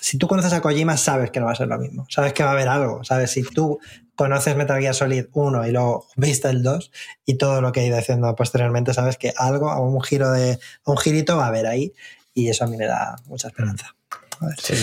si 0.00 0.16
tú 0.16 0.28
conoces 0.28 0.52
a 0.52 0.62
Kojima, 0.62 0.96
sabes 0.96 1.32
que 1.32 1.40
no 1.40 1.46
va 1.46 1.52
a 1.52 1.56
ser 1.56 1.66
lo 1.66 1.78
mismo, 1.78 2.06
sabes 2.08 2.32
que 2.32 2.44
va 2.44 2.50
a 2.50 2.52
haber 2.52 2.68
algo, 2.68 3.02
sabes, 3.02 3.32
si 3.32 3.42
tú 3.42 3.80
conoces 4.14 4.54
Metal 4.54 4.80
Gear 4.80 4.94
Solid 4.94 5.26
1 5.32 5.66
y 5.66 5.72
luego 5.72 6.06
viste 6.16 6.48
el 6.50 6.62
2 6.62 6.92
y 7.26 7.34
todo 7.34 7.60
lo 7.60 7.72
que 7.72 7.80
ha 7.80 7.84
ido 7.84 7.98
haciendo 7.98 8.32
posteriormente, 8.36 8.94
sabes 8.94 9.18
que 9.18 9.32
algo, 9.36 9.74
un 9.82 10.00
giro 10.02 10.30
de, 10.30 10.60
un 10.84 10.96
girito 10.98 11.36
va 11.36 11.46
a 11.46 11.48
haber 11.48 11.66
ahí 11.66 11.92
y 12.32 12.48
eso 12.48 12.62
a 12.62 12.68
mí 12.68 12.76
me 12.76 12.86
da 12.86 13.16
mucha 13.26 13.48
esperanza. 13.48 13.96
A 14.38 14.46
ver. 14.46 14.60
Sí. 14.60 14.74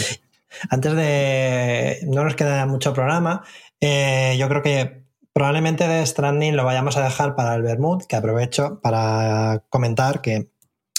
Antes 0.69 0.93
de. 0.95 1.99
No 2.07 2.23
nos 2.23 2.35
queda 2.35 2.65
mucho 2.65 2.93
programa. 2.93 3.43
eh, 3.81 4.35
yo 4.39 4.47
creo 4.49 4.61
que 4.61 5.03
probablemente 5.33 5.87
de 5.87 6.05
Stranding 6.05 6.55
lo 6.55 6.65
vayamos 6.65 6.97
a 6.97 7.03
dejar 7.03 7.35
para 7.35 7.55
el 7.55 7.61
Bermud, 7.61 8.03
que 8.05 8.15
aprovecho 8.15 8.79
para 8.81 9.63
comentar 9.69 10.21
que 10.21 10.49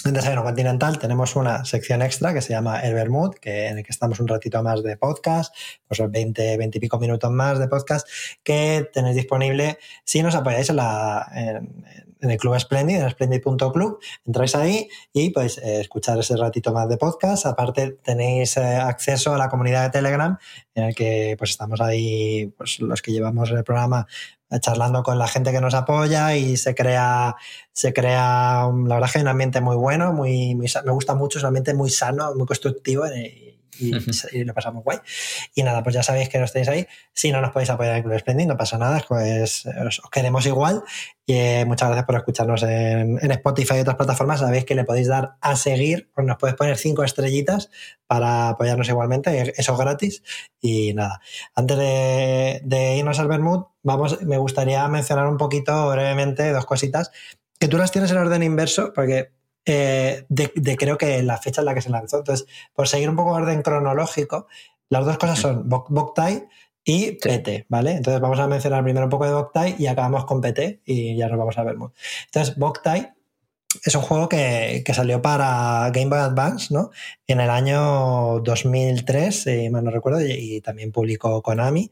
en 0.03 0.13
Desayuno 0.13 0.43
Continental 0.43 0.97
tenemos 0.97 1.35
una 1.35 1.63
sección 1.63 2.01
extra 2.01 2.33
que 2.33 2.41
se 2.41 2.53
llama 2.53 2.79
El 2.79 2.95
Bermud, 2.95 3.35
que, 3.35 3.67
en 3.67 3.77
el 3.77 3.83
que 3.83 3.91
estamos 3.91 4.19
un 4.19 4.27
ratito 4.27 4.63
más 4.63 4.81
de 4.81 4.97
podcast, 4.97 5.55
pues 5.87 6.01
20, 6.09 6.57
20 6.57 6.77
y 6.77 6.81
pico 6.81 6.97
minutos 6.97 7.29
más 7.29 7.59
de 7.59 7.67
podcast, 7.67 8.07
que 8.41 8.89
tenéis 8.91 9.15
disponible 9.15 9.77
si 10.03 10.23
nos 10.23 10.33
apoyáis 10.33 10.69
en, 10.71 10.77
la, 10.77 11.27
en 12.21 12.31
el 12.31 12.37
Club 12.37 12.57
Splendid, 12.59 12.97
en 12.97 13.09
splendid.club. 13.09 13.99
Entráis 14.25 14.55
ahí 14.55 14.89
y 15.11 15.31
podéis 15.31 15.57
eh, 15.57 15.81
escuchar 15.81 16.19
ese 16.19 16.37
ratito 16.37 16.71
más 16.71 16.87
de 16.87 16.97
podcast. 16.97 17.45
Aparte, 17.45 17.97
tenéis 18.03 18.57
eh, 18.57 18.77
acceso 18.77 19.33
a 19.33 19.37
la 19.37 19.49
comunidad 19.49 19.83
de 19.83 19.89
Telegram, 19.89 20.37
en 20.75 20.83
el 20.85 20.95
que 20.95 21.35
pues 21.37 21.51
estamos 21.51 21.81
ahí, 21.81 22.47
pues 22.57 22.79
los 22.79 23.01
que 23.01 23.11
llevamos 23.11 23.49
el 23.51 23.63
programa 23.63 24.07
eh, 24.49 24.59
charlando 24.59 25.03
con 25.03 25.17
la 25.17 25.27
gente 25.27 25.51
que 25.51 25.61
nos 25.61 25.73
apoya 25.73 26.35
y 26.35 26.57
se 26.57 26.75
crea, 26.75 27.35
se 27.73 27.93
crea 27.93 28.67
la 28.71 28.95
verdad 28.95 29.09
que 29.11 29.19
un 29.19 29.27
ambiente 29.27 29.61
muy 29.61 29.75
bueno, 29.75 30.13
muy, 30.13 30.55
muy 30.55 30.67
me 30.85 30.91
gusta 30.91 31.15
mucho, 31.15 31.39
es 31.39 31.43
un 31.43 31.47
ambiente 31.47 31.73
muy 31.73 31.89
sano, 31.89 32.33
muy 32.35 32.45
constructivo 32.45 33.05
y, 33.07 33.50
y, 33.79 33.93
y, 34.31 34.43
lo 34.43 34.53
pasamos 34.53 34.83
guay. 34.83 34.99
Y 35.55 35.63
nada, 35.63 35.83
pues 35.83 35.95
ya 35.95 36.03
sabéis 36.03 36.29
que 36.29 36.39
nos 36.39 36.51
tenéis 36.51 36.69
ahí. 36.69 36.87
Si 37.13 37.31
no 37.31 37.41
nos 37.41 37.51
podéis 37.51 37.69
apoyar 37.69 37.95
en 37.97 38.03
Club 38.03 38.19
Splendid, 38.19 38.47
no 38.47 38.57
pasa 38.57 38.77
nada, 38.77 39.03
pues 39.07 39.65
os, 39.65 39.99
os 39.99 40.09
queremos 40.09 40.45
igual. 40.45 40.83
Y 41.25 41.33
eh, 41.33 41.65
muchas 41.65 41.87
gracias 41.89 42.05
por 42.05 42.15
escucharnos 42.15 42.63
en, 42.63 43.19
en, 43.21 43.31
Spotify 43.31 43.75
y 43.75 43.79
otras 43.79 43.95
plataformas. 43.95 44.39
Sabéis 44.39 44.65
que 44.65 44.75
le 44.75 44.83
podéis 44.83 45.07
dar 45.07 45.37
a 45.39 45.55
seguir, 45.55 46.09
o 46.15 46.21
nos 46.21 46.37
podéis 46.37 46.57
poner 46.57 46.77
cinco 46.77 47.03
estrellitas 47.03 47.69
para 48.07 48.49
apoyarnos 48.49 48.89
igualmente, 48.89 49.53
eso 49.55 49.73
es 49.73 49.79
gratis. 49.79 50.23
Y 50.59 50.93
nada, 50.93 51.21
antes 51.55 51.77
de, 51.77 52.61
de 52.63 52.97
irnos 52.97 53.19
al 53.19 53.27
Bermud, 53.27 53.65
vamos, 53.83 54.21
me 54.23 54.37
gustaría 54.37 54.87
mencionar 54.87 55.27
un 55.27 55.37
poquito 55.37 55.89
brevemente 55.89 56.51
dos 56.51 56.65
cositas 56.65 57.11
que 57.61 57.67
tú 57.67 57.77
las 57.77 57.91
tienes 57.91 58.09
en 58.09 58.17
orden 58.17 58.41
inverso, 58.41 58.91
porque 58.91 59.33
eh, 59.65 60.25
de, 60.29 60.51
de, 60.55 60.77
creo 60.77 60.97
que 60.97 61.21
la 61.23 61.37
fecha 61.37 61.61
en 61.61 61.65
la 61.65 61.73
que 61.73 61.81
se 61.81 61.89
lanzó. 61.89 62.19
Entonces, 62.19 62.47
por 62.73 62.87
seguir 62.87 63.09
un 63.09 63.15
poco 63.15 63.31
orden 63.31 63.61
cronológico, 63.61 64.47
las 64.89 65.05
dos 65.05 65.17
cosas 65.17 65.39
son 65.39 65.69
Boktai 65.69 66.47
y 66.83 67.13
PT, 67.13 67.67
¿vale? 67.69 67.91
Entonces 67.91 68.19
vamos 68.21 68.39
a 68.39 68.47
mencionar 68.47 68.83
primero 68.83 69.05
un 69.05 69.09
poco 69.09 69.25
de 69.25 69.33
Boktai 69.33 69.75
y 69.77 69.87
acabamos 69.87 70.25
con 70.25 70.41
PT 70.41 70.81
y 70.85 71.15
ya 71.15 71.27
nos 71.27 71.37
vamos 71.37 71.57
a 71.57 71.63
ver. 71.63 71.75
Entonces, 72.25 72.57
Boktai 72.57 73.13
es 73.85 73.95
un 73.95 74.01
juego 74.01 74.27
que, 74.27 74.83
que, 74.85 74.93
salió 74.93 75.21
para 75.21 75.89
Game 75.91 76.09
Boy 76.09 76.19
Advance, 76.19 76.73
¿no? 76.73 76.91
En 77.27 77.39
el 77.39 77.49
año 77.49 78.39
2003, 78.41 79.43
si 79.43 79.69
mal 79.69 79.83
no 79.83 79.91
recuerdo, 79.91 80.21
y, 80.21 80.31
y 80.31 80.61
también 80.61 80.91
publicó 80.91 81.41
Konami. 81.41 81.89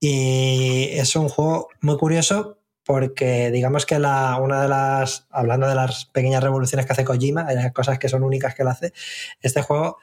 Y 0.00 0.88
es 0.92 1.16
un 1.16 1.28
juego 1.28 1.68
muy 1.80 1.98
curioso 1.98 2.57
porque 2.88 3.50
digamos 3.50 3.84
que 3.84 3.98
la, 3.98 4.38
una 4.40 4.62
de 4.62 4.68
las, 4.68 5.26
hablando 5.30 5.68
de 5.68 5.74
las 5.74 6.06
pequeñas 6.06 6.42
revoluciones 6.42 6.86
que 6.86 6.92
hace 6.94 7.04
Kojima, 7.04 7.44
de 7.44 7.56
las 7.56 7.70
cosas 7.72 7.98
que 7.98 8.08
son 8.08 8.24
únicas 8.24 8.54
que 8.54 8.62
él 8.62 8.68
hace, 8.68 8.94
este 9.42 9.60
juego 9.60 9.98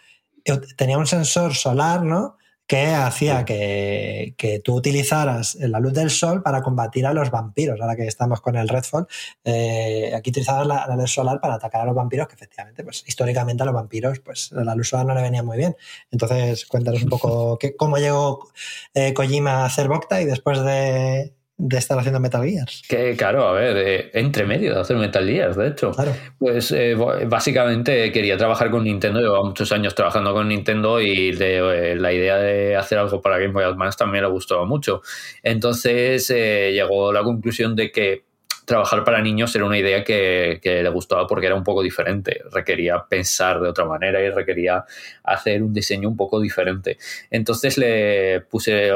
tenía 0.77 0.99
un 0.99 1.07
sensor 1.07 1.55
solar, 1.55 2.03
¿no? 2.03 2.37
que 2.67 2.85
hacía 2.85 3.43
que, 3.43 4.35
que, 4.37 4.59
tú 4.59 4.75
utilizaras 4.75 5.55
la 5.55 5.79
luz 5.79 5.93
del 5.93 6.11
sol 6.11 6.43
para 6.43 6.61
combatir 6.61 7.07
a 7.07 7.13
los 7.13 7.31
vampiros. 7.31 7.81
Ahora 7.81 7.95
que 7.95 8.05
estamos 8.05 8.39
con 8.39 8.55
el 8.55 8.69
Redfall, 8.69 9.07
eh, 9.43 10.11
aquí 10.15 10.29
utilizabas 10.29 10.67
la, 10.67 10.85
la, 10.87 10.95
luz 10.95 11.11
solar 11.11 11.39
para 11.39 11.55
atacar 11.55 11.81
a 11.81 11.85
los 11.85 11.95
vampiros, 11.95 12.27
que 12.27 12.35
efectivamente, 12.35 12.83
pues 12.83 13.03
históricamente 13.07 13.63
a 13.63 13.65
los 13.65 13.73
vampiros, 13.75 14.19
pues 14.19 14.51
la 14.51 14.75
luz 14.75 14.89
solar 14.89 15.07
no 15.07 15.15
le 15.15 15.23
venía 15.23 15.41
muy 15.41 15.57
bien. 15.57 15.75
Entonces, 16.11 16.67
cuéntanos 16.67 17.01
un 17.01 17.09
poco 17.09 17.57
qué, 17.59 17.75
cómo 17.75 17.97
llegó 17.97 18.47
eh, 18.93 19.15
Kojima 19.15 19.63
a 19.63 19.65
hacer 19.65 19.87
Bokta 19.87 20.21
y 20.21 20.25
después 20.25 20.63
de, 20.63 21.33
de 21.57 21.77
estar 21.77 21.97
haciendo 21.97 22.19
Metal 22.19 22.43
Gears. 22.43 22.83
Que 22.87 23.15
claro, 23.15 23.47
a 23.47 23.53
ver, 23.53 23.77
eh, 23.77 24.11
entre 24.13 24.45
medio 24.45 24.73
de 24.75 24.81
hacer 24.81 24.97
Metal 24.97 25.25
Gears, 25.25 25.55
de 25.55 25.69
hecho. 25.69 25.91
Claro. 25.91 26.13
Pues 26.37 26.71
eh, 26.71 26.95
básicamente 27.27 28.11
quería 28.11 28.37
trabajar 28.37 28.69
con 28.69 28.83
Nintendo, 28.83 29.21
llevaba 29.21 29.43
muchos 29.43 29.71
años 29.71 29.95
trabajando 29.95 30.33
con 30.33 30.49
Nintendo 30.49 30.99
y 30.99 31.31
de, 31.31 31.91
eh, 31.91 31.95
la 31.95 32.11
idea 32.11 32.37
de 32.37 32.75
hacer 32.75 32.97
algo 32.97 33.21
para 33.21 33.37
Game 33.37 33.53
Boy 33.53 33.63
Advance 33.63 33.97
también 33.97 34.25
le 34.25 34.29
gustaba 34.29 34.65
mucho. 34.65 35.01
Entonces 35.43 36.27
llegó 36.27 37.09
a 37.09 37.13
la 37.13 37.23
conclusión 37.23 37.75
de 37.75 37.91
que 37.91 38.25
trabajar 38.65 39.03
para 39.03 39.21
niños 39.21 39.55
era 39.55 39.65
una 39.65 39.77
idea 39.77 40.03
que, 40.03 40.59
que, 40.61 40.81
le 40.81 40.89
gustaba 40.89 41.27
porque 41.27 41.45
era 41.45 41.55
un 41.55 41.63
poco 41.63 41.83
diferente, 41.83 42.41
requería 42.51 43.05
pensar 43.07 43.61
de 43.61 43.69
otra 43.69 43.85
manera 43.85 44.21
y 44.21 44.29
requería 44.29 44.83
hacer 45.23 45.61
un 45.61 45.71
diseño 45.71 46.09
un 46.09 46.17
poco 46.17 46.41
diferente. 46.41 46.97
Entonces 47.29 47.77
le 47.77 48.41
puse 48.41 48.91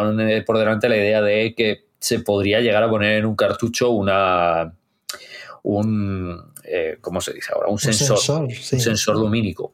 por 0.46 0.58
delante 0.58 0.90
la 0.90 0.98
idea 0.98 1.22
de 1.22 1.54
que 1.56 1.89
se 2.00 2.20
podría 2.20 2.62
llegar 2.62 2.84
a 2.84 2.90
poner 2.90 3.20
en 3.20 3.26
un 3.26 3.36
cartucho 3.36 3.90
una 3.92 4.74
un 5.64 6.54
eh, 6.64 6.98
¿cómo 7.02 7.20
se 7.22 7.34
dice 7.34 7.52
ahora? 7.54 7.68
Un, 7.68 7.74
un 7.74 7.80
sensor, 7.80 8.18
sí. 8.52 8.76
un 8.76 8.82
sensor 8.82 9.18
lumínico. 9.18 9.74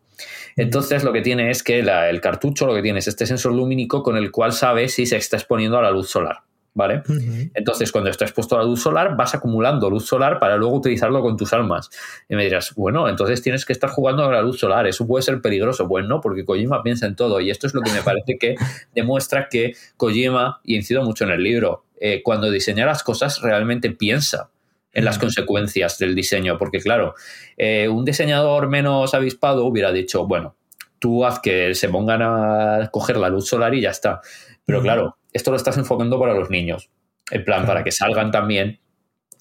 Entonces 0.56 1.04
lo 1.04 1.12
que 1.12 1.22
tiene 1.22 1.52
es 1.52 1.62
que 1.64 1.84
la, 1.84 2.10
el 2.10 2.22
cartucho 2.22 2.66
lo 2.66 2.74
que 2.74 2.82
tiene 2.82 3.00
es 3.00 3.08
este 3.08 3.26
sensor 3.26 3.54
lumínico 3.54 4.02
con 4.02 4.16
el 4.18 4.32
cual 4.32 4.54
sabe 4.54 4.88
si 4.88 5.06
se 5.06 5.18
está 5.18 5.38
exponiendo 5.38 5.78
a 5.78 5.82
la 5.82 5.92
luz 5.92 6.10
solar. 6.10 6.40
¿Vale? 6.78 7.04
Uh 7.08 7.14
-huh. 7.14 7.52
Entonces, 7.54 7.90
cuando 7.90 8.10
está 8.10 8.26
expuesto 8.26 8.56
a 8.56 8.60
la 8.60 8.66
luz 8.66 8.82
solar, 8.82 9.16
vas 9.16 9.34
acumulando 9.34 9.90
luz 9.90 10.06
solar 10.06 10.40
para 10.40 10.58
luego 10.58 10.76
utilizarlo 10.76 11.22
con 11.22 11.38
tus 11.38 11.54
armas. 11.54 11.90
Y 12.28 12.36
me 12.36 12.44
dirás, 12.44 12.76
bueno, 12.76 13.08
entonces 13.08 13.42
tienes 13.42 13.64
que 13.64 13.72
estar 13.72 13.90
jugando 13.90 14.26
a 14.26 14.30
la 14.30 14.42
luz 14.42 14.60
solar, 14.60 14.86
eso 14.86 15.08
puede 15.08 15.24
ser 15.24 15.40
peligroso. 15.40 15.88
Pues 15.88 16.06
no, 16.06 16.20
porque 16.20 16.44
Kojima 16.44 16.84
piensa 16.84 17.06
en 17.06 17.16
todo. 17.16 17.40
Y 17.40 17.50
esto 17.50 17.66
es 17.66 17.74
lo 17.74 17.82
que 17.82 17.94
me 17.94 18.02
parece 18.02 18.38
que 18.38 18.56
demuestra 18.94 19.48
que 19.50 19.74
Kojima, 19.96 20.60
y 20.66 20.76
incido 20.76 21.02
mucho 21.04 21.24
en 21.24 21.30
el 21.32 21.44
libro, 21.44 21.85
eh, 22.00 22.22
cuando 22.24 22.52
diseña 22.52 22.86
las 22.86 23.04
cosas 23.04 23.42
realmente 23.42 23.92
piensa 23.92 24.50
en 24.94 25.06
las 25.06 25.20
consecuencias 25.20 25.98
del 25.98 26.16
diseño. 26.16 26.58
Porque, 26.58 26.80
claro, 26.80 27.16
eh, 27.58 27.88
un 27.88 28.06
diseñador 28.06 28.70
menos 28.70 29.14
avispado 29.14 29.66
hubiera 29.66 29.92
dicho, 29.92 30.26
bueno, 30.26 30.56
tú 31.00 31.26
haz 31.26 31.40
que 31.40 31.76
se 31.76 31.90
pongan 31.90 32.22
a 32.22 32.90
coger 32.92 33.18
la 33.18 33.30
luz 33.30 33.48
solar 33.48 33.74
y 33.74 33.82
ya 33.82 33.92
está. 33.92 34.22
Pero, 34.66 34.82
claro, 34.82 35.18
esto 35.34 35.52
lo 35.52 35.58
estás 35.58 35.78
enfocando 35.78 36.20
para 36.20 36.34
los 36.34 36.50
niños. 36.50 36.90
En 37.32 37.44
plan, 37.44 37.66
para 37.66 37.84
que 37.84 37.92
salgan 37.92 38.32
también 38.32 38.80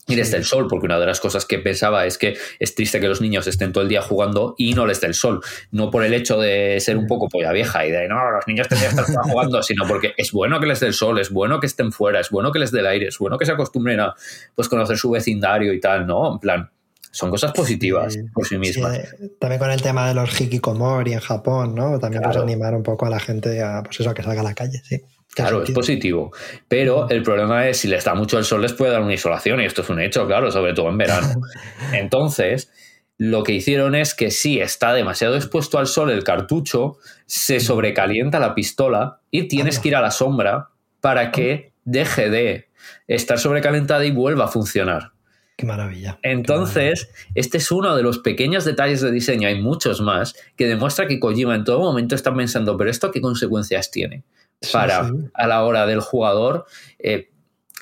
y 0.07 0.17
les 0.17 0.31
dé 0.31 0.37
el 0.37 0.45
sol, 0.45 0.67
porque 0.69 0.87
una 0.87 0.99
de 0.99 1.07
las 1.07 1.21
cosas 1.21 1.47
que 1.47 1.59
pensaba 1.59 2.05
es 2.07 2.19
que 2.19 2.37
es 2.59 2.75
triste 2.75 3.01
que 3.01 3.09
los 3.09 3.21
niños 3.21 3.47
estén 3.47 3.73
todo 3.73 3.83
el 3.83 3.89
día 3.89 4.03
jugando 4.03 4.55
y 4.59 4.75
no 4.75 4.87
les 4.87 5.01
dé 5.01 5.07
el 5.07 5.15
sol. 5.15 5.41
No 5.71 5.91
por 5.91 6.05
el 6.05 6.13
hecho 6.13 6.39
de 6.39 6.79
ser 6.81 6.97
un 6.97 7.07
poco 7.07 7.29
polla 7.29 7.53
vieja 7.53 7.87
y 7.87 7.91
de 7.91 8.09
no, 8.09 8.31
los 8.31 8.47
niños 8.47 8.69
tendrían 8.69 8.95
que 8.95 9.03
estar 9.03 9.25
jugando, 9.25 9.63
sino 9.63 9.87
porque 9.87 10.15
es 10.17 10.33
bueno 10.33 10.61
que 10.61 10.67
les 10.67 10.81
dé 10.81 10.89
el 10.89 10.95
sol, 10.95 11.19
es 11.19 11.31
bueno 11.31 11.61
que 11.61 11.67
estén 11.67 11.93
fuera, 11.93 12.21
es 12.21 12.31
bueno 12.31 12.53
que 12.53 12.59
les 12.59 12.71
dé 12.71 12.81
el 12.81 12.87
aire, 12.87 13.09
es 13.09 13.19
bueno 13.19 13.39
que 13.39 13.47
se 13.47 13.53
acostumbren 13.53 14.01
a 14.01 14.15
pues, 14.55 14.69
conocer 14.69 14.99
su 14.99 15.11
vecindario 15.11 15.73
y 15.73 15.81
tal, 15.81 16.07
¿no? 16.07 16.35
En 16.35 16.39
plan, 16.39 16.71
son 17.11 17.31
cosas 17.31 17.53
positivas 17.53 18.13
sí, 18.13 18.23
por 18.25 18.47
sí 18.47 18.59
mismas. 18.59 18.97
Sí, 18.97 19.31
también 19.39 19.61
con 19.61 19.71
el 19.71 19.81
tema 19.81 20.09
de 20.09 20.15
los 20.15 20.41
hikikomori 20.41 21.13
en 21.13 21.21
Japón, 21.21 21.75
¿no? 21.75 21.99
También 21.99 22.23
claro. 22.23 22.41
pues 22.41 22.43
animar 22.43 22.75
un 22.75 22.83
poco 22.83 23.07
a 23.07 23.11
la 23.11 23.21
gente 23.21 23.63
a, 23.63 23.83
pues 23.85 24.01
eso, 24.01 24.11
a 24.11 24.15
que 24.15 24.23
salga 24.23 24.41
a 24.41 24.45
la 24.45 24.55
calle, 24.55 24.83
sí. 24.85 25.01
Claro, 25.35 25.63
es 25.63 25.71
positivo. 25.73 26.33
Pero 26.69 27.09
el 27.11 27.23
problema 27.23 27.69
es 27.69 27.79
si 27.79 27.89
les 27.89 28.05
da 28.05 28.15
mucho 28.15 28.39
el 28.39 28.45
sol, 28.45 28.63
les 28.63 28.73
puede 28.73 28.93
dar 28.93 29.03
una 29.03 29.15
isolación, 29.15 29.61
y 29.61 29.65
esto 29.65 29.83
es 29.83 29.91
un 29.91 30.01
hecho, 30.01 30.27
claro, 30.27 30.51
sobre 30.51 30.75
todo 30.75 30.89
en 30.89 30.99
verano. 30.99 31.43
Entonces, 31.93 32.71
lo 33.19 33.43
que 33.43 33.53
hicieron 33.53 33.95
es 33.95 34.15
que 34.15 34.31
si 34.31 34.61
está 34.61 34.93
demasiado 34.93 35.37
expuesto 35.37 35.79
al 35.79 35.87
sol 35.87 36.11
el 36.11 36.25
cartucho, 36.25 36.99
se 37.27 37.61
sobrecalienta 37.61 38.39
la 38.39 38.55
pistola 38.55 39.21
y 39.31 39.49
tienes 39.49 39.79
que 39.79 39.89
ir 39.89 39.97
a 39.97 40.01
la 40.01 40.11
sombra 40.11 40.71
para 41.01 41.31
que 41.31 41.73
deje 41.85 42.31
de 42.31 42.69
estar 43.07 43.39
sobrecalentada 43.39 44.05
y 44.05 44.11
vuelva 44.11 44.47
a 44.47 44.49
funcionar. 44.49 45.13
Qué 45.57 45.67
maravilla. 45.67 46.19
Entonces, 46.23 47.05
Qué 47.05 47.13
maravilla. 47.13 47.33
este 47.37 47.59
es 47.59 47.71
uno 47.71 47.95
de 47.95 48.03
los 48.03 48.19
pequeños 48.19 48.65
detalles 48.65 49.01
de 49.01 49.13
diseño, 49.13 49.47
hay 49.47 49.61
muchos 49.61 50.01
más, 50.01 50.35
que 50.57 50.67
demuestra 50.67 51.07
que 51.07 51.21
Kojima 51.21 51.55
en 51.55 51.65
todo 51.65 51.81
momento 51.81 52.17
está 52.17 52.35
pensando, 52.35 52.77
pero 52.77 52.91
¿esto 52.91 53.13
qué 53.13 53.21
consecuencias 53.21 53.91
tiene? 53.93 54.25
Para 54.73 55.05
sí, 55.05 55.11
sí. 55.19 55.31
a 55.35 55.47
la 55.47 55.65
hora 55.65 55.87
del 55.87 56.01
jugador 56.01 56.67
eh, 56.99 57.31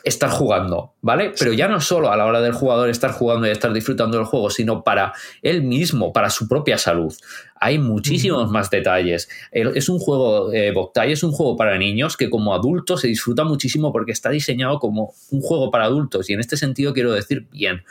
estar 0.04 0.30
jugando, 0.30 0.94
¿vale? 1.00 1.32
Pero 1.38 1.52
ya 1.52 1.68
no 1.68 1.80
solo 1.80 2.10
a 2.10 2.16
la 2.16 2.26
hora 2.26 2.40
del 2.40 2.52
jugador 2.52 2.88
estar 2.88 3.12
jugando 3.12 3.46
y 3.46 3.50
estar 3.50 3.72
disfrutando 3.72 4.16
del 4.16 4.26
juego, 4.26 4.50
sino 4.50 4.82
para 4.82 5.12
él 5.42 5.62
mismo, 5.62 6.12
para 6.12 6.30
su 6.30 6.48
propia 6.48 6.78
salud. 6.78 7.14
Hay 7.54 7.78
muchísimos 7.78 8.50
más 8.50 8.70
detalles. 8.70 9.28
Es 9.52 9.88
un 9.88 9.98
juego, 9.98 10.52
eh, 10.52 10.74
es 11.06 11.22
un 11.22 11.32
juego 11.32 11.56
para 11.56 11.78
niños 11.78 12.16
que 12.16 12.30
como 12.30 12.54
adulto 12.54 12.96
se 12.96 13.08
disfruta 13.08 13.44
muchísimo 13.44 13.92
porque 13.92 14.12
está 14.12 14.30
diseñado 14.30 14.78
como 14.78 15.14
un 15.30 15.40
juego 15.40 15.70
para 15.70 15.84
adultos 15.84 16.28
y 16.30 16.32
en 16.32 16.40
este 16.40 16.56
sentido 16.56 16.92
quiero 16.92 17.12
decir 17.12 17.48
bien. 17.50 17.84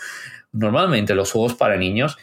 Normalmente 0.52 1.16
los 1.16 1.32
juegos 1.32 1.54
para 1.54 1.78
niños 1.78 2.18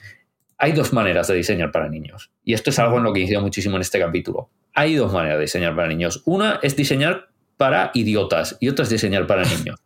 hay 0.59 0.73
dos 0.73 0.93
maneras 0.93 1.29
de 1.29 1.35
diseñar 1.35 1.73
para 1.73 1.89
niños 1.89 2.31
y 2.45 2.53
esto 2.53 2.71
es 2.71 2.79
algo 2.79 2.99
en 2.99 3.05
lo 3.05 3.13
que 3.13 3.21
incido 3.21 3.41
muchísimo 3.41 3.77
en 3.77 3.83
este 3.83 3.99
capítulo. 3.99 4.51
Hay 4.79 4.95
dos 4.95 5.13
maneras 5.13 5.39
de 5.39 5.43
diseñar 5.43 5.75
para 5.75 5.89
niños. 5.89 6.23
Una 6.25 6.61
es 6.63 6.77
diseñar 6.77 7.31
para 7.57 7.91
idiotas 7.95 8.57
y 8.61 8.69
otra 8.69 8.85
es 8.85 8.89
diseñar 8.89 9.27
para 9.27 9.43
niños. 9.43 9.81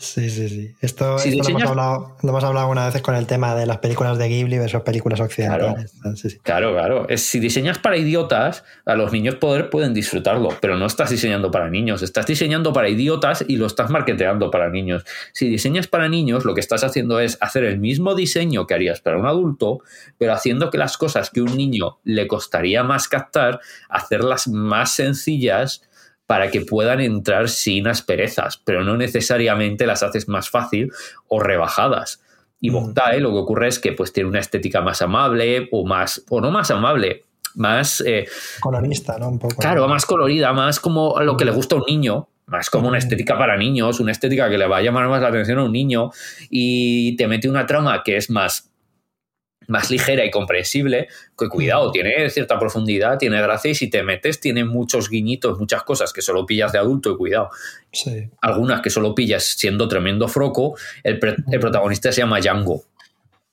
Sí, 0.00 0.30
sí, 0.30 0.48
sí. 0.48 0.74
Esto, 0.80 1.18
lo, 1.18 1.48
hemos 1.48 1.62
hablado, 1.62 2.16
lo, 2.22 2.30
hemos 2.30 2.42
hablado, 2.42 2.70
una 2.70 2.88
vez 2.88 3.02
con 3.02 3.14
el 3.16 3.26
tema 3.26 3.54
de 3.54 3.66
las 3.66 3.78
películas 3.78 4.16
de 4.16 4.28
Ghibli 4.28 4.56
versus 4.56 4.80
películas 4.80 5.20
occidentales. 5.20 5.92
Claro, 6.42 6.72
claro. 6.72 7.06
Es, 7.10 7.20
si 7.20 7.38
diseñas 7.38 7.78
para 7.78 7.98
idiotas, 7.98 8.64
a 8.86 8.94
los 8.94 9.12
niños 9.12 9.34
poder 9.34 9.68
pueden 9.68 9.92
disfrutarlo, 9.92 10.56
pero 10.58 10.78
no 10.78 10.86
estás 10.86 11.10
diseñando 11.10 11.50
para 11.50 11.68
niños, 11.68 12.00
estás 12.00 12.24
diseñando 12.24 12.72
para 12.72 12.88
idiotas 12.88 13.44
y 13.46 13.56
lo 13.56 13.66
estás 13.66 13.90
marketeando 13.90 14.50
para 14.50 14.70
niños. 14.70 15.04
Si 15.34 15.50
diseñas 15.50 15.86
para 15.86 16.08
niños, 16.08 16.46
lo 16.46 16.54
que 16.54 16.60
estás 16.60 16.82
haciendo 16.82 17.20
es 17.20 17.36
hacer 17.42 17.64
el 17.64 17.78
mismo 17.78 18.14
diseño 18.14 18.66
que 18.66 18.72
harías 18.72 19.02
para 19.02 19.18
un 19.18 19.26
adulto, 19.26 19.80
pero 20.16 20.32
haciendo 20.32 20.70
que 20.70 20.78
las 20.78 20.96
cosas 20.96 21.28
que 21.28 21.42
un 21.42 21.54
niño 21.54 21.98
le 22.04 22.26
costaría 22.26 22.82
más 22.84 23.06
captar, 23.06 23.60
hacerlas 23.90 24.48
más 24.48 24.94
sencillas 24.94 25.82
para 26.30 26.48
que 26.52 26.60
puedan 26.60 27.00
entrar 27.00 27.48
sin 27.48 27.88
asperezas, 27.88 28.56
pero 28.64 28.84
no 28.84 28.96
necesariamente 28.96 29.84
las 29.84 30.04
haces 30.04 30.28
más 30.28 30.48
fácil 30.48 30.92
o 31.26 31.40
rebajadas. 31.40 32.22
Y 32.60 32.70
mm. 32.70 32.94
lo 33.18 33.32
que 33.32 33.36
ocurre 33.36 33.66
es 33.66 33.80
que 33.80 33.94
pues 33.94 34.12
tiene 34.12 34.28
una 34.28 34.38
estética 34.38 34.80
más 34.80 35.02
amable 35.02 35.68
o 35.72 35.84
más, 35.84 36.24
o 36.30 36.40
no 36.40 36.52
más 36.52 36.70
amable, 36.70 37.24
más... 37.56 38.00
Eh, 38.06 38.28
Colorista, 38.60 39.18
¿no? 39.18 39.28
Un 39.28 39.40
poco. 39.40 39.56
Claro, 39.56 39.88
más 39.88 40.06
colorida, 40.06 40.52
más 40.52 40.78
como 40.78 41.20
lo 41.20 41.36
que 41.36 41.44
le 41.44 41.50
gusta 41.50 41.74
a 41.74 41.78
un 41.78 41.84
niño, 41.88 42.28
más 42.46 42.70
como 42.70 42.86
una 42.86 42.98
mm. 42.98 43.02
estética 43.02 43.36
para 43.36 43.56
niños, 43.56 43.98
una 43.98 44.12
estética 44.12 44.48
que 44.48 44.56
le 44.56 44.68
va 44.68 44.76
a 44.76 44.82
llamar 44.82 45.08
más 45.08 45.20
la 45.20 45.30
atención 45.30 45.58
a 45.58 45.64
un 45.64 45.72
niño 45.72 46.12
y 46.48 47.16
te 47.16 47.26
mete 47.26 47.48
una 47.48 47.66
trama 47.66 48.04
que 48.04 48.16
es 48.16 48.30
más 48.30 48.69
más 49.70 49.90
ligera 49.90 50.24
y 50.24 50.30
comprensible, 50.30 51.08
que 51.38 51.48
cuidado, 51.48 51.90
tiene 51.92 52.28
cierta 52.28 52.58
profundidad, 52.58 53.18
tiene 53.18 53.40
gracia 53.40 53.70
y 53.70 53.74
si 53.74 53.88
te 53.88 54.02
metes 54.02 54.40
tiene 54.40 54.64
muchos 54.64 55.08
guiñitos, 55.08 55.58
muchas 55.58 55.84
cosas 55.84 56.12
que 56.12 56.20
solo 56.20 56.44
pillas 56.44 56.72
de 56.72 56.78
adulto 56.78 57.12
y 57.12 57.16
cuidado. 57.16 57.50
Algunas 58.42 58.82
que 58.82 58.90
solo 58.90 59.14
pillas 59.14 59.44
siendo 59.44 59.88
tremendo 59.88 60.28
froco, 60.28 60.76
el, 61.02 61.18
protagonista 61.18 62.12
se 62.12 62.20
llama 62.20 62.40
Django. 62.40 62.84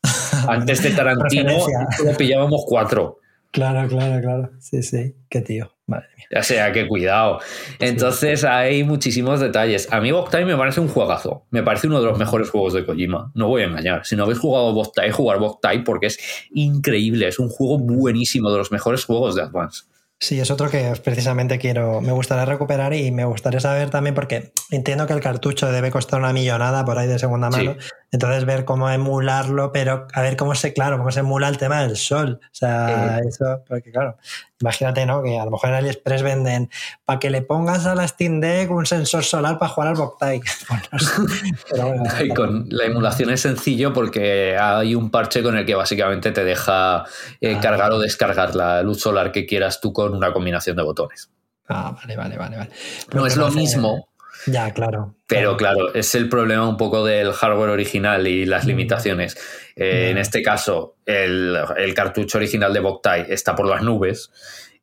Antes 0.47 0.83
de 0.83 0.91
Tarantino 0.91 1.59
solo 1.95 2.17
pillábamos 2.17 2.63
cuatro. 2.67 3.19
Claro, 3.51 3.87
claro, 3.87 4.21
claro. 4.21 4.51
Sí, 4.59 4.83
sí, 4.83 5.15
qué 5.29 5.41
tío. 5.41 5.76
Madre 5.87 6.07
mía. 6.17 6.25
Ya 6.29 6.43
sea, 6.43 6.71
qué 6.73 6.87
cuidado. 6.87 7.39
Entonces 7.79 8.43
hay 8.43 8.83
muchísimos 8.83 9.39
detalles. 9.39 9.87
A 9.91 10.01
mí 10.01 10.11
Boktai 10.11 10.43
me 10.43 10.57
parece 10.57 10.81
un 10.81 10.89
juegazo. 10.89 11.45
Me 11.49 11.63
parece 11.63 11.87
uno 11.87 12.01
de 12.01 12.07
los 12.07 12.19
mejores 12.19 12.49
juegos 12.49 12.73
de 12.73 12.85
Kojima. 12.85 13.31
No 13.33 13.47
voy 13.47 13.63
a 13.63 13.65
engañar. 13.65 14.05
Si 14.05 14.15
no 14.17 14.23
habéis 14.23 14.39
jugado 14.39 14.73
Boktai, 14.73 15.11
jugar 15.11 15.39
Boktai 15.39 15.83
porque 15.85 16.07
es 16.07 16.19
increíble. 16.53 17.29
Es 17.29 17.39
un 17.39 17.47
juego 17.47 17.79
buenísimo, 17.79 18.51
de 18.51 18.57
los 18.57 18.71
mejores 18.71 19.05
juegos 19.05 19.35
de 19.35 19.43
Advance. 19.43 19.85
Sí, 20.19 20.39
es 20.39 20.49
otro 20.49 20.71
que 20.71 20.93
precisamente 21.03 21.59
quiero, 21.59 22.01
me 22.01 22.11
gustaría 22.11 22.43
recuperar 22.43 22.91
y 22.95 23.11
me 23.11 23.23
gustaría 23.23 23.59
saber 23.59 23.91
también, 23.91 24.15
porque 24.15 24.51
entiendo 24.71 25.05
que 25.05 25.13
el 25.13 25.19
cartucho 25.19 25.71
debe 25.71 25.91
costar 25.91 26.19
una 26.19 26.33
millonada 26.33 26.83
por 26.85 26.97
ahí 26.97 27.07
de 27.07 27.19
segunda 27.19 27.51
mano, 27.51 27.75
entonces 28.11 28.45
ver 28.45 28.63
cómo 28.63 28.89
emularlo, 28.89 29.71
pero 29.71 30.07
a 30.13 30.21
ver 30.21 30.37
cómo 30.37 30.55
se, 30.55 30.73
claro, 30.73 30.97
cómo 30.97 31.11
se 31.11 31.19
emula 31.19 31.49
el 31.49 31.57
tema 31.57 31.81
del 31.81 31.97
sol. 31.97 32.39
O 32.41 32.55
sea, 32.55 33.19
eso, 33.19 33.63
porque 33.67 33.91
claro, 33.91 34.17
imagínate, 34.61 35.05
¿no? 35.05 35.21
Que 35.21 35.37
a 35.37 35.43
lo 35.43 35.51
mejor 35.51 35.69
en 35.69 35.75
AliExpress 35.75 36.23
venden 36.23 36.69
para 37.03 37.19
que 37.19 37.29
le 37.29 37.41
pongas 37.41 37.85
a 37.85 37.95
la 37.95 38.07
Steam 38.07 38.39
Deck 38.39 38.71
un 38.71 38.85
sensor 38.85 39.23
solar 39.23 39.59
para 39.59 39.69
jugar 39.69 39.89
al 39.89 39.95
Boktai. 39.95 40.41
y 42.23 42.29
con 42.29 42.67
la 42.69 42.85
emulación 42.85 43.29
es 43.29 43.41
sencillo 43.41 43.91
porque 43.91 44.57
hay 44.57 44.95
un 44.95 45.11
parche 45.11 45.43
con 45.43 45.57
el 45.57 45.65
que 45.65 45.75
básicamente 45.75 46.31
te 46.31 46.45
deja 46.45 47.03
eh, 47.41 47.55
ah. 47.57 47.59
cargar 47.61 47.91
o 47.91 47.99
descargar 47.99 48.55
la 48.55 48.81
luz 48.83 49.01
solar 49.01 49.31
que 49.31 49.45
quieras 49.45 49.81
tú 49.81 49.91
con 49.91 50.15
una 50.15 50.31
combinación 50.31 50.77
de 50.77 50.83
botones. 50.83 51.29
Ah, 51.67 51.93
vale, 51.93 52.15
vale, 52.15 52.37
vale. 52.37 52.57
vale. 52.57 52.69
no 53.13 53.25
es 53.25 53.35
lo 53.35 53.51
mismo. 53.51 54.07
Ya, 54.47 54.73
claro. 54.73 55.15
Pero 55.27 55.57
claro. 55.57 55.93
es 55.93 56.15
el 56.15 56.29
problema 56.29 56.67
un 56.67 56.77
poco 56.77 57.05
del 57.05 57.33
hardware 57.33 57.69
original 57.69 58.25
y 58.27 58.45
las 58.45 58.65
mm. 58.65 58.67
limitaciones. 58.67 59.37
Eh, 59.75 60.09
en 60.11 60.17
este 60.17 60.41
caso, 60.41 60.95
el, 61.05 61.57
cartucho 61.95 62.37
original 62.37 62.73
de 62.73 62.79
Boktai 62.79 63.25
está 63.29 63.55
por 63.55 63.67
las 63.67 63.83
nubes. 63.83 64.31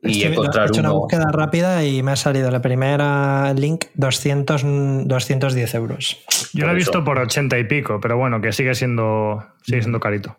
Y 0.03 0.23
encontrar 0.25 0.67
he 0.67 0.69
hecho 0.69 0.81
una 0.81 0.91
búsqueda 0.91 1.31
rápida 1.33 1.83
y 1.83 2.03
me 2.03 2.13
ha 2.13 2.17
salido 2.17 2.51
la 2.51 2.61
primera 2.61 3.55
link 3.55 3.87
200, 3.95 4.63
210 5.07 5.75
euros. 5.75 6.19
Yo 6.53 6.67
lo 6.67 6.73
he 6.73 6.75
visto 6.75 7.03
por 7.03 7.19
80 7.19 7.59
y 7.59 7.65
pico, 7.65 8.01
pero 8.03 8.19
bueno, 8.19 8.43
que 8.43 8.53
sigue 8.53 8.75
siendo, 8.75 9.43
sigue 9.63 9.81
siendo 9.81 10.01
carito. 10.01 10.37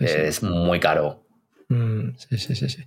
es 0.00 0.42
muy 0.42 0.80
caro. 0.80 1.22
Mm, 1.70 2.16
sí, 2.16 2.36
sí, 2.36 2.54
sí, 2.56 2.68
sí. 2.68 2.84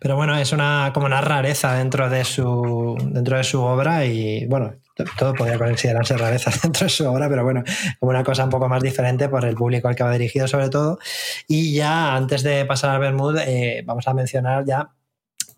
Pero 0.00 0.16
bueno, 0.16 0.36
es 0.36 0.52
una 0.52 0.90
como 0.92 1.06
una 1.06 1.20
rareza 1.20 1.74
dentro 1.74 2.10
de 2.10 2.24
su 2.24 2.96
dentro 3.12 3.36
de 3.36 3.44
su 3.44 3.62
obra 3.62 4.04
y 4.06 4.44
bueno, 4.46 4.74
todo 5.16 5.34
podría 5.34 5.56
considerarse 5.56 6.16
rareza 6.16 6.50
dentro 6.62 6.84
de 6.84 6.90
su 6.90 7.08
obra, 7.08 7.28
pero 7.28 7.44
bueno, 7.44 7.62
como 8.00 8.10
una 8.10 8.24
cosa 8.24 8.42
un 8.42 8.50
poco 8.50 8.68
más 8.68 8.82
diferente 8.82 9.28
por 9.28 9.44
el 9.44 9.54
público 9.54 9.86
al 9.86 9.94
que 9.94 10.02
va 10.02 10.10
dirigido 10.10 10.48
sobre 10.48 10.68
todo. 10.68 10.98
Y 11.46 11.74
ya 11.74 12.16
antes 12.16 12.42
de 12.42 12.64
pasar 12.64 12.90
al 12.90 13.00
Bermud, 13.00 13.38
eh, 13.38 13.84
vamos 13.86 14.08
a 14.08 14.14
mencionar 14.14 14.64
ya 14.64 14.90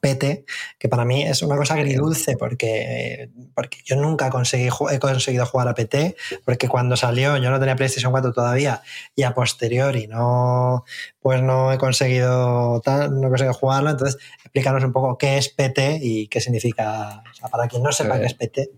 PT, 0.06 0.44
que 0.78 0.88
para 0.88 1.04
mí 1.04 1.24
es 1.24 1.42
una 1.42 1.56
cosa 1.56 1.74
agridulce 1.74 2.36
porque, 2.36 3.28
porque 3.54 3.78
yo 3.84 3.96
nunca 3.96 4.30
conseguí, 4.30 4.68
he 4.92 4.98
conseguido 5.00 5.44
jugar 5.46 5.66
a 5.66 5.74
PT, 5.74 6.16
porque 6.44 6.68
cuando 6.68 6.96
salió 6.96 7.36
yo 7.38 7.50
no 7.50 7.58
tenía 7.58 7.74
PlayStation 7.74 8.12
4 8.12 8.32
todavía 8.32 8.82
y 9.16 9.24
a 9.24 9.34
posteriori 9.34 10.06
no, 10.06 10.84
pues 11.20 11.42
no 11.42 11.72
he 11.72 11.78
conseguido 11.78 12.80
tal, 12.84 13.20
no 13.20 13.26
he 13.26 13.30
conseguido 13.30 13.54
jugarlo, 13.54 13.90
entonces 13.90 14.20
explícanos 14.44 14.84
un 14.84 14.92
poco 14.92 15.18
qué 15.18 15.38
es 15.38 15.48
PT 15.48 15.98
y 16.00 16.28
qué 16.28 16.40
significa, 16.40 17.24
o 17.28 17.34
sea, 17.34 17.48
para 17.48 17.66
quien 17.66 17.82
no 17.82 17.90
sepa 17.90 18.20
qué 18.20 18.26
es 18.26 18.34
PT. 18.34 18.70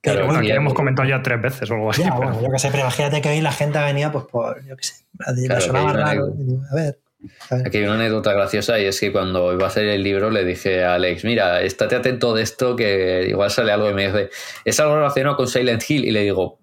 Pero 0.00 0.24
bueno, 0.24 0.38
aquí 0.38 0.52
hemos 0.52 0.72
comentado 0.72 1.08
ya 1.08 1.20
tres 1.20 1.42
veces 1.42 1.70
o 1.70 1.74
algo 1.74 1.90
así. 1.90 2.02
Ya, 2.02 2.14
bueno, 2.14 2.40
yo 2.40 2.48
qué 2.50 2.58
sé, 2.60 2.68
pero 2.70 2.84
imagínate 2.84 3.20
que 3.20 3.28
hoy 3.28 3.40
la 3.40 3.52
gente 3.52 3.78
ha 3.78 3.84
venido 3.84 4.12
pues 4.12 4.24
por, 4.26 4.64
yo 4.64 4.76
qué 4.76 4.84
sé, 4.84 4.94
a 5.26 5.32
ver. 6.74 6.98
Aquí 7.50 7.78
hay 7.78 7.84
una 7.84 7.94
anécdota 7.94 8.32
graciosa 8.32 8.78
y 8.78 8.84
es 8.84 9.00
que 9.00 9.12
cuando 9.12 9.52
iba 9.52 9.64
a 9.64 9.68
hacer 9.68 9.86
el 9.86 10.02
libro 10.02 10.30
le 10.30 10.44
dije 10.44 10.84
a 10.84 10.94
Alex, 10.94 11.24
mira, 11.24 11.62
estate 11.62 11.96
atento 11.96 12.34
de 12.34 12.42
esto 12.42 12.76
que 12.76 13.26
igual 13.28 13.50
sale 13.50 13.72
algo 13.72 13.90
y 13.90 13.94
me 13.94 14.06
dice, 14.06 14.30
¿es 14.64 14.80
algo 14.80 14.96
relacionado 14.96 15.36
con 15.36 15.48
Silent 15.48 15.82
Hill? 15.88 16.04
Y 16.04 16.10
le 16.10 16.22
digo, 16.22 16.58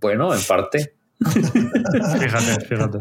bueno, 0.00 0.34
en 0.34 0.42
parte. 0.42 0.94
fíjate, 1.30 2.64
fíjate. 2.66 2.98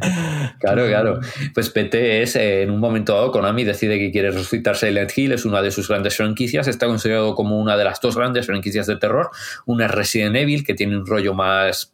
Claro, 0.59 0.87
claro. 0.87 1.19
Pues 1.53 1.69
PT 1.69 2.23
es, 2.23 2.35
eh, 2.35 2.63
en 2.63 2.71
un 2.71 2.79
momento 2.79 3.13
dado, 3.13 3.31
Konami 3.31 3.63
decide 3.63 3.99
que 3.99 4.11
quiere 4.11 4.31
resucitar 4.31 4.75
Silent 4.75 5.15
Hill, 5.15 5.33
es 5.33 5.45
una 5.45 5.61
de 5.61 5.71
sus 5.71 5.87
grandes 5.87 6.17
franquicias, 6.17 6.67
está 6.67 6.87
considerado 6.87 7.35
como 7.35 7.59
una 7.59 7.77
de 7.77 7.83
las 7.83 8.01
dos 8.01 8.17
grandes 8.17 8.47
franquicias 8.47 8.87
de 8.87 8.97
terror. 8.97 9.29
Una 9.65 9.85
es 9.85 9.91
Resident 9.91 10.35
Evil, 10.35 10.65
que 10.65 10.73
tiene 10.73 10.97
un 10.97 11.05
rollo 11.05 11.33
más 11.33 11.93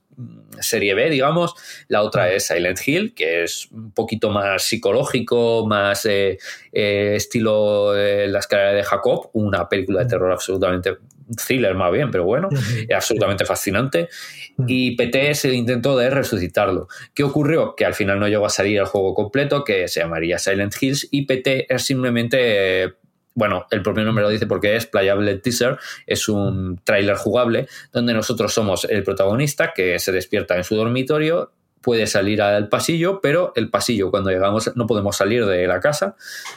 serie 0.60 0.94
B, 0.94 1.10
digamos. 1.10 1.56
La 1.88 2.02
otra 2.02 2.32
es 2.32 2.48
Silent 2.48 2.80
Hill, 2.86 3.14
que 3.14 3.44
es 3.44 3.68
un 3.72 3.92
poquito 3.92 4.30
más 4.30 4.64
psicológico, 4.64 5.66
más 5.68 6.06
eh, 6.06 6.38
eh, 6.72 7.14
estilo 7.16 7.96
eh, 7.96 8.28
La 8.28 8.40
escalera 8.40 8.74
de 8.74 8.84
Jacob, 8.84 9.30
una 9.34 9.68
película 9.68 10.02
de 10.02 10.10
terror 10.10 10.32
absolutamente 10.32 10.98
thriller 11.48 11.74
más 11.74 11.92
bien, 11.92 12.12
pero 12.12 12.26
bueno, 12.26 12.50
absolutamente 12.94 13.46
fascinante. 13.46 14.10
Y 14.68 14.96
PT 14.96 15.32
es 15.32 15.46
el 15.46 15.54
intento 15.54 15.98
de 15.98 16.10
resucitarlo. 16.10 16.88
¿Qué 17.14 17.24
ocurrió? 17.24 17.76
Que 17.76 17.86
al 17.86 17.94
final 17.94 18.20
no 18.20 18.28
llegó 18.28 18.46
a 18.46 18.50
salir 18.50 18.78
el 18.78 18.86
juego 18.86 19.14
completo, 19.14 19.64
que 19.64 19.88
se 19.88 20.02
llamaría 20.02 20.38
Silent 20.38 20.76
Hills, 20.80 21.08
y 21.12 21.26
PT 21.26 21.74
es 21.74 21.84
simplemente 21.84 22.96
bueno, 23.36 23.66
el 23.72 23.82
propio 23.82 24.04
nombre 24.04 24.24
lo 24.24 24.30
dice 24.30 24.48
porque 24.48 24.76
es 24.76 24.86
Playable 24.86 25.36
Teaser, 25.38 25.78
es 26.06 26.28
un 26.30 26.80
tráiler 26.84 27.16
jugable 27.16 27.68
donde 27.92 28.14
nosotros 28.14 28.54
somos 28.54 28.86
el 28.86 29.04
protagonista 29.04 29.74
que 29.74 29.98
se 30.00 30.12
despierta 30.12 30.56
en 30.56 30.64
su 30.64 30.76
dormitorio, 30.76 31.52
puede 31.82 32.08
salir 32.08 32.42
al 32.42 32.70
pasillo, 32.70 33.20
pero 33.22 33.52
el 33.56 33.70
pasillo 33.70 34.10
cuando 34.10 34.30
llegamos 34.30 34.72
no 34.76 34.88
podemos 34.88 35.18
salir 35.18 35.46
de 35.46 35.68
la 35.68 35.82
casa, 35.82 36.16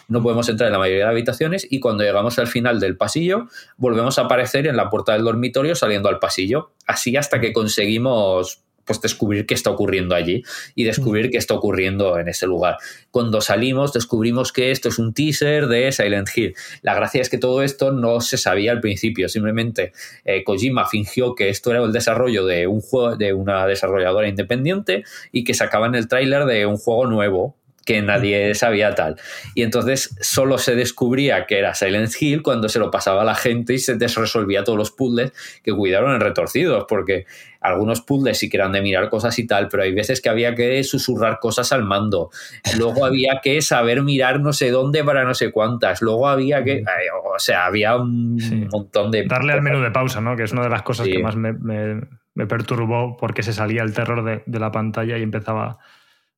no 0.09 0.22
podemos 0.22 0.48
entrar 0.48 0.68
en 0.68 0.72
la 0.72 0.78
mayoría 0.78 1.05
de 1.06 1.10
habitaciones 1.10 1.66
y 1.68 1.80
cuando 1.80 2.05
llegamos 2.05 2.38
al 2.38 2.46
final 2.46 2.78
del 2.78 2.96
pasillo 2.96 3.48
volvemos 3.76 4.18
a 4.18 4.22
aparecer 4.22 4.68
en 4.68 4.76
la 4.76 4.88
puerta 4.88 5.14
del 5.14 5.24
dormitorio 5.24 5.74
saliendo 5.74 6.09
al 6.09 6.20
pasillo, 6.20 6.70
así 6.86 7.16
hasta 7.16 7.40
que 7.40 7.52
conseguimos 7.52 8.62
pues 8.86 9.00
descubrir 9.00 9.46
qué 9.46 9.54
está 9.54 9.70
ocurriendo 9.70 10.14
allí 10.14 10.44
y 10.74 10.84
descubrir 10.84 11.30
qué 11.30 11.38
está 11.38 11.54
ocurriendo 11.54 12.18
en 12.18 12.28
ese 12.28 12.46
lugar. 12.46 12.76
Cuando 13.10 13.40
salimos 13.40 13.92
descubrimos 13.92 14.52
que 14.52 14.70
esto 14.70 14.88
es 14.88 14.98
un 14.98 15.12
teaser 15.12 15.66
de 15.66 15.92
Silent 15.92 16.28
Hill. 16.34 16.54
La 16.82 16.94
gracia 16.94 17.20
es 17.20 17.28
que 17.28 17.38
todo 17.38 17.62
esto 17.62 17.92
no 17.92 18.20
se 18.20 18.38
sabía 18.38 18.72
al 18.72 18.80
principio, 18.80 19.28
simplemente 19.28 19.92
eh, 20.24 20.44
Kojima 20.44 20.86
fingió 20.86 21.34
que 21.34 21.48
esto 21.48 21.70
era 21.70 21.82
el 21.82 21.92
desarrollo 21.92 22.46
de 22.46 22.66
un 22.66 22.80
juego 22.80 23.16
de 23.16 23.32
una 23.32 23.66
desarrolladora 23.66 24.28
independiente 24.28 25.04
y 25.32 25.44
que 25.44 25.54
sacaban 25.54 25.94
el 25.94 26.08
tráiler 26.08 26.46
de 26.46 26.66
un 26.66 26.76
juego 26.76 27.06
nuevo 27.06 27.56
que 27.86 28.02
nadie 28.02 28.54
sabía 28.54 28.94
tal. 28.94 29.16
Y 29.54 29.62
entonces 29.62 30.14
solo 30.20 30.58
se 30.58 30.74
descubría 30.74 31.46
que 31.46 31.58
era 31.58 31.74
Silent 31.74 32.10
Hill 32.20 32.42
cuando 32.42 32.68
se 32.68 32.80
lo 32.80 32.90
pasaba 32.90 33.22
a 33.22 33.24
la 33.24 33.36
gente 33.36 33.74
y 33.74 33.78
se 33.78 33.94
desresolvía 33.94 34.64
todos 34.64 34.76
los 34.76 34.90
puzzles 34.90 35.32
que 35.62 35.72
cuidaron 35.72 36.12
en 36.12 36.20
retorcidos, 36.20 36.84
porque 36.88 37.26
algunos 37.60 38.02
puzzles 38.02 38.38
sí 38.38 38.48
que 38.48 38.56
eran 38.56 38.72
de 38.72 38.82
mirar 38.82 39.08
cosas 39.08 39.38
y 39.38 39.46
tal, 39.46 39.68
pero 39.68 39.84
hay 39.84 39.94
veces 39.94 40.20
que 40.20 40.28
había 40.28 40.54
que 40.56 40.82
susurrar 40.82 41.38
cosas 41.38 41.70
al 41.72 41.84
mando. 41.84 42.30
Luego 42.76 43.04
había 43.04 43.40
que 43.42 43.62
saber 43.62 44.02
mirar 44.02 44.40
no 44.40 44.52
sé 44.52 44.72
dónde 44.72 45.04
para 45.04 45.24
no 45.24 45.34
sé 45.34 45.52
cuántas. 45.52 46.02
Luego 46.02 46.28
había 46.28 46.64
que. 46.64 46.82
O 47.24 47.38
sea, 47.38 47.66
había 47.66 47.96
un 47.96 48.68
montón 48.72 49.12
de. 49.12 49.24
Darle 49.24 49.52
al 49.52 49.62
menú 49.62 49.80
de 49.80 49.92
pausa, 49.92 50.20
¿no? 50.20 50.36
Que 50.36 50.42
es 50.42 50.52
una 50.52 50.62
de 50.62 50.70
las 50.70 50.82
cosas 50.82 51.06
que 51.06 51.22
más 51.22 51.36
me, 51.36 51.52
me, 51.52 52.46
perturbó 52.46 53.16
porque 53.16 53.44
se 53.44 53.52
salía 53.52 53.82
el 53.82 53.94
terror 53.94 54.24
de, 54.24 54.42
de 54.44 54.58
la 54.58 54.72
pantalla 54.72 55.16
y 55.18 55.22
empezaba 55.22 55.78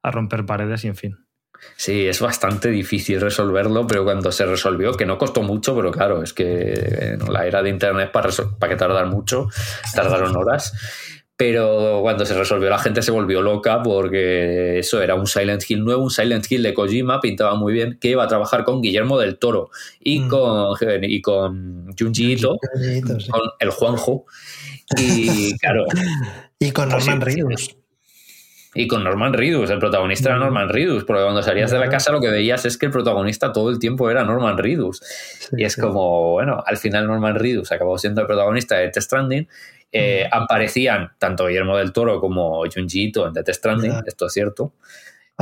a 0.02 0.10
romper 0.10 0.44
paredes 0.44 0.84
y 0.84 0.88
en 0.88 0.96
fin. 0.96 1.27
Sí, 1.76 2.06
es 2.06 2.20
bastante 2.20 2.70
difícil 2.70 3.20
resolverlo, 3.20 3.86
pero 3.86 4.04
cuando 4.04 4.32
se 4.32 4.46
resolvió, 4.46 4.94
que 4.94 5.06
no 5.06 5.16
costó 5.16 5.42
mucho, 5.42 5.76
pero 5.76 5.92
claro, 5.92 6.22
es 6.22 6.32
que 6.32 6.72
en 7.12 7.32
la 7.32 7.46
era 7.46 7.62
de 7.62 7.70
Internet 7.70 8.10
para, 8.12 8.30
para 8.58 8.70
que 8.72 8.76
tardar 8.76 9.06
mucho, 9.06 9.48
tardaron 9.94 10.36
horas. 10.36 10.72
Pero 11.38 12.00
cuando 12.02 12.26
se 12.26 12.34
resolvió 12.34 12.68
la 12.68 12.80
gente 12.80 13.00
se 13.00 13.12
volvió 13.12 13.42
loca 13.42 13.80
porque 13.80 14.80
eso 14.80 15.00
era 15.00 15.14
un 15.14 15.28
Silent 15.28 15.62
Hill 15.70 15.84
nuevo, 15.84 16.02
un 16.02 16.10
Silent 16.10 16.50
Hill 16.50 16.64
de 16.64 16.74
Kojima, 16.74 17.20
pintaba 17.20 17.54
muy 17.54 17.72
bien, 17.72 17.96
que 18.00 18.08
iba 18.08 18.24
a 18.24 18.26
trabajar 18.26 18.64
con 18.64 18.82
Guillermo 18.82 19.20
del 19.20 19.38
Toro 19.38 19.70
y 20.00 20.18
mm. 20.18 20.28
con, 20.28 20.76
y 21.00 21.22
con 21.22 21.94
Junji 21.96 22.32
Ito, 22.32 22.58
con 22.58 23.42
el 23.60 23.70
Juanjo. 23.70 24.26
Y 24.96 25.56
claro. 25.58 25.84
y 26.58 26.72
con 26.72 26.88
Norman 26.88 27.20
Reedus. 27.20 27.77
Y 28.74 28.86
con 28.86 29.02
Norman 29.02 29.32
Reedus, 29.32 29.70
el 29.70 29.78
protagonista 29.78 30.28
era 30.28 30.38
Norman 30.38 30.68
Reedus, 30.68 31.04
porque 31.04 31.22
cuando 31.22 31.42
salías 31.42 31.70
de 31.70 31.78
la 31.78 31.88
casa 31.88 32.12
lo 32.12 32.20
que 32.20 32.28
veías 32.28 32.64
es 32.66 32.76
que 32.76 32.86
el 32.86 32.92
protagonista 32.92 33.52
todo 33.52 33.70
el 33.70 33.78
tiempo 33.78 34.10
era 34.10 34.24
Norman 34.24 34.58
Reedus. 34.58 35.02
y 35.56 35.64
es 35.64 35.76
como, 35.76 36.32
bueno, 36.32 36.62
al 36.66 36.76
final 36.76 37.06
Norman 37.06 37.34
Reedus 37.34 37.72
acabó 37.72 37.98
siendo 37.98 38.20
el 38.20 38.26
protagonista 38.26 38.76
de 38.76 38.82
Death 38.84 38.98
Stranding. 38.98 39.48
Eh, 39.90 40.28
aparecían 40.30 41.12
tanto 41.18 41.46
Guillermo 41.46 41.78
del 41.78 41.92
Toro 41.92 42.20
como 42.20 42.62
Junji 42.70 43.04
Ito 43.04 43.26
en 43.26 43.32
Death 43.32 43.48
Stranding, 43.50 44.02
esto 44.06 44.26
es 44.26 44.32
cierto, 44.34 44.74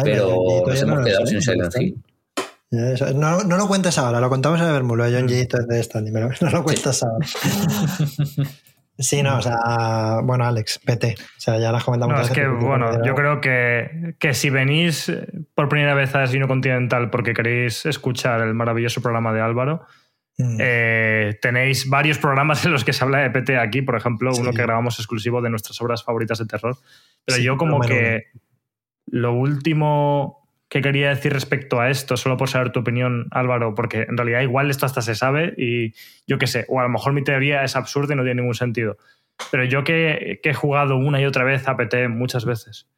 pero 0.04 0.62
nos 0.64 0.80
hemos 0.80 1.04
quedado 1.04 1.26
sin 1.26 1.42
Silent 1.42 1.74
Hill. 1.76 1.96
No, 2.70 3.42
no, 3.42 3.56
lo 3.56 3.66
cuentes 3.66 3.98
ahora, 3.98 4.20
lo 4.20 4.28
contamos 4.28 4.60
en 4.60 4.66
el 4.66 4.72
Bermulo, 4.72 5.08
Ito 5.08 5.18
en 5.18 5.66
Death 5.66 5.82
Stranding, 5.82 6.12
pero 6.12 6.30
no 6.40 6.50
lo 6.50 6.62
cuentas 6.62 7.02
ahora. 7.02 7.26
Sí, 8.98 9.22
no, 9.22 9.38
o 9.38 9.42
sea, 9.42 10.20
bueno, 10.22 10.44
Alex, 10.44 10.80
vete. 10.86 11.16
O 11.18 11.40
sea, 11.40 11.58
ya 11.58 11.70
las 11.70 11.84
comentamos. 11.84 12.16
No, 12.16 12.22
es 12.22 12.30
que, 12.30 12.46
bueno, 12.46 13.04
yo 13.04 13.14
creo 13.14 13.40
que, 13.42 14.14
que, 14.18 14.32
si 14.32 14.48
venís 14.48 15.12
por 15.54 15.68
primera 15.68 15.94
vez 15.94 16.14
a 16.14 16.20
Destino 16.20 16.48
Continental 16.48 17.10
porque 17.10 17.34
queréis 17.34 17.84
escuchar 17.84 18.40
el 18.40 18.54
maravilloso 18.54 19.02
programa 19.02 19.34
de 19.34 19.42
Álvaro, 19.42 19.82
mm. 20.38 20.56
eh, 20.60 21.38
tenéis 21.42 21.90
varios 21.90 22.18
programas 22.18 22.64
en 22.64 22.72
los 22.72 22.84
que 22.84 22.94
se 22.94 23.04
habla 23.04 23.18
de 23.18 23.30
PT 23.30 23.58
aquí, 23.58 23.82
por 23.82 23.96
ejemplo, 23.96 24.32
uno 24.34 24.52
que 24.52 24.62
grabamos 24.62 24.98
exclusivo 24.98 25.42
de 25.42 25.50
nuestras 25.50 25.78
obras 25.82 26.02
favoritas 26.02 26.38
de 26.38 26.46
terror. 26.46 26.76
Pero 27.26 27.38
yo 27.38 27.58
como 27.58 27.80
que 27.80 28.24
lo 29.06 29.34
último 29.34 30.45
¿Qué 30.68 30.80
quería 30.80 31.10
decir 31.10 31.32
respecto 31.32 31.80
a 31.80 31.90
esto? 31.90 32.16
Solo 32.16 32.36
por 32.36 32.48
saber 32.48 32.72
tu 32.72 32.80
opinión, 32.80 33.28
Álvaro, 33.30 33.74
porque 33.74 34.02
en 34.02 34.16
realidad 34.16 34.40
igual 34.40 34.68
esto 34.68 34.84
hasta 34.84 35.00
se 35.00 35.14
sabe 35.14 35.54
y 35.56 35.94
yo 36.26 36.38
qué 36.38 36.48
sé, 36.48 36.64
o 36.68 36.80
a 36.80 36.82
lo 36.82 36.88
mejor 36.88 37.12
mi 37.12 37.22
teoría 37.22 37.62
es 37.62 37.76
absurda 37.76 38.14
y 38.14 38.16
no 38.16 38.24
tiene 38.24 38.40
ningún 38.40 38.54
sentido. 38.54 38.96
Pero 39.50 39.64
yo 39.64 39.84
que, 39.84 40.40
he 40.42 40.54
jugado 40.54 40.96
una 40.96 41.20
y 41.20 41.24
otra 41.24 41.44
vez 41.44 41.68
a 41.68 41.76
PT 41.76 42.08
muchas 42.08 42.44
veces, 42.44 42.88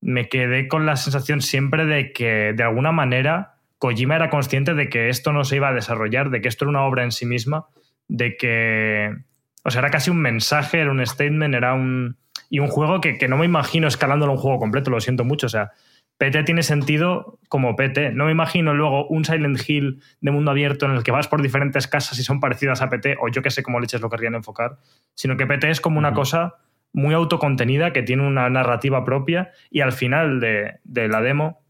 me 0.00 0.28
quedé 0.28 0.68
con 0.68 0.84
la 0.84 0.96
sensación 0.96 1.40
siempre 1.40 1.86
de 1.86 2.12
que 2.12 2.52
de 2.54 2.62
alguna 2.62 2.92
manera 2.92 3.54
Kojima 3.78 4.16
era 4.16 4.28
consciente 4.28 4.74
de 4.74 4.88
que 4.88 5.08
esto 5.08 5.32
no 5.32 5.44
se 5.44 5.56
iba 5.56 5.68
a 5.68 5.72
desarrollar, 5.72 6.30
de 6.30 6.42
que 6.42 6.48
esto 6.48 6.64
era 6.64 6.70
una 6.70 6.84
obra 6.84 7.04
en 7.04 7.12
sí 7.12 7.26
misma, 7.26 7.66
de 8.08 8.36
que... 8.36 9.16
O 9.64 9.70
sea, 9.70 9.80
era 9.80 9.90
casi 9.90 10.10
un 10.10 10.20
mensaje, 10.20 10.80
era 10.80 10.90
un 10.90 11.04
statement, 11.04 11.54
era 11.54 11.74
un... 11.74 12.16
Y 12.50 12.60
un 12.60 12.68
juego 12.68 13.00
que, 13.00 13.18
que 13.18 13.28
no 13.28 13.36
me 13.36 13.44
imagino 13.44 13.86
escalándolo 13.86 14.32
un 14.32 14.38
juego 14.38 14.58
completo, 14.58 14.90
lo 14.90 15.00
siento 15.00 15.24
mucho. 15.24 15.46
O 15.46 15.50
sea, 15.50 15.72
PT 16.18 16.42
tiene 16.42 16.64
sentido 16.64 17.38
como 17.48 17.76
PT. 17.76 18.10
No 18.10 18.26
me 18.26 18.32
imagino 18.32 18.74
luego 18.74 19.06
un 19.06 19.24
Silent 19.24 19.58
Hill 19.66 20.02
de 20.20 20.30
mundo 20.32 20.50
abierto 20.50 20.84
en 20.86 20.92
el 20.92 21.04
que 21.04 21.12
vas 21.12 21.28
por 21.28 21.40
diferentes 21.40 21.86
casas 21.86 22.18
y 22.18 22.24
son 22.24 22.40
parecidas 22.40 22.82
a 22.82 22.90
PT, 22.90 23.16
o 23.20 23.28
yo 23.28 23.40
que 23.40 23.50
sé 23.50 23.62
cómo 23.62 23.78
leches 23.78 24.00
lo 24.00 24.10
querrían 24.10 24.34
enfocar, 24.34 24.78
sino 25.14 25.36
que 25.36 25.46
PT 25.46 25.70
es 25.70 25.80
como 25.80 25.98
una 25.98 26.12
cosa 26.12 26.56
muy 26.92 27.14
autocontenida 27.14 27.92
que 27.92 28.02
tiene 28.02 28.26
una 28.26 28.50
narrativa 28.50 29.04
propia 29.04 29.52
y 29.70 29.80
al 29.80 29.92
final 29.92 30.40
de, 30.40 30.80
la 30.84 31.20
demo 31.20 31.62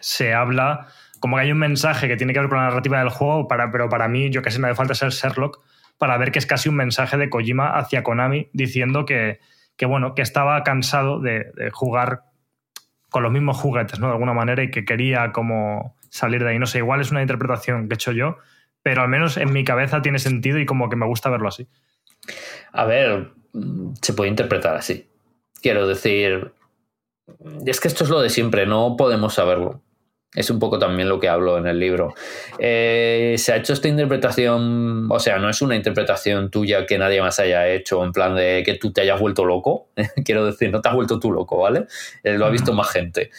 se 0.00 0.34
habla 0.34 0.88
como 1.20 1.36
que 1.36 1.42
hay 1.42 1.52
un 1.52 1.58
mensaje 1.58 2.08
que 2.08 2.16
tiene 2.16 2.34
que 2.34 2.40
ver 2.40 2.50
con 2.50 2.58
la 2.58 2.64
narrativa 2.64 2.98
del 2.98 3.08
juego, 3.08 3.48
para, 3.48 3.70
pero 3.72 3.88
para 3.88 4.06
mí, 4.06 4.28
yo 4.30 4.42
que 4.42 4.50
sé, 4.50 4.58
no 4.58 4.66
hace 4.66 4.76
falta 4.76 4.94
ser 4.94 5.10
Sherlock 5.10 5.60
para 5.96 6.18
ver 6.18 6.30
que 6.30 6.38
es 6.38 6.46
casi 6.46 6.68
un 6.68 6.76
mensaje 6.76 7.16
de 7.16 7.30
Kojima 7.30 7.70
hacia 7.70 8.02
Konami 8.02 8.50
diciendo 8.52 9.06
que, 9.06 9.40
bueno, 9.86 10.14
que 10.14 10.20
estaba 10.20 10.62
cansado 10.62 11.20
de, 11.20 11.52
de 11.56 11.70
jugar 11.70 12.24
con 13.16 13.22
los 13.22 13.32
mismos 13.32 13.56
juguetes, 13.56 13.98
¿no? 13.98 14.08
De 14.08 14.12
alguna 14.12 14.34
manera, 14.34 14.62
y 14.62 14.70
que 14.70 14.84
quería 14.84 15.32
como 15.32 15.96
salir 16.10 16.44
de 16.44 16.50
ahí. 16.50 16.58
No 16.58 16.66
sé, 16.66 16.80
igual 16.80 17.00
es 17.00 17.10
una 17.10 17.22
interpretación 17.22 17.88
que 17.88 17.94
he 17.94 17.96
hecho 17.96 18.12
yo, 18.12 18.36
pero 18.82 19.00
al 19.00 19.08
menos 19.08 19.38
en 19.38 19.54
mi 19.54 19.64
cabeza 19.64 20.02
tiene 20.02 20.18
sentido 20.18 20.58
y 20.58 20.66
como 20.66 20.90
que 20.90 20.96
me 20.96 21.06
gusta 21.06 21.30
verlo 21.30 21.48
así. 21.48 21.66
A 22.72 22.84
ver, 22.84 23.32
se 24.02 24.12
puede 24.12 24.28
interpretar 24.28 24.76
así. 24.76 25.08
Quiero 25.62 25.88
decir, 25.88 26.52
es 27.64 27.80
que 27.80 27.88
esto 27.88 28.04
es 28.04 28.10
lo 28.10 28.20
de 28.20 28.28
siempre, 28.28 28.66
no 28.66 28.96
podemos 28.98 29.32
saberlo. 29.32 29.80
Es 30.34 30.50
un 30.50 30.58
poco 30.58 30.78
también 30.78 31.08
lo 31.08 31.18
que 31.18 31.28
hablo 31.28 31.56
en 31.56 31.66
el 31.66 31.78
libro. 31.78 32.14
Eh, 32.58 33.36
se 33.38 33.52
ha 33.52 33.56
hecho 33.56 33.72
esta 33.72 33.88
interpretación, 33.88 35.10
o 35.10 35.18
sea, 35.18 35.38
no 35.38 35.48
es 35.48 35.62
una 35.62 35.76
interpretación 35.76 36.50
tuya 36.50 36.84
que 36.84 36.98
nadie 36.98 37.22
más 37.22 37.38
haya 37.38 37.68
hecho, 37.68 38.04
en 38.04 38.12
plan 38.12 38.36
de 38.36 38.62
que 38.64 38.74
tú 38.74 38.92
te 38.92 39.00
hayas 39.00 39.18
vuelto 39.18 39.46
loco. 39.46 39.88
Quiero 40.24 40.44
decir, 40.44 40.70
no 40.70 40.82
te 40.82 40.88
has 40.90 40.94
vuelto 40.94 41.18
tú 41.18 41.32
loco, 41.32 41.58
¿vale? 41.58 41.86
Eh, 42.22 42.36
lo 42.36 42.44
ha 42.44 42.50
visto 42.50 42.74
más 42.74 42.90
gente. 42.90 43.30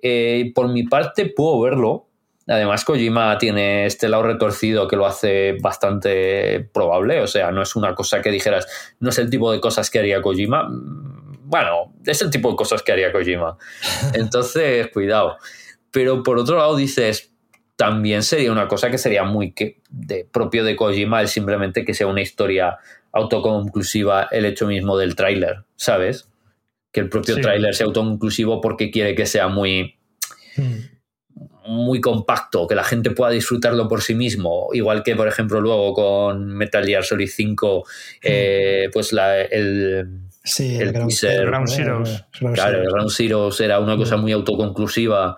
Eh, 0.00 0.52
por 0.54 0.68
mi 0.68 0.84
parte, 0.84 1.26
puedo 1.26 1.60
verlo. 1.60 2.06
Además, 2.48 2.84
Kojima 2.84 3.38
tiene 3.38 3.86
este 3.86 4.08
lado 4.08 4.22
retorcido 4.22 4.86
que 4.86 4.94
lo 4.94 5.04
hace 5.04 5.56
bastante 5.60 6.60
probable. 6.72 7.20
O 7.22 7.26
sea, 7.26 7.50
no 7.50 7.62
es 7.62 7.74
una 7.74 7.94
cosa 7.96 8.22
que 8.22 8.30
dijeras, 8.30 8.94
no 9.00 9.10
es 9.10 9.18
el 9.18 9.30
tipo 9.30 9.50
de 9.50 9.60
cosas 9.60 9.90
que 9.90 9.98
haría 9.98 10.22
Kojima. 10.22 10.68
Bueno, 10.70 11.94
es 12.04 12.22
el 12.22 12.30
tipo 12.30 12.50
de 12.50 12.56
cosas 12.56 12.82
que 12.82 12.92
haría 12.92 13.10
Kojima. 13.10 13.58
Entonces, 14.14 14.88
cuidado. 14.92 15.38
Pero 15.90 16.22
por 16.22 16.38
otro 16.38 16.58
lado 16.58 16.76
dices, 16.76 17.32
también 17.76 18.22
sería 18.22 18.50
una 18.50 18.68
cosa 18.68 18.90
que 18.90 18.98
sería 18.98 19.24
muy 19.24 19.54
de, 19.90 20.26
propio 20.30 20.64
de 20.64 20.76
Kojima 20.76 21.20
el 21.20 21.28
simplemente 21.28 21.84
que 21.84 21.94
sea 21.94 22.06
una 22.06 22.22
historia 22.22 22.78
autoconclusiva 23.12 24.28
el 24.30 24.46
hecho 24.46 24.66
mismo 24.66 24.96
del 24.96 25.14
tráiler, 25.14 25.64
¿sabes? 25.76 26.28
Que 26.92 27.00
el 27.00 27.08
propio 27.08 27.40
tráiler 27.40 27.74
sea 27.74 27.86
autoconclusivo 27.86 28.60
porque 28.60 28.90
quiere 28.90 29.14
que 29.14 29.26
sea 29.26 29.48
muy... 29.48 29.94
muy 31.66 32.00
compacto, 32.00 32.66
que 32.68 32.76
la 32.76 32.84
gente 32.84 33.10
pueda 33.10 33.32
disfrutarlo 33.32 33.88
por 33.88 34.00
sí 34.00 34.14
mismo, 34.14 34.68
igual 34.72 35.02
que 35.02 35.16
por 35.16 35.26
ejemplo 35.26 35.60
luego 35.60 35.92
con 35.94 36.46
Metal 36.56 36.86
Gear 36.86 37.02
Solid 37.02 37.28
5, 37.28 37.84
eh, 38.22 38.88
pues 38.92 39.12
la, 39.12 39.40
el, 39.40 40.26
Sí, 40.46 40.76
el, 40.76 40.92
Ground, 40.92 41.10
Zeroes. 41.10 42.24
Claro, 42.54 42.80
el 42.80 42.88
Ground 42.88 43.10
Zeroes. 43.10 43.60
Era 43.60 43.80
una 43.80 43.96
cosa 43.96 44.16
muy 44.16 44.30
autoconclusiva 44.30 45.36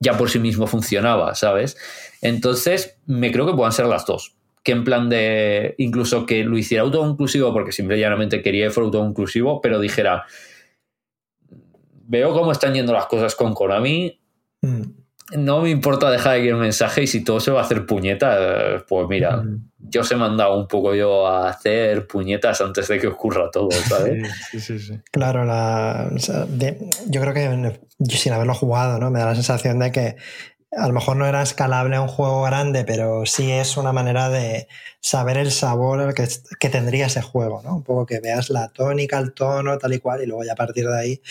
ya 0.00 0.16
por 0.16 0.30
sí 0.30 0.38
mismo 0.38 0.66
funcionaba, 0.66 1.34
¿sabes? 1.34 1.76
Entonces, 2.20 2.98
me 3.06 3.32
creo 3.32 3.46
que 3.46 3.54
puedan 3.54 3.72
ser 3.72 3.86
las 3.86 4.06
dos. 4.06 4.34
Que 4.62 4.72
en 4.72 4.84
plan 4.84 5.08
de, 5.08 5.74
incluso 5.78 6.26
que 6.26 6.44
lo 6.44 6.56
hiciera 6.56 6.82
autoconclusivo, 6.84 7.52
porque 7.52 7.72
siempre 7.72 7.98
llanamente 7.98 8.42
quería 8.42 8.66
que 8.66 8.70
fuera 8.70 8.86
autoconclusivo, 8.86 9.60
pero 9.60 9.78
dijera, 9.78 10.24
veo 12.06 12.32
cómo 12.32 12.52
están 12.52 12.74
yendo 12.74 12.92
las 12.92 13.06
cosas 13.06 13.34
con 13.34 13.54
Konami, 13.54 14.20
mm 14.62 15.03
no 15.32 15.62
me 15.62 15.70
importa 15.70 16.10
dejar 16.10 16.36
aquí 16.36 16.48
el 16.48 16.56
mensaje 16.56 17.02
y 17.02 17.06
si 17.06 17.24
todo 17.24 17.40
se 17.40 17.50
va 17.50 17.60
a 17.60 17.64
hacer 17.64 17.86
puñetas, 17.86 18.82
pues 18.86 19.08
mira, 19.08 19.42
yo 19.78 20.02
os 20.02 20.12
he 20.12 20.16
mandado 20.16 20.58
un 20.58 20.68
poco 20.68 20.94
yo 20.94 21.26
a 21.26 21.48
hacer 21.48 22.06
puñetas 22.06 22.60
antes 22.60 22.88
de 22.88 22.98
que 22.98 23.06
ocurra 23.06 23.50
todo, 23.50 23.70
¿sabes? 23.70 24.28
Sí, 24.50 24.60
sí, 24.60 24.78
sí. 24.78 25.00
Claro, 25.10 25.44
la, 25.44 26.10
yo 27.06 27.20
creo 27.20 27.32
que 27.34 27.80
sin 28.10 28.32
haberlo 28.32 28.54
jugado, 28.54 28.98
¿no? 28.98 29.10
Me 29.10 29.20
da 29.20 29.26
la 29.26 29.34
sensación 29.34 29.78
de 29.78 29.92
que 29.92 30.16
a 30.76 30.86
lo 30.86 30.92
mejor 30.92 31.16
no 31.16 31.26
era 31.26 31.42
escalable 31.42 31.98
un 31.98 32.08
juego 32.08 32.42
grande, 32.42 32.84
pero 32.84 33.26
sí 33.26 33.50
es 33.50 33.76
una 33.76 33.92
manera 33.92 34.28
de 34.28 34.68
saber 35.00 35.36
el 35.36 35.50
sabor 35.50 36.14
que, 36.14 36.26
que, 36.58 36.68
tendría 36.68 37.06
ese 37.06 37.22
juego, 37.22 37.62
¿no? 37.62 37.76
Un 37.76 37.82
poco 37.82 38.06
que 38.06 38.20
veas 38.20 38.50
la 38.50 38.68
tónica, 38.68 39.18
el 39.18 39.34
tono, 39.34 39.78
tal 39.78 39.92
y 39.92 39.98
cual, 39.98 40.22
y 40.22 40.26
luego 40.26 40.44
ya 40.44 40.52
a 40.52 40.56
partir 40.56 40.86
de 40.88 40.98
ahí 40.98 41.22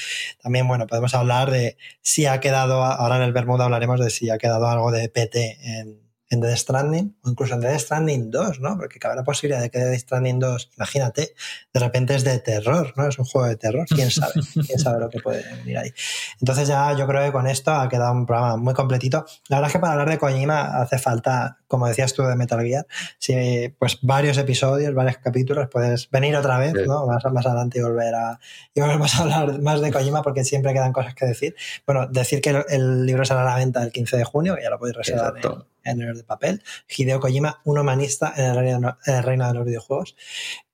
también, 0.41 0.67
bueno, 0.67 0.87
podemos 0.87 1.13
hablar 1.15 1.51
de 1.51 1.77
si 2.01 2.25
ha 2.25 2.39
quedado, 2.39 2.83
ahora 2.83 3.17
en 3.17 3.23
el 3.23 3.33
Bermuda 3.33 3.65
hablaremos 3.65 3.99
de 3.99 4.09
si 4.09 4.29
ha 4.29 4.37
quedado 4.37 4.67
algo 4.67 4.91
de 4.91 5.09
PT 5.09 5.57
en, 5.63 6.02
en 6.33 6.41
Death 6.41 6.57
Stranding 6.57 7.15
o 7.23 7.29
incluso 7.29 7.53
en 7.53 7.61
Death 7.61 7.79
Stranding 7.79 8.31
2, 8.31 8.59
¿no? 8.59 8.75
Porque 8.77 8.99
cabe 8.99 9.15
la 9.15 9.23
posibilidad 9.23 9.61
de 9.61 9.69
que 9.69 9.79
Death 9.79 9.99
Stranding 9.99 10.39
2, 10.39 10.71
imagínate, 10.77 11.33
de 11.73 11.79
repente 11.79 12.15
es 12.15 12.23
de 12.23 12.39
terror, 12.39 12.93
¿no? 12.97 13.07
Es 13.07 13.19
un 13.19 13.25
juego 13.25 13.47
de 13.47 13.55
terror, 13.55 13.85
quién 13.87 14.09
sabe, 14.09 14.33
quién 14.65 14.79
sabe 14.79 14.99
lo 14.99 15.09
que 15.09 15.19
puede 15.19 15.43
venir 15.57 15.77
ahí. 15.77 15.93
Entonces 16.41 16.67
ya 16.67 16.93
yo 16.97 17.07
creo 17.07 17.23
que 17.23 17.31
con 17.31 17.47
esto 17.47 17.71
ha 17.71 17.87
quedado 17.87 18.11
un 18.13 18.25
programa 18.25 18.57
muy 18.57 18.73
completito. 18.73 19.25
La 19.47 19.57
verdad 19.57 19.69
es 19.69 19.73
que 19.73 19.79
para 19.79 19.93
hablar 19.93 20.09
de 20.09 20.17
Kojima 20.17 20.81
hace 20.81 20.97
falta, 20.97 21.59
como 21.67 21.87
decías 21.87 22.13
tú 22.13 22.23
de 22.23 22.35
Metal 22.35 22.61
Gear, 22.61 22.87
si, 23.19 23.69
pues 23.77 23.99
varios 24.01 24.37
episodios, 24.37 24.93
varios 24.93 25.17
capítulos, 25.17 25.69
puedes 25.69 26.09
venir 26.09 26.35
otra 26.35 26.57
vez, 26.57 26.73
¿no? 26.87 27.05
Más, 27.05 27.23
más 27.31 27.45
adelante 27.45 27.79
y 27.79 27.81
volver 27.83 28.15
a 28.15 28.39
y 28.73 28.81
volvemos 28.81 29.15
a 29.15 29.21
hablar 29.21 29.61
más 29.61 29.81
de 29.81 29.91
Kojima 29.91 30.23
porque 30.23 30.43
siempre 30.43 30.73
quedan 30.73 30.93
cosas 30.93 31.13
que 31.13 31.27
decir. 31.27 31.55
Bueno, 31.85 32.07
decir 32.07 32.41
que 32.41 32.49
el, 32.49 32.65
el 32.69 33.05
libro 33.05 33.23
será 33.23 33.43
a 33.43 33.45
la 33.45 33.55
venta 33.55 33.83
el 33.83 33.91
15 33.91 34.17
de 34.17 34.23
junio, 34.23 34.55
que 34.55 34.63
ya 34.63 34.71
lo 34.71 34.79
podéis 34.79 34.97
reservar 34.97 35.35
en, 35.37 35.72
en 35.83 36.01
el 36.01 36.17
de 36.17 36.23
papel. 36.23 36.63
Hideo 36.87 37.19
Kojima, 37.19 37.61
un 37.65 37.79
humanista 37.79 38.33
en 38.35 38.45
el, 38.45 38.55
reino, 38.55 38.97
en 39.05 39.15
el 39.15 39.23
reino 39.23 39.47
de 39.47 39.53
los 39.53 39.65
videojuegos. 39.65 40.15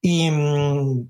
Y 0.02 0.30
mmm, 0.32 1.10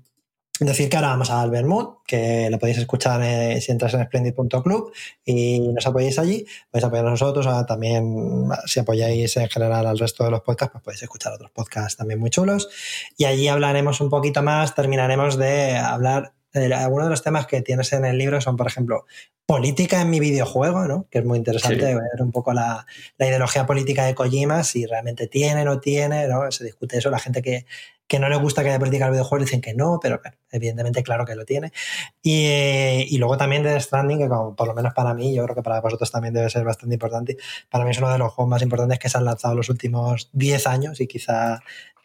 decir 0.66 0.88
que 0.88 0.96
ahora 0.96 1.08
vamos 1.08 1.30
a 1.30 1.40
Albermut, 1.40 2.02
que 2.06 2.48
lo 2.50 2.58
podéis 2.58 2.78
escuchar 2.78 3.20
eh, 3.22 3.60
si 3.60 3.72
entras 3.72 3.94
en 3.94 4.04
splendid.club 4.04 4.92
y 5.24 5.60
nos 5.60 5.86
apoyáis 5.86 6.18
allí, 6.18 6.46
podéis 6.70 6.84
apoyar 6.84 7.06
a 7.06 7.10
nosotros, 7.10 7.46
también 7.66 8.48
si 8.66 8.80
apoyáis 8.80 9.36
en 9.36 9.48
general 9.48 9.86
al 9.86 9.98
resto 9.98 10.24
de 10.24 10.30
los 10.30 10.42
podcasts, 10.42 10.72
pues 10.72 10.84
podéis 10.84 11.02
escuchar 11.02 11.32
otros 11.32 11.50
podcasts 11.50 11.96
también 11.96 12.20
muy 12.20 12.30
chulos. 12.30 12.68
Y 13.16 13.24
allí 13.24 13.48
hablaremos 13.48 14.00
un 14.00 14.10
poquito 14.10 14.42
más, 14.42 14.74
terminaremos 14.74 15.38
de 15.38 15.76
hablar 15.76 16.34
algunos 16.52 17.06
de 17.06 17.10
los 17.10 17.22
temas 17.22 17.46
que 17.46 17.62
tienes 17.62 17.92
en 17.92 18.04
el 18.04 18.18
libro 18.18 18.40
son, 18.40 18.56
por 18.56 18.66
ejemplo, 18.66 19.06
política 19.46 20.00
en 20.00 20.10
mi 20.10 20.20
videojuego, 20.20 20.86
¿no? 20.86 21.06
Que 21.10 21.18
es 21.18 21.24
muy 21.24 21.38
interesante 21.38 21.86
sí. 21.86 21.94
ver 21.94 22.22
un 22.22 22.32
poco 22.32 22.52
la, 22.52 22.86
la, 23.18 23.26
ideología 23.26 23.66
política 23.66 24.04
de 24.04 24.14
Kojima, 24.14 24.64
si 24.64 24.86
realmente 24.86 25.26
tiene, 25.26 25.64
no 25.64 25.80
tiene, 25.80 26.28
¿no? 26.28 26.50
Se 26.50 26.64
discute 26.64 26.98
eso, 26.98 27.10
la 27.10 27.18
gente 27.18 27.42
que, 27.42 27.66
que 28.10 28.18
no 28.18 28.28
le 28.28 28.34
gusta 28.34 28.62
que 28.62 28.70
haya 28.70 28.78
política 28.80 29.04
en 29.04 29.10
el 29.10 29.12
videojuego 29.12 29.44
dicen 29.44 29.60
que 29.60 29.72
no, 29.72 30.00
pero 30.02 30.18
bueno, 30.20 30.36
evidentemente 30.50 31.04
claro 31.04 31.24
que 31.24 31.36
lo 31.36 31.44
tiene. 31.44 31.72
Y, 32.20 33.06
y 33.08 33.18
luego 33.18 33.36
también 33.36 33.62
de 33.62 33.78
Stranding, 33.78 34.18
que 34.18 34.28
como, 34.28 34.56
por 34.56 34.66
lo 34.66 34.74
menos 34.74 34.92
para 34.94 35.14
mí, 35.14 35.32
yo 35.32 35.44
creo 35.44 35.54
que 35.54 35.62
para 35.62 35.80
vosotros 35.80 36.10
también 36.10 36.34
debe 36.34 36.50
ser 36.50 36.64
bastante 36.64 36.96
importante. 36.96 37.36
Para 37.70 37.84
mí 37.84 37.92
es 37.92 37.98
uno 37.98 38.10
de 38.10 38.18
los 38.18 38.32
juegos 38.32 38.50
más 38.50 38.62
importantes 38.62 38.98
que 38.98 39.08
se 39.08 39.16
han 39.16 39.24
lanzado 39.24 39.54
los 39.54 39.68
últimos 39.68 40.28
10 40.32 40.66
años 40.66 41.00
y 41.00 41.06
quizá 41.06 41.60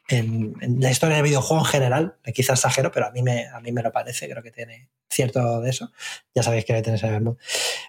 en, 0.08 0.56
la 0.80 0.92
historia 0.92 1.16
del 1.16 1.26
videojuego 1.26 1.64
en 1.64 1.70
general, 1.70 2.16
quizás 2.34 2.60
exagero, 2.60 2.92
pero 2.92 3.08
a 3.08 3.12
mí, 3.12 3.22
me, 3.24 3.48
a 3.48 3.60
mí 3.60 3.72
me 3.72 3.82
lo 3.82 3.92
parece, 3.92 4.30
creo 4.30 4.44
que 4.44 4.52
tiene 4.52 4.90
cierto 5.10 5.62
de 5.62 5.70
eso. 5.70 5.92
Ya 6.34 6.44
sabéis 6.44 6.66
que 6.66 6.74
le 6.74 6.82
tenéis 6.82 7.04
en 7.04 7.14
el 7.14 7.22
mood. 7.22 7.38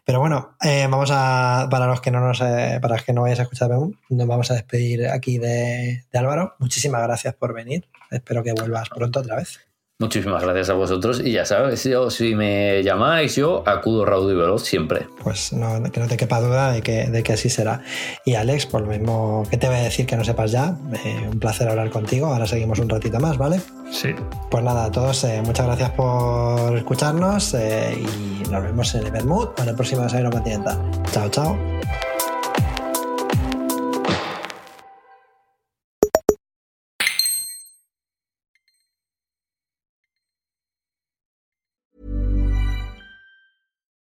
Pero 0.04 0.20
bueno, 0.20 0.56
eh, 0.62 0.86
vamos 0.88 1.10
a, 1.12 1.68
para 1.70 1.86
los 1.86 2.00
que 2.00 2.10
no 2.10 2.20
nos, 2.20 2.40
eh, 2.40 2.78
para 2.80 2.94
los 2.94 3.04
que 3.04 3.12
no 3.12 3.22
vayáis 3.22 3.40
a 3.40 3.42
escuchar 3.42 3.68
Bemú, 3.68 3.94
nos 4.08 4.26
vamos 4.26 4.50
a 4.50 4.54
despedir 4.54 5.08
aquí 5.08 5.38
de, 5.38 6.04
de 6.10 6.18
Álvaro. 6.18 6.54
Muchísimas 6.58 7.02
gracias 7.02 7.34
por 7.34 7.54
venir. 7.54 7.88
Espero 8.10 8.42
que 8.42 8.52
vuelvas 8.52 8.88
pronto 8.88 9.20
otra 9.20 9.36
vez. 9.36 9.66
Muchísimas 9.98 10.42
gracias 10.42 10.68
a 10.68 10.74
vosotros 10.74 11.22
y 11.24 11.32
ya 11.32 11.46
sabes, 11.46 11.82
yo, 11.84 12.10
si 12.10 12.34
me 12.34 12.82
llamáis 12.82 13.34
yo 13.36 13.66
acudo 13.66 14.04
raudo 14.04 14.30
y 14.30 14.36
veloz 14.36 14.62
siempre. 14.62 15.06
Pues 15.24 15.54
no, 15.54 15.82
que 15.90 16.00
no 16.00 16.06
te 16.06 16.18
quepa 16.18 16.38
duda 16.38 16.70
de 16.70 16.82
que, 16.82 17.06
de 17.06 17.22
que 17.22 17.32
así 17.32 17.48
será. 17.48 17.80
Y 18.26 18.34
Alex, 18.34 18.66
por 18.66 18.82
lo 18.82 18.88
mismo 18.88 19.44
que 19.48 19.56
te 19.56 19.68
voy 19.68 19.76
a 19.76 19.82
decir 19.84 20.04
que 20.04 20.14
no 20.16 20.22
sepas 20.22 20.52
ya, 20.52 20.76
eh, 21.02 21.26
un 21.32 21.40
placer 21.40 21.66
hablar 21.66 21.88
contigo, 21.88 22.26
ahora 22.26 22.46
seguimos 22.46 22.78
un 22.78 22.90
ratito 22.90 23.18
más, 23.20 23.38
¿vale? 23.38 23.58
Sí. 23.90 24.14
Pues 24.50 24.62
nada, 24.62 24.84
a 24.84 24.90
todos 24.90 25.24
eh, 25.24 25.40
muchas 25.42 25.64
gracias 25.64 25.90
por 25.92 26.76
escucharnos 26.76 27.54
eh, 27.54 27.96
y 27.98 28.50
nos 28.50 28.62
vemos 28.62 28.94
en 28.94 29.06
el 29.06 29.10
Bermud 29.10 29.48
o 29.56 29.62
en 29.62 29.68
el 29.70 29.74
próximo 29.74 30.02
Desayuno 30.02 30.30
Continental. 30.30 30.78
Chao, 31.10 31.30
chao. 31.30 31.56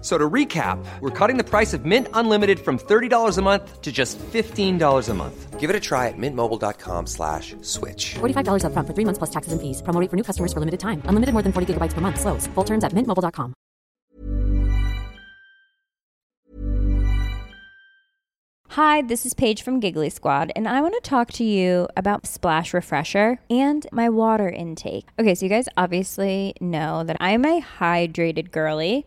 So 0.00 0.16
to 0.16 0.28
recap, 0.30 0.82
we're 1.00 1.10
cutting 1.10 1.36
the 1.36 1.44
price 1.44 1.74
of 1.74 1.84
Mint 1.84 2.08
Unlimited 2.14 2.58
from 2.58 2.78
$30 2.78 3.38
a 3.38 3.42
month 3.42 3.82
to 3.82 3.92
just 3.92 4.18
$15 4.18 5.08
a 5.08 5.14
month. 5.14 5.60
Give 5.60 5.68
it 5.68 5.76
a 5.76 5.80
try 5.80 6.08
at 6.08 6.14
mintmobile.com 6.16 7.06
slash 7.06 7.54
switch. 7.60 8.14
$45 8.14 8.64
up 8.64 8.72
front 8.72 8.88
for 8.88 8.94
three 8.94 9.04
months 9.04 9.18
plus 9.18 9.28
taxes 9.28 9.52
and 9.52 9.60
fees. 9.60 9.82
Promo 9.82 10.10
for 10.10 10.16
new 10.16 10.22
customers 10.22 10.54
for 10.54 10.60
limited 10.60 10.80
time. 10.80 11.02
Unlimited 11.04 11.34
more 11.34 11.42
than 11.42 11.52
40 11.52 11.74
gigabytes 11.74 11.92
per 11.92 12.00
month. 12.00 12.18
Slows. 12.18 12.46
Full 12.54 12.64
terms 12.64 12.82
at 12.82 12.92
mintmobile.com. 12.92 13.52
Hi, 18.74 19.02
this 19.02 19.26
is 19.26 19.34
Paige 19.34 19.62
from 19.62 19.80
Giggly 19.80 20.10
Squad, 20.10 20.52
and 20.54 20.68
I 20.68 20.80
want 20.80 20.94
to 20.94 21.00
talk 21.00 21.32
to 21.32 21.44
you 21.44 21.88
about 21.96 22.24
Splash 22.24 22.72
Refresher 22.72 23.40
and 23.50 23.84
my 23.90 24.08
water 24.08 24.48
intake. 24.48 25.08
Okay, 25.18 25.34
so 25.34 25.44
you 25.44 25.50
guys 25.50 25.68
obviously 25.76 26.54
know 26.60 27.02
that 27.02 27.16
I'm 27.18 27.44
a 27.44 27.60
hydrated 27.60 28.52
girly. 28.52 29.06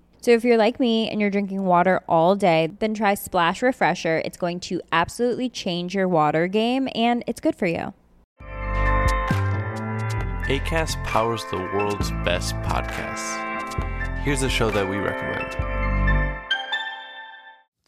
So 0.21 0.29
if 0.29 0.43
you're 0.43 0.57
like 0.57 0.79
me 0.79 1.09
and 1.09 1.19
you're 1.19 1.31
drinking 1.31 1.63
water 1.63 2.01
all 2.07 2.35
day, 2.35 2.69
then 2.79 2.93
try 2.93 3.15
Splash 3.15 3.63
Refresher. 3.63 4.21
It's 4.23 4.37
going 4.37 4.59
to 4.61 4.79
absolutely 4.91 5.49
change 5.49 5.95
your 5.95 6.07
water 6.07 6.47
game 6.47 6.87
and 6.93 7.23
it's 7.25 7.41
good 7.41 7.55
for 7.55 7.65
you. 7.65 7.93
ACAST 10.47 11.03
powers 11.05 11.43
the 11.49 11.57
world's 11.57 12.11
best 12.23 12.53
podcasts. 12.57 14.19
Here's 14.19 14.43
a 14.43 14.49
show 14.49 14.69
that 14.69 14.87
we 14.87 14.97
recommend. 14.97 15.80